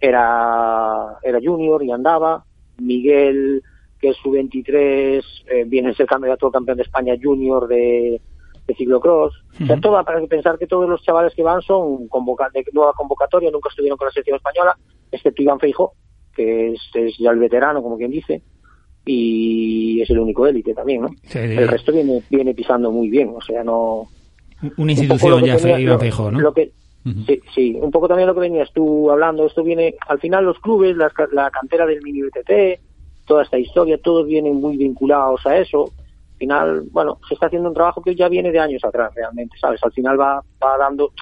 era, 0.00 1.16
era 1.22 1.38
junior 1.42 1.82
y 1.82 1.90
andaba. 1.90 2.44
Miguel, 2.78 3.62
que 4.00 4.10
es 4.10 4.16
su 4.16 4.32
23, 4.32 5.24
eh, 5.46 5.64
viene 5.66 5.90
a 5.90 5.94
ser 5.94 6.06
candidato 6.06 6.50
campeón 6.50 6.76
de 6.76 6.82
España 6.82 7.14
junior 7.20 7.68
de, 7.68 8.20
de 8.66 8.74
ciclocross. 8.74 9.34
O 9.62 9.66
sea, 9.66 9.80
todo, 9.80 10.02
para 10.04 10.20
pensar 10.26 10.58
que 10.58 10.66
todos 10.66 10.88
los 10.88 11.02
chavales 11.02 11.34
que 11.34 11.42
van 11.42 11.60
son 11.62 12.08
convoca 12.08 12.48
de 12.52 12.64
nueva 12.72 12.92
convocatoria, 12.94 13.50
nunca 13.50 13.68
estuvieron 13.68 13.96
con 13.98 14.06
la 14.06 14.12
selección 14.12 14.36
española, 14.36 14.76
excepto 15.12 15.42
Iván 15.42 15.60
Feijo, 15.60 15.92
que 16.34 16.72
es, 16.72 16.80
es 16.94 17.14
ya 17.18 17.30
el 17.30 17.38
veterano, 17.38 17.82
como 17.82 17.96
quien 17.96 18.10
dice. 18.10 18.42
y 19.06 20.00
es 20.00 20.08
el 20.10 20.18
único 20.18 20.46
élite 20.46 20.72
también, 20.74 21.02
¿no? 21.02 21.08
El 21.62 21.68
resto 21.68 21.92
viene 21.92 22.22
viene 22.30 22.54
pisando 22.54 22.90
muy 22.90 23.08
bien, 23.10 23.34
o 23.36 23.40
sea, 23.42 23.62
no 23.62 24.06
Una 24.78 24.92
institución 24.92 25.44
ya, 25.44 25.56
tenía- 25.58 25.78
Iván 25.80 26.00
Feijó, 26.00 26.30
¿no? 26.30 26.40
lo 26.40 26.54
que- 26.54 26.72
sí, 27.26 27.40
sí, 27.54 27.78
un 27.78 27.90
poco 27.90 28.08
también 28.08 28.26
lo 28.26 28.34
que 28.34 28.40
venías 28.40 28.72
tú 28.72 29.10
hablando, 29.10 29.44
esto 29.46 29.62
viene, 29.62 29.94
al 30.08 30.18
final 30.20 30.46
los 30.46 30.58
clubes, 30.58 30.96
ca- 31.14 31.28
la, 31.32 31.50
cantera 31.50 31.84
del 31.84 32.00
mini 32.02 32.22
BTT, 32.22 32.80
toda 33.26 33.42
esta 33.42 33.58
historia, 33.58 33.98
todos 33.98 34.26
vienen 34.26 34.56
muy 34.56 34.76
vinculados 34.78 35.44
a 35.46 35.58
eso. 35.58 35.90
Al 36.52 36.66
final, 36.74 36.88
bueno, 36.90 37.18
se 37.28 37.34
está 37.34 37.46
haciendo 37.46 37.68
un 37.68 37.74
trabajo 37.74 38.02
que 38.02 38.14
ya 38.14 38.28
viene 38.28 38.52
de 38.52 38.58
años 38.58 38.84
atrás 38.84 39.12
realmente, 39.14 39.56
¿sabes? 39.58 39.80
Al 39.82 39.92
final 39.92 40.20
va, 40.20 40.42
va 40.62 40.78
dando, 40.78 41.12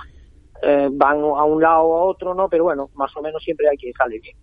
eh, 0.63 0.89
van 0.91 1.19
a 1.19 1.45
un 1.45 1.63
lado 1.63 1.83
o 1.83 1.97
a 1.97 2.05
otro, 2.05 2.35
¿no? 2.35 2.49
Pero 2.49 2.65
bueno, 2.65 2.91
más 2.95 3.17
o 3.17 3.23
menos 3.23 3.43
siempre 3.43 3.69
hay 3.69 3.77
que 3.77 3.93
sale 3.93 4.19
bien. 4.19 4.37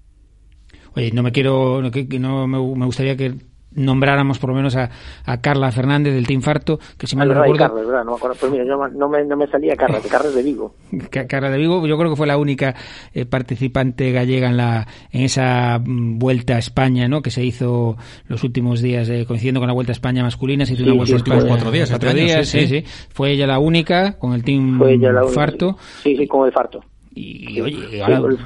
Oye, 0.95 1.11
no 1.11 1.23
me 1.23 1.31
quiero, 1.31 1.81
no, 1.81 1.89
no 2.19 2.47
me, 2.47 2.75
me 2.75 2.85
gustaría 2.85 3.15
que 3.15 3.33
nombráramos 3.75 4.39
por 4.39 4.49
lo 4.49 4.55
menos 4.55 4.75
a, 4.75 4.89
a 5.25 5.41
Carla 5.41 5.71
Fernández 5.71 6.13
del 6.13 6.25
Team 6.27 6.41
Farto, 6.41 6.79
que 6.97 7.07
si 7.07 7.15
mal 7.15 7.27
no 7.27 7.35
recuerdo, 7.35 7.67
Carles, 7.67 7.85
¿verdad? 7.85 8.03
No, 8.03 8.11
me 8.11 8.17
acuerdo. 8.17 8.37
pues 8.39 8.51
mira, 8.51 8.63
yo 8.65 8.75
no 8.89 9.07
me, 9.09 9.23
no 9.25 9.37
me 9.37 9.47
salía 9.47 9.75
Carles, 9.75 10.03
de 10.03 10.09
Carles 10.09 10.33
de 10.35 10.43
Vigo. 10.43 10.73
Ca- 11.11 11.27
Carla 11.27 11.49
de 11.49 11.57
Vigo, 11.57 11.85
yo 11.87 11.97
creo 11.97 12.09
que 12.09 12.15
fue 12.15 12.27
la 12.27 12.37
única 12.37 12.75
eh, 13.13 13.25
participante 13.25 14.11
gallega 14.11 14.49
en 14.49 14.57
la 14.57 14.87
en 15.11 15.21
esa 15.21 15.79
mm, 15.83 16.17
vuelta 16.19 16.55
a 16.55 16.59
España, 16.59 17.07
¿no? 17.07 17.21
Que 17.21 17.31
se 17.31 17.43
hizo 17.45 17.95
los 18.27 18.43
últimos 18.43 18.81
días 18.81 19.07
eh, 19.09 19.25
coincidiendo 19.27 19.59
con 19.59 19.67
la 19.67 19.73
vuelta 19.73 19.91
a 19.91 19.93
España 19.93 20.23
masculina, 20.23 20.65
se 20.65 20.73
hizo 20.73 20.83
Sí, 20.83 20.89
una 20.89 20.97
vuelta 20.97 21.07
sí, 21.07 21.13
a 21.13 21.17
España 21.35 21.47
cuatro 21.47 21.71
días, 21.71 21.89
cuatro 21.89 22.09
este 22.09 22.21
días, 22.21 22.47
sí, 22.47 22.59
sí, 22.61 22.67
sí. 22.67 22.81
sí. 22.81 23.05
Fue 23.13 23.31
ella 23.31 23.47
la 23.47 23.59
única 23.59 24.17
con 24.17 24.33
el 24.33 24.43
Team 24.43 24.77
Fue 24.79 24.93
ella 24.93 25.11
la 25.11 25.23
única, 25.23 25.35
Farto. 25.35 25.77
Sí, 26.03 26.15
sí, 26.17 26.27
con 26.27 26.45
el 26.47 26.51
Farto. 26.53 26.83
Y, 27.13 27.59
oye, 27.61 27.77
Sí, 27.91 27.99
ahora- 28.01 28.21
pues, 28.21 28.37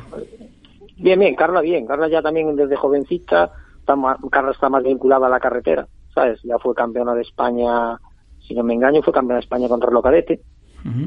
Bien, 0.98 1.20
bien, 1.20 1.36
Carla 1.36 1.60
bien. 1.62 1.86
Carla 1.86 2.08
ya 2.08 2.22
también 2.22 2.56
desde 2.56 2.76
jovencita, 2.76 3.52
está 3.84 3.98
más, 3.98 4.18
Carla 4.32 4.52
está 4.52 4.70
más 4.70 4.82
vinculada 4.82 5.28
a 5.28 5.30
la 5.30 5.42
carretera, 5.42 5.88
¿sabes? 6.16 6.40
Ya 6.44 6.58
fue 6.58 6.74
campeona 6.74 7.14
de 7.14 7.22
España, 7.22 8.00
si 8.40 8.56
no 8.56 8.64
me 8.64 8.74
engaño, 8.74 9.02
fue 9.04 9.12
campeona 9.12 9.36
de 9.36 9.44
España 9.44 9.68
con 9.68 9.82
reloj 9.82 10.04
cadete. 10.04 10.42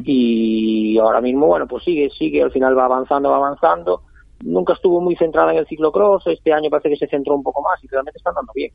Y 0.05 0.97
ahora 0.98 1.20
mismo, 1.20 1.47
bueno, 1.47 1.66
pues 1.66 1.85
sigue, 1.85 2.09
sigue, 2.09 2.43
al 2.43 2.51
final 2.51 2.78
va 2.78 2.86
avanzando, 2.86 3.31
va 3.31 3.36
avanzando. 3.36 4.03
Nunca 4.43 4.73
estuvo 4.73 5.03
muy 5.03 5.16
centrada 5.16 5.53
en 5.53 5.59
el 5.59 5.66
ciclocross, 5.66 6.27
este 6.28 6.53
año 6.53 6.70
parece 6.70 6.90
que 6.90 6.97
se 6.97 7.09
centró 7.09 7.35
un 7.35 7.43
poco 7.43 7.62
más 7.62 7.82
y 7.85 7.89
realmente 7.89 8.19
está 8.19 8.31
andando 8.31 8.53
bien. 8.55 8.73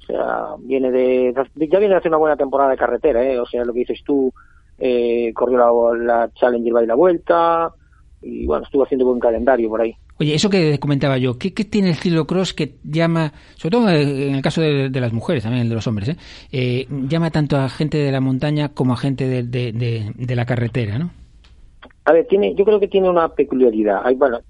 O 0.00 0.06
sea, 0.06 0.48
viene 0.58 0.90
de, 0.90 1.32
ya 1.54 1.78
viene 1.78 1.94
de 1.94 1.96
hacer 1.96 2.10
una 2.10 2.18
buena 2.18 2.36
temporada 2.36 2.70
de 2.70 2.76
carretera, 2.76 3.24
¿eh? 3.24 3.38
O 3.38 3.46
sea, 3.46 3.64
lo 3.64 3.72
que 3.72 3.80
dices 3.80 4.02
tú, 4.04 4.32
eh, 4.78 5.32
corrió 5.34 5.58
la, 5.94 6.04
la 6.04 6.32
Challenger 6.34 6.84
y 6.84 6.86
la 6.86 6.94
Vuelta, 6.94 7.72
y 8.20 8.46
bueno, 8.46 8.64
estuvo 8.64 8.84
haciendo 8.84 9.06
buen 9.06 9.20
calendario 9.20 9.70
por 9.70 9.80
ahí. 9.80 9.96
Oye, 10.20 10.34
eso 10.34 10.48
que 10.48 10.78
comentaba 10.78 11.18
yo, 11.18 11.38
¿qué, 11.38 11.50
tiene 11.50 11.88
el 11.88 11.96
ciclocross 11.96 12.54
que 12.54 12.76
llama, 12.84 13.32
sobre 13.56 13.70
todo 13.70 13.88
en 13.90 14.34
el 14.36 14.42
caso 14.42 14.60
de, 14.60 14.88
las 14.88 15.12
mujeres, 15.12 15.42
también 15.42 15.62
el 15.62 15.68
de 15.68 15.74
los 15.74 15.86
hombres, 15.88 16.10
¿eh? 16.10 16.16
Eh, 16.52 16.86
llama 17.08 17.30
tanto 17.30 17.56
a 17.56 17.68
gente 17.68 17.98
de 17.98 18.12
la 18.12 18.20
montaña 18.20 18.68
como 18.68 18.92
a 18.92 18.96
gente 18.96 19.42
de, 19.42 20.34
la 20.36 20.44
carretera, 20.44 20.98
¿no? 20.98 21.10
A 22.04 22.12
ver, 22.12 22.26
tiene, 22.28 22.54
yo 22.54 22.64
creo 22.64 22.78
que 22.78 22.86
tiene 22.86 23.08
una 23.08 23.28
peculiaridad. 23.28 24.02
Bueno, 24.16 24.40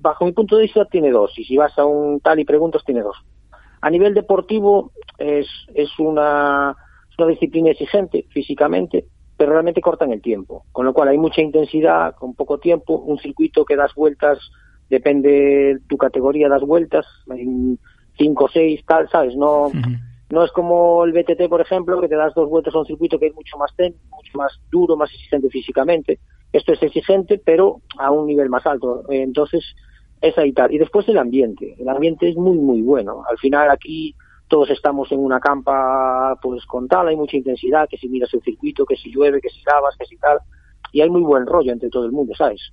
bajo 0.00 0.24
mi 0.24 0.32
punto 0.32 0.56
de 0.56 0.62
vista 0.62 0.86
tiene 0.86 1.10
dos, 1.10 1.38
y 1.38 1.44
si 1.44 1.56
vas 1.56 1.76
a 1.78 1.84
un 1.84 2.20
tal 2.20 2.40
y 2.40 2.44
preguntas 2.44 2.82
tiene 2.86 3.02
dos. 3.02 3.16
A 3.82 3.90
nivel 3.90 4.14
deportivo 4.14 4.92
es, 5.18 5.48
una, 5.98 6.76
es 7.10 7.18
una 7.18 7.28
disciplina 7.28 7.70
exigente 7.70 8.26
físicamente, 8.30 9.04
pero 9.36 9.52
realmente 9.52 9.82
corta 9.82 10.06
en 10.06 10.12
el 10.12 10.22
tiempo. 10.22 10.64
Con 10.72 10.86
lo 10.86 10.94
cual 10.94 11.08
hay 11.08 11.18
mucha 11.18 11.42
intensidad, 11.42 12.14
con 12.14 12.34
poco 12.34 12.58
tiempo, 12.58 12.96
un 12.98 13.18
circuito 13.18 13.64
que 13.64 13.76
das 13.76 13.94
vueltas, 13.94 14.38
depende 14.90 15.30
de 15.30 15.78
tu 15.88 15.96
categoría, 15.96 16.48
das 16.48 16.62
vueltas, 16.62 17.06
en 17.28 17.78
cinco 18.18 18.44
o 18.44 18.48
seis, 18.48 18.84
tal, 18.84 19.08
¿sabes? 19.08 19.36
No, 19.36 19.70
no 20.30 20.44
es 20.44 20.50
como 20.52 21.04
el 21.04 21.12
BTT, 21.12 21.48
por 21.48 21.60
ejemplo, 21.60 22.00
que 22.00 22.08
te 22.08 22.16
das 22.16 22.34
dos 22.34 22.50
vueltas 22.50 22.74
a 22.74 22.78
un 22.78 22.86
circuito 22.86 23.18
que 23.18 23.28
es 23.28 23.34
mucho 23.34 23.56
más 23.56 23.74
técnico, 23.76 24.16
mucho 24.16 24.36
más 24.36 24.60
duro, 24.70 24.96
más 24.96 25.10
exigente 25.12 25.48
físicamente. 25.48 26.18
Esto 26.52 26.72
es 26.72 26.82
exigente, 26.82 27.40
pero 27.42 27.80
a 27.98 28.10
un 28.10 28.26
nivel 28.26 28.50
más 28.50 28.66
alto. 28.66 29.04
Entonces, 29.08 29.64
es 30.20 30.36
ahí 30.36 30.52
tal. 30.52 30.72
Y 30.72 30.78
después 30.78 31.08
el 31.08 31.18
ambiente. 31.18 31.76
El 31.78 31.88
ambiente 31.88 32.28
es 32.28 32.36
muy, 32.36 32.58
muy 32.58 32.82
bueno. 32.82 33.22
Al 33.30 33.38
final 33.38 33.70
aquí 33.70 34.14
todos 34.48 34.68
estamos 34.70 35.10
en 35.12 35.20
una 35.20 35.38
campa 35.38 36.36
pues 36.42 36.66
con 36.66 36.88
tal, 36.88 37.06
hay 37.06 37.16
mucha 37.16 37.36
intensidad, 37.36 37.88
que 37.88 37.96
si 37.96 38.08
miras 38.08 38.34
el 38.34 38.42
circuito, 38.42 38.84
que 38.84 38.96
si 38.96 39.10
llueve, 39.10 39.40
que 39.40 39.48
si 39.48 39.62
lavas, 39.64 39.96
que 39.96 40.06
si 40.06 40.16
tal. 40.16 40.38
Y 40.92 41.00
hay 41.00 41.08
muy 41.08 41.22
buen 41.22 41.46
rollo 41.46 41.72
entre 41.72 41.88
todo 41.88 42.04
el 42.04 42.12
mundo, 42.12 42.34
¿sabes? 42.36 42.72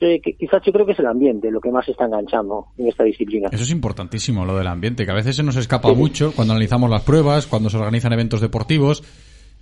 Que 0.00 0.20
quizás 0.38 0.62
yo 0.64 0.72
creo 0.72 0.86
que 0.86 0.92
es 0.92 0.98
el 1.00 1.06
ambiente 1.06 1.50
lo 1.50 1.60
que 1.60 1.70
más 1.72 1.84
se 1.84 1.90
está 1.90 2.04
enganchando 2.04 2.66
en 2.78 2.86
esta 2.88 3.02
disciplina. 3.02 3.48
Eso 3.50 3.64
es 3.64 3.70
importantísimo, 3.72 4.44
lo 4.44 4.56
del 4.56 4.68
ambiente, 4.68 5.04
que 5.04 5.10
a 5.10 5.14
veces 5.14 5.34
se 5.34 5.42
nos 5.42 5.56
escapa 5.56 5.92
mucho 5.92 6.32
cuando 6.36 6.52
analizamos 6.54 6.88
las 6.88 7.02
pruebas, 7.02 7.46
cuando 7.48 7.68
se 7.68 7.78
organizan 7.78 8.12
eventos 8.12 8.40
deportivos. 8.40 9.02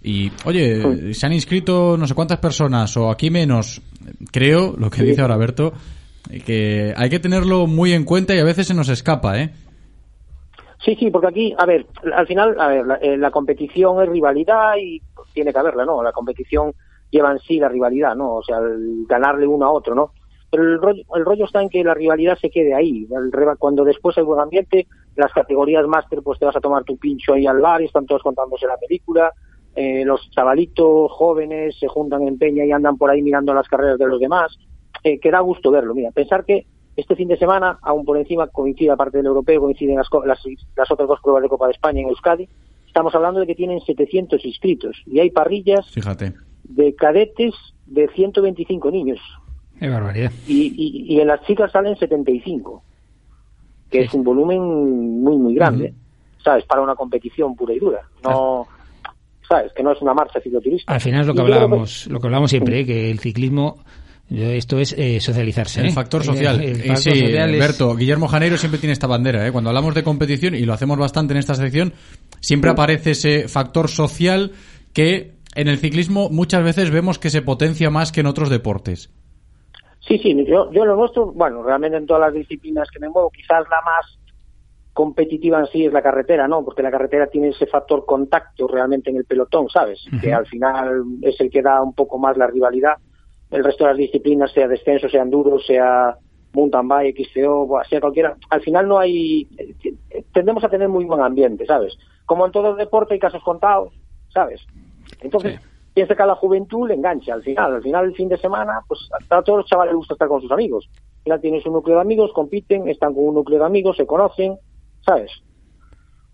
Y, 0.02 0.30
oye, 0.44 1.14
se 1.14 1.26
han 1.26 1.32
inscrito 1.32 1.96
no 1.96 2.06
sé 2.06 2.14
cuántas 2.14 2.38
personas 2.38 2.94
o 2.98 3.10
aquí 3.10 3.30
menos. 3.30 3.80
Creo, 4.30 4.74
lo 4.76 4.90
que 4.90 4.98
Sí. 5.00 5.06
dice 5.06 5.22
ahora 5.22 5.36
Berto, 5.38 5.72
eh, 6.30 6.40
que 6.44 6.92
hay 6.96 7.08
que 7.08 7.18
tenerlo 7.18 7.66
muy 7.66 7.92
en 7.92 8.04
cuenta 8.04 8.34
y 8.34 8.38
a 8.38 8.44
veces 8.44 8.66
se 8.66 8.74
nos 8.74 8.88
escapa, 8.90 9.40
¿eh? 9.40 9.50
Sí, 10.84 10.94
sí, 11.00 11.10
porque 11.10 11.28
aquí, 11.28 11.54
a 11.58 11.64
ver, 11.66 11.86
al 12.14 12.26
final, 12.26 12.54
a 12.60 12.68
ver, 12.68 12.86
la, 12.86 12.94
eh, 12.96 13.16
la 13.16 13.30
competición 13.30 14.02
es 14.02 14.08
rivalidad 14.08 14.74
y 14.80 15.00
tiene 15.32 15.52
que 15.52 15.58
haberla, 15.58 15.84
¿no? 15.84 16.02
La 16.02 16.12
competición 16.12 16.72
lleva 17.10 17.32
en 17.32 17.38
sí 17.40 17.58
la 17.58 17.68
rivalidad, 17.68 18.14
¿no? 18.14 18.34
O 18.34 18.42
sea, 18.42 18.58
el 18.58 19.04
ganarle 19.08 19.46
uno 19.46 19.64
a 19.66 19.70
otro, 19.72 19.94
¿no? 19.94 20.12
Pero 20.50 20.62
el 20.62 20.80
rollo, 20.80 21.02
el 21.14 21.24
rollo 21.24 21.44
está 21.44 21.60
en 21.60 21.68
que 21.68 21.82
la 21.82 21.94
rivalidad 21.94 22.38
se 22.38 22.50
quede 22.50 22.74
ahí. 22.74 23.06
Cuando 23.58 23.84
después 23.84 24.16
hay 24.16 24.24
buen 24.24 24.40
ambiente, 24.40 24.86
las 25.16 25.32
categorías 25.32 25.86
máster, 25.86 26.22
pues 26.22 26.38
te 26.38 26.44
vas 26.44 26.56
a 26.56 26.60
tomar 26.60 26.84
tu 26.84 26.96
pincho 26.96 27.34
ahí 27.34 27.46
al 27.46 27.60
bar 27.60 27.82
y 27.82 27.86
están 27.86 28.06
todos 28.06 28.22
contándose 28.22 28.66
la 28.66 28.76
película. 28.76 29.32
Eh, 29.74 30.04
los 30.04 30.30
chavalitos 30.30 31.10
jóvenes 31.12 31.78
se 31.78 31.88
juntan 31.88 32.22
en 32.22 32.38
peña 32.38 32.64
y 32.64 32.72
andan 32.72 32.96
por 32.96 33.10
ahí 33.10 33.22
mirando 33.22 33.52
las 33.52 33.68
carreras 33.68 33.98
de 33.98 34.06
los 34.06 34.20
demás. 34.20 34.56
Eh, 35.02 35.18
que 35.18 35.30
da 35.30 35.40
gusto 35.40 35.70
verlo. 35.70 35.94
Mira, 35.94 36.10
pensar 36.12 36.44
que 36.44 36.66
este 36.96 37.14
fin 37.14 37.28
de 37.28 37.36
semana, 37.36 37.78
aún 37.82 38.04
por 38.04 38.16
encima 38.16 38.46
coincide, 38.46 38.90
aparte 38.90 39.18
del 39.18 39.26
europeo, 39.26 39.60
coinciden 39.60 39.96
las, 39.96 40.08
las, 40.24 40.42
las 40.76 40.90
otras 40.90 41.08
dos 41.08 41.20
pruebas 41.20 41.42
de 41.42 41.48
Copa 41.48 41.66
de 41.66 41.72
España 41.72 42.00
en 42.00 42.08
Euskadi. 42.08 42.48
Estamos 42.86 43.14
hablando 43.14 43.40
de 43.40 43.46
que 43.46 43.54
tienen 43.54 43.80
700 43.80 44.42
inscritos 44.44 45.02
y 45.04 45.20
hay 45.20 45.30
parrillas 45.30 45.90
Fíjate. 45.90 46.32
de 46.64 46.94
cadetes 46.94 47.54
de 47.84 48.08
125 48.08 48.90
niños 48.90 49.20
Qué 49.78 49.88
barbaridad. 49.88 50.32
y, 50.46 50.72
y, 50.76 51.14
y 51.14 51.20
en 51.20 51.28
las 51.28 51.42
chicas 51.46 51.70
salen 51.72 51.96
75, 51.96 52.82
que 53.90 54.00
es 54.02 54.14
un 54.14 54.24
volumen 54.24 54.60
muy, 55.22 55.36
muy 55.36 55.54
grande, 55.54 55.92
¿sabes? 56.42 56.64
Para 56.64 56.82
una 56.82 56.94
competición 56.94 57.54
pura 57.54 57.74
y 57.74 57.78
dura. 57.78 58.00
No, 58.24 58.66
¿sabes? 59.48 59.72
Que 59.74 59.82
no 59.82 59.92
es 59.92 60.00
una 60.02 60.14
marcha 60.14 60.40
cicloturista. 60.40 60.92
Al 60.92 61.00
final 61.00 61.20
es 61.22 61.26
lo 61.26 61.34
que 61.34 61.40
Y 61.40 61.44
hablábamos, 61.44 62.06
lo 62.08 62.18
que 62.20 62.26
hablábamos 62.26 62.50
siempre, 62.50 62.80
¿eh? 62.80 62.86
que 62.86 63.10
el 63.10 63.18
ciclismo, 63.20 63.76
esto 64.30 64.78
es 64.78 64.92
eh, 64.98 65.20
socializarse. 65.20 65.80
El 65.82 65.86
¿eh? 65.88 65.92
factor 65.92 66.24
social. 66.24 66.60
El, 66.60 66.70
el 66.70 66.76
Y 66.78 66.88
factor 66.88 66.96
sí, 67.14 67.20
social 67.20 67.54
es- 67.54 67.60
Berto, 67.60 67.94
Guillermo 67.94 68.28
Janeiro 68.28 68.56
siempre 68.56 68.80
tiene 68.80 68.92
esta 68.94 69.06
bandera. 69.06 69.46
¿eh? 69.46 69.52
Cuando 69.52 69.70
hablamos 69.70 69.94
de 69.94 70.02
competición, 70.02 70.54
y 70.54 70.62
lo 70.64 70.72
hacemos 70.72 70.98
bastante 70.98 71.34
en 71.34 71.38
esta 71.38 71.54
sección, 71.54 71.92
siempre 72.40 72.70
aparece 72.70 73.12
ese 73.12 73.46
factor 73.48 73.88
social 73.88 74.52
que 74.92 75.34
en 75.54 75.68
el 75.68 75.78
ciclismo 75.78 76.28
muchas 76.30 76.64
veces 76.64 76.90
vemos 76.90 77.18
que 77.18 77.30
se 77.30 77.42
potencia 77.42 77.88
más 77.90 78.10
que 78.10 78.20
en 78.20 78.26
otros 78.26 78.50
deportes. 78.50 79.10
Sí, 80.06 80.18
sí, 80.18 80.44
yo, 80.44 80.70
yo 80.70 80.84
lo 80.84 80.96
nuestro, 80.96 81.32
bueno, 81.32 81.62
realmente 81.62 81.96
en 81.96 82.06
todas 82.06 82.20
las 82.20 82.34
disciplinas 82.34 82.88
que 82.90 83.00
me 83.00 83.08
muevo, 83.08 83.30
quizás 83.30 83.64
la 83.68 83.80
más 83.82 84.18
competitiva 84.92 85.58
en 85.60 85.66
sí 85.66 85.84
es 85.84 85.92
la 85.92 86.02
carretera, 86.02 86.48
¿no? 86.48 86.64
Porque 86.64 86.82
la 86.82 86.90
carretera 86.90 87.26
tiene 87.26 87.48
ese 87.48 87.66
factor 87.66 88.06
contacto 88.06 88.66
realmente 88.66 89.10
en 89.10 89.16
el 89.16 89.24
pelotón, 89.24 89.68
¿sabes? 89.68 90.02
Que 90.22 90.32
al 90.32 90.46
final 90.46 91.04
es 91.22 91.38
el 91.40 91.50
que 91.50 91.60
da 91.60 91.82
un 91.82 91.92
poco 91.92 92.18
más 92.18 92.36
la 92.36 92.46
rivalidad. 92.46 92.94
El 93.50 93.62
resto 93.62 93.84
de 93.84 93.90
las 93.90 93.98
disciplinas, 93.98 94.52
sea 94.52 94.68
descenso, 94.68 95.08
sea 95.08 95.22
enduro, 95.22 95.58
sea 95.58 96.16
mountain 96.56 96.88
bike, 96.88 97.26
XCO, 97.26 97.80
sea 97.88 98.00
cualquiera, 98.00 98.36
al 98.48 98.62
final 98.62 98.88
no 98.88 98.98
hay, 98.98 99.46
tendemos 100.32 100.64
a 100.64 100.68
tener 100.68 100.88
muy 100.88 101.04
buen 101.04 101.20
ambiente, 101.20 101.66
¿sabes? 101.66 101.96
Como 102.24 102.46
en 102.46 102.52
todo 102.52 102.70
el 102.70 102.76
deporte 102.76 103.14
hay 103.14 103.20
casos 103.20 103.42
contados, 103.42 103.92
¿sabes? 104.28 104.66
Entonces, 105.20 105.60
piensa 105.96 106.14
que 106.14 106.22
a 106.22 106.26
la 106.26 106.34
juventud 106.34 106.86
le 106.86 106.92
engancha 106.92 107.32
al 107.32 107.42
final. 107.42 107.76
Al 107.76 107.82
final, 107.82 108.04
el 108.04 108.14
fin 108.14 108.28
de 108.28 108.36
semana, 108.36 108.82
pues 108.86 109.08
a 109.30 109.42
todos 109.42 109.60
los 109.60 109.66
chavales 109.66 109.92
les 109.92 109.96
gusta 109.96 110.12
estar 110.12 110.28
con 110.28 110.42
sus 110.42 110.52
amigos. 110.52 110.86
Al 110.92 111.22
final 111.22 111.40
tienes 111.40 111.64
un 111.64 111.72
núcleo 111.72 111.96
de 111.96 112.02
amigos, 112.02 112.32
compiten, 112.34 112.86
están 112.86 113.14
con 113.14 113.24
un 113.24 113.34
núcleo 113.36 113.60
de 113.60 113.64
amigos, 113.64 113.96
se 113.96 114.04
conocen, 114.04 114.58
¿sabes? 115.00 115.30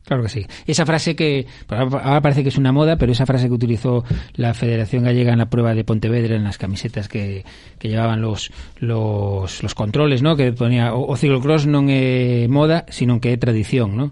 Claro 0.05 0.25
que 0.25 0.31
sí. 0.31 0.47
Esa 0.67 0.85
frase 0.85 1.15
que 1.15 1.47
pues 1.69 1.81
ahora 1.81 2.21
parece 2.21 2.43
que 2.43 2.49
es 2.49 2.59
una 2.59 2.73
moda, 2.73 2.97
pero 2.97 3.13
esa 3.13 3.25
frase 3.25 3.47
que 3.47 3.55
utilizó 3.55 4.03
la 4.35 4.53
Federación 4.53 5.05
Gallega 5.05 5.33
en 5.33 5.39
la 5.39 5.49
prueba 5.49 5.77
de 5.77 5.85
Pontevedra 5.85 6.35
en 6.35 6.43
las 6.43 6.59
camisetas 6.59 7.09
que, 7.09 7.45
que 7.79 7.89
llevaban 7.89 8.21
los, 8.21 8.51
los 8.81 9.63
los 9.63 9.75
controles, 9.77 10.25
¿no? 10.25 10.35
Que 10.35 10.53
ponía 10.53 10.93
o, 10.93 11.07
o 11.07 11.15
ciclocross 11.15 11.71
non 11.71 11.87
é 11.87 12.51
moda, 12.51 12.83
sino 12.91 13.23
que 13.23 13.31
é 13.31 13.39
tradición, 13.39 13.95
¿no? 13.95 14.11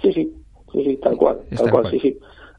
Sí, 0.00 0.16
sí, 0.16 0.32
sí, 0.72 0.80
sí, 0.80 0.96
tal 0.96 1.20
cual, 1.20 1.44
tal 1.50 1.58
tal 1.60 1.70
cual, 1.70 1.82
cual. 1.84 1.92
sí, 1.92 2.00
sí. 2.00 2.10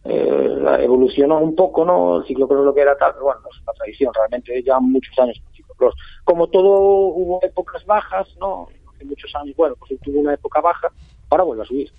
Eh, 0.05 0.57
evolucionó 0.81 1.39
un 1.39 1.55
poco, 1.55 1.85
¿no? 1.85 2.17
El 2.17 2.25
ciclocross 2.25 2.65
lo 2.65 2.73
que 2.73 2.81
era 2.81 2.97
tal, 2.97 3.13
pero 3.13 3.25
bueno, 3.25 3.41
es 3.49 3.61
una 3.61 3.73
tradición, 3.73 4.13
realmente 4.13 4.61
ya 4.61 4.79
muchos 4.79 5.17
años 5.17 5.39
con 5.43 5.53
ciclocross. 5.53 5.95
Como 6.25 6.47
todo 6.47 6.71
hubo 6.71 7.39
épocas 7.41 7.85
bajas, 7.85 8.27
¿no? 8.39 8.67
Hace 8.93 9.05
muchos 9.05 9.33
años, 9.35 9.55
bueno, 9.55 9.75
pues 9.79 9.97
tuvo 10.01 10.19
una 10.19 10.33
época 10.33 10.59
baja, 10.59 10.89
ahora 11.29 11.43
vuelve 11.43 11.63
a 11.63 11.65
subir. 11.65 11.91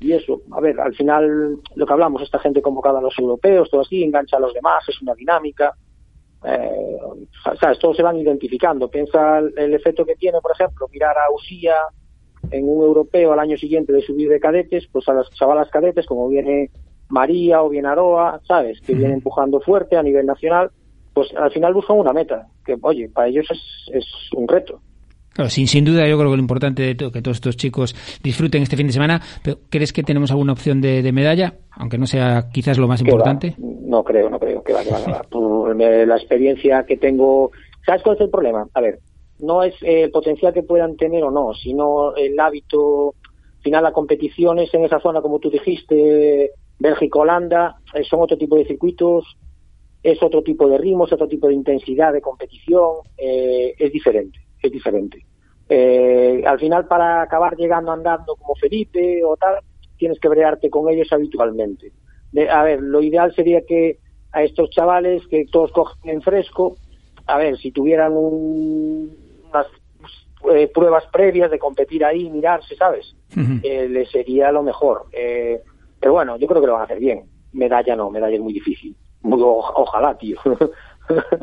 y 0.00 0.12
eso, 0.12 0.40
a 0.52 0.60
ver, 0.60 0.80
al 0.80 0.94
final 0.94 1.58
lo 1.74 1.86
que 1.86 1.92
hablamos, 1.92 2.22
esta 2.22 2.38
gente 2.38 2.62
convocada 2.62 3.00
a 3.00 3.02
los 3.02 3.18
europeos, 3.18 3.70
todo 3.70 3.82
así, 3.82 4.02
engancha 4.02 4.38
a 4.38 4.40
los 4.40 4.54
demás, 4.54 4.84
es 4.88 5.00
una 5.02 5.14
dinámica. 5.14 5.74
Eh, 6.44 6.98
¿sabes? 7.60 7.78
Todos 7.78 7.96
se 7.96 8.02
van 8.02 8.18
identificando. 8.18 8.88
Piensa 8.88 9.38
el, 9.38 9.52
el 9.58 9.74
efecto 9.74 10.04
que 10.04 10.16
tiene, 10.16 10.40
por 10.40 10.52
ejemplo, 10.52 10.86
mirar 10.92 11.16
a 11.18 11.32
Usía 11.34 11.74
en 12.50 12.64
un 12.68 12.84
europeo 12.84 13.32
al 13.32 13.40
año 13.40 13.56
siguiente 13.56 13.92
de 13.92 14.02
subir 14.02 14.28
de 14.28 14.38
cadetes, 14.38 14.86
pues 14.92 15.08
a 15.08 15.14
las 15.14 15.30
chavalas 15.30 15.70
cadetes, 15.70 16.06
como 16.06 16.28
viene 16.28 16.70
María 17.08 17.62
o 17.62 17.70
Aroa, 17.86 18.40
¿sabes? 18.46 18.80
Que 18.80 18.94
viene 18.94 19.14
empujando 19.14 19.60
fuerte 19.60 19.96
a 19.96 20.02
nivel 20.02 20.26
nacional, 20.26 20.70
pues 21.14 21.28
al 21.36 21.50
final 21.50 21.72
buscan 21.74 21.98
una 21.98 22.12
meta, 22.12 22.46
que 22.64 22.76
oye, 22.82 23.08
para 23.08 23.28
ellos 23.28 23.46
es, 23.50 23.60
es 23.94 24.04
un 24.34 24.46
reto. 24.48 24.80
Claro, 25.32 25.50
sin, 25.50 25.66
sin 25.68 25.84
duda 25.84 26.08
yo 26.08 26.16
creo 26.16 26.30
que 26.30 26.36
lo 26.36 26.40
importante 26.42 26.82
de 26.82 26.94
todo, 26.94 27.12
que 27.12 27.20
todos 27.20 27.36
estos 27.36 27.56
chicos 27.58 27.94
disfruten 28.22 28.62
este 28.62 28.76
fin 28.76 28.86
de 28.86 28.92
semana, 28.94 29.20
pero 29.42 29.58
¿crees 29.70 29.92
que 29.92 30.02
tenemos 30.02 30.30
alguna 30.30 30.52
opción 30.52 30.80
de, 30.80 31.02
de 31.02 31.12
medalla? 31.12 31.54
Aunque 31.72 31.98
no 31.98 32.06
sea 32.06 32.48
quizás 32.52 32.78
lo 32.78 32.88
más 32.88 33.00
importante. 33.02 33.50
va, 33.50 33.54
No 33.86 34.02
creo, 34.02 34.30
no 34.30 34.38
creo 34.38 34.62
que 34.62 34.72
va, 34.72 34.82
que 34.82 34.90
va, 34.90 35.04
que 35.04 35.10
va. 35.12 35.22
Tú, 35.28 35.66
me- 35.76 36.06
La 36.06 36.16
experiencia 36.16 36.84
que 36.86 36.96
tengo, 36.96 37.50
¿sabes 37.84 38.02
cuál 38.02 38.16
es 38.16 38.22
el 38.22 38.30
problema? 38.30 38.66
A 38.72 38.80
ver, 38.80 38.98
no 39.40 39.62
es 39.62 39.74
eh, 39.82 40.04
el 40.04 40.10
potencial 40.10 40.54
que 40.54 40.62
puedan 40.62 40.96
tener 40.96 41.22
o 41.22 41.30
no, 41.30 41.52
sino 41.52 42.14
el 42.16 42.40
hábito, 42.40 43.14
al 43.58 43.62
final 43.62 43.82
las 43.84 43.92
competiciones 43.92 44.72
en 44.72 44.84
esa 44.86 45.00
zona, 45.00 45.20
como 45.20 45.38
tú 45.38 45.50
dijiste, 45.50 46.52
Bélgica, 46.78 47.18
Holanda, 47.18 47.76
eh, 47.94 48.04
son 48.04 48.20
otro 48.20 48.36
tipo 48.36 48.56
de 48.56 48.64
circuitos, 48.66 49.24
es 50.02 50.22
otro 50.22 50.42
tipo 50.42 50.68
de 50.68 50.78
ritmos, 50.78 51.12
otro 51.12 51.26
tipo 51.26 51.48
de 51.48 51.54
intensidad 51.54 52.12
de 52.12 52.20
competición, 52.20 52.96
eh, 53.16 53.74
es 53.78 53.92
diferente, 53.92 54.38
es 54.62 54.70
diferente. 54.70 55.24
Eh, 55.68 56.42
al 56.46 56.60
final, 56.60 56.86
para 56.86 57.22
acabar 57.22 57.56
llegando 57.56 57.90
andando 57.90 58.36
como 58.36 58.54
Felipe 58.54 59.24
o 59.24 59.36
tal, 59.36 59.56
tienes 59.96 60.20
que 60.20 60.28
brearte 60.28 60.70
con 60.70 60.88
ellos 60.88 61.12
habitualmente. 61.12 61.92
De- 62.30 62.48
a 62.48 62.62
ver, 62.62 62.80
lo 62.82 63.02
ideal 63.02 63.34
sería 63.34 63.62
que 63.62 63.98
a 64.32 64.42
estos 64.44 64.70
chavales 64.70 65.26
que 65.28 65.46
todos 65.50 65.72
cogen 65.72 66.10
en 66.10 66.22
fresco, 66.22 66.76
a 67.26 67.38
ver, 67.38 67.56
si 67.58 67.72
tuvieran 67.72 68.12
un- 68.12 69.16
unas 69.48 69.66
eh, 70.52 70.68
pruebas 70.72 71.04
previas 71.10 71.50
de 71.50 71.58
competir 71.58 72.04
ahí, 72.04 72.30
mirarse, 72.30 72.76
¿sabes? 72.76 73.16
Les 73.88 74.08
sería 74.10 74.52
lo 74.52 74.62
mejor. 74.62 75.06
Eh, 75.10 75.60
pero 76.06 76.12
bueno, 76.14 76.36
yo 76.38 76.46
creo 76.46 76.60
que 76.60 76.66
lo 76.68 76.74
van 76.74 76.82
a 76.82 76.84
hacer 76.84 77.00
bien. 77.00 77.24
Medalla 77.52 77.96
no, 77.96 78.10
medalla 78.10 78.36
es 78.36 78.40
muy 78.40 78.52
difícil. 78.52 78.94
Muy, 79.22 79.40
o- 79.42 79.72
ojalá, 79.74 80.16
tío. 80.16 80.36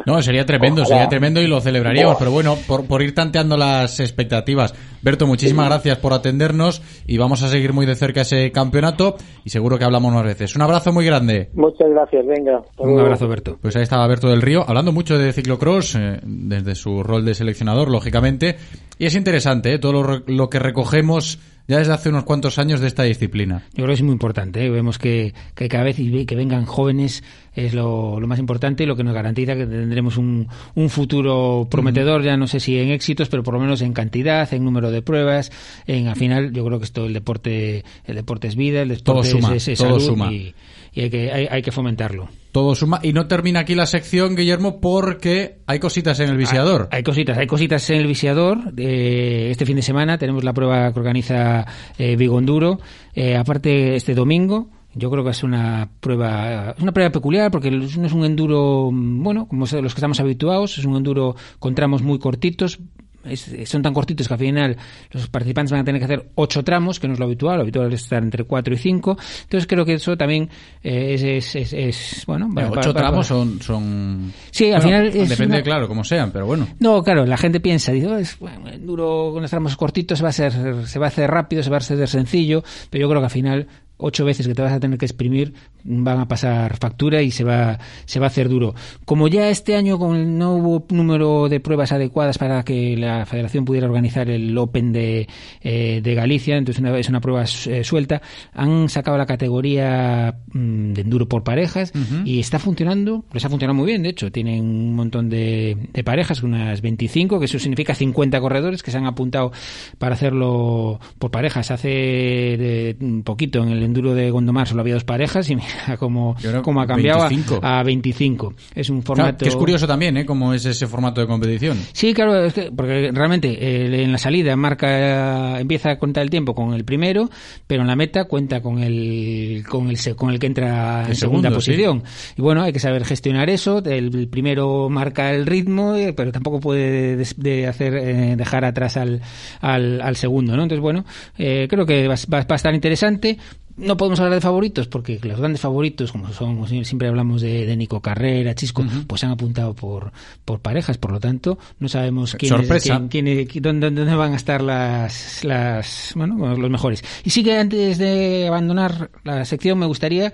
No, 0.05 0.21
sería 0.21 0.45
tremendo, 0.45 0.81
Ojalá. 0.81 0.95
sería 0.97 1.07
tremendo 1.07 1.41
y 1.41 1.47
lo 1.47 1.61
celebraríamos, 1.61 2.17
pero 2.19 2.31
bueno, 2.31 2.57
por, 2.67 2.85
por 2.85 3.01
ir 3.01 3.15
tanteando 3.15 3.55
las 3.55 4.01
expectativas. 4.01 4.75
Berto, 5.01 5.25
muchísimas 5.25 5.67
gracias 5.69 5.99
por 5.99 6.11
atendernos 6.11 6.81
y 7.07 7.17
vamos 7.17 7.43
a 7.43 7.47
seguir 7.47 7.71
muy 7.71 7.85
de 7.85 7.95
cerca 7.95 8.21
ese 8.23 8.51
campeonato 8.51 9.15
y 9.45 9.51
seguro 9.51 9.77
que 9.79 9.85
hablamos 9.85 10.13
más 10.13 10.25
veces. 10.25 10.53
Un 10.57 10.63
abrazo 10.63 10.91
muy 10.91 11.05
grande. 11.05 11.49
Muchas 11.53 11.89
gracias, 11.89 12.25
venga. 12.25 12.57
hasta 12.57 12.83
luego. 12.83 13.27
Berto. 13.29 13.57
Pues 13.61 13.77
ahí 13.77 13.83
estaba 13.83 14.05
Berto 14.05 14.27
del 14.27 14.41
Río, 14.41 14.65
hablando 14.67 14.91
mucho 14.91 15.17
de 15.17 15.31
ciclocross, 15.31 15.95
eh, 15.95 16.19
desde 16.23 16.75
su 16.75 17.01
rol 17.01 17.23
de 17.23 17.33
seleccionador, 17.33 17.89
lógicamente. 17.89 18.57
Y 18.99 19.05
es 19.05 19.15
interesante, 19.15 19.73
eh, 19.73 19.79
todo 19.79 19.93
lo, 19.93 20.03
re- 20.03 20.23
lo 20.27 20.49
que 20.49 20.59
recogemos 20.59 21.39
ya 21.67 21.77
desde 21.77 21.93
hace 21.93 22.09
unos 22.09 22.23
cuantos 22.23 22.59
años 22.59 22.79
de 22.81 22.87
esta 22.87 23.03
disciplina. 23.03 23.63
Yo 23.69 23.75
creo 23.83 23.87
que 23.87 23.93
es 23.93 24.01
muy 24.01 24.11
importante. 24.13 24.65
¿eh? 24.65 24.69
Vemos 24.69 24.97
que, 24.99 25.33
que 25.55 25.69
cada 25.69 25.83
vez 25.85 25.95
que 25.95 26.35
vengan 26.35 26.65
jóvenes 26.65 27.23
es 27.55 27.73
lo, 27.73 28.19
lo 28.19 28.27
más 28.27 28.39
importante 28.39 28.83
y 28.83 28.85
lo 28.87 28.95
que 28.95 29.03
nos 29.03 29.13
garantiza 29.13 29.55
que 29.55 29.65
tendremos 29.65 30.17
un, 30.17 30.47
un 30.75 30.89
futuro 30.89 31.67
prometedor, 31.71 32.23
ya 32.23 32.35
no 32.37 32.47
sé 32.47 32.59
si 32.59 32.77
en 32.79 32.89
éxitos, 32.89 33.29
pero 33.29 33.43
por 33.43 33.53
lo 33.53 33.59
menos 33.59 33.81
en 33.81 33.93
cantidad, 33.93 34.51
en 34.53 34.63
número 34.65 34.91
de 34.91 35.01
pruebas. 35.01 35.51
En, 35.87 36.07
al 36.07 36.15
final, 36.15 36.51
yo 36.51 36.65
creo 36.65 36.79
que 36.79 36.85
esto 36.85 37.05
el 37.05 37.13
deporte, 37.13 37.83
el 38.05 38.15
deporte 38.15 38.47
es 38.47 38.55
vida, 38.55 38.81
el 38.81 38.89
deporte 38.89 39.03
Todo 39.03 39.21
es- 39.21 39.29
suma, 39.29 39.55
es, 39.55 39.67
es 39.67 39.77
todo 39.79 39.99
salud 39.99 40.05
suma. 40.05 40.31
y, 40.33 40.53
y 40.93 41.01
hay, 41.01 41.09
que, 41.09 41.31
hay, 41.31 41.47
hay 41.49 41.61
que 41.61 41.71
fomentarlo. 41.71 42.27
Todo 42.53 42.75
suma. 42.75 42.99
Y 43.01 43.13
no 43.13 43.25
termina 43.25 43.61
aquí 43.61 43.73
la 43.73 43.87
sección, 43.87 44.35
Guillermo, 44.35 44.79
porque 44.79 45.57
hay 45.65 45.79
cositas 45.79 46.19
en 46.19 46.29
el 46.29 46.37
visiador. 46.37 46.87
Hay 46.91 47.01
cositas, 47.01 47.35
hay 47.35 47.47
cositas 47.47 47.89
en 47.89 47.97
el 47.97 48.05
visiador. 48.05 48.59
Eh, 48.77 49.47
este 49.49 49.65
fin 49.65 49.75
de 49.75 49.81
semana 49.81 50.19
tenemos 50.19 50.43
la 50.43 50.53
prueba 50.53 50.93
que 50.93 50.99
organiza 50.99 51.65
eh, 51.97 52.15
Vigonduro. 52.15 52.79
Eh, 53.15 53.35
aparte, 53.35 53.95
este 53.95 54.13
domingo. 54.13 54.69
Yo 54.93 55.09
creo 55.09 55.23
que 55.23 55.31
es 55.31 55.41
una 55.41 55.89
prueba, 55.99 56.75
es 56.77 56.83
una 56.83 56.91
prueba 56.91 57.11
peculiar 57.11 57.49
porque 57.49 57.71
no 57.71 58.05
es 58.05 58.13
un 58.13 58.23
enduro, 58.23 58.91
bueno, 58.93 59.47
como 59.47 59.65
los 59.65 59.71
que 59.71 59.99
estamos 59.99 60.19
habituados, 60.19 60.77
es 60.77 60.85
un 60.85 60.95
enduro 60.95 61.35
con 61.57 61.73
tramos 61.73 62.03
muy 62.03 62.19
cortitos, 62.19 62.77
es- 63.25 63.51
son 63.69 63.81
tan 63.81 63.93
cortitos 63.93 64.27
que 64.27 64.33
al 64.33 64.39
final 64.39 64.77
los 65.11 65.27
participantes 65.27 65.71
van 65.71 65.81
a 65.81 65.83
tener 65.83 65.99
que 65.99 66.05
hacer 66.05 66.29
ocho 66.35 66.63
tramos, 66.63 66.99
que 66.99 67.07
no 67.07 67.13
es 67.13 67.19
lo 67.19 67.25
habitual, 67.25 67.57
lo 67.57 67.61
habitual 67.63 67.91
es 67.93 68.01
estar 68.03 68.21
entre 68.23 68.43
cuatro 68.43 68.73
y 68.73 68.77
cinco. 68.77 69.17
Entonces 69.43 69.67
creo 69.67 69.85
que 69.85 69.93
eso 69.93 70.15
también 70.17 70.49
eh, 70.83 71.13
es, 71.13 71.23
es, 71.23 71.55
es- 71.55 71.73
es, 71.73 72.23
bueno, 72.25 72.49
va- 72.53 72.69
ocho 72.69 72.79
va- 72.79 72.87
va- 72.87 72.93
tramos 72.93 73.27
son, 73.27 73.61
son... 73.61 74.33
Sí, 74.51 74.65
al 74.65 74.81
Bueno, 74.81 74.83
final 74.83 75.07
es 75.07 75.29
Depende, 75.29 75.55
una- 75.57 75.63
claro, 75.63 75.87
como 75.87 76.03
sean, 76.03 76.31
pero 76.31 76.45
bueno. 76.45 76.67
no, 76.79 77.03
claro, 77.03 77.25
la 77.25 77.37
gente 77.37 77.59
piensa, 77.59 77.91
dice, 77.91 78.07
"Oh, 78.07 78.17
es 78.17 78.37
bueno, 78.39 78.69
duro 78.79 79.29
con 79.33 79.41
los 79.41 79.49
tramos 79.51 79.75
cortitos, 79.77 80.17
se 80.19 80.23
va 80.23 80.29
a 80.29 80.33
ser, 80.33 80.53
se 80.87 80.99
va 80.99 81.05
a 81.05 81.09
hacer 81.09 81.29
rápido, 81.29 81.63
se 81.63 81.69
va 81.69 81.77
a 81.77 81.79
hacer 81.79 82.07
sencillo, 82.07 82.63
pero 82.89 83.03
yo 83.03 83.09
creo 83.09 83.21
que 83.21 83.25
al 83.25 83.31
final 83.31 83.67
ocho 84.03 84.25
veces 84.25 84.47
que 84.47 84.53
te 84.53 84.61
vas 84.61 84.73
a 84.73 84.79
tener 84.79 84.97
que 84.97 85.05
exprimir 85.05 85.53
van 85.85 86.19
a 86.19 86.27
pasar 86.27 86.77
factura 86.77 87.21
y 87.21 87.31
se 87.31 87.43
va, 87.43 87.79
se 88.05 88.19
va 88.19 88.27
a 88.27 88.27
hacer 88.27 88.49
duro. 88.49 88.75
Como 89.05 89.27
ya 89.27 89.49
este 89.49 89.75
año 89.75 89.97
no 89.97 90.55
hubo 90.55 90.85
número 90.89 91.49
de 91.49 91.59
pruebas 91.59 91.91
adecuadas 91.91 92.37
para 92.37 92.63
que 92.63 92.95
la 92.97 93.25
federación 93.25 93.65
pudiera 93.65 93.87
organizar 93.87 94.29
el 94.29 94.57
Open 94.57 94.91
de, 94.91 95.27
eh, 95.61 96.01
de 96.03 96.15
Galicia, 96.15 96.57
entonces 96.57 96.81
una, 96.81 96.97
es 96.97 97.09
una 97.09 97.21
prueba 97.21 97.43
eh, 97.43 97.83
suelta, 97.83 98.21
han 98.53 98.89
sacado 98.89 99.17
la 99.17 99.25
categoría 99.25 100.35
mm, 100.53 100.93
de 100.93 101.01
enduro 101.01 101.27
por 101.27 101.43
parejas 101.43 101.91
y 102.25 102.39
está 102.39 102.59
funcionando, 102.59 103.25
les 103.33 103.43
ha 103.45 103.49
funcionado 103.49 103.75
muy 103.75 103.87
bien, 103.87 104.03
de 104.03 104.09
hecho, 104.09 104.31
tienen 104.31 104.61
un 104.61 104.95
montón 104.95 105.29
de, 105.29 105.77
de 105.91 106.03
parejas, 106.03 106.43
unas 106.43 106.81
25, 106.81 107.39
que 107.39 107.45
eso 107.45 107.59
significa 107.59 107.95
50 107.95 108.39
corredores 108.39 108.83
que 108.83 108.91
se 108.91 108.97
han 108.97 109.05
apuntado 109.05 109.51
para 109.97 110.15
hacerlo 110.15 110.99
por 111.19 111.31
parejas. 111.31 111.71
Hace 111.71 111.87
de, 111.87 112.97
un 112.99 113.23
poquito 113.23 113.63
en 113.63 113.69
el 113.69 113.83
enduro 113.93 114.13
de 114.15 114.29
Gondomar 114.31 114.67
solo 114.67 114.81
había 114.81 114.95
dos 114.95 115.03
parejas 115.03 115.49
y 115.49 115.55
mira 115.55 115.97
cómo, 115.97 116.35
cómo 116.63 116.81
ha 116.81 116.87
cambiado 116.87 117.21
a- 117.23 117.29
25. 117.29 117.59
A, 117.63 117.83
25. 117.83 118.53
Es 118.75 118.89
un 118.89 119.01
Claro, 119.01 119.15
formato... 119.23 119.43
que 119.45 119.49
es 119.49 119.55
curioso 119.55 119.87
también, 119.87 120.17
¿eh? 120.17 120.25
Cómo 120.25 120.53
es 120.53 120.65
ese 120.65 120.87
formato 120.87 121.21
de 121.21 121.27
competición. 121.27 121.77
Sí, 121.93 122.13
claro, 122.13 122.43
es 122.45 122.53
que- 122.53 122.71
porque 122.75 123.11
realmente 123.13 123.49
eh, 123.51 124.03
en 124.03 124.11
la 124.11 124.17
salida 124.17 124.55
marca 124.55 125.59
empieza 125.59 125.91
a 125.91 125.99
contar 125.99 126.23
el 126.23 126.29
tiempo 126.29 126.55
con 126.55 126.73
el 126.73 126.83
primero, 126.85 127.29
pero 127.67 127.81
en 127.81 127.87
la 127.87 127.95
meta 127.95 128.25
cuenta 128.25 128.61
con 128.61 128.79
el 128.79 129.63
con 129.69 129.89
el 129.89 129.97
con 130.15 130.29
el 130.31 130.39
que 130.39 130.47
entra 130.47 131.05
en 131.07 131.15
segunda 131.15 131.49
segundo, 131.49 131.61
sí. 131.61 131.71
posición. 131.71 132.03
Y 132.37 132.41
bueno, 132.41 132.63
hay 132.63 132.73
que 132.73 132.79
saber 132.79 133.05
gestionar 133.05 133.49
eso. 133.49 133.79
El, 133.83 134.15
el 134.15 134.27
primero 134.27 134.89
marca 134.89 135.31
el 135.31 135.45
ritmo, 135.45 135.95
eh, 135.95 136.13
pero 136.13 136.31
tampoco 136.31 136.59
puede 136.59 137.15
des- 137.15 137.35
de 137.37 137.67
hacer 137.67 137.93
eh, 137.95 138.35
dejar 138.35 138.65
atrás 138.65 138.97
al, 138.97 139.21
al, 139.61 140.01
al 140.01 140.15
segundo, 140.15 140.55
¿no? 140.55 140.63
Entonces 140.63 140.81
bueno, 140.81 141.05
eh, 141.37 141.67
creo 141.69 141.85
que 141.85 142.07
va, 142.07 142.15
va- 142.33 142.39
va 142.39 142.45
a 142.49 142.55
estar 142.55 142.73
interesante. 142.73 143.37
No 143.85 143.97
podemos 143.97 144.19
hablar 144.19 144.35
de 144.35 144.41
favoritos 144.41 144.87
porque 144.87 145.19
los 145.23 145.39
grandes 145.39 145.61
favoritos, 145.61 146.11
como 146.11 146.31
son, 146.31 146.67
siempre 146.85 147.07
hablamos 147.07 147.41
de, 147.41 147.65
de 147.65 147.75
Nico 147.77 148.01
Carrera, 148.01 148.55
Chisco, 148.55 148.83
pues 149.07 149.19
se 149.21 149.25
han 149.25 149.33
apuntado 149.33 149.73
por, 149.73 150.11
por 150.45 150.59
parejas, 150.59 150.97
por 150.97 151.11
lo 151.11 151.19
tanto, 151.19 151.57
no 151.79 151.87
sabemos 151.89 152.35
quién 152.39 152.49
Sorpresa. 152.49 153.01
quién- 153.09 153.47
dónde, 153.61 153.91
dónde 153.91 154.15
van 154.15 154.33
a 154.33 154.35
estar 154.35 154.61
las, 154.61 155.43
las, 155.43 156.13
bueno, 156.15 156.55
los 156.57 156.69
mejores. 156.69 157.03
Y 157.23 157.29
sí 157.29 157.43
que 157.43 157.57
antes 157.57 157.97
de 157.97 158.47
abandonar 158.47 159.09
la 159.23 159.43
sección 159.45 159.77
me 159.79 159.85
gustaría 159.85 160.33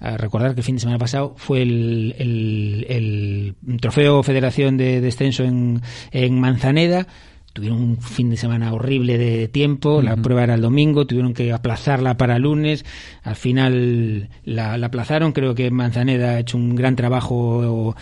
a 0.00 0.16
recordar 0.16 0.54
que 0.54 0.60
el 0.60 0.64
fin 0.64 0.74
de 0.76 0.80
semana 0.80 0.98
pasado 0.98 1.34
fue 1.36 1.62
el, 1.62 2.14
el, 2.18 3.54
el 3.68 3.80
trofeo 3.80 4.22
Federación 4.24 4.76
de 4.76 5.00
Descenso 5.00 5.44
en, 5.44 5.80
en 6.10 6.40
Manzaneda. 6.40 7.06
Tuvieron 7.52 7.80
un 7.82 7.96
fin 8.00 8.30
de 8.30 8.36
semana 8.36 8.72
horrible 8.72 9.18
de 9.18 9.46
tiempo, 9.48 10.00
la 10.00 10.16
prueba 10.16 10.42
era 10.44 10.54
el 10.54 10.62
domingo, 10.62 11.06
tuvieron 11.06 11.34
que 11.34 11.52
aplazarla 11.52 12.16
para 12.16 12.38
lunes, 12.38 12.84
al 13.22 13.36
final 13.36 14.30
la, 14.44 14.78
la 14.78 14.86
aplazaron, 14.86 15.32
creo 15.32 15.54
que 15.54 15.70
Manzaneda 15.70 16.30
ha 16.30 16.38
hecho 16.40 16.56
un 16.56 16.74
gran 16.74 16.96
trabajo 16.96 17.94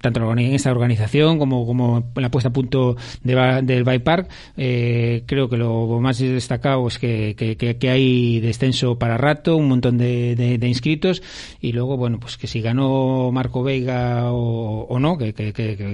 tanto 0.00 0.32
en 0.32 0.38
esta 0.54 0.70
organización 0.70 1.38
como, 1.38 1.66
como 1.66 2.12
en 2.14 2.22
la 2.22 2.30
puesta 2.30 2.50
a 2.50 2.52
punto 2.52 2.96
de, 3.24 3.60
del 3.64 3.82
Bike 3.84 4.02
Park. 4.04 4.28
Eh, 4.56 5.24
creo 5.26 5.48
que 5.48 5.56
lo 5.56 5.98
más 6.00 6.18
destacado 6.18 6.86
es 6.86 6.98
que, 6.98 7.34
que- 7.36 7.56
que- 7.56 7.76
que 7.78 7.90
hay 7.90 8.40
descenso 8.40 8.98
para 8.98 9.16
rato, 9.18 9.56
un 9.56 9.68
montón 9.68 9.98
de, 9.98 10.36
de- 10.36 10.58
de 10.58 10.68
inscritos. 10.68 11.22
Y 11.60 11.72
luego, 11.72 11.96
bueno, 11.96 12.18
pues 12.20 12.36
que 12.36 12.46
si 12.46 12.60
ganó 12.60 13.30
Marco 13.32 13.62
Veiga 13.62 14.32
o, 14.32 14.86
o 14.88 14.98
no, 15.00 15.18
que 15.18 15.32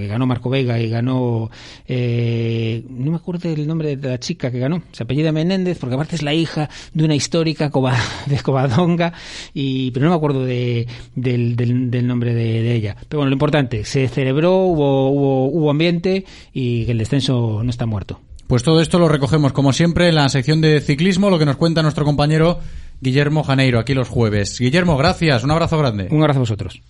ganó 0.07 0.25
Marco 0.27 0.49
Veiga 0.49 0.79
y 0.79 0.89
ganó, 0.89 1.49
eh, 1.87 2.83
no 2.99 3.11
me 3.11 3.17
acuerdo 3.17 3.49
el 3.49 3.65
nombre 3.67 3.95
de 3.95 4.09
la 4.09 4.19
chica 4.19 4.51
que 4.51 4.59
ganó, 4.59 4.83
se 4.91 5.03
apellida 5.03 5.31
Menéndez, 5.31 5.77
porque 5.79 5.95
aparte 5.95 6.15
es 6.15 6.21
la 6.23 6.33
hija 6.33 6.69
de 6.93 7.03
una 7.05 7.15
histórica 7.15 7.69
Coba- 7.71 7.97
de 8.27 8.37
Covadonga, 8.39 9.13
y, 9.53 9.91
pero 9.91 10.05
no 10.05 10.11
me 10.11 10.17
acuerdo 10.17 10.45
de, 10.45 10.87
del, 11.15 11.55
del- 11.55 11.89
del 11.89 12.05
nombre 12.07 12.33
de, 12.33 12.61
de 12.61 12.75
ella. 12.75 12.95
Pero 13.07 13.19
bueno, 13.19 13.29
lo 13.29 13.35
importante, 13.35 13.85
se 13.85 14.07
celebró, 14.07 14.57
hubo, 14.65 15.09
hubo, 15.09 15.45
hubo 15.47 15.71
ambiente 15.71 16.25
y 16.53 16.85
que 16.85 16.91
el 16.91 16.97
descenso 16.99 17.61
no 17.63 17.69
está 17.69 17.85
muerto. 17.85 18.19
Pues 18.47 18.63
todo 18.63 18.81
esto 18.81 18.97
lo 18.99 19.07
recogemos, 19.07 19.53
como 19.53 19.73
siempre, 19.73 20.09
en 20.09 20.15
la 20.15 20.27
sección 20.29 20.59
de 20.59 20.81
ciclismo, 20.81 21.29
lo 21.29 21.37
que 21.37 21.45
nos 21.45 21.55
cuenta 21.57 21.83
nuestro 21.83 22.03
compañero 22.03 22.59
Guillermo 22.99 23.43
Janeiro, 23.43 23.79
aquí 23.79 23.93
los 23.93 24.09
jueves. 24.09 24.57
Guillermo, 24.59 24.97
gracias, 24.97 25.43
un 25.43 25.51
abrazo 25.51 25.77
grande. 25.77 26.07
Un 26.11 26.21
abrazo 26.21 26.39
a 26.39 26.41
vosotros. 26.41 26.81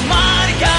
Marca. 0.00 0.72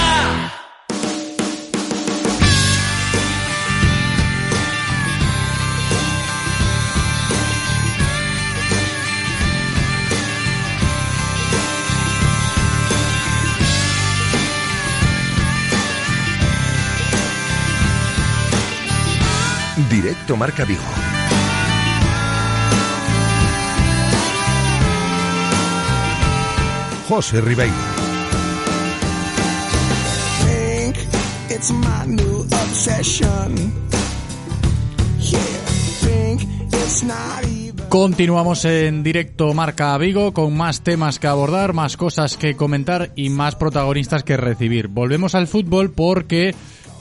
Directo 19.90 20.36
Marca 20.36 20.66
Vigo. 20.66 20.82
José 27.08 27.42
Ribeiro. 27.42 27.93
Continuamos 37.90 38.66
en 38.66 39.04
directo 39.04 39.54
Marca 39.54 39.96
Vigo 40.00 40.34
con 40.34 40.58
más 40.58 40.82
temas 40.82 41.20
que 41.20 41.28
abordar, 41.28 41.74
más 41.74 41.96
cosas 41.96 42.38
que 42.38 42.56
comentar 42.56 43.12
y 43.16 43.30
más 43.30 43.56
protagonistas 43.56 44.24
que 44.24 44.36
recibir. 44.36 44.88
Volvemos 44.88 45.36
al 45.36 45.48
fútbol 45.48 45.92
porque 45.92 46.56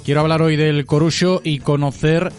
quiero 0.05 0.20
hablar 0.20 0.43
hoy 0.43 0.57
del 0.57 0.85
Corucho 0.85 1.41
y 1.43 1.61
conocer 1.61 2.31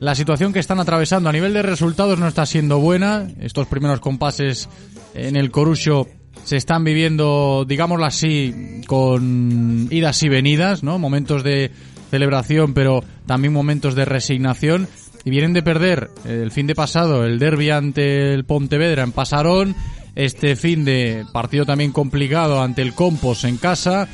la 0.00 0.16
situación 0.16 0.52
que 0.52 0.58
están 0.58 0.80
atravesando. 0.80 1.28
A 1.28 1.32
nivel 1.32 1.52
de 1.52 1.62
resultados 1.62 2.18
no 2.18 2.26
está 2.26 2.44
siendo 2.44 2.80
buena. 2.80 3.28
Estos 3.40 3.68
primeros 3.68 4.00
compases 4.00 4.68
en 5.14 5.36
el 5.36 5.52
Corucho 5.52 6.08
se 6.44 6.56
están 6.56 6.84
viviendo, 6.84 7.64
digámoslo 7.66 8.04
así, 8.04 8.82
con 8.86 9.88
idas 9.90 10.22
y 10.22 10.28
venidas, 10.28 10.82
¿no? 10.82 10.98
Momentos 10.98 11.42
de 11.44 11.70
celebración, 12.10 12.74
pero 12.74 13.04
también 13.26 13.52
momentos 13.52 13.94
de 13.94 14.04
resignación. 14.04 14.88
Y 15.24 15.30
vienen 15.30 15.52
de 15.52 15.62
perder 15.62 16.10
el 16.24 16.50
fin 16.50 16.66
de 16.66 16.74
pasado 16.74 17.24
el 17.24 17.38
derby 17.38 17.70
ante 17.70 18.34
el 18.34 18.44
Pontevedra 18.44 19.04
en 19.04 19.12
Pasarón. 19.12 19.76
Este 20.16 20.56
fin 20.56 20.84
de 20.84 21.24
partido 21.32 21.64
también 21.64 21.92
complicado 21.92 22.60
ante 22.60 22.82
el 22.82 22.92
Compos 22.92 23.44
en 23.44 23.56
casa. 23.56 24.08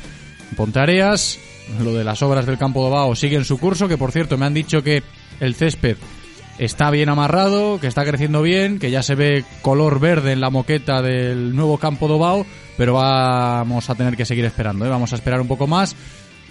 en 0.49 0.55
Pontareas. 0.55 1.39
Lo 1.83 1.93
de 1.93 2.03
las 2.03 2.21
obras 2.21 2.45
del 2.45 2.57
Campo 2.57 2.85
de 2.85 2.91
Bao 2.91 3.15
sigue 3.15 3.37
en 3.37 3.45
su 3.45 3.57
curso, 3.57 3.87
que 3.87 3.97
por 3.97 4.11
cierto 4.11 4.37
me 4.37 4.45
han 4.45 4.53
dicho 4.53 4.83
que 4.83 5.03
el 5.39 5.55
césped 5.55 5.97
está 6.59 6.91
bien 6.91 7.09
amarrado, 7.09 7.79
que 7.79 7.87
está 7.87 8.03
creciendo 8.05 8.41
bien, 8.41 8.79
que 8.79 8.91
ya 8.91 9.01
se 9.01 9.15
ve 9.15 9.45
color 9.61 9.99
verde 9.99 10.33
en 10.33 10.41
la 10.41 10.49
moqueta 10.49 11.01
del 11.01 11.55
nuevo 11.55 11.77
campo 11.77 12.07
Dobao, 12.07 12.45
pero 12.77 12.95
vamos 12.95 13.89
a 13.89 13.95
tener 13.95 14.15
que 14.15 14.25
seguir 14.25 14.45
esperando, 14.45 14.85
¿eh? 14.85 14.89
vamos 14.89 15.13
a 15.13 15.15
esperar 15.15 15.41
un 15.41 15.47
poco 15.47 15.67
más 15.67 15.95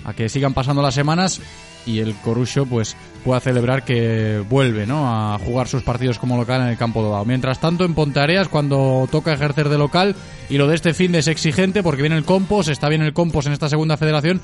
a 0.05 0.15
que 0.15 0.29
sigan 0.29 0.55
pasando 0.55 0.81
las 0.81 0.95
semanas 0.95 1.41
y 1.85 2.01
el 2.01 2.15
Corucho 2.17 2.67
pues 2.67 2.97
pueda 3.25 3.41
celebrar 3.41 3.85
que 3.85 4.43
vuelve 4.49 4.87
¿no? 4.87 5.09
a 5.09 5.39
jugar 5.39 5.69
sus 5.69 5.83
partidos 5.83 6.19
como 6.19 6.37
local 6.37 6.63
en 6.63 6.69
el 6.69 6.77
campo 6.77 7.03
Dobao. 7.03 7.25
Mientras 7.25 7.61
tanto 7.61 7.85
en 7.85 7.95
Pontareas 7.95 8.49
cuando 8.49 9.09
toca 9.11 9.33
ejercer 9.33 9.69
de 9.69 9.79
local 9.79 10.17
y 10.49 10.57
lo 10.57 10.67
de 10.67 10.75
este 10.75 10.95
fin 10.95 11.13
de 11.13 11.19
es 11.19 11.29
exigente 11.29 11.83
porque 11.83 12.03
viene 12.03 12.17
el 12.17 12.25
Compos, 12.25 12.69
está 12.69 12.89
bien 12.89 13.03
el 13.03 13.13
Compos 13.13 13.47
en 13.47 13.53
esta 13.53 13.69
segunda 13.69 13.97
federación 13.97 14.41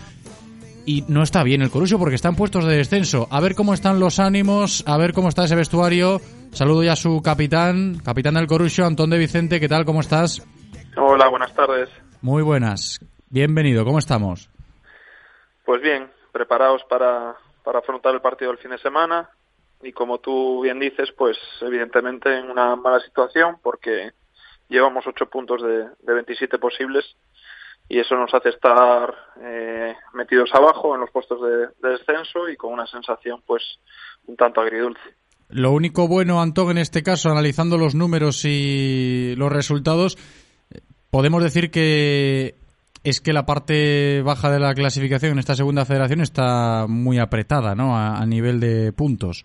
y 0.87 1.05
no 1.09 1.23
está 1.23 1.43
bien 1.43 1.63
el 1.63 1.71
Corucho 1.71 1.99
porque 1.99 2.15
está 2.15 2.29
en 2.29 2.37
puestos 2.37 2.65
de 2.65 2.77
descenso. 2.77 3.27
A 3.31 3.41
ver 3.41 3.55
cómo 3.55 3.75
están 3.75 4.01
los 4.01 4.19
ánimos, 4.19 4.85
a 4.87 4.97
ver 4.97 5.13
cómo 5.13 5.29
está 5.29 5.45
ese 5.45 5.57
vestuario. 5.57 6.21
Saludo 6.53 6.83
ya 6.83 6.93
a 6.93 6.97
su 6.97 7.21
capitán, 7.23 8.01
capitán 8.05 8.35
del 8.35 8.47
Corucho, 8.47 8.85
Antón 8.85 9.11
de 9.11 9.19
Vicente. 9.19 9.61
¿Qué 9.61 9.69
tal? 9.69 9.85
¿Cómo 9.85 10.01
estás? 10.01 10.47
Hola, 10.97 11.29
buenas 11.29 11.55
tardes. 11.55 11.89
Muy 12.23 12.43
buenas. 12.43 13.01
Bienvenido. 13.31 13.85
¿Cómo 13.85 13.99
estamos? 13.99 14.51
Pues 15.65 15.83
bien, 15.83 16.11
preparados 16.33 16.83
para, 16.89 17.35
para 17.65 17.79
afrontar 17.79 18.15
el 18.15 18.21
partido 18.21 18.51
del 18.51 18.61
fin 18.61 18.71
de 18.71 18.79
semana 18.79 19.31
y 19.83 19.93
como 19.93 20.19
tú 20.19 20.63
bien 20.63 20.79
dices, 20.79 21.11
pues 21.17 21.37
evidentemente 21.61 22.39
en 22.39 22.51
una 22.51 22.77
mala 22.77 23.01
situación 23.01 23.57
porque 23.63 24.13
llevamos 24.69 25.07
ocho 25.07 25.27
puntos 25.27 25.63
de, 25.63 25.89
de 26.01 26.15
27 26.15 26.59
posibles 26.59 27.17
y 27.89 27.99
eso 27.99 28.17
nos 28.17 28.33
hace 28.35 28.51
estar 28.51 29.15
eh, 29.41 29.95
metidos 30.15 30.51
abajo 30.55 30.95
en 30.95 31.03
los 31.03 31.11
puestos 31.11 31.41
de, 31.43 31.69
de 31.83 31.97
descenso 31.99 32.49
y 32.49 32.57
con 32.57 32.73
una 32.73 32.87
sensación 32.87 33.43
pues 33.47 33.63
un 34.27 34.37
tanto 34.37 34.61
agridulce. 34.61 35.15
Lo 35.51 35.73
único 35.73 36.09
bueno, 36.09 36.41
Antón, 36.41 36.71
en 36.71 36.79
este 36.79 37.03
caso, 37.03 37.31
analizando 37.31 37.77
los 37.77 37.95
números 37.95 38.45
y 38.45 39.35
los 39.37 39.53
resultados, 39.53 40.17
podemos 41.11 41.43
decir 41.43 41.71
que 41.71 42.55
es 43.05 43.21
que 43.21 43.35
la 43.35 43.45
parte 43.45 44.23
baja 44.23 44.51
de 44.51 44.59
la 44.59 44.75
clasificación 44.75 45.33
en 45.33 45.39
esta 45.39 45.55
segunda 45.55 45.85
federación 45.85 46.23
está 46.23 46.87
muy 46.89 47.19
apretada, 47.19 47.75
¿no? 47.75 47.97
A, 47.97 48.17
a 48.17 48.27
nivel 48.27 48.59
de 48.59 48.93
puntos. 48.93 49.45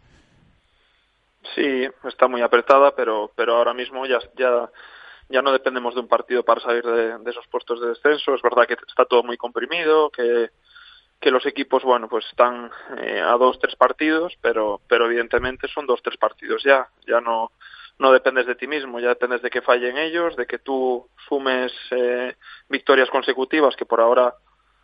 Sí, 1.55 1.87
está 2.07 2.27
muy 2.27 2.41
apretada, 2.41 2.91
pero 2.95 3.31
pero 3.35 3.57
ahora 3.57 3.73
mismo 3.73 4.05
ya 4.05 4.19
ya 4.37 4.69
ya 5.29 5.41
no 5.41 5.51
dependemos 5.51 5.93
de 5.93 6.01
un 6.01 6.07
partido 6.07 6.43
para 6.43 6.61
salir 6.61 6.83
de, 6.83 7.29
esos 7.29 7.47
puestos 7.47 7.79
de 7.79 7.89
descenso. 7.89 8.33
Es 8.33 8.41
verdad 8.41 8.67
que 8.67 8.77
está 8.87 9.05
todo 9.05 9.23
muy 9.23 9.37
comprimido, 9.37 10.09
que 10.09 10.49
que 11.19 11.31
los 11.31 11.45
equipos, 11.45 11.83
bueno, 11.83 12.07
pues 12.07 12.25
están 12.27 12.71
eh, 12.97 13.19
a 13.19 13.33
dos, 13.33 13.59
tres 13.59 13.75
partidos, 13.75 14.37
pero, 14.41 14.79
pero 14.87 15.05
evidentemente 15.05 15.67
son 15.67 15.85
dos, 15.85 16.01
tres 16.01 16.17
partidos 16.17 16.63
ya. 16.63 16.87
Ya 17.05 17.19
no, 17.19 17.51
no 17.97 18.13
dependes 18.13 18.47
de 18.47 18.55
ti 18.55 18.67
mismo, 18.67 18.99
ya 18.99 19.09
dependes 19.09 19.41
de 19.41 19.49
que 19.49 19.61
fallen 19.61 19.97
ellos, 19.97 20.35
de 20.37 20.47
que 20.47 20.59
tú 20.59 21.09
sumes 21.27 21.73
eh, 21.91 22.35
victorias 22.69 23.09
consecutivas, 23.09 23.75
que 23.75 23.85
por 23.85 23.99
ahora 23.99 24.33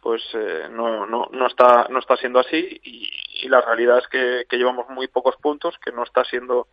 pues 0.01 0.21
eh, 0.33 0.67
no, 0.69 1.07
no, 1.07 1.29
no 1.31 1.47
está 1.47 1.87
no 1.89 1.97
está 1.97 2.15
siendo 2.17 2.39
así 2.39 2.79
y, 2.83 3.09
y 3.41 3.49
la 3.49 3.61
realidad 3.61 3.97
es 3.97 4.07
que, 4.07 4.57
llevamos 4.57 4.87
muy 4.89 5.07
pocos 5.07 5.35
puntos, 5.37 5.77
que 5.83 5.91
no 5.91 6.03
está 6.03 6.23
siendo 6.25 6.67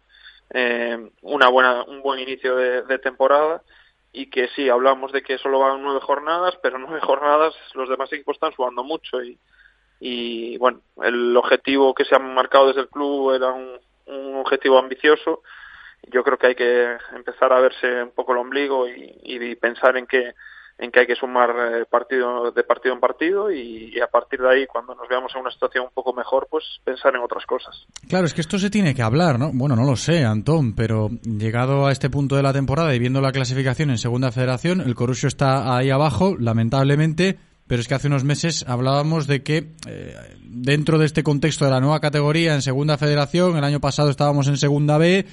eh, 0.54 1.10
una 1.22 1.48
buena 1.48 1.82
un 1.84 2.02
buen 2.02 2.20
inicio 2.20 2.56
de, 2.56 2.98
temporada 2.98 3.62
y 4.12 4.28
que 4.28 4.48
sí, 4.48 4.68
hablamos 4.68 5.12
de 5.12 5.22
que 5.22 5.38
solo 5.38 5.58
van 5.58 5.82
nueve 5.82 6.00
jornadas, 6.02 6.58
pero 6.62 6.78
nueve 6.78 7.00
jornadas 7.00 7.54
los 7.74 7.88
demás 7.88 8.12
equipos 8.12 8.36
están 8.36 8.52
jugando 8.52 8.84
mucho 8.84 9.22
y, 9.22 9.38
y 10.00 10.58
bueno, 10.58 10.80
el 11.02 11.36
objetivo 11.36 11.94
que 11.94 12.04
se 12.04 12.14
ha 12.14 12.18
marcado 12.18 12.68
desde 12.68 12.82
el 12.82 12.88
club 12.88 13.34
era 13.34 13.52
un, 13.52 13.78
un 14.06 14.36
objetivo 14.36 14.78
ambicioso. 14.78 15.42
Yo 16.08 16.24
creo 16.24 16.36
que 16.36 16.48
hay 16.48 16.54
que 16.54 16.96
empezar 17.14 17.52
a 17.52 17.60
verse 17.60 18.02
un 18.02 18.10
poco 18.10 18.32
el 18.32 18.38
ombligo 18.38 18.88
y, 18.88 19.20
y 19.22 19.54
pensar 19.54 19.96
en 19.96 20.06
que 20.06 20.34
en 20.78 20.90
que 20.90 21.00
hay 21.00 21.06
que 21.06 21.14
sumar 21.14 21.50
eh, 21.50 21.84
partido 21.88 22.50
de 22.50 22.64
partido 22.64 22.94
en 22.94 23.00
partido 23.00 23.50
y, 23.50 24.00
a 24.00 24.06
partir 24.06 24.40
de 24.40 24.50
ahí 24.50 24.66
cuando 24.66 24.94
nos 24.94 25.08
veamos 25.08 25.32
en 25.34 25.42
una 25.42 25.50
situación 25.50 25.84
un 25.84 25.90
poco 25.94 26.12
mejor 26.12 26.48
pues 26.50 26.64
pensar 26.84 27.14
en 27.14 27.22
otras 27.22 27.46
cosas. 27.46 27.86
Claro, 28.08 28.26
es 28.26 28.34
que 28.34 28.40
esto 28.40 28.58
se 28.58 28.70
tiene 28.70 28.94
que 28.94 29.02
hablar, 29.02 29.38
¿no? 29.38 29.50
Bueno, 29.52 29.76
no 29.76 29.84
lo 29.84 29.96
sé, 29.96 30.24
Antón, 30.24 30.74
pero 30.74 31.08
llegado 31.22 31.86
a 31.86 31.92
este 31.92 32.10
punto 32.10 32.36
de 32.36 32.42
la 32.42 32.52
temporada 32.52 32.94
y 32.94 32.98
viendo 32.98 33.20
la 33.20 33.32
clasificación 33.32 33.90
en 33.90 33.98
Segunda 33.98 34.32
Federación, 34.32 34.80
el 34.80 34.94
Corusio 34.94 35.28
está 35.28 35.76
ahí 35.76 35.90
abajo, 35.90 36.36
lamentablemente, 36.38 37.38
pero 37.66 37.80
es 37.80 37.88
que 37.88 37.94
hace 37.94 38.08
unos 38.08 38.24
meses 38.24 38.64
hablábamos 38.66 39.26
de 39.26 39.42
que 39.42 39.72
eh, 39.86 40.14
dentro 40.42 40.98
de 40.98 41.06
este 41.06 41.22
contexto 41.22 41.64
de 41.64 41.70
la 41.70 41.80
nueva 41.80 42.00
categoría 42.00 42.54
en 42.54 42.62
Segunda 42.62 42.98
Federación, 42.98 43.56
el 43.56 43.64
año 43.64 43.80
pasado 43.80 44.10
estábamos 44.10 44.48
en 44.48 44.56
Segunda 44.56 44.98
B, 44.98 45.26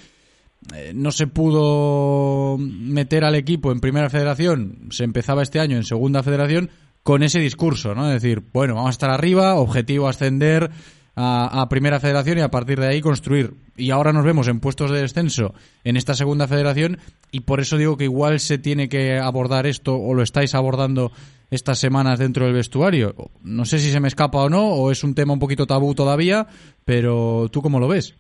eh, 0.76 0.92
no 0.94 1.12
se 1.12 1.28
pudo 1.28 2.58
meter 2.58 3.24
al 3.24 3.36
equipo 3.36 3.72
en 3.72 3.80
Primera 3.80 4.10
Federación, 4.10 4.90
se 4.92 5.04
empezaba 5.04 5.42
este 5.42 5.60
año 5.60 5.78
en 5.78 5.84
Segunda 5.84 6.24
Federación 6.24 6.70
con 7.04 7.24
ese 7.24 7.40
discurso, 7.40 7.96
¿no? 7.96 8.08
Es 8.08 8.22
decir, 8.22 8.44
bueno, 8.54 8.76
vamos 8.76 8.90
a 8.90 8.92
estar 8.92 9.10
arriba, 9.10 9.56
objetivo 9.56 10.08
ascender 10.08 10.70
a, 11.16 11.62
a, 11.62 11.70
Primera 11.70 12.00
Federación 12.00 12.38
y 12.38 12.42
a 12.42 12.52
partir 12.52 12.80
de 12.80 12.88
ahí 12.88 13.02
construir. 13.02 13.56
Y 13.78 13.92
ahora 13.92 14.14
nos 14.14 14.26
vemos 14.26 14.48
en 14.48 14.60
puestos 14.60 14.92
de 14.92 15.02
descenso 15.02 15.54
en 15.84 15.98
esta 15.98 16.14
Segunda 16.14 16.48
Federación 16.48 17.00
y 17.32 17.42
por 17.42 17.62
eso 17.62 17.78
digo 17.78 17.98
que 17.98 18.04
igual 18.04 18.40
se 18.40 18.58
tiene 18.58 18.90
que 18.90 19.18
abordar 19.18 19.66
esto 19.66 19.96
o 19.96 20.14
lo 20.14 20.24
estáis 20.24 20.54
abordando 20.56 21.12
estas 21.52 21.80
semanas 21.80 22.20
dentro 22.20 22.46
del 22.46 22.54
vestuario. 22.54 23.16
No 23.42 23.66
sé 23.66 23.80
si 23.80 23.92
se 23.92 24.00
me 24.00 24.08
escapa 24.08 24.40
o 24.40 24.50
no, 24.50 24.68
o 24.68 24.92
es 24.92 25.04
un 25.04 25.16
tema 25.16 25.34
un 25.34 25.40
poquito 25.40 25.66
tabú 25.66 25.96
todavía, 25.96 26.48
pero 26.86 27.48
¿tú 27.52 27.62
cómo 27.62 27.80
lo 27.80 27.88
ves? 27.88 28.16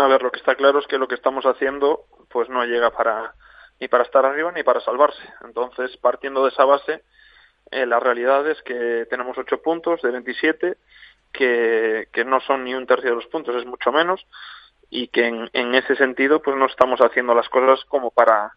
A 0.00 0.08
ver, 0.08 0.22
lo 0.22 0.30
que 0.30 0.38
está 0.38 0.54
claro 0.54 0.78
es 0.78 0.86
que 0.86 0.98
lo 0.98 1.08
que 1.08 1.14
estamos 1.14 1.44
haciendo 1.44 2.06
pues 2.30 2.48
no 2.48 2.64
llega 2.64 2.90
para 2.90 3.34
ni 3.78 3.88
para 3.88 4.04
estar 4.04 4.24
arriba 4.24 4.50
ni 4.52 4.62
para 4.62 4.80
salvarse. 4.80 5.22
Entonces, 5.44 5.96
partiendo 5.98 6.42
de 6.42 6.50
esa 6.50 6.64
base, 6.64 7.02
eh, 7.70 7.86
la 7.86 8.00
realidad 8.00 8.48
es 8.48 8.60
que 8.62 9.06
tenemos 9.10 9.36
ocho 9.38 9.62
puntos 9.62 10.00
de 10.02 10.10
27, 10.10 10.76
que, 11.32 12.08
que 12.12 12.24
no 12.24 12.40
son 12.40 12.64
ni 12.64 12.74
un 12.74 12.86
tercio 12.86 13.10
de 13.10 13.16
los 13.16 13.26
puntos, 13.26 13.54
es 13.56 13.66
mucho 13.66 13.92
menos, 13.92 14.26
y 14.90 15.08
que 15.08 15.26
en, 15.26 15.48
en 15.52 15.74
ese 15.74 15.96
sentido 15.96 16.40
pues 16.42 16.56
no 16.56 16.66
estamos 16.66 17.00
haciendo 17.00 17.34
las 17.34 17.48
cosas 17.48 17.84
como 17.86 18.10
para 18.10 18.52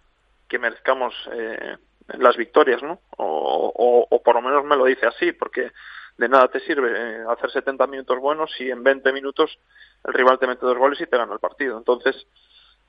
que 0.48 0.60
merezcamos 0.60 1.14
eh, 1.32 1.78
las 2.20 2.36
victorias, 2.38 2.82
¿no? 2.84 3.00
O, 3.18 3.72
o, 3.76 4.08
o, 4.10 4.24
por 4.24 4.36
lo 4.36 4.42
menos 4.42 4.66
me 4.66 4.76
lo 4.76 4.86
dice 4.86 5.08
así, 5.08 5.32
porque 5.32 5.72
de 6.18 6.30
nada 6.30 6.48
te 6.48 6.60
sirve 6.62 6.92
eh, 6.96 7.24
hacer 7.30 7.52
70 7.52 7.88
minutos 7.88 8.20
buenos 8.20 8.52
si 8.58 8.70
en 8.70 8.84
20 8.84 9.12
minutos 9.14 9.58
el 10.04 10.14
rival 10.14 10.40
te 10.40 10.48
mete 10.48 10.66
dos 10.66 10.78
goles 10.78 11.00
y 11.02 11.08
te 11.08 11.18
gana 11.18 11.34
el 11.34 11.40
partido. 11.40 11.78
Entonces, 11.78 12.16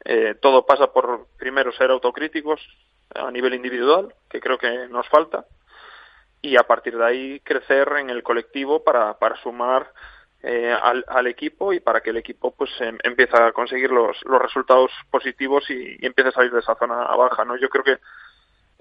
eh, 0.04 0.34
todo 0.40 0.66
pasa 0.66 0.92
por 0.92 1.26
primero 1.38 1.72
ser 1.72 1.90
autocríticos 1.90 2.60
a 3.14 3.30
nivel 3.30 3.54
individual, 3.54 4.14
que 4.28 4.40
creo 4.40 4.58
que 4.58 4.88
nos 4.88 5.08
falta, 5.08 5.46
y 6.42 6.56
a 6.56 6.64
partir 6.64 6.96
de 6.96 7.04
ahí 7.04 7.40
crecer 7.40 7.88
en 7.98 8.10
el 8.10 8.22
colectivo 8.22 8.82
para, 8.82 9.18
para 9.18 9.36
sumar 9.36 9.90
eh, 10.42 10.76
al, 10.82 11.04
al, 11.08 11.26
equipo 11.26 11.72
y 11.72 11.80
para 11.80 12.02
que 12.02 12.10
el 12.10 12.18
equipo 12.18 12.54
pues 12.54 12.70
em, 12.80 12.98
empiece 13.02 13.34
a 13.34 13.52
conseguir 13.52 13.90
los, 13.90 14.22
los 14.24 14.42
resultados 14.42 14.90
positivos 15.10 15.64
y, 15.70 15.96
y, 15.98 16.06
empiece 16.06 16.28
a 16.28 16.32
salir 16.32 16.52
de 16.52 16.60
esa 16.60 16.74
zona 16.74 16.96
baja 17.16 17.46
no 17.46 17.56
yo 17.56 17.70
creo 17.70 17.82
que 17.82 17.98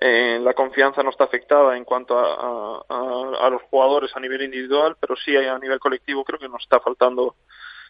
eh, 0.05 0.37
la 0.41 0.53
confianza 0.53 1.01
no 1.01 1.11
está 1.11 1.23
afectada 1.23 1.77
en 1.77 1.85
cuanto 1.85 2.19
a, 2.19 2.83
a, 2.89 3.49
los 3.49 3.61
jugadores 3.69 4.11
a 4.13 4.19
nivel 4.19 4.41
individual 4.41 4.97
pero 4.99 5.15
sí 5.15 5.33
a 5.37 5.57
nivel 5.57 5.79
colectivo 5.79 6.25
creo 6.25 6.37
que 6.37 6.49
nos 6.49 6.61
está 6.61 6.81
faltando 6.81 7.37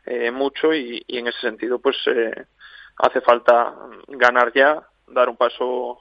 eh, 0.05 0.29
mucho 0.29 0.75
y, 0.75 1.03
en 1.07 1.25
ese 1.25 1.39
sentido 1.39 1.79
pues 1.79 1.97
eh, 2.05 2.45
hace 2.97 3.19
falta 3.21 3.73
ganar 4.09 4.53
ya 4.53 4.87
dar 5.07 5.27
un 5.27 5.37
paso 5.37 5.99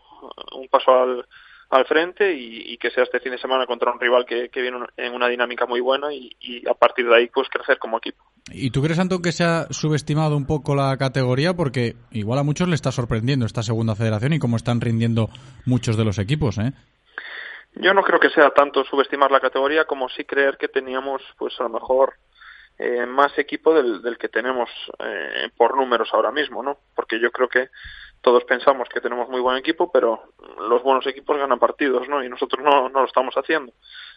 un 0.52 0.68
paso 0.68 1.24
al 1.70 1.86
frente 1.86 2.30
y, 2.34 2.76
que 2.76 2.90
sea 2.90 3.04
este 3.04 3.20
fin 3.20 3.32
de 3.32 3.38
semana 3.38 3.64
contra 3.64 3.90
un 3.90 3.98
rival 3.98 4.26
que, 4.26 4.50
que 4.50 4.60
viene 4.60 4.84
en 4.98 5.14
una 5.14 5.28
dinámica 5.28 5.64
muy 5.64 5.80
buena 5.80 6.12
y, 6.12 6.30
y, 6.40 6.68
a 6.68 6.74
partir 6.74 7.08
de 7.08 7.16
ahí 7.16 7.28
pues 7.28 7.48
crecer 7.48 7.78
como 7.78 7.96
equipo. 7.96 8.22
¿Y 8.50 8.70
tú 8.70 8.82
crees, 8.82 8.98
Anton, 8.98 9.22
que 9.22 9.32
se 9.32 9.44
ha 9.44 9.66
subestimado 9.70 10.36
un 10.36 10.46
poco 10.46 10.74
la 10.74 10.96
categoría? 10.96 11.54
Porque 11.54 11.94
igual 12.10 12.38
a 12.40 12.42
muchos 12.42 12.68
le 12.68 12.74
está 12.74 12.90
sorprendiendo 12.90 13.46
esta 13.46 13.62
segunda 13.62 13.94
federación 13.94 14.32
y 14.32 14.38
cómo 14.38 14.56
están 14.56 14.80
rindiendo 14.80 15.28
muchos 15.64 15.96
de 15.96 16.04
los 16.04 16.18
equipos, 16.18 16.58
¿eh? 16.58 16.72
Yo 17.74 17.94
no 17.94 18.02
creo 18.02 18.20
que 18.20 18.28
sea 18.30 18.50
tanto 18.50 18.84
subestimar 18.84 19.30
la 19.30 19.40
categoría 19.40 19.86
como 19.86 20.08
sí 20.10 20.24
creer 20.24 20.58
que 20.58 20.68
teníamos 20.68 21.22
pues 21.38 21.58
a 21.58 21.62
lo 21.62 21.70
mejor 21.70 22.14
eh, 22.78 23.06
más 23.06 23.38
equipo 23.38 23.72
del, 23.72 24.02
del 24.02 24.18
que 24.18 24.28
tenemos 24.28 24.68
eh, 24.98 25.48
por 25.56 25.76
números 25.76 26.10
ahora 26.12 26.30
mismo, 26.30 26.62
¿no? 26.62 26.78
Porque 26.94 27.18
yo 27.18 27.30
creo 27.30 27.48
que 27.48 27.68
todos 28.20 28.44
pensamos 28.44 28.88
que 28.88 29.00
tenemos 29.00 29.28
muy 29.28 29.40
buen 29.40 29.56
equipo, 29.56 29.90
pero 29.90 30.34
los 30.68 30.82
buenos 30.82 31.06
equipos 31.06 31.38
ganan 31.38 31.58
partidos, 31.58 32.08
¿no? 32.08 32.22
Y 32.22 32.28
nosotros 32.28 32.62
no, 32.62 32.88
no 32.88 33.00
lo 33.00 33.06
estamos 33.06 33.34
haciendo. 33.36 33.72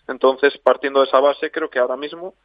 Entonces, 0.07 0.57
partiendo 0.57 0.99
de 0.99 1.07
esa 1.07 1.19
base, 1.19 1.49
creo 1.51 1.69
que 1.69 1.79
ahora 1.79 1.95
mismo 1.95 2.35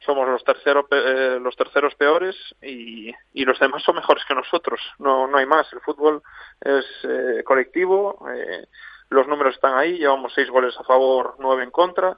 somos 0.00 0.28
los 0.28 0.44
terceros 0.44 0.86
eh, 0.90 1.38
los 1.40 1.56
terceros 1.56 1.94
peores 1.94 2.36
y, 2.62 3.12
y 3.32 3.44
los 3.44 3.58
demás 3.58 3.82
son 3.82 3.96
mejores 3.96 4.24
que 4.26 4.34
nosotros. 4.34 4.80
No, 4.98 5.26
no 5.26 5.38
hay 5.38 5.46
más. 5.46 5.72
El 5.72 5.80
fútbol 5.80 6.22
es 6.60 6.84
eh, 7.04 7.42
colectivo, 7.44 8.26
eh, 8.34 8.66
los 9.10 9.26
números 9.26 9.54
están 9.54 9.76
ahí, 9.76 9.98
llevamos 9.98 10.32
seis 10.34 10.48
goles 10.50 10.74
a 10.78 10.84
favor, 10.84 11.36
nueve 11.38 11.64
en 11.64 11.70
contra. 11.70 12.16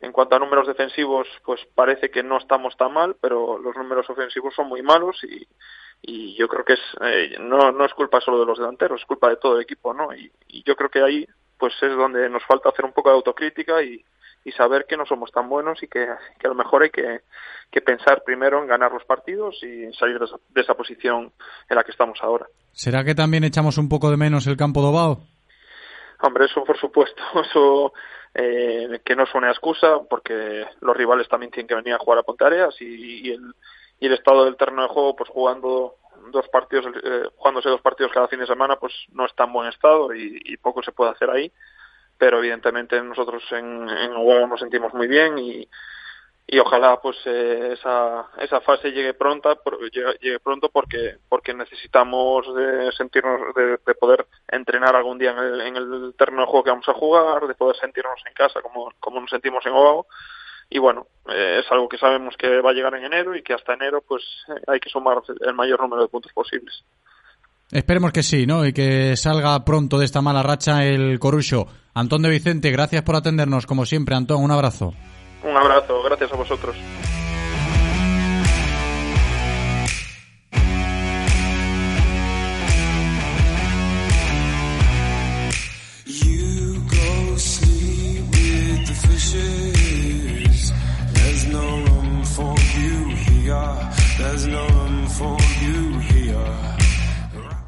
En 0.00 0.12
cuanto 0.12 0.36
a 0.36 0.38
números 0.38 0.66
defensivos, 0.66 1.26
pues 1.42 1.60
parece 1.74 2.10
que 2.10 2.22
no 2.22 2.36
estamos 2.36 2.76
tan 2.76 2.92
mal, 2.92 3.16
pero 3.20 3.58
los 3.58 3.74
números 3.76 4.08
ofensivos 4.10 4.54
son 4.54 4.68
muy 4.68 4.82
malos 4.82 5.16
y, 5.24 5.48
y 6.02 6.34
yo 6.36 6.48
creo 6.48 6.64
que 6.64 6.74
es 6.74 6.80
eh, 7.00 7.36
no, 7.40 7.72
no 7.72 7.84
es 7.84 7.94
culpa 7.94 8.20
solo 8.20 8.40
de 8.40 8.46
los 8.46 8.58
delanteros, 8.58 9.00
es 9.00 9.06
culpa 9.06 9.30
de 9.30 9.36
todo 9.36 9.56
el 9.56 9.62
equipo, 9.62 9.94
¿no? 9.94 10.14
Y, 10.14 10.30
y, 10.48 10.62
yo 10.64 10.76
creo 10.76 10.90
que 10.90 11.02
ahí 11.02 11.26
pues 11.58 11.72
es 11.82 11.96
donde 11.96 12.28
nos 12.28 12.44
falta 12.44 12.68
hacer 12.68 12.84
un 12.84 12.92
poco 12.92 13.08
de 13.08 13.14
autocrítica 13.14 13.82
y, 13.82 14.04
y 14.46 14.52
saber 14.52 14.86
que 14.88 14.96
no 14.96 15.04
somos 15.06 15.32
tan 15.32 15.48
buenos 15.48 15.82
y 15.82 15.88
que, 15.88 16.06
que 16.38 16.46
a 16.46 16.50
lo 16.50 16.54
mejor 16.54 16.84
hay 16.84 16.90
que, 16.90 17.22
que, 17.68 17.80
pensar 17.80 18.22
primero 18.24 18.62
en 18.62 18.68
ganar 18.68 18.92
los 18.92 19.04
partidos 19.04 19.60
y 19.60 19.92
salir 19.94 20.20
de 20.20 20.24
esa, 20.24 20.36
de 20.50 20.60
esa, 20.60 20.74
posición 20.74 21.32
en 21.68 21.76
la 21.76 21.82
que 21.82 21.90
estamos 21.90 22.20
ahora. 22.22 22.46
¿Será 22.70 23.02
que 23.02 23.16
también 23.16 23.42
echamos 23.42 23.76
un 23.76 23.88
poco 23.88 24.08
de 24.08 24.16
menos 24.16 24.46
el 24.46 24.56
campo 24.56 24.82
Dobao? 24.82 25.18
Hombre, 26.20 26.44
eso 26.44 26.62
por 26.62 26.78
supuesto, 26.78 27.20
eso 27.44 27.92
eh, 28.34 29.00
que 29.04 29.16
no 29.16 29.24
una 29.34 29.50
excusa 29.50 29.98
porque 30.08 30.64
los 30.80 30.96
rivales 30.96 31.28
también 31.28 31.50
tienen 31.50 31.66
que 31.66 31.74
venir 31.74 31.94
a 31.94 31.98
jugar 31.98 32.20
a 32.20 32.22
Pontareas 32.22 32.80
y, 32.80 33.28
y 33.28 33.32
el 33.32 33.52
y 33.98 34.06
el 34.06 34.12
estado 34.12 34.44
del 34.44 34.56
terreno 34.56 34.82
de 34.82 34.88
juego 34.88 35.16
pues 35.16 35.30
jugando 35.30 35.96
dos 36.30 36.46
partidos 36.48 36.86
eh, 37.02 37.22
jugándose 37.34 37.68
dos 37.68 37.80
partidos 37.80 38.12
cada 38.12 38.28
fin 38.28 38.38
de 38.38 38.46
semana 38.46 38.76
pues 38.76 38.92
no 39.10 39.24
está 39.26 39.44
en 39.44 39.52
buen 39.54 39.68
estado 39.68 40.14
y, 40.14 40.40
y 40.44 40.56
poco 40.58 40.82
se 40.82 40.92
puede 40.92 41.10
hacer 41.10 41.30
ahí 41.30 41.50
pero 42.18 42.38
evidentemente 42.38 43.00
nosotros 43.02 43.42
en, 43.52 43.88
en 43.88 44.48
nos 44.48 44.60
sentimos 44.60 44.92
muy 44.94 45.06
bien 45.06 45.38
y, 45.38 45.68
y 46.46 46.58
ojalá 46.58 47.00
pues 47.00 47.16
eh, 47.26 47.70
esa 47.72 48.26
esa 48.38 48.60
fase 48.60 48.92
llegue 48.92 49.14
pronta 49.14 49.58
llegue, 50.20 50.40
pronto 50.40 50.68
porque 50.68 51.18
porque 51.28 51.54
necesitamos 51.54 52.54
de 52.54 52.92
sentirnos 52.92 53.54
de, 53.54 53.78
de, 53.84 53.94
poder 53.94 54.26
entrenar 54.48 54.94
algún 54.94 55.18
día 55.18 55.32
en 55.32 55.38
el, 55.38 55.60
en 55.60 55.76
el 55.76 56.14
terreno 56.16 56.42
de 56.42 56.46
juego 56.46 56.64
que 56.64 56.70
vamos 56.70 56.88
a 56.88 56.94
jugar 56.94 57.46
de 57.46 57.54
poder 57.54 57.76
sentirnos 57.76 58.20
en 58.26 58.34
casa 58.34 58.62
como 58.62 58.92
como 59.00 59.20
nos 59.20 59.30
sentimos 59.30 59.64
en 59.66 59.72
Oago 59.72 60.06
y 60.68 60.78
bueno, 60.78 61.06
eh, 61.28 61.62
es 61.64 61.70
algo 61.70 61.88
que 61.88 61.98
sabemos 61.98 62.36
que 62.36 62.60
va 62.60 62.70
a 62.70 62.72
llegar 62.72 62.94
en 62.94 63.04
enero 63.04 63.36
y 63.36 63.42
que 63.42 63.54
hasta 63.54 63.74
enero 63.74 64.02
pues 64.02 64.24
hay 64.66 64.80
que 64.80 64.88
sumar 64.90 65.22
el 65.40 65.54
mayor 65.54 65.80
número 65.80 66.02
de 66.02 66.08
puntos 66.08 66.32
posibles. 66.32 66.82
Esperemos 67.72 68.12
que 68.12 68.22
sí, 68.22 68.46
¿no? 68.46 68.64
Y 68.64 68.72
que 68.72 69.16
salga 69.16 69.64
pronto 69.64 69.98
de 69.98 70.04
esta 70.04 70.22
mala 70.22 70.42
racha 70.42 70.84
el 70.84 71.18
Corucho. 71.18 71.66
Antón 71.94 72.22
de 72.22 72.30
Vicente, 72.30 72.70
gracias 72.70 73.02
por 73.02 73.16
atendernos, 73.16 73.66
como 73.66 73.86
siempre, 73.86 74.14
Antón, 74.14 74.42
un 74.42 74.50
abrazo. 74.50 74.94
Un 75.42 75.56
abrazo, 75.56 76.02
gracias 76.02 76.32
a 76.32 76.36
vosotros. 76.36 76.76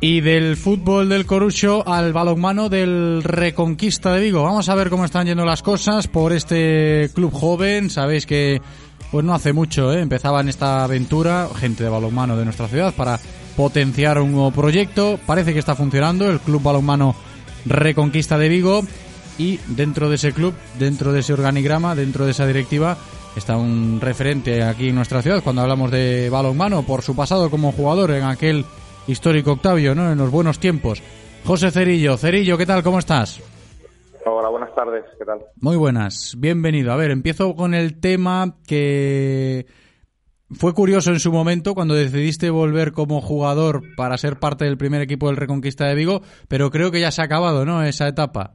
Y 0.00 0.20
del 0.20 0.56
fútbol 0.56 1.08
del 1.08 1.26
Corucho 1.26 1.82
al 1.86 2.12
balonmano 2.12 2.68
del 2.68 3.20
Reconquista 3.24 4.12
de 4.12 4.20
Vigo. 4.20 4.44
Vamos 4.44 4.68
a 4.68 4.76
ver 4.76 4.90
cómo 4.90 5.04
están 5.04 5.26
yendo 5.26 5.44
las 5.44 5.60
cosas 5.62 6.06
por 6.06 6.32
este 6.32 7.10
club 7.14 7.32
joven. 7.32 7.90
Sabéis 7.90 8.24
que 8.24 8.62
pues 9.10 9.24
no 9.24 9.34
hace 9.34 9.52
mucho 9.52 9.92
¿eh? 9.92 10.00
empezaba 10.00 10.40
en 10.40 10.50
esta 10.50 10.84
aventura 10.84 11.48
gente 11.56 11.82
de 11.82 11.90
balonmano 11.90 12.36
de 12.36 12.44
nuestra 12.44 12.68
ciudad 12.68 12.94
para 12.94 13.18
potenciar 13.56 14.20
un 14.20 14.30
nuevo 14.30 14.52
proyecto. 14.52 15.18
Parece 15.26 15.52
que 15.52 15.58
está 15.58 15.74
funcionando 15.74 16.30
el 16.30 16.38
club 16.38 16.62
balonmano 16.62 17.16
Reconquista 17.64 18.38
de 18.38 18.48
Vigo 18.48 18.82
y 19.36 19.58
dentro 19.66 20.08
de 20.08 20.14
ese 20.14 20.32
club, 20.32 20.54
dentro 20.78 21.12
de 21.12 21.20
ese 21.20 21.32
organigrama, 21.32 21.96
dentro 21.96 22.24
de 22.24 22.30
esa 22.30 22.46
directiva 22.46 22.96
está 23.34 23.56
un 23.56 24.00
referente 24.00 24.62
aquí 24.62 24.88
en 24.88 24.94
nuestra 24.94 25.22
ciudad 25.22 25.42
cuando 25.42 25.62
hablamos 25.62 25.90
de 25.90 26.28
balonmano 26.30 26.82
por 26.82 27.02
su 27.02 27.16
pasado 27.16 27.50
como 27.50 27.72
jugador 27.72 28.12
en 28.12 28.24
aquel 28.24 28.64
histórico 29.08 29.52
Octavio, 29.52 29.94
¿no? 29.94 30.12
En 30.12 30.18
los 30.18 30.30
buenos 30.30 30.60
tiempos. 30.60 31.02
José 31.44 31.70
Cerillo, 31.70 32.16
Cerillo, 32.16 32.56
¿qué 32.56 32.66
tal? 32.66 32.82
¿Cómo 32.82 32.98
estás? 32.98 33.42
Hola, 34.24 34.50
buenas 34.50 34.74
tardes, 34.74 35.04
¿qué 35.18 35.24
tal? 35.24 35.40
Muy 35.60 35.76
buenas, 35.76 36.34
bienvenido. 36.38 36.92
A 36.92 36.96
ver, 36.96 37.10
empiezo 37.10 37.54
con 37.54 37.72
el 37.72 38.00
tema 38.00 38.56
que 38.66 39.66
fue 40.50 40.74
curioso 40.74 41.10
en 41.10 41.20
su 41.20 41.32
momento 41.32 41.74
cuando 41.74 41.94
decidiste 41.94 42.50
volver 42.50 42.92
como 42.92 43.20
jugador 43.20 43.82
para 43.96 44.18
ser 44.18 44.38
parte 44.38 44.66
del 44.66 44.76
primer 44.76 45.00
equipo 45.00 45.26
del 45.26 45.36
Reconquista 45.36 45.86
de 45.86 45.94
Vigo, 45.94 46.20
pero 46.48 46.70
creo 46.70 46.90
que 46.90 47.00
ya 47.00 47.10
se 47.10 47.22
ha 47.22 47.24
acabado, 47.24 47.64
¿no? 47.64 47.82
Esa 47.82 48.08
etapa. 48.08 48.54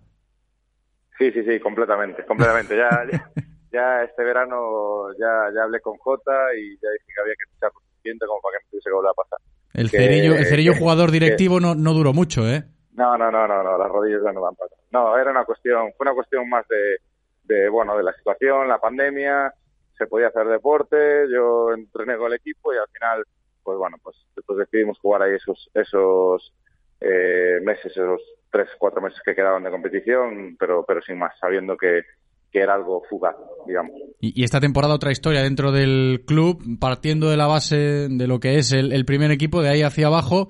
Sí, 1.17 1.31
sí, 1.31 1.43
sí, 1.43 1.59
completamente, 1.59 2.25
completamente. 2.25 2.77
Ya, 2.77 2.89
ya, 3.11 3.31
ya, 3.71 4.03
este 4.03 4.23
verano 4.23 5.11
ya, 5.19 5.51
ya 5.55 5.63
hablé 5.63 5.79
con 5.81 5.97
Jota 5.97 6.53
y 6.55 6.77
ya 6.77 6.89
dije 6.91 7.05
que 7.15 7.21
había 7.21 7.33
que 7.35 7.53
estar 7.53 7.71
suficiente 7.71 8.25
como 8.27 8.41
para 8.41 8.57
que 8.57 8.63
no 8.65 8.69
tuviese 8.69 8.89
que 8.89 8.95
volver 8.95 9.11
a 9.11 9.13
pasar. 9.13 9.39
El 9.73 9.89
que, 9.89 9.97
cerillo, 9.97 10.35
el 10.35 10.45
cerillo 10.45 10.73
que, 10.73 10.79
jugador 10.79 11.11
directivo 11.11 11.57
que, 11.57 11.61
no, 11.61 11.75
no 11.75 11.93
duró 11.93 12.13
mucho, 12.13 12.47
¿eh? 12.47 12.63
No, 12.93 13.17
no, 13.17 13.31
no, 13.31 13.47
no, 13.47 13.63
no, 13.63 13.77
las 13.77 13.89
rodillas 13.89 14.21
ya 14.23 14.31
no 14.31 14.41
van 14.41 14.55
para 14.55 14.69
No, 14.91 15.17
era 15.17 15.31
una 15.31 15.45
cuestión, 15.45 15.91
fue 15.97 16.05
una 16.05 16.13
cuestión 16.13 16.47
más 16.47 16.67
de, 16.67 16.97
de, 17.43 17.69
bueno, 17.69 17.97
de 17.97 18.03
la 18.03 18.13
situación, 18.13 18.67
la 18.67 18.79
pandemia, 18.79 19.53
se 19.97 20.07
podía 20.07 20.27
hacer 20.27 20.47
deporte, 20.47 21.25
yo 21.31 21.73
entrené 21.73 22.17
con 22.17 22.27
el 22.27 22.37
equipo 22.37 22.73
y 22.73 22.77
al 22.77 22.87
final, 22.91 23.23
pues 23.63 23.77
bueno, 23.77 23.97
pues 24.03 24.15
después 24.35 24.59
decidimos 24.59 24.99
jugar 24.99 25.23
ahí 25.23 25.35
esos, 25.35 25.69
esos 25.73 26.53
eh, 27.01 27.59
meses, 27.63 27.91
esos 27.91 28.21
tres, 28.51 28.69
cuatro 28.77 29.01
meses 29.01 29.19
que 29.25 29.35
quedaban 29.35 29.63
de 29.63 29.71
competición, 29.71 30.55
pero, 30.59 30.85
pero 30.85 31.01
sin 31.01 31.17
más, 31.17 31.33
sabiendo 31.39 31.75
que, 31.75 32.03
que 32.53 32.59
era 32.59 32.75
algo 32.75 33.01
fugaz, 33.09 33.35
digamos. 33.65 33.91
Y, 34.21 34.39
y, 34.39 34.43
esta 34.43 34.61
temporada 34.61 34.93
otra 34.93 35.11
historia 35.11 35.41
dentro 35.41 35.71
del 35.71 36.23
club, 36.25 36.61
partiendo 36.79 37.31
de 37.31 37.35
la 37.35 37.47
base 37.47 38.07
de 38.07 38.27
lo 38.27 38.39
que 38.39 38.59
es 38.59 38.71
el, 38.71 38.93
el, 38.93 39.05
primer 39.05 39.31
equipo, 39.31 39.63
de 39.63 39.69
ahí 39.69 39.81
hacia 39.81 40.05
abajo, 40.05 40.49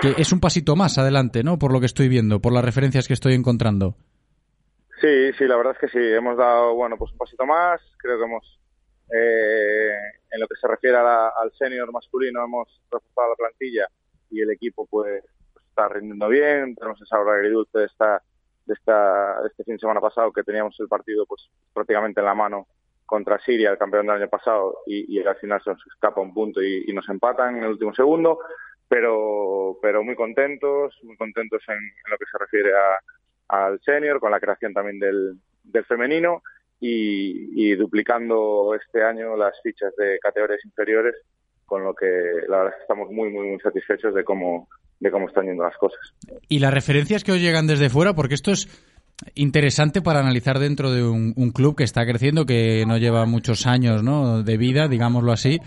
que 0.00 0.14
es 0.16 0.32
un 0.32 0.40
pasito 0.40 0.74
más 0.74 0.96
adelante, 0.96 1.44
¿no? 1.44 1.58
Por 1.58 1.70
lo 1.70 1.80
que 1.80 1.86
estoy 1.86 2.08
viendo, 2.08 2.40
por 2.40 2.54
las 2.54 2.64
referencias 2.64 3.06
que 3.06 3.12
estoy 3.12 3.34
encontrando. 3.34 3.94
Sí, 5.02 5.32
sí, 5.36 5.44
la 5.44 5.56
verdad 5.56 5.74
es 5.74 5.78
que 5.78 5.98
sí, 5.98 6.02
hemos 6.02 6.36
dado, 6.38 6.74
bueno, 6.74 6.96
pues 6.96 7.12
un 7.12 7.18
pasito 7.18 7.44
más, 7.44 7.80
creo 7.98 8.18
que 8.18 8.24
hemos, 8.24 8.58
eh, 9.12 9.92
en 10.30 10.40
lo 10.40 10.48
que 10.48 10.56
se 10.58 10.66
refiere 10.66 10.96
a 10.96 11.02
la, 11.02 11.28
al 11.28 11.52
senior 11.58 11.92
masculino, 11.92 12.42
hemos 12.42 12.80
reforzado 12.90 13.28
la 13.30 13.36
plantilla 13.36 13.86
y 14.30 14.40
el 14.40 14.50
equipo 14.50 14.86
pues, 14.86 15.22
pues 15.52 15.64
está 15.66 15.88
rindiendo 15.88 16.28
bien, 16.28 16.74
tenemos 16.74 17.00
esa 17.02 17.20
hora 17.20 17.34
agridulce 17.34 17.78
de 17.78 17.84
esta 17.84 18.22
de, 18.68 18.74
esta, 18.74 19.46
este 19.46 19.64
fin 19.64 19.74
de 19.74 19.80
semana 19.80 20.00
pasado 20.00 20.30
que 20.32 20.44
teníamos 20.44 20.78
el 20.78 20.88
partido 20.88 21.26
pues 21.26 21.48
prácticamente 21.72 22.20
en 22.20 22.26
la 22.26 22.34
mano 22.34 22.68
contra 23.04 23.40
Siria, 23.40 23.70
el 23.70 23.78
campeón 23.78 24.06
del 24.06 24.16
año 24.16 24.28
pasado, 24.28 24.80
y, 24.86 25.18
al 25.20 25.36
final 25.36 25.62
se 25.64 25.70
nos 25.70 25.86
escapa 25.86 26.20
un 26.20 26.34
punto 26.34 26.62
y, 26.62 26.92
nos 26.92 27.08
empatan 27.08 27.56
en 27.56 27.64
el 27.64 27.70
último 27.70 27.94
segundo, 27.94 28.38
pero, 28.86 29.78
pero 29.80 30.04
muy 30.04 30.14
contentos, 30.14 30.94
muy 31.02 31.16
contentos 31.16 31.62
en, 31.68 31.78
lo 32.10 32.18
que 32.18 32.26
se 32.30 32.38
refiere 32.38 32.70
a, 32.76 33.64
al 33.64 33.80
senior, 33.80 34.20
con 34.20 34.30
la 34.30 34.40
creación 34.40 34.74
también 34.74 34.98
del, 34.98 35.38
del 35.64 35.84
femenino 35.86 36.42
y, 36.80 37.70
y 37.70 37.74
duplicando 37.76 38.74
este 38.74 39.02
año 39.02 39.36
las 39.36 39.58
fichas 39.62 39.96
de 39.96 40.18
categorías 40.18 40.62
inferiores, 40.66 41.14
con 41.64 41.84
lo 41.84 41.94
que 41.94 42.06
la 42.46 42.58
verdad 42.58 42.80
estamos 42.80 43.10
muy, 43.10 43.30
muy, 43.30 43.48
muy 43.48 43.60
satisfechos 43.60 44.14
de 44.14 44.22
cómo, 44.22 44.68
de 45.00 45.10
cómo 45.10 45.28
están 45.28 45.46
yendo 45.46 45.64
las 45.64 45.76
cosas. 45.76 46.00
Y 46.48 46.58
las 46.58 46.74
referencias 46.74 47.24
que 47.24 47.32
os 47.32 47.40
llegan 47.40 47.66
desde 47.66 47.90
fuera, 47.90 48.14
porque 48.14 48.34
esto 48.34 48.50
es 48.50 48.68
interesante 49.34 50.02
para 50.02 50.20
analizar 50.20 50.58
dentro 50.58 50.90
de 50.92 51.04
un, 51.04 51.32
un 51.36 51.50
club 51.50 51.76
que 51.76 51.84
está 51.84 52.04
creciendo, 52.04 52.46
que 52.46 52.84
no 52.86 52.98
lleva 52.98 53.26
muchos 53.26 53.66
años 53.66 54.02
¿no? 54.02 54.42
de 54.42 54.56
vida, 54.56 54.88
digámoslo 54.88 55.32
así. 55.32 55.58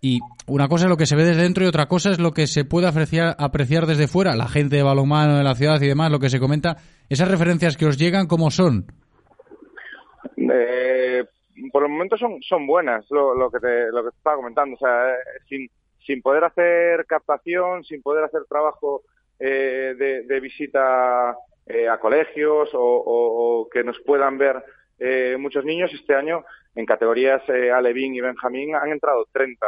Y 0.00 0.20
una 0.46 0.68
cosa 0.68 0.84
es 0.84 0.90
lo 0.90 0.96
que 0.96 1.06
se 1.06 1.16
ve 1.16 1.24
desde 1.24 1.42
dentro 1.42 1.64
y 1.64 1.68
otra 1.68 1.86
cosa 1.86 2.10
es 2.10 2.20
lo 2.20 2.32
que 2.32 2.46
se 2.46 2.64
puede 2.64 2.86
apreciar, 2.86 3.34
apreciar 3.38 3.86
desde 3.86 4.08
fuera. 4.08 4.36
La 4.36 4.48
gente 4.48 4.76
de 4.76 4.82
balonmano 4.82 5.38
de 5.38 5.44
la 5.44 5.54
ciudad 5.54 5.80
y 5.80 5.88
demás, 5.88 6.12
lo 6.12 6.20
que 6.20 6.30
se 6.30 6.38
comenta. 6.38 6.76
Esas 7.08 7.30
referencias 7.30 7.76
que 7.76 7.86
os 7.86 7.98
llegan, 7.98 8.26
¿cómo 8.26 8.50
son? 8.50 8.86
Eh, 10.36 11.24
por 11.72 11.82
el 11.82 11.88
momento 11.88 12.16
son, 12.16 12.40
son 12.42 12.66
buenas, 12.66 13.04
lo, 13.10 13.34
lo, 13.34 13.50
que 13.50 13.58
te, 13.58 13.90
lo 13.90 14.04
que 14.04 14.10
te 14.10 14.16
estaba 14.16 14.36
comentando. 14.36 14.76
O 14.76 14.78
sea, 14.78 15.10
eh, 15.10 15.42
sin, 15.48 15.68
sin 16.06 16.22
poder 16.22 16.44
hacer 16.44 17.04
captación, 17.06 17.84
sin 17.84 18.00
poder 18.02 18.24
hacer 18.24 18.42
trabajo 18.48 19.02
eh, 19.38 19.94
de, 19.98 20.22
de, 20.22 20.40
visita 20.40 21.36
eh, 21.66 21.88
a 21.88 21.98
colegios 21.98 22.72
o, 22.74 22.80
o, 22.80 23.60
o, 23.60 23.68
que 23.68 23.82
nos 23.84 23.98
puedan 24.00 24.38
ver 24.38 24.62
eh, 24.98 25.36
muchos 25.38 25.64
niños, 25.64 25.92
este 25.92 26.14
año 26.14 26.44
en 26.74 26.86
categorías 26.86 27.42
eh, 27.48 27.70
Alevín 27.70 28.14
y 28.14 28.20
Benjamín 28.20 28.74
han 28.74 28.92
entrado 28.92 29.26
30, 29.32 29.66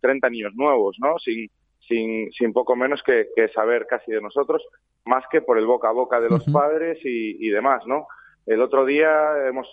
30 0.00 0.30
niños 0.30 0.52
nuevos, 0.54 0.96
¿no? 1.00 1.18
Sin, 1.18 1.48
sin, 1.80 2.30
sin 2.32 2.52
poco 2.52 2.76
menos 2.76 3.02
que, 3.02 3.28
que, 3.34 3.48
saber 3.48 3.86
casi 3.86 4.12
de 4.12 4.20
nosotros, 4.20 4.62
más 5.04 5.24
que 5.30 5.40
por 5.40 5.58
el 5.58 5.66
boca 5.66 5.88
a 5.88 5.92
boca 5.92 6.20
de 6.20 6.28
los 6.28 6.46
uh 6.46 6.50
-huh. 6.50 6.52
padres 6.52 6.98
y, 7.04 7.46
y 7.46 7.50
demás, 7.50 7.86
¿no? 7.86 8.06
El 8.46 8.60
otro 8.60 8.84
día 8.84 9.46
hemos, 9.46 9.68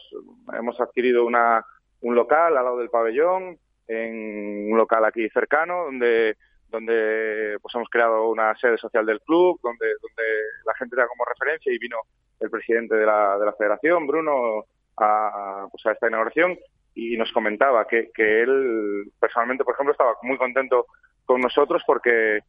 hemos 0.53 0.79
adquirido 0.79 1.25
una, 1.25 1.65
un 2.01 2.15
local 2.15 2.55
al 2.55 2.65
lado 2.65 2.77
del 2.77 2.89
pabellón, 2.89 3.57
en 3.88 4.72
un 4.72 4.78
local 4.78 5.06
aquí 5.06 5.30
cercano, 5.30 5.86
donde, 5.86 6.38
donde 6.70 7.57
pues 7.62 7.74
hemos 7.76 7.90
creado 7.90 8.30
una 8.30 8.56
sede 8.57 8.78
social 8.78 9.06
del 9.06 9.22
club, 9.22 9.60
donde, 9.62 9.88
donde 10.02 10.24
la 10.66 10.76
gente 10.76 10.95
da 10.95 11.07
como 11.07 11.26
referencia 11.26 11.72
y 11.74 11.78
vino 11.78 11.98
el 12.40 12.49
presidente 12.49 12.95
de 12.95 13.06
la, 13.06 13.38
de 13.38 13.45
la 13.45 13.53
federación, 13.53 14.07
Bruno, 14.07 14.66
a, 14.98 15.68
pues 15.72 15.86
a 15.86 15.91
esta 15.91 16.07
inauguración 16.07 16.57
y 16.94 17.18
nos 17.18 17.32
comentaba 17.32 17.86
que, 17.86 18.10
que 18.14 18.41
él 18.41 19.12
personalmente, 19.20 19.64
por 19.64 19.74
ejemplo, 19.74 19.91
estaba 19.91 20.16
muy 20.24 20.38
contento 20.38 20.88
con 21.26 21.41
nosotros 21.41 21.84
porque, 21.86 22.40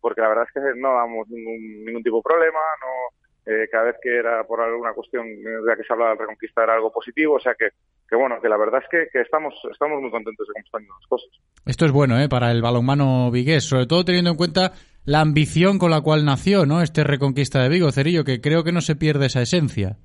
porque 0.00 0.20
la 0.20 0.28
verdad 0.28 0.44
es 0.46 0.52
que 0.52 0.78
no 0.78 0.94
damos 0.94 1.28
ningún, 1.28 1.84
ningún 1.84 2.02
tipo 2.02 2.18
de 2.18 2.22
problema, 2.22 2.60
no, 2.80 3.23
eh, 3.46 3.68
cada 3.70 3.84
vez 3.84 3.96
que 4.02 4.16
era 4.16 4.44
por 4.44 4.60
alguna 4.60 4.92
cuestión 4.92 5.26
de 5.26 5.62
la 5.62 5.76
que 5.76 5.84
se 5.84 5.92
hablaba 5.92 6.12
de 6.12 6.20
Reconquista 6.20 6.62
era 6.62 6.74
algo 6.74 6.90
positivo, 6.90 7.34
o 7.34 7.40
sea 7.40 7.54
que, 7.54 7.68
que 8.08 8.16
bueno, 8.16 8.40
que 8.40 8.48
la 8.48 8.56
verdad 8.56 8.82
es 8.82 8.88
que, 8.90 9.08
que, 9.12 9.20
estamos, 9.20 9.54
estamos 9.70 10.00
muy 10.00 10.10
contentos 10.10 10.46
de 10.48 10.52
cómo 10.54 10.64
están 10.64 10.82
las 10.82 11.06
cosas. 11.08 11.28
Esto 11.66 11.84
es 11.84 11.92
bueno 11.92 12.18
¿eh? 12.18 12.28
para 12.28 12.50
el 12.50 12.62
balonmano 12.62 13.30
vigués, 13.30 13.64
sobre 13.64 13.86
todo 13.86 14.04
teniendo 14.04 14.30
en 14.30 14.36
cuenta 14.36 14.72
la 15.04 15.20
ambición 15.20 15.78
con 15.78 15.90
la 15.90 16.00
cual 16.00 16.24
nació 16.24 16.64
¿no? 16.64 16.80
este 16.80 17.04
Reconquista 17.04 17.62
de 17.62 17.68
Vigo, 17.68 17.92
Cerillo, 17.92 18.24
que 18.24 18.40
creo 18.40 18.64
que 18.64 18.72
no 18.72 18.80
se 18.80 18.96
pierde 18.96 19.26
esa 19.26 19.42
esencia. 19.42 19.98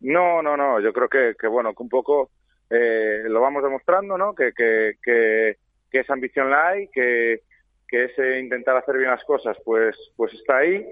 No, 0.00 0.42
no, 0.42 0.56
no, 0.56 0.80
yo 0.80 0.92
creo 0.92 1.08
que, 1.08 1.34
que 1.38 1.46
bueno, 1.46 1.72
que 1.74 1.82
un 1.84 1.88
poco 1.88 2.30
eh, 2.68 3.22
lo 3.28 3.40
vamos 3.40 3.62
demostrando, 3.62 4.18
¿no? 4.18 4.34
Que, 4.34 4.52
que, 4.52 4.94
que, 5.00 5.58
que 5.90 6.00
esa 6.00 6.14
ambición 6.14 6.50
la 6.50 6.68
hay, 6.70 6.88
que, 6.88 7.42
que 7.86 8.04
ese 8.06 8.40
intentar 8.40 8.76
hacer 8.76 8.96
bien 8.96 9.10
las 9.10 9.22
cosas, 9.24 9.56
pues, 9.64 9.94
pues 10.16 10.32
está 10.32 10.58
ahí, 10.58 10.84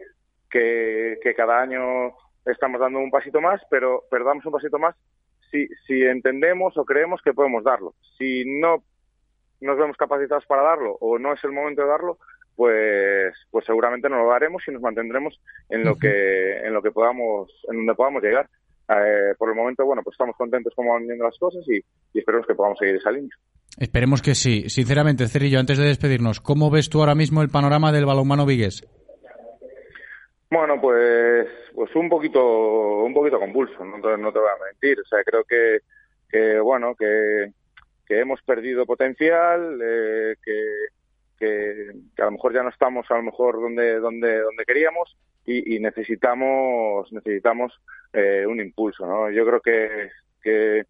que, 0.50 1.18
que 1.22 1.34
cada 1.34 1.60
año 1.60 2.14
estamos 2.44 2.80
dando 2.80 2.98
un 2.98 3.10
pasito 3.10 3.40
más, 3.40 3.60
pero, 3.70 4.04
pero 4.10 4.24
damos 4.24 4.44
un 4.46 4.52
pasito 4.52 4.78
más 4.78 4.96
si, 5.50 5.68
si 5.86 6.02
entendemos 6.02 6.76
o 6.76 6.84
creemos 6.84 7.20
que 7.22 7.34
podemos 7.34 7.64
darlo. 7.64 7.94
Si 8.18 8.44
no 8.60 8.82
nos 9.60 9.78
vemos 9.78 9.96
capacitados 9.96 10.46
para 10.46 10.62
darlo 10.62 10.96
o 11.00 11.18
no 11.18 11.32
es 11.32 11.44
el 11.44 11.52
momento 11.52 11.82
de 11.82 11.88
darlo, 11.88 12.18
pues, 12.56 13.34
pues 13.50 13.64
seguramente 13.64 14.08
no 14.08 14.22
lo 14.22 14.30
daremos 14.30 14.62
y 14.66 14.70
nos 14.70 14.82
mantendremos 14.82 15.40
en 15.68 15.84
lo 15.84 15.96
que, 15.96 16.58
en 16.58 16.72
lo 16.72 16.82
que 16.82 16.90
podamos, 16.90 17.50
en 17.70 17.78
donde 17.78 17.94
podamos 17.94 18.22
llegar. 18.22 18.48
Eh, 18.88 19.34
por 19.38 19.48
el 19.50 19.54
momento, 19.54 19.84
bueno, 19.84 20.02
pues 20.02 20.14
estamos 20.14 20.36
contentos 20.36 20.72
como 20.74 20.92
van 20.92 21.06
viendo 21.06 21.24
las 21.24 21.38
cosas 21.38 21.62
y, 21.68 21.76
y 21.76 22.18
esperemos 22.18 22.46
que 22.46 22.54
podamos 22.54 22.78
seguir 22.78 22.96
esa 22.96 23.12
línea. 23.12 23.30
Esperemos 23.78 24.20
que 24.20 24.34
sí. 24.34 24.68
Sinceramente, 24.68 25.28
Cerillo, 25.28 25.60
antes 25.60 25.78
de 25.78 25.86
despedirnos, 25.86 26.40
¿cómo 26.40 26.70
ves 26.70 26.90
tú 26.90 27.00
ahora 27.00 27.14
mismo 27.14 27.40
el 27.40 27.50
panorama 27.50 27.92
del 27.92 28.04
balonmano 28.04 28.46
vigués? 28.46 28.84
Bueno, 30.50 30.80
pues, 30.80 31.46
pues 31.72 31.94
un 31.94 32.08
poquito, 32.08 33.04
un 33.04 33.14
poquito 33.14 33.38
convulso, 33.38 33.84
no 33.84 34.00
te, 34.00 34.16
voy 34.16 34.48
a 34.48 34.64
mentir. 34.64 34.98
O 34.98 35.04
sea, 35.04 35.22
creo 35.22 35.44
que, 35.44 35.82
que 36.28 36.58
bueno, 36.58 36.96
que, 36.96 37.52
hemos 38.08 38.42
perdido 38.42 38.84
potencial, 38.84 39.78
eh, 39.80 40.34
que, 40.44 40.62
que, 41.38 41.92
a 42.18 42.24
lo 42.24 42.32
mejor 42.32 42.52
ya 42.52 42.64
no 42.64 42.70
estamos 42.70 43.08
a 43.08 43.14
lo 43.14 43.22
mejor 43.22 43.60
donde, 43.60 44.00
donde, 44.00 44.40
donde 44.40 44.64
queríamos 44.64 45.16
y, 45.46 45.78
necesitamos, 45.78 47.12
necesitamos 47.12 47.80
eh, 48.12 48.44
un 48.46 48.60
impulso, 48.60 49.06
¿no? 49.06 49.30
Yo 49.30 49.46
creo 49.46 49.60
que, 49.60 50.10
que, 50.42 50.84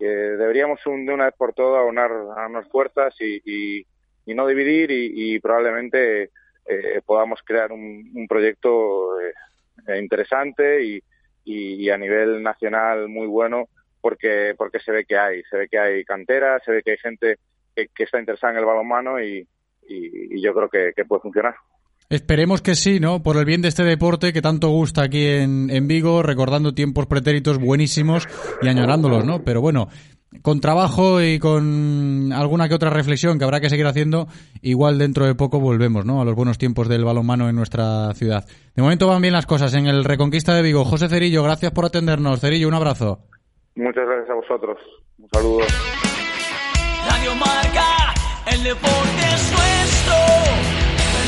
deberíamos 0.00 0.84
un, 0.86 1.06
de 1.06 1.14
una 1.14 1.26
vez 1.26 1.34
por 1.36 1.52
todas 1.52 1.82
aunar, 1.82 2.10
unas 2.12 2.68
fuerzas 2.68 3.14
y, 3.20 3.40
y, 3.44 3.86
y 4.26 4.34
no 4.34 4.48
dividir 4.48 4.90
y 4.90 5.38
probablemente 5.38 6.30
eh, 6.66 7.00
podamos 7.04 7.40
crear 7.44 7.72
un, 7.72 8.10
un 8.14 8.26
proyecto 8.28 9.20
eh, 9.20 9.98
interesante 9.98 10.84
y, 10.84 11.02
y, 11.44 11.90
a 11.90 11.98
nivel 11.98 12.42
nacional 12.42 13.08
muy 13.08 13.26
bueno 13.26 13.68
porque 14.00 14.54
porque 14.56 14.78
se 14.80 14.92
ve 14.92 15.04
que 15.04 15.16
hay 15.16 15.42
se 15.44 15.56
ve 15.56 15.68
que 15.68 15.78
hay 15.78 16.04
cantera 16.04 16.60
se 16.60 16.70
ve 16.70 16.82
que 16.82 16.92
hay 16.92 16.98
gente 16.98 17.36
que, 17.74 17.88
que 17.88 18.04
está 18.04 18.20
interesada 18.20 18.52
en 18.52 18.58
el 18.60 18.64
balonmano 18.64 19.20
y, 19.20 19.46
y, 19.88 20.36
y 20.36 20.42
yo 20.42 20.54
creo 20.54 20.68
que, 20.68 20.92
que, 20.94 21.04
puede 21.04 21.22
funcionar 21.22 21.56
Esperemos 22.08 22.60
que 22.60 22.74
sí, 22.74 23.00
¿no? 23.00 23.22
Por 23.22 23.36
el 23.36 23.44
bien 23.44 23.62
de 23.62 23.68
este 23.68 23.84
deporte 23.84 24.32
que 24.32 24.42
tanto 24.42 24.68
gusta 24.68 25.02
aquí 25.02 25.26
en, 25.26 25.70
en 25.70 25.88
Vigo, 25.88 26.22
recordando 26.22 26.74
tiempos 26.74 27.06
pretéritos 27.06 27.58
buenísimos 27.58 28.28
y 28.60 28.68
añorándolos, 28.68 29.24
¿no? 29.24 29.42
Pero 29.44 29.62
bueno, 29.62 29.88
con 30.40 30.60
trabajo 30.60 31.20
y 31.20 31.38
con 31.38 32.32
alguna 32.32 32.68
que 32.68 32.74
otra 32.74 32.90
reflexión 32.90 33.38
que 33.38 33.44
habrá 33.44 33.60
que 33.60 33.68
seguir 33.68 33.86
haciendo, 33.86 34.28
igual 34.62 34.98
dentro 34.98 35.26
de 35.26 35.34
poco 35.34 35.60
volvemos 35.60 36.06
¿no? 36.06 36.20
a 36.20 36.24
los 36.24 36.34
buenos 36.34 36.58
tiempos 36.58 36.88
del 36.88 37.04
balonmano 37.04 37.48
en 37.48 37.56
nuestra 37.56 38.12
ciudad. 38.14 38.44
De 38.74 38.82
momento 38.82 39.06
van 39.06 39.20
bien 39.20 39.34
las 39.34 39.46
cosas 39.46 39.74
en 39.74 39.86
el 39.86 40.04
Reconquista 40.04 40.54
de 40.54 40.62
Vigo. 40.62 40.84
José 40.84 41.08
Cerillo, 41.08 41.42
gracias 41.42 41.72
por 41.72 41.84
atendernos. 41.84 42.40
Cerillo, 42.40 42.68
un 42.68 42.74
abrazo. 42.74 43.20
Muchas 43.74 44.06
gracias 44.06 44.30
a 44.30 44.34
vosotros. 44.34 44.78
Un 45.18 45.28
saludo. 45.32 45.60
Radio 47.08 47.34
Marca, 47.34 48.14
el 48.50 48.62
deporte 48.62 49.22
es 49.34 49.52
nuestro. 49.52 50.81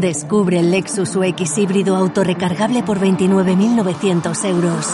Descubre 0.00 0.60
el 0.60 0.70
Lexus 0.72 1.16
UX 1.16 1.56
híbrido 1.56 1.96
autorrecargable 1.96 2.82
por 2.82 3.00
29.900 3.00 4.44
euros. 4.44 4.88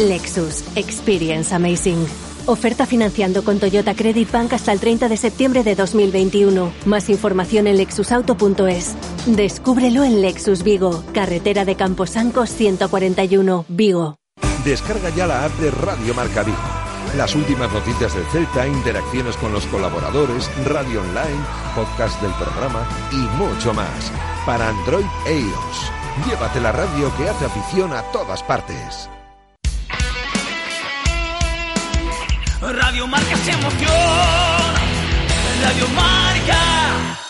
Lexus 0.00 0.64
Experience 0.74 1.54
Amazing. 1.54 2.04
Oferta 2.46 2.84
financiando 2.84 3.44
con 3.44 3.60
Toyota 3.60 3.94
Credit 3.94 4.28
Bank 4.28 4.54
hasta 4.54 4.72
el 4.72 4.80
30 4.80 5.08
de 5.08 5.16
septiembre 5.16 5.62
de 5.62 5.76
2021. 5.76 6.72
Más 6.86 7.08
información 7.10 7.68
en 7.68 7.76
lexusauto.es. 7.76 8.96
Descúbrelo 9.26 10.02
en 10.02 10.20
Lexus 10.20 10.64
Vigo, 10.64 11.04
carretera 11.14 11.64
de 11.64 11.76
Camposancos 11.76 12.50
141, 12.50 13.66
Vigo. 13.68 14.16
Descarga 14.64 15.10
ya 15.10 15.28
la 15.28 15.44
app 15.44 15.52
de 15.60 15.70
Radio 15.70 16.12
Marca 16.12 16.42
Vigo. 16.42 16.73
Las 17.16 17.36
últimas 17.36 17.72
noticias 17.72 18.12
del 18.12 18.24
Celta, 18.26 18.66
interacciones 18.66 19.36
con 19.36 19.52
los 19.52 19.64
colaboradores, 19.66 20.50
radio 20.66 21.00
online, 21.00 21.40
podcast 21.74 22.20
del 22.20 22.32
programa 22.32 22.84
y 23.12 23.16
mucho 23.36 23.72
más. 23.72 24.10
Para 24.44 24.68
Android 24.68 25.06
e 25.24 25.38
iOS. 25.38 25.92
Llévate 26.26 26.60
la 26.60 26.72
radio 26.72 27.16
que 27.16 27.28
hace 27.28 27.44
afición 27.44 27.92
a 27.92 28.02
todas 28.10 28.42
partes. 28.42 29.08
Radio 32.60 33.06
Marca 33.06 33.32
es 33.32 33.48
emoción. 33.48 33.90
Radio 35.62 35.88
Marca. 35.94 37.23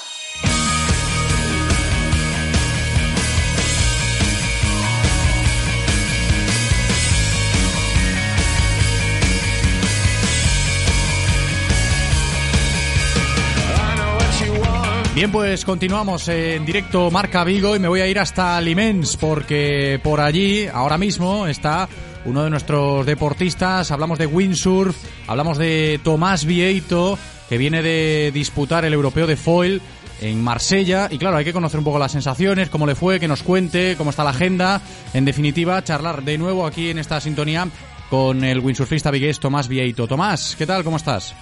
Bien, 15.15 15.31
pues 15.31 15.65
continuamos 15.65 16.27
en 16.27 16.67
directo 16.67 17.09
Marca 17.09 17.45
Vigo 17.45 17.77
y 17.77 17.79
me 17.79 17.87
voy 17.87 18.01
a 18.01 18.09
ir 18.09 18.19
hasta 18.19 18.61
Limens 18.61 19.17
porque 19.17 20.01
por 20.03 20.21
allí 20.21 20.67
ahora 20.67 20.99
mismo 20.99 21.47
está 21.47 21.89
uno 22.25 22.43
de 22.43 22.51
nuestros 22.51 23.07
deportistas. 23.07 23.93
Hablamos 23.93 24.19
de 24.19 24.27
windsurf, 24.27 24.97
hablamos 25.29 25.57
de 25.57 26.01
Tomás 26.03 26.45
Vieito 26.45 27.17
que 27.49 27.59
viene 27.59 27.81
de 27.81 28.33
disputar 28.35 28.85
el 28.85 28.93
europeo 28.93 29.29
de 29.29 29.37
foil 29.37 29.81
en 30.21 30.43
Marsella 30.43 31.07
y 31.09 31.19
claro, 31.19 31.37
hay 31.37 31.45
que 31.45 31.53
conocer 31.53 31.79
un 31.79 31.85
poco 31.85 32.01
las 32.01 32.11
sensaciones, 32.11 32.69
cómo 32.69 32.85
le 32.85 32.97
fue, 32.97 33.21
que 33.21 33.29
nos 33.29 33.45
cuente, 33.45 33.95
cómo 33.97 34.11
está 34.11 34.25
la 34.25 34.31
agenda. 34.31 34.83
En 35.13 35.25
definitiva, 35.25 35.85
charlar 35.85 36.25
de 36.25 36.39
nuevo 36.39 36.67
aquí 36.67 36.91
en 36.91 36.99
esta 36.99 37.21
sintonía 37.21 37.69
con 38.11 38.43
el 38.43 38.59
windsurfista 38.59 39.13
vigués 39.13 39.39
Tomás 39.39 39.69
Vieito. 39.69 40.09
Tomás, 40.09 40.57
¿qué 40.59 40.67
tal? 40.67 40.83
¿Cómo 40.83 40.97
estás? 40.97 41.37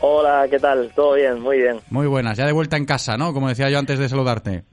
Hola, 0.00 0.46
¿qué 0.50 0.58
tal? 0.58 0.92
¿Todo 0.94 1.14
bien? 1.14 1.40
Muy 1.40 1.58
bien. 1.58 1.80
Muy 1.90 2.06
buenas, 2.06 2.36
ya 2.36 2.46
de 2.46 2.52
vuelta 2.52 2.76
en 2.76 2.84
casa, 2.84 3.16
¿no? 3.16 3.32
Como 3.32 3.48
decía 3.48 3.70
yo 3.70 3.78
antes 3.78 3.98
de 3.98 4.08
saludarte. 4.08 4.64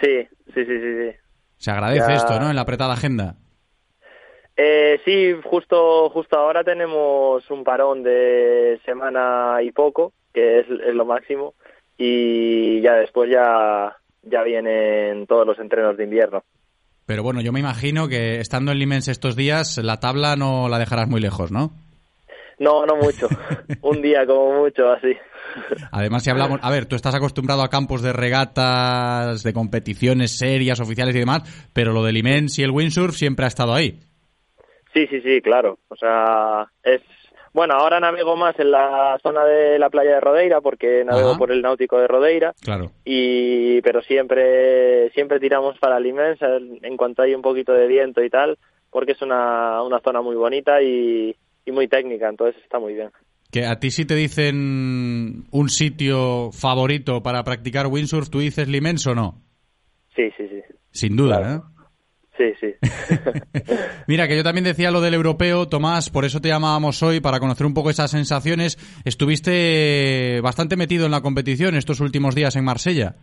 Sí, 0.00 0.26
sí, 0.54 0.64
sí, 0.64 0.64
sí. 0.64 1.10
sí. 1.10 1.16
Se 1.56 1.70
agradece 1.70 2.08
Ya. 2.10 2.16
esto, 2.16 2.38
¿no? 2.40 2.50
En 2.50 2.56
la 2.56 2.62
apretada 2.62 2.94
agenda. 2.94 3.36
Eh, 4.56 5.00
sí, 5.04 5.34
justo, 5.44 6.10
justo 6.10 6.36
ahora 6.38 6.64
tenemos 6.64 7.48
un 7.50 7.62
parón 7.62 8.02
de 8.02 8.80
semana 8.84 9.58
y 9.62 9.70
poco, 9.70 10.12
que 10.32 10.60
es, 10.60 10.66
es 10.68 10.94
lo 10.94 11.04
máximo, 11.04 11.54
y 11.98 12.80
ya 12.80 12.94
después 12.94 13.30
ya, 13.30 13.96
ya 14.22 14.42
vienen 14.42 15.26
todos 15.26 15.46
los 15.46 15.58
entrenos 15.58 15.96
de 15.96 16.04
invierno. 16.04 16.42
Pero 17.04 17.22
bueno, 17.22 17.40
yo 17.40 17.52
me 17.52 17.60
imagino 17.60 18.08
que 18.08 18.40
estando 18.40 18.72
en 18.72 18.78
Limens 18.78 19.08
estos 19.08 19.36
días, 19.36 19.78
la 19.78 20.00
tabla 20.00 20.36
no 20.36 20.68
la 20.68 20.78
dejarás 20.78 21.08
muy 21.08 21.20
lejos, 21.20 21.52
¿no? 21.52 21.70
No, 22.58 22.86
no 22.86 22.96
mucho. 22.96 23.28
un 23.82 24.02
día 24.02 24.26
como 24.26 24.60
mucho, 24.60 24.90
así. 24.90 25.12
Además, 25.92 26.24
si 26.24 26.30
hablamos, 26.30 26.60
a 26.62 26.70
ver, 26.70 26.86
tú 26.86 26.96
estás 26.96 27.14
acostumbrado 27.14 27.62
a 27.62 27.70
campos 27.70 28.02
de 28.02 28.12
regatas, 28.12 29.42
de 29.42 29.52
competiciones 29.52 30.36
serias, 30.36 30.80
oficiales 30.80 31.14
y 31.14 31.20
demás, 31.20 31.68
pero 31.72 31.92
lo 31.92 32.02
del 32.02 32.14
Limens 32.14 32.58
y 32.58 32.62
el 32.62 32.70
windsurf 32.70 33.14
siempre 33.14 33.44
ha 33.44 33.48
estado 33.48 33.74
ahí. 33.74 33.98
Sí, 34.92 35.06
sí, 35.08 35.20
sí, 35.20 35.40
claro. 35.40 35.78
O 35.88 35.96
sea, 35.96 36.66
es... 36.82 37.02
Bueno, 37.52 37.74
ahora 37.74 38.00
navego 38.00 38.36
más 38.36 38.58
en 38.58 38.70
la 38.70 39.18
zona 39.22 39.46
de 39.46 39.78
la 39.78 39.88
playa 39.88 40.14
de 40.14 40.20
Rodeira, 40.20 40.60
porque 40.60 41.04
navego 41.04 41.30
Ajá. 41.30 41.38
por 41.38 41.50
el 41.50 41.62
náutico 41.62 41.98
de 41.98 42.06
Rodeira. 42.06 42.54
Claro. 42.62 42.90
y 43.02 43.80
pero 43.80 44.02
siempre 44.02 45.10
siempre 45.10 45.40
tiramos 45.40 45.78
para 45.78 45.96
el 45.96 46.04
inmensa 46.04 46.46
en 46.58 46.96
cuanto 46.98 47.22
hay 47.22 47.34
un 47.34 47.40
poquito 47.40 47.72
de 47.72 47.86
viento 47.86 48.22
y 48.22 48.28
tal 48.28 48.58
porque 48.96 49.12
es 49.12 49.20
una, 49.20 49.82
una 49.82 50.00
zona 50.00 50.22
muy 50.22 50.36
bonita 50.36 50.80
y, 50.80 51.36
y 51.66 51.72
muy 51.72 51.88
técnica 51.88 52.28
entonces 52.28 52.60
está 52.62 52.78
muy 52.78 52.94
bien 52.94 53.10
Que 53.52 53.66
a 53.66 53.78
ti 53.78 53.90
si 53.90 54.04
te 54.06 54.14
dicen 54.14 55.44
un 55.50 55.68
sitio 55.68 56.50
favorito 56.52 57.22
para 57.22 57.44
practicar 57.44 57.86
windsurf, 57.88 58.30
¿tú 58.30 58.38
dices 58.40 58.68
Limens 58.68 59.06
o 59.06 59.14
no? 59.14 59.42
sí 60.14 60.30
sí 60.36 60.48
sí 60.48 60.62
Sin 60.90 61.16
duda, 61.16 61.56
¿eh? 61.56 61.60
sí 62.38 62.52
sí 62.60 62.74
Mira, 64.06 64.28
que 64.28 64.36
yo 64.36 64.42
también 64.44 64.64
decía 64.64 64.90
lo 64.90 65.00
del 65.00 65.14
europeo, 65.14 65.68
Tomás, 65.68 66.10
por 66.10 66.24
eso 66.24 66.40
te 66.40 66.48
llamábamos 66.48 67.02
hoy, 67.02 67.20
para 67.20 67.40
conocer 67.40 67.66
un 67.66 67.74
poco 67.74 67.90
esas 67.90 68.10
sensaciones. 68.10 68.76
Estuviste 69.04 70.40
bastante 70.42 70.76
metido 70.76 71.06
en 71.06 71.10
la 71.12 71.20
competición 71.22 71.74
estos 71.76 72.00
últimos 72.00 72.34
días 72.34 72.54
en 72.56 72.64
Marsella. 72.64 73.16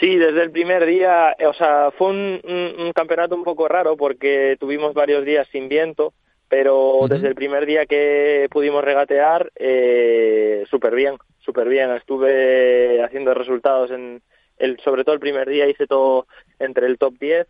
sí 0.00 0.16
desde 0.16 0.42
el 0.42 0.50
primer 0.50 0.86
día 0.86 1.34
o 1.48 1.52
sea 1.54 1.90
fue 1.96 2.08
un, 2.10 2.40
un- 2.44 2.86
un 2.86 2.92
campeonato 2.92 3.34
un 3.34 3.44
poco 3.44 3.66
raro 3.68 3.96
porque 3.96 4.56
tuvimos 4.60 4.94
varios 4.94 5.24
días 5.24 5.46
sin 5.52 5.68
viento 5.68 6.12
pero 6.48 7.06
desde 7.08 7.28
el 7.28 7.34
primer 7.34 7.66
día 7.66 7.86
que 7.86 8.48
pudimos 8.50 8.82
regatear 8.82 9.52
eh, 9.56 10.64
súper 10.70 10.94
bien 10.94 11.16
súper 11.40 11.68
bien 11.68 11.90
estuve 11.92 13.02
haciendo 13.02 13.34
resultados 13.34 13.90
en 13.90 14.22
el 14.58 14.80
sobre 14.80 15.04
todo 15.04 15.14
el 15.14 15.20
primer 15.20 15.48
día 15.48 15.68
hice 15.68 15.86
todo 15.86 16.26
entre 16.58 16.86
el 16.86 16.98
top 16.98 17.14
10 17.18 17.46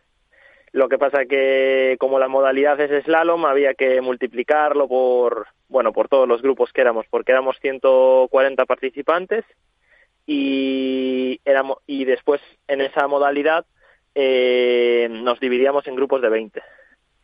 lo 0.73 0.89
que 0.89 0.99
pasa 0.99 1.25
que 1.25 1.97
como 1.99 2.19
la 2.19 2.29
modalidad 2.29 2.81
es 2.81 3.05
slalom 3.05 3.47
había 3.47 3.75
que 3.75 4.01
multiplicarlo 4.01 4.89
por 4.89 5.47
bueno 5.69 5.93
por 5.93 6.09
todos 6.09 6.29
los 6.29 6.43
grupos 6.43 6.73
que 6.73 6.81
éramos 6.81 7.07
porque 7.09 7.33
éramos 7.33 7.57
140 7.61 8.67
participantes 8.67 9.45
y 10.27 11.41
éramos 11.45 11.79
y 11.87 12.05
después 12.05 12.41
en 12.67 12.81
esa 12.81 13.07
modalidad 13.07 13.65
eh, 14.15 15.09
nos 15.11 15.39
dividíamos 15.39 15.87
en 15.87 15.95
grupos 15.95 16.21
de 16.21 16.29
20 16.29 16.63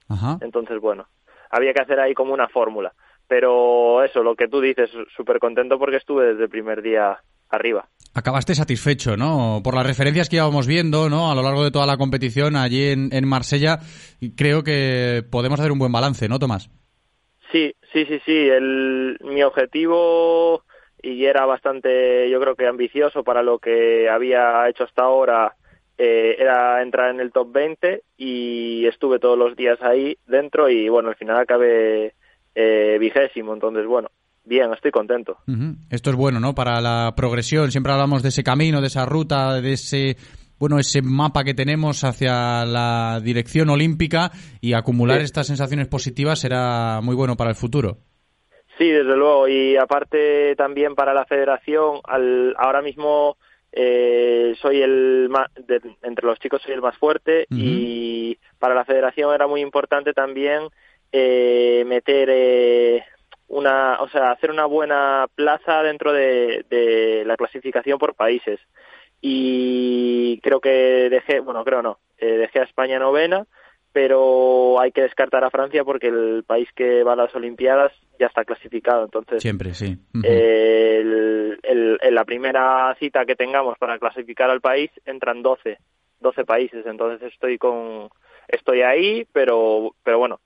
Ajá. 0.09 0.39
entonces 0.41 0.81
bueno 0.81 1.09
había 1.55 1.73
que 1.73 1.83
hacer 1.83 2.01
ahí 2.01 2.15
como 2.15 2.35
una 2.35 2.49
fórmula 2.49 2.93
pero 3.27 4.05
eso 4.05 4.23
lo 4.23 4.35
que 4.35 4.49
tú 4.49 4.61
dices 4.61 4.91
súper 5.17 5.39
contento 5.39 5.79
porque 5.79 5.97
estuve 5.97 6.27
desde 6.27 6.45
el 6.45 6.51
primer 6.51 6.83
día 6.83 7.19
arriba 7.51 7.89
Acabaste 8.17 8.55
satisfecho, 8.55 9.17
¿no? 9.17 9.61
Por 9.65 9.75
las 9.75 9.85
referencias 9.85 10.29
que 10.29 10.37
íbamos 10.37 10.69
viendo, 10.69 11.11
¿no? 11.11 11.33
A 11.33 11.35
lo 11.35 11.43
largo 11.43 11.65
de 11.65 11.73
toda 11.73 11.85
la 11.85 11.97
competición 11.97 12.55
allí 12.55 12.91
en, 12.91 13.13
en 13.13 13.27
Marsella, 13.27 13.81
creo 14.37 14.63
que 14.63 15.25
podemos 15.29 15.59
hacer 15.59 15.73
un 15.73 15.81
buen 15.81 15.91
balance, 15.91 16.29
¿no, 16.29 16.39
Tomás? 16.39 16.71
Sí, 17.51 17.75
sí, 17.93 18.05
sí, 18.07 18.21
sí. 18.25 18.49
El, 18.49 19.19
mi 19.21 19.43
objetivo, 19.43 20.63
y 21.03 21.25
era 21.25 21.45
bastante, 21.45 22.31
yo 22.31 22.41
creo 22.41 22.55
que 22.55 22.69
ambicioso 22.69 23.25
para 23.25 23.43
lo 23.43 23.59
que 23.59 24.09
había 24.09 24.69
hecho 24.69 24.85
hasta 24.85 25.03
ahora, 25.03 25.57
eh, 25.99 26.37
era 26.39 26.83
entrar 26.83 27.11
en 27.11 27.21
el 27.21 27.33
top 27.33 27.53
20 27.53 28.03
y 28.17 28.87
estuve 28.87 29.19
todos 29.19 29.39
los 29.39 29.57
días 29.57 29.79
ahí 29.83 30.17
dentro 30.27 30.69
y 30.69 30.89
bueno, 30.89 31.11
al 31.11 31.17
final 31.17 31.39
acabé 31.39 32.15
eh, 32.55 32.97
vigésimo. 32.99 33.55
Entonces, 33.55 33.87
bueno, 33.87 34.09
bien, 34.45 34.73
estoy 34.73 34.91
contento. 34.91 35.39
Esto 35.91 36.11
es 36.11 36.17
bueno, 36.17 36.41
¿no? 36.41 36.55
Para 36.55 36.81
la 36.81 37.13
progresión. 37.17 37.71
Siempre 37.71 37.93
hablamos 37.93 38.23
de 38.23 38.31
ese 38.31 38.43
camino, 38.43 38.81
de 38.81 38.89
esa 38.89 39.07
ruta, 39.07 39.61
de 39.61 39.73
ese 39.73 40.17
bueno, 40.59 40.79
ese 40.79 41.03
mapa 41.03 41.45
que 41.45 41.53
tenemos 41.53 42.05
hacia 42.05 42.65
la 42.65 43.21
dirección 43.23 43.69
olímpica 43.71 44.31
y 44.61 44.73
acumular 44.75 45.19
Sí. 45.19 45.25
estas 45.25 45.49
sensaciones 45.49 45.89
positivas 45.89 46.39
será 46.39 47.01
muy 47.03 47.15
bueno 47.17 47.37
para 47.37 47.51
el 47.51 47.57
futuro. 47.57 47.99
Sí, 48.79 48.89
desde 48.89 49.17
luego. 49.17 49.47
Y 49.49 49.77
aparte 49.77 50.55
también 50.57 50.95
para 50.95 51.13
la 51.13 51.27
federación, 51.27 52.01
al, 52.05 52.55
ahora 52.57 52.83
mismo 52.83 53.37
eh, 53.77 54.55
soy 54.61 54.83
el 54.83 55.29
más, 55.29 55.49
de- 55.55 55.81
entre 56.03 56.27
los 56.27 56.39
chicos 56.39 56.63
soy 56.63 56.75
el 56.75 56.81
más 56.81 56.97
fuerte 56.97 57.47
y 57.51 58.39
para 58.59 58.75
la 58.75 58.85
federación 58.85 59.35
era 59.35 59.47
muy 59.47 59.61
importante 59.61 60.13
también 60.13 60.69
eh, 61.13 61.85
meter 61.87 62.29
eh, 62.31 63.05
una, 63.49 63.99
o 64.01 64.09
sea, 64.09 64.31
hacer 64.31 64.51
una 64.51 64.67
buena 64.67 65.27
plaza 65.35 65.83
dentro 65.83 66.13
de, 66.13 66.65
de 66.71 67.25
la 67.27 67.37
clasificación 67.37 67.99
por 67.99 68.15
países. 68.15 68.61
Y 69.21 70.39
creo 70.43 70.61
que 70.61 71.09
dejé, 71.11 71.41
bueno, 71.41 71.65
creo 71.65 71.83
no, 71.83 71.99
eh, 72.19 72.37
dejé 72.37 72.61
a 72.61 72.65
España 72.65 72.99
novena, 72.99 73.47
pero 73.95 74.81
hay 74.81 74.91
que 74.91 75.03
descartar 75.03 75.45
a 75.45 75.51
Francia 75.51 75.85
porque 75.85 76.09
el 76.09 76.43
país 76.45 76.69
que 76.75 77.05
va 77.05 77.13
a 77.13 77.17
las 77.17 77.33
Olimpiadas 77.37 77.93
ya 78.19 78.27
está 78.27 78.45
clasificado. 78.45 79.05
Entonces, 79.05 79.41
Siempre, 79.41 79.73
sí. 79.73 79.97
El- 80.25 81.59
en 82.03 82.15
la 82.15 82.25
primera 82.25 82.93
cita 82.99 83.25
que 83.25 83.37
tengamos 83.37 83.79
para 83.79 84.01
clasificar 84.01 84.51
al 84.51 84.61
país 84.61 84.91
entran 85.07 85.43
12, 85.43 85.79
12 86.19 86.45
países. 86.45 86.85
Entonces 86.87 87.33
estoy 87.33 87.57
con, 87.57 88.09
estoy 88.49 88.83
ahí, 88.83 89.29
pero, 89.33 89.95
pero 90.03 90.19
bueno, 90.19 90.41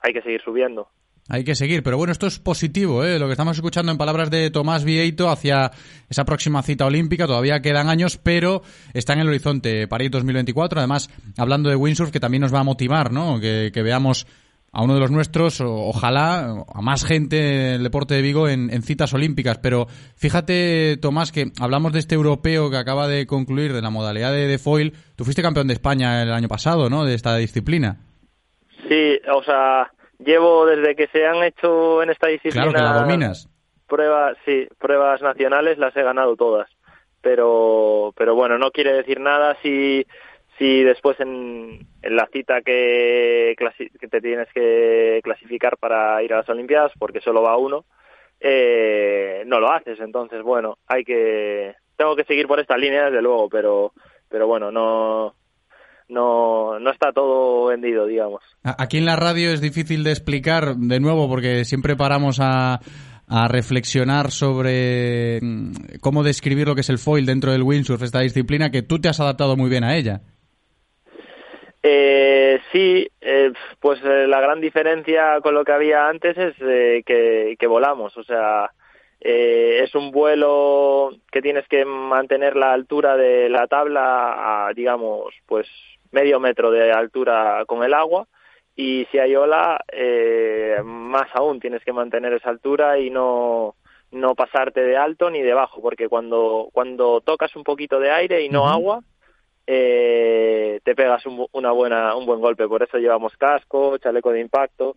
hay 0.00 0.12
que 0.12 0.22
seguir 0.22 0.40
subiendo. 0.42 0.88
Hay 1.26 1.42
que 1.42 1.54
seguir, 1.54 1.82
pero 1.82 1.96
bueno, 1.96 2.12
esto 2.12 2.26
es 2.26 2.38
positivo, 2.38 3.02
¿eh? 3.02 3.18
Lo 3.18 3.26
que 3.26 3.32
estamos 3.32 3.56
escuchando 3.56 3.90
en 3.90 3.96
palabras 3.96 4.30
de 4.30 4.50
Tomás 4.50 4.84
Vieito 4.84 5.30
hacia 5.30 5.70
esa 6.10 6.26
próxima 6.26 6.62
cita 6.62 6.84
olímpica, 6.84 7.26
todavía 7.26 7.62
quedan 7.62 7.88
años, 7.88 8.18
pero 8.18 8.62
está 8.92 9.14
en 9.14 9.20
el 9.20 9.28
horizonte 9.28 9.88
París 9.88 10.10
2024. 10.10 10.80
Además, 10.80 11.08
hablando 11.38 11.70
de 11.70 11.76
windsurf, 11.76 12.10
que 12.10 12.20
también 12.20 12.42
nos 12.42 12.54
va 12.54 12.60
a 12.60 12.64
motivar, 12.64 13.10
¿no? 13.10 13.40
Que, 13.40 13.70
veamos 13.74 14.26
a 14.70 14.82
uno 14.82 14.94
de 14.94 15.00
los 15.00 15.10
nuestros, 15.10 15.62
ojalá, 15.62 16.62
a 16.70 16.82
más 16.82 17.06
gente 17.06 17.36
del 17.36 17.82
deporte 17.82 18.14
de 18.14 18.22
Vigo 18.22 18.46
en, 18.46 18.70
en 18.70 18.82
citas 18.82 19.14
olímpicas. 19.14 19.56
Pero 19.58 19.86
fíjate, 20.16 20.98
Tomás, 20.98 21.32
que 21.32 21.52
hablamos 21.58 21.94
de 21.94 22.00
este 22.00 22.16
europeo 22.16 22.70
que 22.70 22.76
acaba 22.76 23.08
de 23.08 23.26
concluir 23.26 23.72
de 23.72 23.80
la 23.80 23.88
modalidad 23.88 24.30
de, 24.30 24.46
de 24.46 24.58
foil. 24.58 24.92
Tú 25.16 25.24
fuiste 25.24 25.40
campeón 25.40 25.68
de 25.68 25.74
España 25.74 26.20
el 26.20 26.32
año 26.32 26.48
pasado, 26.48 26.90
¿no? 26.90 27.04
De 27.06 27.14
esta 27.14 27.34
disciplina. 27.36 27.96
Sí, 28.88 29.18
o 29.34 29.42
sea, 29.42 29.90
llevo 30.18 30.66
desde 30.66 30.94
que 30.96 31.06
se 31.08 31.26
han 31.26 31.42
hecho 31.42 32.02
en 32.02 32.10
esta 32.10 32.28
disciplina 32.28 32.70
Claro 32.70 32.72
que 32.72 32.94
la 32.94 33.00
dominas. 33.00 33.48
pruebas, 33.86 34.36
sí, 34.44 34.66
pruebas 34.78 35.22
nacionales 35.22 35.78
las 35.78 35.96
he 35.96 36.02
ganado 36.02 36.36
todas. 36.36 36.68
Pero, 37.20 38.12
pero 38.16 38.34
bueno, 38.34 38.58
no 38.58 38.70
quiere 38.70 38.92
decir 38.92 39.18
nada 39.18 39.56
si, 39.62 40.06
si 40.58 40.82
después 40.84 41.18
en, 41.20 41.86
en 42.02 42.16
la 42.16 42.26
cita 42.32 42.60
que, 42.60 43.56
que 43.98 44.08
te 44.08 44.20
tienes 44.20 44.48
que 44.52 45.20
clasificar 45.24 45.76
para 45.78 46.22
ir 46.22 46.34
a 46.34 46.38
las 46.38 46.48
Olimpiadas, 46.50 46.92
porque 46.98 47.20
solo 47.20 47.40
va 47.42 47.56
uno, 47.56 47.86
eh, 48.40 49.42
no 49.46 49.58
lo 49.58 49.72
haces. 49.72 49.98
Entonces, 50.00 50.42
bueno, 50.42 50.76
hay 50.86 51.02
que 51.04 51.74
tengo 51.96 52.14
que 52.16 52.24
seguir 52.24 52.46
por 52.46 52.60
esta 52.60 52.76
línea 52.76 53.06
desde 53.06 53.22
luego, 53.22 53.48
pero 53.48 53.92
pero 54.28 54.46
bueno, 54.46 54.70
no 54.70 55.34
no 56.08 56.78
no 56.78 56.90
está 56.90 57.12
todo 57.12 57.66
vendido, 57.66 58.06
digamos. 58.06 58.42
Aquí 58.62 58.98
en 58.98 59.06
la 59.06 59.16
radio 59.16 59.50
es 59.50 59.60
difícil 59.60 60.04
de 60.04 60.10
explicar 60.10 60.76
de 60.76 61.00
nuevo 61.00 61.28
porque 61.28 61.64
siempre 61.64 61.96
paramos 61.96 62.40
a, 62.40 62.80
a 63.28 63.48
reflexionar 63.48 64.30
sobre 64.30 65.40
mm, 65.40 65.98
cómo 66.00 66.22
describir 66.22 66.66
lo 66.66 66.74
que 66.74 66.82
es 66.82 66.90
el 66.90 66.98
foil 66.98 67.26
dentro 67.26 67.52
del 67.52 67.62
windsurf, 67.62 68.02
esta 68.02 68.20
disciplina 68.20 68.70
que 68.70 68.82
tú 68.82 69.00
te 69.00 69.08
has 69.08 69.20
adaptado 69.20 69.56
muy 69.56 69.70
bien 69.70 69.84
a 69.84 69.96
ella. 69.96 70.20
Eh, 71.82 72.60
sí, 72.72 73.06
eh, 73.20 73.52
pues 73.78 74.00
eh, 74.04 74.26
la 74.26 74.40
gran 74.40 74.60
diferencia 74.60 75.40
con 75.42 75.54
lo 75.54 75.64
que 75.64 75.72
había 75.72 76.08
antes 76.08 76.36
es 76.38 76.54
eh, 76.60 77.02
que, 77.04 77.56
que 77.58 77.66
volamos, 77.66 78.16
o 78.16 78.24
sea, 78.24 78.70
eh, 79.20 79.80
es 79.82 79.94
un 79.94 80.10
vuelo 80.10 81.10
que 81.32 81.40
tienes 81.40 81.66
que 81.68 81.86
mantener 81.86 82.56
la 82.56 82.74
altura 82.74 83.16
de 83.16 83.48
la 83.48 83.66
tabla 83.66 84.66
a, 84.66 84.72
digamos, 84.74 85.34
pues 85.46 85.66
medio 86.14 86.40
metro 86.40 86.70
de 86.70 86.92
altura 86.92 87.64
con 87.66 87.82
el 87.82 87.92
agua 87.92 88.26
y 88.76 89.06
si 89.10 89.18
hay 89.18 89.36
ola, 89.36 89.84
eh, 89.92 90.78
más 90.82 91.28
aún 91.34 91.60
tienes 91.60 91.84
que 91.84 91.92
mantener 91.92 92.32
esa 92.32 92.50
altura 92.50 92.98
y 92.98 93.10
no 93.10 93.74
no 94.12 94.36
pasarte 94.36 94.80
de 94.80 94.96
alto 94.96 95.28
ni 95.28 95.42
de 95.42 95.54
bajo, 95.54 95.82
porque 95.82 96.08
cuando 96.08 96.68
cuando 96.72 97.20
tocas 97.20 97.54
un 97.56 97.64
poquito 97.64 97.98
de 97.98 98.12
aire 98.12 98.42
y 98.42 98.48
no 98.48 98.68
agua, 98.68 99.00
eh, 99.66 100.80
te 100.84 100.94
pegas 100.94 101.26
un, 101.26 101.46
una 101.52 101.72
buena, 101.72 102.14
un 102.14 102.26
buen 102.26 102.40
golpe. 102.40 102.68
Por 102.68 102.82
eso 102.82 102.98
llevamos 102.98 103.36
casco, 103.36 103.98
chaleco 103.98 104.30
de 104.30 104.40
impacto. 104.40 104.96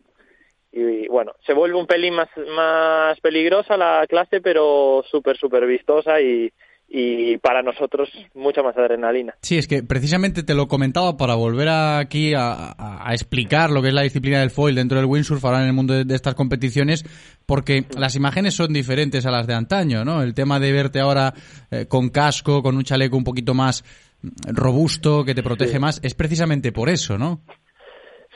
Y, 0.72 1.08
bueno, 1.08 1.34
se 1.46 1.54
vuelve 1.54 1.78
un 1.78 1.88
pelín 1.88 2.14
más, 2.14 2.30
más 2.56 3.20
peligrosa 3.22 3.78
la 3.78 4.06
clase, 4.08 4.42
pero 4.42 5.04
súper, 5.10 5.38
súper 5.38 5.66
vistosa 5.66 6.22
y, 6.22 6.52
y 6.90 7.38
para 7.40 7.62
nosotros 7.62 8.10
mucha 8.34 8.64
más 8.64 8.78
adrenalina. 8.78 9.36
Sí, 9.42 9.58
es 9.58 9.68
que 9.68 9.84
precisamente 9.84 10.42
te 10.44 10.54
lo 10.54 10.68
comentaba 10.70 11.18
para 11.18 11.36
volver 11.36 11.68
aquí 11.70 12.34
a, 12.34 12.54
a- 12.54 13.10
a 13.10 13.14
explicar 13.14 13.70
lo 13.72 13.82
que 13.82 13.90
es 13.90 13.94
la 13.94 14.04
disciplina 14.04 14.40
del 14.40 14.52
foil 14.52 14.76
dentro 14.76 14.98
del 14.98 15.06
windsurf 15.06 15.44
ahora 15.44 15.62
en 15.62 15.68
el 15.68 15.74
mundo 15.74 15.94
de, 15.94 16.06
de 16.06 16.16
estas 16.16 16.36
competiciones, 16.36 17.04
porque 17.46 17.84
las 17.98 18.16
imágenes 18.16 18.54
son 18.56 18.72
diferentes 18.72 19.26
a 19.26 19.32
las 19.32 19.48
de 19.48 19.54
antaño, 19.56 20.06
¿no? 20.06 20.22
El 20.24 20.34
tema 20.34 20.60
de 20.62 20.72
verte 20.72 21.00
ahora 21.02 21.34
eh, 21.72 21.88
con 21.88 22.10
casco, 22.10 22.64
con 22.64 22.78
un 22.78 22.84
chaleco 22.84 23.18
un 23.18 23.24
poquito 23.26 23.54
más 23.54 23.84
mm, 24.22 24.56
robusto, 24.56 25.26
que 25.26 25.36
te 25.36 25.44
protege 25.44 25.74
Sí. 25.74 25.80
más, 25.80 26.00
es 26.04 26.14
precisamente 26.16 26.72
por 26.72 26.88
eso, 26.90 27.18
¿no? 27.18 27.42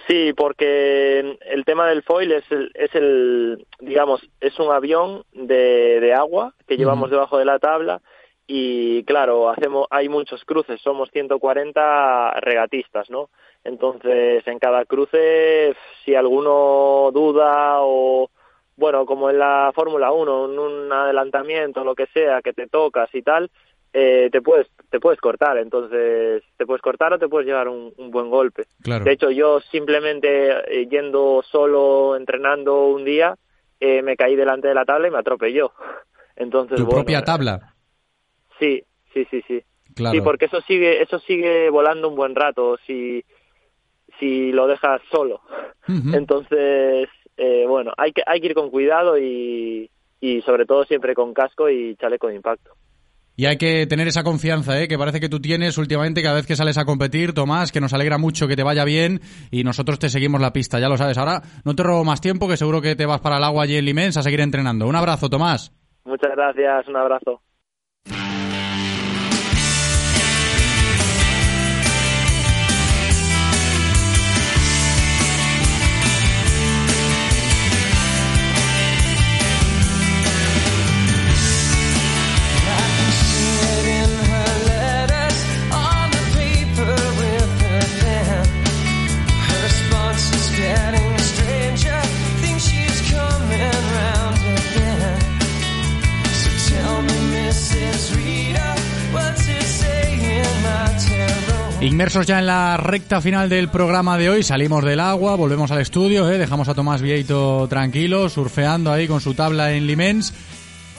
Sí, 0.07 0.33
porque 0.35 1.19
el 1.19 1.63
tema 1.65 1.87
del 1.87 2.01
foil 2.03 2.31
es 2.33 2.43
el, 2.49 2.71
es 2.73 2.93
el 2.95 3.65
digamos, 3.79 4.19
es 4.41 4.59
un 4.59 4.71
avión 4.71 5.23
de, 5.31 5.99
de 6.01 6.13
agua 6.13 6.53
que 6.67 6.75
llevamos 6.75 7.11
debajo 7.11 7.37
de 7.37 7.45
la 7.45 7.59
tabla 7.59 8.01
y 8.53 9.05
claro, 9.05 9.49
hacemos 9.49 9.87
hay 9.89 10.09
muchos 10.09 10.43
cruces, 10.43 10.81
somos 10.81 11.09
140 11.11 12.31
regatistas, 12.41 13.09
¿no? 13.09 13.29
Entonces, 13.63 14.45
en 14.45 14.59
cada 14.59 14.83
cruce 14.83 15.73
si 16.03 16.15
alguno 16.15 17.11
duda 17.13 17.77
o 17.79 18.29
bueno, 18.75 19.05
como 19.05 19.29
en 19.29 19.39
la 19.39 19.71
Fórmula 19.73 20.11
1, 20.11 20.51
en 20.51 20.59
un 20.59 20.91
adelantamiento, 20.91 21.85
lo 21.85 21.95
que 21.95 22.07
sea, 22.07 22.41
que 22.41 22.51
te 22.51 22.67
tocas 22.67 23.09
y 23.15 23.21
tal, 23.21 23.49
eh, 23.93 24.27
te 24.33 24.41
puedes 24.41 24.67
te 24.89 24.99
puedes 24.99 25.21
cortar, 25.21 25.57
entonces 25.57 26.43
te 26.57 26.65
puedes 26.65 26.81
cortar 26.81 27.13
o 27.13 27.19
te 27.19 27.29
puedes 27.29 27.47
llevar 27.47 27.69
un, 27.69 27.93
un 27.95 28.11
buen 28.11 28.29
golpe. 28.29 28.65
Claro. 28.83 29.05
De 29.05 29.13
hecho, 29.13 29.31
yo 29.31 29.61
simplemente 29.61 30.49
eh, 30.67 30.87
yendo 30.89 31.41
solo 31.49 32.17
entrenando 32.17 32.87
un 32.87 33.05
día, 33.05 33.37
eh, 33.79 34.01
me 34.01 34.17
caí 34.17 34.35
delante 34.35 34.67
de 34.67 34.75
la 34.75 34.83
tabla 34.83 35.07
y 35.07 35.11
me 35.11 35.19
atropelló. 35.19 35.71
Entonces, 36.35 36.75
Tu 36.75 36.83
bueno, 36.83 36.97
propia 36.97 37.23
tabla. 37.23 37.70
Sí, 38.61 38.83
sí, 39.11 39.25
sí, 39.31 39.41
sí. 39.47 39.63
Claro. 39.95 40.13
Sí, 40.15 40.21
porque 40.21 40.45
eso 40.45 40.61
sigue 40.61 41.01
eso 41.01 41.17
sigue 41.19 41.69
volando 41.71 42.07
un 42.07 42.15
buen 42.15 42.35
rato 42.35 42.77
si 42.85 43.25
si 44.19 44.51
lo 44.51 44.67
dejas 44.67 45.01
solo. 45.11 45.41
Entonces, 45.87 47.09
eh, 47.37 47.65
bueno, 47.67 47.91
hay 47.97 48.13
que 48.13 48.21
hay 48.25 48.39
que 48.39 48.47
ir 48.47 48.53
con 48.53 48.69
cuidado 48.69 49.17
y 49.17 49.89
y 50.21 50.41
sobre 50.43 50.67
todo 50.67 50.85
siempre 50.85 51.15
con 51.15 51.33
casco 51.33 51.69
y 51.69 51.95
chaleco 51.95 52.27
de 52.27 52.35
impacto. 52.35 52.71
Y 53.35 53.47
hay 53.47 53.57
que 53.57 53.87
tener 53.87 54.07
esa 54.07 54.23
confianza, 54.23 54.79
¿eh? 54.79 54.87
que 54.87 54.99
parece 54.99 55.19
que 55.19 55.29
tú 55.29 55.39
tienes 55.39 55.77
últimamente 55.79 56.21
cada 56.21 56.35
vez 56.35 56.45
que 56.45 56.55
sales 56.55 56.77
a 56.77 56.85
competir, 56.85 57.33
Tomás, 57.33 57.71
que 57.71 57.81
nos 57.81 57.93
alegra 57.93 58.19
mucho 58.19 58.47
que 58.47 58.55
te 58.55 58.61
vaya 58.61 58.85
bien 58.85 59.21
y 59.49 59.63
nosotros 59.63 59.97
te 59.97 60.09
seguimos 60.09 60.41
la 60.41 60.53
pista, 60.53 60.79
ya 60.79 60.89
lo 60.89 60.97
sabes. 60.97 61.17
Ahora 61.17 61.41
no 61.65 61.73
te 61.73 61.81
robo 61.81 62.03
más 62.03 62.21
tiempo, 62.21 62.47
que 62.47 62.57
seguro 62.57 62.81
que 62.81 62.95
te 62.95 63.07
vas 63.07 63.21
para 63.21 63.37
el 63.37 63.43
agua 63.43 63.63
allí 63.63 63.77
en 63.77 63.85
Limens 63.85 64.17
a 64.17 64.21
seguir 64.21 64.41
entrenando. 64.41 64.85
Un 64.85 64.95
abrazo, 64.95 65.29
Tomás. 65.29 65.73
Muchas 66.05 66.31
gracias, 66.35 66.87
un 66.87 66.97
abrazo. 66.97 67.41
Inmersos 101.81 102.27
ya 102.27 102.37
en 102.37 102.45
la 102.45 102.77
recta 102.77 103.21
final 103.21 103.49
del 103.49 103.67
programa 103.69 104.15
de 104.15 104.29
hoy, 104.29 104.43
salimos 104.43 104.85
del 104.85 104.99
agua, 104.99 105.35
volvemos 105.35 105.71
al 105.71 105.81
estudio, 105.81 106.29
¿eh? 106.29 106.37
dejamos 106.37 106.69
a 106.69 106.75
Tomás 106.75 107.01
Vieito 107.01 107.65
tranquilo, 107.67 108.29
surfeando 108.29 108.91
ahí 108.91 109.07
con 109.07 109.19
su 109.19 109.33
tabla 109.33 109.73
en 109.73 109.87
Limens. 109.87 110.31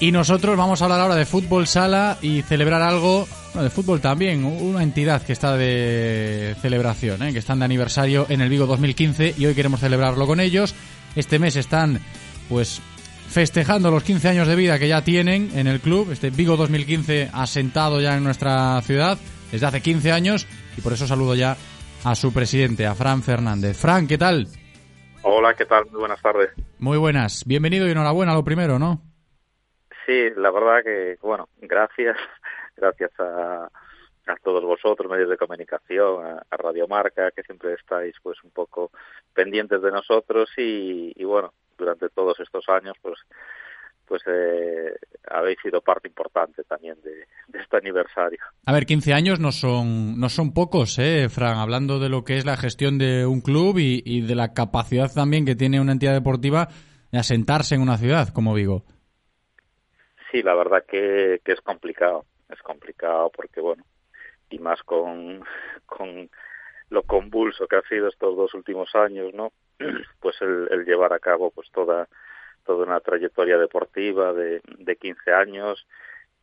Y 0.01 0.11
nosotros 0.11 0.57
vamos 0.57 0.83
a 0.83 0.87
hablar 0.87 0.99
ahora 0.99 1.15
de 1.15 1.25
fútbol 1.25 1.69
sala 1.69 2.19
y 2.21 2.43
celebrar 2.43 2.83
algo, 2.83 3.29
bueno, 3.53 3.63
de 3.63 3.71
fútbol 3.71 4.01
también, 4.01 4.45
una 4.45 4.83
entidad 4.83 5.23
que 5.23 5.33
está 5.33 5.57
de 5.57 6.57
celebración, 6.61 7.23
¿eh? 7.23 7.33
que 7.33 7.39
están 7.39 7.61
de 7.61 7.67
aniversario 7.67 8.27
en 8.29 8.41
el 8.41 8.49
Vigo 8.49 8.67
2015 8.67 9.37
y 9.39 9.47
hoy 9.47 9.55
queremos 9.55 9.79
celebrarlo 9.79 10.27
con 10.27 10.41
ellos. 10.41 10.75
Este 11.15 11.39
mes 11.39 11.55
están, 11.55 12.01
pues, 12.49 12.81
festejando 13.31 13.93
los 13.93 14.03
15 14.03 14.31
años 14.31 14.49
de 14.49 14.57
vida 14.57 14.81
que 14.81 14.89
ya 14.89 15.03
tienen 15.03 15.53
en 15.55 15.69
el 15.69 15.79
club, 15.79 16.11
este 16.11 16.31
Vigo 16.31 16.57
2015 16.57 17.31
asentado 17.33 18.01
ya 18.01 18.17
en 18.17 18.25
nuestra 18.25 18.83
ciudad 18.83 19.17
desde 19.53 19.67
hace 19.67 19.81
15 19.81 20.11
años 20.11 20.47
y 20.77 20.81
por 20.81 20.93
eso 20.93 21.07
saludo 21.07 21.35
ya 21.35 21.57
a 22.05 22.15
su 22.15 22.33
presidente, 22.33 22.87
a 22.87 22.95
Fran 22.95 23.23
Fernández. 23.23 23.77
Fran, 23.79 24.07
¿qué 24.07 24.19
tal? 24.19 24.47
Hola, 25.23 25.55
¿qué 25.55 25.65
tal? 25.67 25.85
Muy 25.91 26.01
buenas 26.01 26.21
tardes. 26.21 26.51
Muy 26.79 26.99
buenas, 26.99 27.45
bienvenido 27.47 27.87
y 27.87 27.93
enhorabuena 27.93 28.35
lo 28.35 28.43
primero, 28.43 28.79
¿no? 28.79 29.01
Sí, 30.05 30.31
la 30.37 30.51
verdad 30.51 30.83
que, 30.83 31.17
bueno, 31.23 31.49
gracias, 31.61 32.17
gracias 32.77 33.13
a, 33.21 33.69
a 34.27 34.37
todos 34.43 34.65
vosotros, 34.65 35.11
medios 35.11 35.31
de 35.31 35.37
comunicación, 35.37 36.25
a, 36.27 36.43
a 36.51 36.57
Radio 36.57 36.89
Marca, 36.89 37.31
que 37.31 37.43
siempre 37.43 37.75
estáis 37.75 38.17
pues 38.23 38.43
un 38.43 38.51
poco 38.51 38.91
pendientes 39.33 39.81
de 39.81 39.93
nosotros 39.93 40.51
y, 40.57 41.13
y 41.15 41.25
bueno, 41.25 41.53
durante 41.79 42.09
todos 42.09 42.39
estos 42.41 42.69
años 42.69 42.97
pues 43.01 43.19
pues 44.13 44.25
eh, 44.27 44.95
habéis 45.31 45.59
sido 45.63 45.81
parte 45.81 46.07
importante 46.07 46.65
también 46.65 47.01
de, 47.01 47.25
de 47.49 47.59
este 47.59 47.79
aniversario. 47.79 48.41
A 48.67 48.71
ver, 48.75 48.85
15 48.85 49.15
años 49.15 49.41
no 49.41 49.53
son, 49.53 50.21
no 50.21 50.29
son 50.29 50.53
pocos, 50.53 50.99
¿eh, 50.99 51.31
Fran? 51.31 51.57
Hablando 51.57 51.99
de 51.99 52.11
lo 52.11 52.23
que 52.23 52.37
es 52.37 52.45
la 52.45 52.59
gestión 52.59 52.99
de 52.99 53.25
un 53.25 53.41
club 53.41 53.79
y, 53.79 54.03
y 54.05 54.21
de 54.21 54.35
la 54.35 54.53
capacidad 54.53 55.11
también 55.15 55.47
que 55.47 55.55
tiene 55.55 55.81
una 55.81 55.93
entidad 55.93 56.13
deportiva 56.13 56.69
de 57.11 57.21
asentarse 57.21 57.75
en 57.75 57.81
una 57.81 57.97
ciudad 57.97 58.29
como 58.35 58.53
Vigo. 58.53 58.85
Sí, 60.31 60.43
la 60.43 60.55
verdad 60.57 60.85
que, 60.87 61.41
que 61.43 61.53
es 61.53 61.63
complicado, 61.63 62.27
es 62.51 62.61
complicado 62.61 63.33
porque, 63.35 63.63
bueno, 63.63 63.83
y 64.51 64.59
más 64.59 64.83
con, 64.83 65.43
con 65.87 66.29
lo 66.91 67.03
convulso 67.05 67.67
que 67.67 67.77
ha 67.77 67.89
sido 67.89 68.09
estos 68.09 68.37
dos 68.37 68.53
últimos 68.53 68.95
años, 68.95 69.33
¿no? 69.33 69.53
Pues 70.21 70.37
el, 70.43 70.69
el 70.71 70.85
llevar 70.85 71.15
a 71.15 71.19
cabo 71.19 71.51
pues 71.51 71.71
toda, 71.73 72.07
toda 72.65 72.85
una 72.85 73.01
trayectoria 73.01 73.59
deportiva 73.59 74.33
de, 74.33 74.61
de 74.79 74.97
15 74.97 75.33
años 75.33 75.87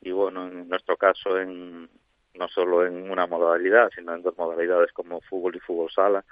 y, 0.02 0.12
bueno, 0.12 0.48
en 0.48 0.70
nuestro 0.70 0.98
caso, 0.98 1.38
en 1.40 1.90
no 2.36 2.48
solo 2.48 2.86
en 2.86 3.12
una 3.12 3.28
modalidad, 3.28 3.90
sino 3.94 4.14
en 4.14 4.22
dos 4.22 4.38
modalidades 4.38 4.92
como 4.94 5.22
fútbol 5.22 5.56
y 5.56 5.60
fútbol 5.60 5.92
sala, 5.92 6.24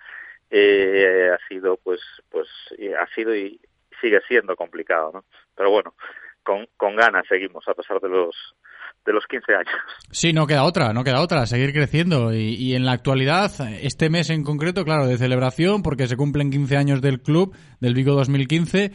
eh, 0.50 1.30
ha 1.34 1.48
sido, 1.48 1.78
pues, 1.78 2.00
pues, 2.30 2.48
y 2.78 2.94
ha 2.94 3.06
sido 3.14 3.36
y 3.36 3.60
sigue 4.00 4.22
siendo 4.28 4.56
complicado, 4.56 5.12
¿no? 5.14 5.26
Pero 5.56 5.70
bueno, 5.72 5.94
con, 6.44 6.68
con 6.78 6.96
ganas 6.96 7.28
seguimos 7.28 7.68
a 7.68 7.74
pesar 7.74 8.00
de 8.00 8.10
los 8.10 8.36
de 9.06 9.14
los 9.14 9.26
15 9.26 9.54
años. 9.54 9.74
Sí, 10.12 10.34
no 10.34 10.48
queda 10.48 10.64
otra, 10.64 10.92
no 10.92 11.04
queda 11.04 11.22
otra, 11.22 11.46
seguir 11.46 11.72
creciendo. 11.72 12.34
Y, 12.34 12.56
y, 12.56 12.76
en 12.76 12.86
la 12.86 12.92
actualidad, 12.92 13.50
este 13.82 14.10
mes 14.10 14.30
en 14.30 14.44
concreto, 14.44 14.84
claro, 14.84 15.08
de 15.08 15.18
celebración, 15.18 15.82
porque 15.82 16.08
se 16.08 16.18
cumplen 16.18 16.52
15 16.52 16.76
años 16.76 17.02
del 17.02 17.22
club, 17.22 17.56
del 17.80 17.94
Vigo 17.94 18.14
2015. 18.16 18.92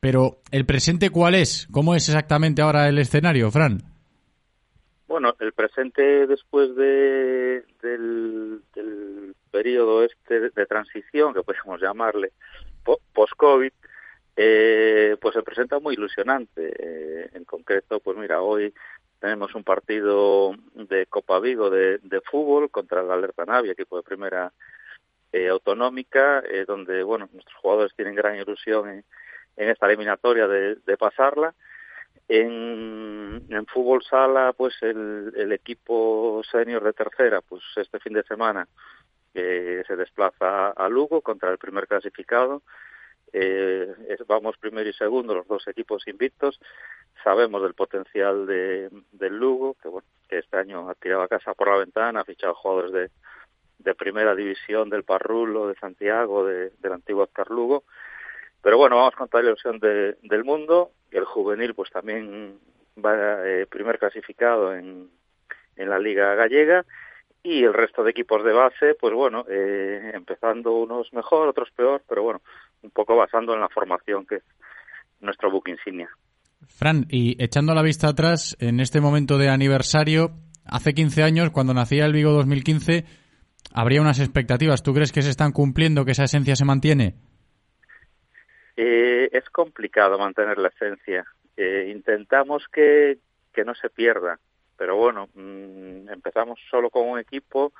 Pero, 0.00 0.38
¿el 0.50 0.66
presente 0.66 1.10
cuál 1.10 1.34
es? 1.34 1.68
¿Cómo 1.70 1.94
es 1.94 2.08
exactamente 2.08 2.62
ahora 2.62 2.88
el 2.88 2.98
escenario, 2.98 3.50
Fran? 3.50 3.82
Bueno, 5.06 5.34
el 5.40 5.52
presente 5.52 6.26
después 6.26 6.76
de, 6.76 7.64
del, 7.82 8.60
del 8.74 9.34
periodo 9.50 10.04
este 10.04 10.50
de 10.50 10.66
transición, 10.66 11.32
que 11.34 11.42
podemos 11.42 11.80
llamarle, 11.80 12.32
post-COVID, 13.12 13.72
eh, 14.36 15.16
pues 15.20 15.34
se 15.34 15.42
presenta 15.42 15.80
muy 15.80 15.94
ilusionante. 15.94 16.72
Eh, 16.78 17.30
en 17.34 17.44
concreto, 17.44 17.98
pues 18.00 18.16
mira, 18.16 18.40
hoy 18.40 18.72
tenemos 19.18 19.54
un 19.54 19.64
partido 19.64 20.54
de 20.74 21.06
Copa 21.06 21.40
Vigo 21.40 21.70
de, 21.70 21.98
fútbol 22.30 22.70
contra 22.70 23.00
el 23.00 23.10
Alerta 23.10 23.44
Navia, 23.44 23.72
equipo 23.72 23.96
de 23.96 24.02
primera 24.02 24.52
eh, 25.32 25.48
autonómica, 25.48 26.40
eh, 26.40 26.64
donde 26.66 27.02
bueno 27.02 27.28
nuestros 27.32 27.56
jugadores 27.56 27.94
tienen 27.96 28.14
gran 28.14 28.36
ilusión 28.36 28.88
en, 28.88 29.04
en 29.58 29.68
esta 29.68 29.86
eliminatoria 29.86 30.46
de, 30.48 30.76
de 30.76 30.96
pasarla. 30.96 31.54
En, 32.28 33.66
fútbol 33.72 34.02
sala, 34.02 34.54
pues 34.56 34.74
el, 34.82 35.32
el 35.36 35.52
equipo 35.52 36.42
senior 36.50 36.82
de 36.82 36.92
tercera, 36.92 37.42
pues 37.42 37.62
este 37.76 37.98
fin 38.00 38.14
de 38.14 38.22
semana 38.22 38.66
eh, 39.34 39.82
se 39.86 39.96
desplaza 39.96 40.70
a 40.70 40.88
Lugo 40.88 41.20
contra 41.20 41.50
el 41.50 41.58
primer 41.58 41.86
clasificado. 41.86 42.62
Eh, 43.32 43.94
vamos 44.26 44.56
primero 44.58 44.88
y 44.88 44.92
segundo, 44.94 45.34
los 45.34 45.46
dos 45.46 45.66
equipos 45.68 46.06
invictos. 46.08 46.60
Sabemos 47.22 47.62
del 47.62 47.74
potencial 47.74 48.46
de, 48.46 48.88
del 49.12 49.36
Lugo, 49.36 49.74
que 49.82 49.88
bueno, 49.88 50.06
que 50.28 50.38
este 50.38 50.56
año 50.56 50.88
ha 50.88 50.94
tirado 50.94 51.22
a 51.22 51.28
casa 51.28 51.54
por 51.54 51.68
la 51.68 51.78
ventana, 51.78 52.20
ha 52.20 52.24
fichado 52.24 52.54
jugadores 52.54 52.92
de, 52.92 53.10
de 53.78 53.94
primera 53.94 54.34
división 54.34 54.88
del 54.88 55.04
Parrulo, 55.04 55.68
de 55.68 55.74
Santiago, 55.74 56.46
de, 56.46 56.70
del 56.78 56.92
antiguo 56.92 57.24
Oscar 57.24 57.50
Lugo. 57.50 57.84
Pero 58.62 58.76
bueno, 58.78 58.96
vamos 58.96 59.14
con 59.14 59.28
toda 59.28 59.42
la 59.42 59.50
ilusión 59.50 59.78
de, 59.78 60.16
del 60.22 60.44
mundo. 60.44 60.90
El 61.10 61.24
juvenil, 61.24 61.74
pues 61.74 61.90
también 61.90 62.58
va 63.04 63.46
eh, 63.46 63.66
primer 63.66 63.98
clasificado 63.98 64.74
en, 64.74 65.08
en 65.76 65.88
la 65.88 65.98
Liga 65.98 66.34
Gallega 66.34 66.84
y 67.42 67.64
el 67.64 67.72
resto 67.72 68.02
de 68.02 68.10
equipos 68.10 68.44
de 68.44 68.52
base, 68.52 68.94
pues 69.00 69.14
bueno, 69.14 69.44
eh, 69.48 70.10
empezando 70.14 70.72
unos 70.72 71.12
mejor, 71.12 71.48
otros 71.48 71.70
peor, 71.74 72.02
pero 72.08 72.22
bueno, 72.22 72.42
un 72.82 72.90
poco 72.90 73.16
basando 73.16 73.54
en 73.54 73.60
la 73.60 73.68
formación 73.68 74.26
que 74.26 74.36
es 74.36 74.42
nuestro 75.20 75.50
book 75.50 75.68
insignia. 75.68 76.08
Fran, 76.66 77.06
y 77.08 77.42
echando 77.42 77.74
la 77.74 77.82
vista 77.82 78.08
atrás, 78.08 78.56
en 78.60 78.80
este 78.80 79.00
momento 79.00 79.38
de 79.38 79.48
aniversario, 79.48 80.32
hace 80.64 80.92
15 80.92 81.22
años, 81.22 81.50
cuando 81.50 81.72
nacía 81.74 82.04
el 82.04 82.12
Vigo 82.12 82.32
2015, 82.32 83.04
habría 83.72 84.00
unas 84.00 84.18
expectativas. 84.18 84.82
¿Tú 84.82 84.92
crees 84.92 85.12
que 85.12 85.22
se 85.22 85.30
están 85.30 85.52
cumpliendo, 85.52 86.04
que 86.04 86.12
esa 86.12 86.24
esencia 86.24 86.56
se 86.56 86.64
mantiene? 86.64 87.14
Eh, 88.80 89.28
es 89.32 89.50
complicado 89.50 90.16
mantener 90.20 90.56
la 90.56 90.68
esencia. 90.68 91.26
Eh, 91.56 91.90
intentamos 91.92 92.62
que, 92.72 93.18
que 93.52 93.64
no 93.64 93.74
se 93.74 93.90
pierda, 93.90 94.38
pero 94.76 94.94
bueno, 94.94 95.28
mmm, 95.34 96.08
empezamos 96.08 96.60
solo 96.70 96.88
con 96.88 97.08
un 97.08 97.18
equipo 97.18 97.72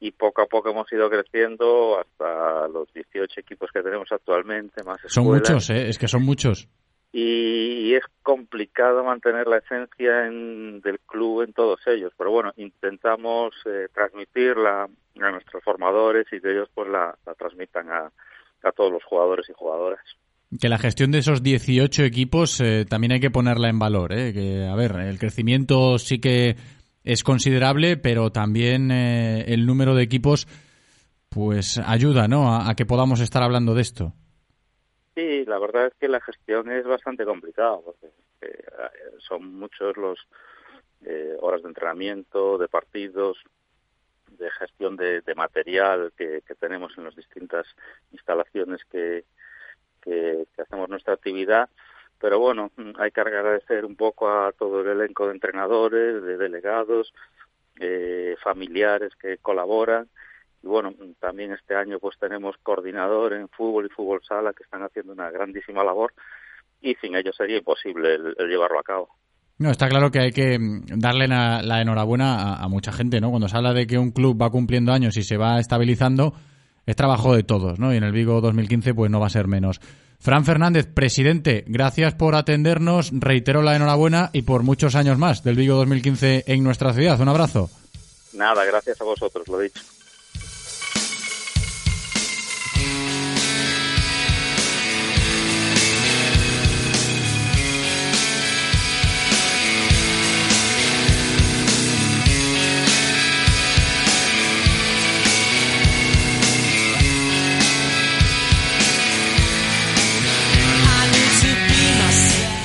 y 0.00 0.12
poco 0.12 0.40
a 0.40 0.46
poco 0.46 0.70
hemos 0.70 0.90
ido 0.90 1.10
creciendo 1.10 2.00
hasta 2.00 2.66
los 2.68 2.90
18 2.94 3.38
equipos 3.38 3.70
que 3.70 3.82
tenemos 3.82 4.10
actualmente, 4.10 4.82
más 4.82 4.96
escuelas. 5.04 5.12
Son 5.12 5.26
muchos, 5.26 5.68
¿eh? 5.68 5.90
es 5.90 5.98
que 5.98 6.08
son 6.08 6.22
muchos. 6.22 6.70
Y, 7.12 7.90
y 7.90 7.94
es 7.94 8.04
complicado 8.22 9.04
mantener 9.04 9.46
la 9.46 9.58
esencia 9.58 10.26
en, 10.26 10.80
del 10.80 11.00
club 11.00 11.42
en 11.42 11.52
todos 11.52 11.86
ellos, 11.86 12.14
pero 12.16 12.30
bueno, 12.30 12.50
intentamos 12.56 13.54
eh, 13.66 13.88
transmitirla 13.92 14.84
a 15.20 15.30
nuestros 15.30 15.62
formadores 15.62 16.26
y 16.32 16.40
que 16.40 16.50
ellos 16.50 16.70
pues 16.74 16.88
la, 16.88 17.14
la 17.26 17.34
transmitan 17.34 17.90
a, 17.90 18.10
a 18.64 18.72
todos 18.72 18.92
los 18.92 19.04
jugadores 19.04 19.48
y 19.48 19.52
jugadoras 19.52 20.00
que 20.60 20.68
la 20.68 20.78
gestión 20.78 21.10
de 21.10 21.18
esos 21.18 21.42
18 21.42 22.04
equipos 22.04 22.60
eh, 22.60 22.84
también 22.88 23.12
hay 23.12 23.18
que 23.18 23.30
ponerla 23.30 23.68
en 23.68 23.80
valor. 23.80 24.12
¿eh? 24.12 24.32
Que, 24.32 24.64
a 24.64 24.76
ver, 24.76 24.92
el 25.00 25.18
crecimiento 25.18 25.98
sí 25.98 26.20
que 26.20 26.54
es 27.02 27.24
considerable, 27.24 27.96
pero 27.96 28.30
también 28.30 28.92
eh, 28.92 29.44
el 29.48 29.66
número 29.66 29.96
de 29.96 30.04
equipos 30.04 30.46
pues 31.28 31.78
ayuda 31.78 32.28
¿no? 32.28 32.54
A, 32.54 32.70
a, 32.70 32.74
que 32.76 32.86
podamos 32.86 33.20
estar 33.20 33.42
hablando 33.42 33.74
de 33.74 33.82
esto. 33.82 34.12
Sí, 35.14 35.44
la 35.44 35.58
verdad 35.58 35.86
es 35.86 35.94
que 35.94 36.08
la 36.08 36.20
gestión 36.20 36.70
es 36.70 36.84
bastante 36.84 37.24
complicada, 37.24 37.78
porque 37.84 38.06
eh, 38.40 38.64
son 39.18 39.54
muchos 39.54 39.96
los 39.96 40.18
eh, 41.04 41.36
horas 41.40 41.62
de 41.62 41.68
entrenamiento, 41.68 42.58
de 42.58 42.68
partidos, 42.68 43.38
de 44.38 44.50
gestión 44.50 44.96
de, 44.96 45.20
de 45.20 45.34
material 45.34 46.12
que, 46.16 46.42
tenemos 46.58 46.96
en 46.96 47.04
las 47.04 47.16
distintas 47.16 47.66
instalaciones 48.12 48.84
que, 48.90 49.24
hacemos 50.58 50.88
nuestra 50.88 51.14
actividad 51.14 51.68
pero 52.20 52.38
bueno, 52.38 52.70
hay 52.98 53.10
que 53.10 53.20
agradecer 53.20 53.84
un 53.84 53.96
poco 53.96 54.30
a 54.30 54.52
todo 54.52 54.80
el 54.80 54.88
elenco 54.88 55.26
de 55.26 55.32
entrenadores, 55.32 56.22
de 56.22 56.36
delegados, 56.38 57.12
eh, 57.80 58.36
familiares 58.42 59.14
que 59.16 59.38
colaboran. 59.38 60.08
Y 60.62 60.66
bueno, 60.66 60.94
también 61.20 61.52
este 61.52 61.74
año 61.74 61.98
pues 61.98 62.18
tenemos 62.18 62.56
coordinador 62.62 63.34
en 63.34 63.48
fútbol 63.48 63.86
y 63.86 63.88
fútbol 63.90 64.22
sala 64.24 64.54
que 64.54 64.62
están 64.62 64.82
haciendo 64.82 65.12
una 65.12 65.30
grandísima 65.30 65.84
labor 65.84 66.14
y 66.80 66.94
sin 66.96 67.14
ellos 67.16 67.36
sería 67.36 67.58
imposible 67.58 68.14
el 68.14 68.48
llevarlo 68.48 68.78
a 68.78 68.84
cabo. 68.84 69.10
No, 69.58 69.70
está 69.70 69.88
claro 69.88 70.10
que 70.10 70.18
hay 70.18 70.32
que 70.32 70.58
darle 70.96 71.28
la, 71.28 71.62
la 71.62 71.80
enhorabuena 71.80 72.54
a, 72.54 72.64
a, 72.64 72.68
mucha 72.68 72.92
gente, 72.92 73.20
¿no? 73.20 73.30
Cuando 73.30 73.48
se 73.48 73.56
habla 73.56 73.72
de 73.72 73.86
que 73.86 73.98
un 73.98 74.10
club 74.10 74.40
va 74.40 74.50
cumpliendo 74.50 74.92
años 74.92 75.16
y 75.16 75.22
se 75.22 75.36
va 75.36 75.60
estabilizando, 75.60 76.34
es 76.86 76.96
trabajo 76.96 77.34
de 77.34 77.44
todos, 77.44 77.78
¿no? 77.78 77.92
Y 77.94 77.96
en 77.96 78.04
el 78.04 78.12
Vigo 78.12 78.40
2015 78.40 78.94
pues 78.94 79.10
no 79.10 79.20
va 79.20 79.28
a 79.28 79.30
ser 79.30 79.46
menos. 79.46 79.80
Fran 80.18 80.44
Fernández, 80.44 80.86
presidente, 80.86 81.64
gracias 81.66 82.14
por 82.14 82.34
atendernos, 82.34 83.10
reitero 83.12 83.62
la 83.62 83.76
enhorabuena 83.76 84.30
y 84.32 84.42
por 84.42 84.62
muchos 84.62 84.94
años 84.94 85.18
más 85.18 85.44
del 85.44 85.56
Vigo 85.56 85.76
2015 85.76 86.44
en 86.46 86.64
nuestra 86.64 86.92
ciudad. 86.92 87.20
Un 87.20 87.28
abrazo. 87.28 87.70
Nada, 88.32 88.64
gracias 88.64 89.00
a 89.00 89.04
vosotros, 89.04 89.46
lo 89.48 89.60
dicho. 89.60 89.82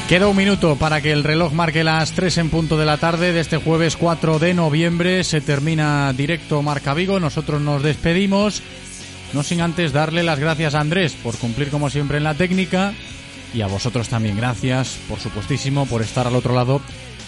Queda 0.10 0.28
un 0.28 0.36
minuto 0.36 0.76
para 0.76 1.02
que 1.02 1.12
el 1.12 1.24
reloj 1.24 1.54
marque 1.54 1.84
las 1.84 2.14
3 2.14 2.40
en 2.40 2.50
punto 2.50 2.80
de 2.80 2.86
la 2.88 2.98
tarde 2.98 3.32
de 3.32 3.42
este 3.42 3.58
jueves 3.58 3.96
4 3.96 4.40
de 4.40 4.56
noviembre. 4.56 5.24
Se 5.24 5.40
termina 5.40 6.12
directo 6.14 6.64
Marca 6.64 6.96
Vigo. 6.96 7.20
Nosotros 7.20 7.62
nos 7.62 7.84
despedimos. 7.84 8.64
No 9.34 9.44
sin 9.44 9.62
antes 9.62 9.94
darle 9.94 10.24
las 10.24 10.40
gracias 10.40 10.74
a 10.74 10.80
Andrés 10.80 11.14
por 11.14 11.38
cumplir 11.38 11.70
como 11.70 11.92
siempre 11.92 12.18
en 12.18 12.24
la 12.24 12.34
técnica. 12.34 12.96
Y 13.54 13.62
a 13.62 13.68
vosotros 13.68 14.10
también 14.10 14.36
gracias, 14.36 14.98
por 15.08 15.20
supuestísimo, 15.20 15.86
por 15.86 16.02
estar 16.02 16.26
al 16.26 16.36
otro 16.36 16.56
lado 16.56 16.82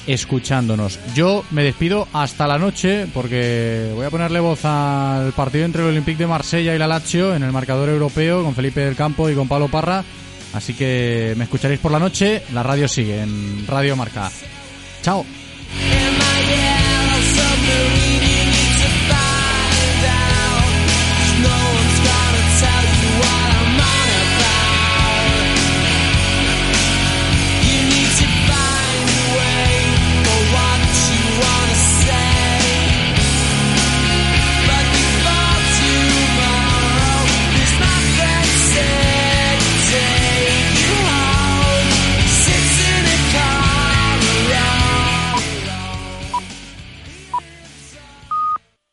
escuchándonos. 0.08 0.99
Yo 1.14 1.45
me 1.52 1.64
despido 1.64 2.08
hasta 2.14 2.48
la 2.48 2.58
noche 2.58 3.06
porque 3.14 3.91
voy 3.94 4.08
a 4.08 4.10
ponerle 4.10 4.40
voz 4.40 4.66
al 4.66 5.34
partido 5.34 5.66
entre 5.66 5.84
el 5.84 5.90
Olympique 5.90 6.18
de 6.18 6.26
Marsella 6.26 6.74
y 6.74 6.80
la 6.80 6.88
Lazio 6.88 7.36
en 7.36 7.44
el 7.44 7.52
marcador 7.52 7.90
europeo 7.90 8.44
con 8.44 8.56
Felipe 8.56 8.82
del 8.82 8.95
Campo 8.95 9.30
y 9.30 9.36
con 9.36 9.48
Pablo 9.48 9.68
Parra. 9.68 10.03
Así 10.53 10.73
que 10.73 11.34
me 11.38 11.45
escucharéis 11.45 11.80
por 11.80 11.91
la 11.91 11.99
noche. 11.99 12.44
La 12.53 12.64
radio 12.64 12.88
sigue 12.88 13.22
en 13.22 13.65
Radio 13.68 13.95
Marca. 13.95 14.30
Chao. 15.02 15.26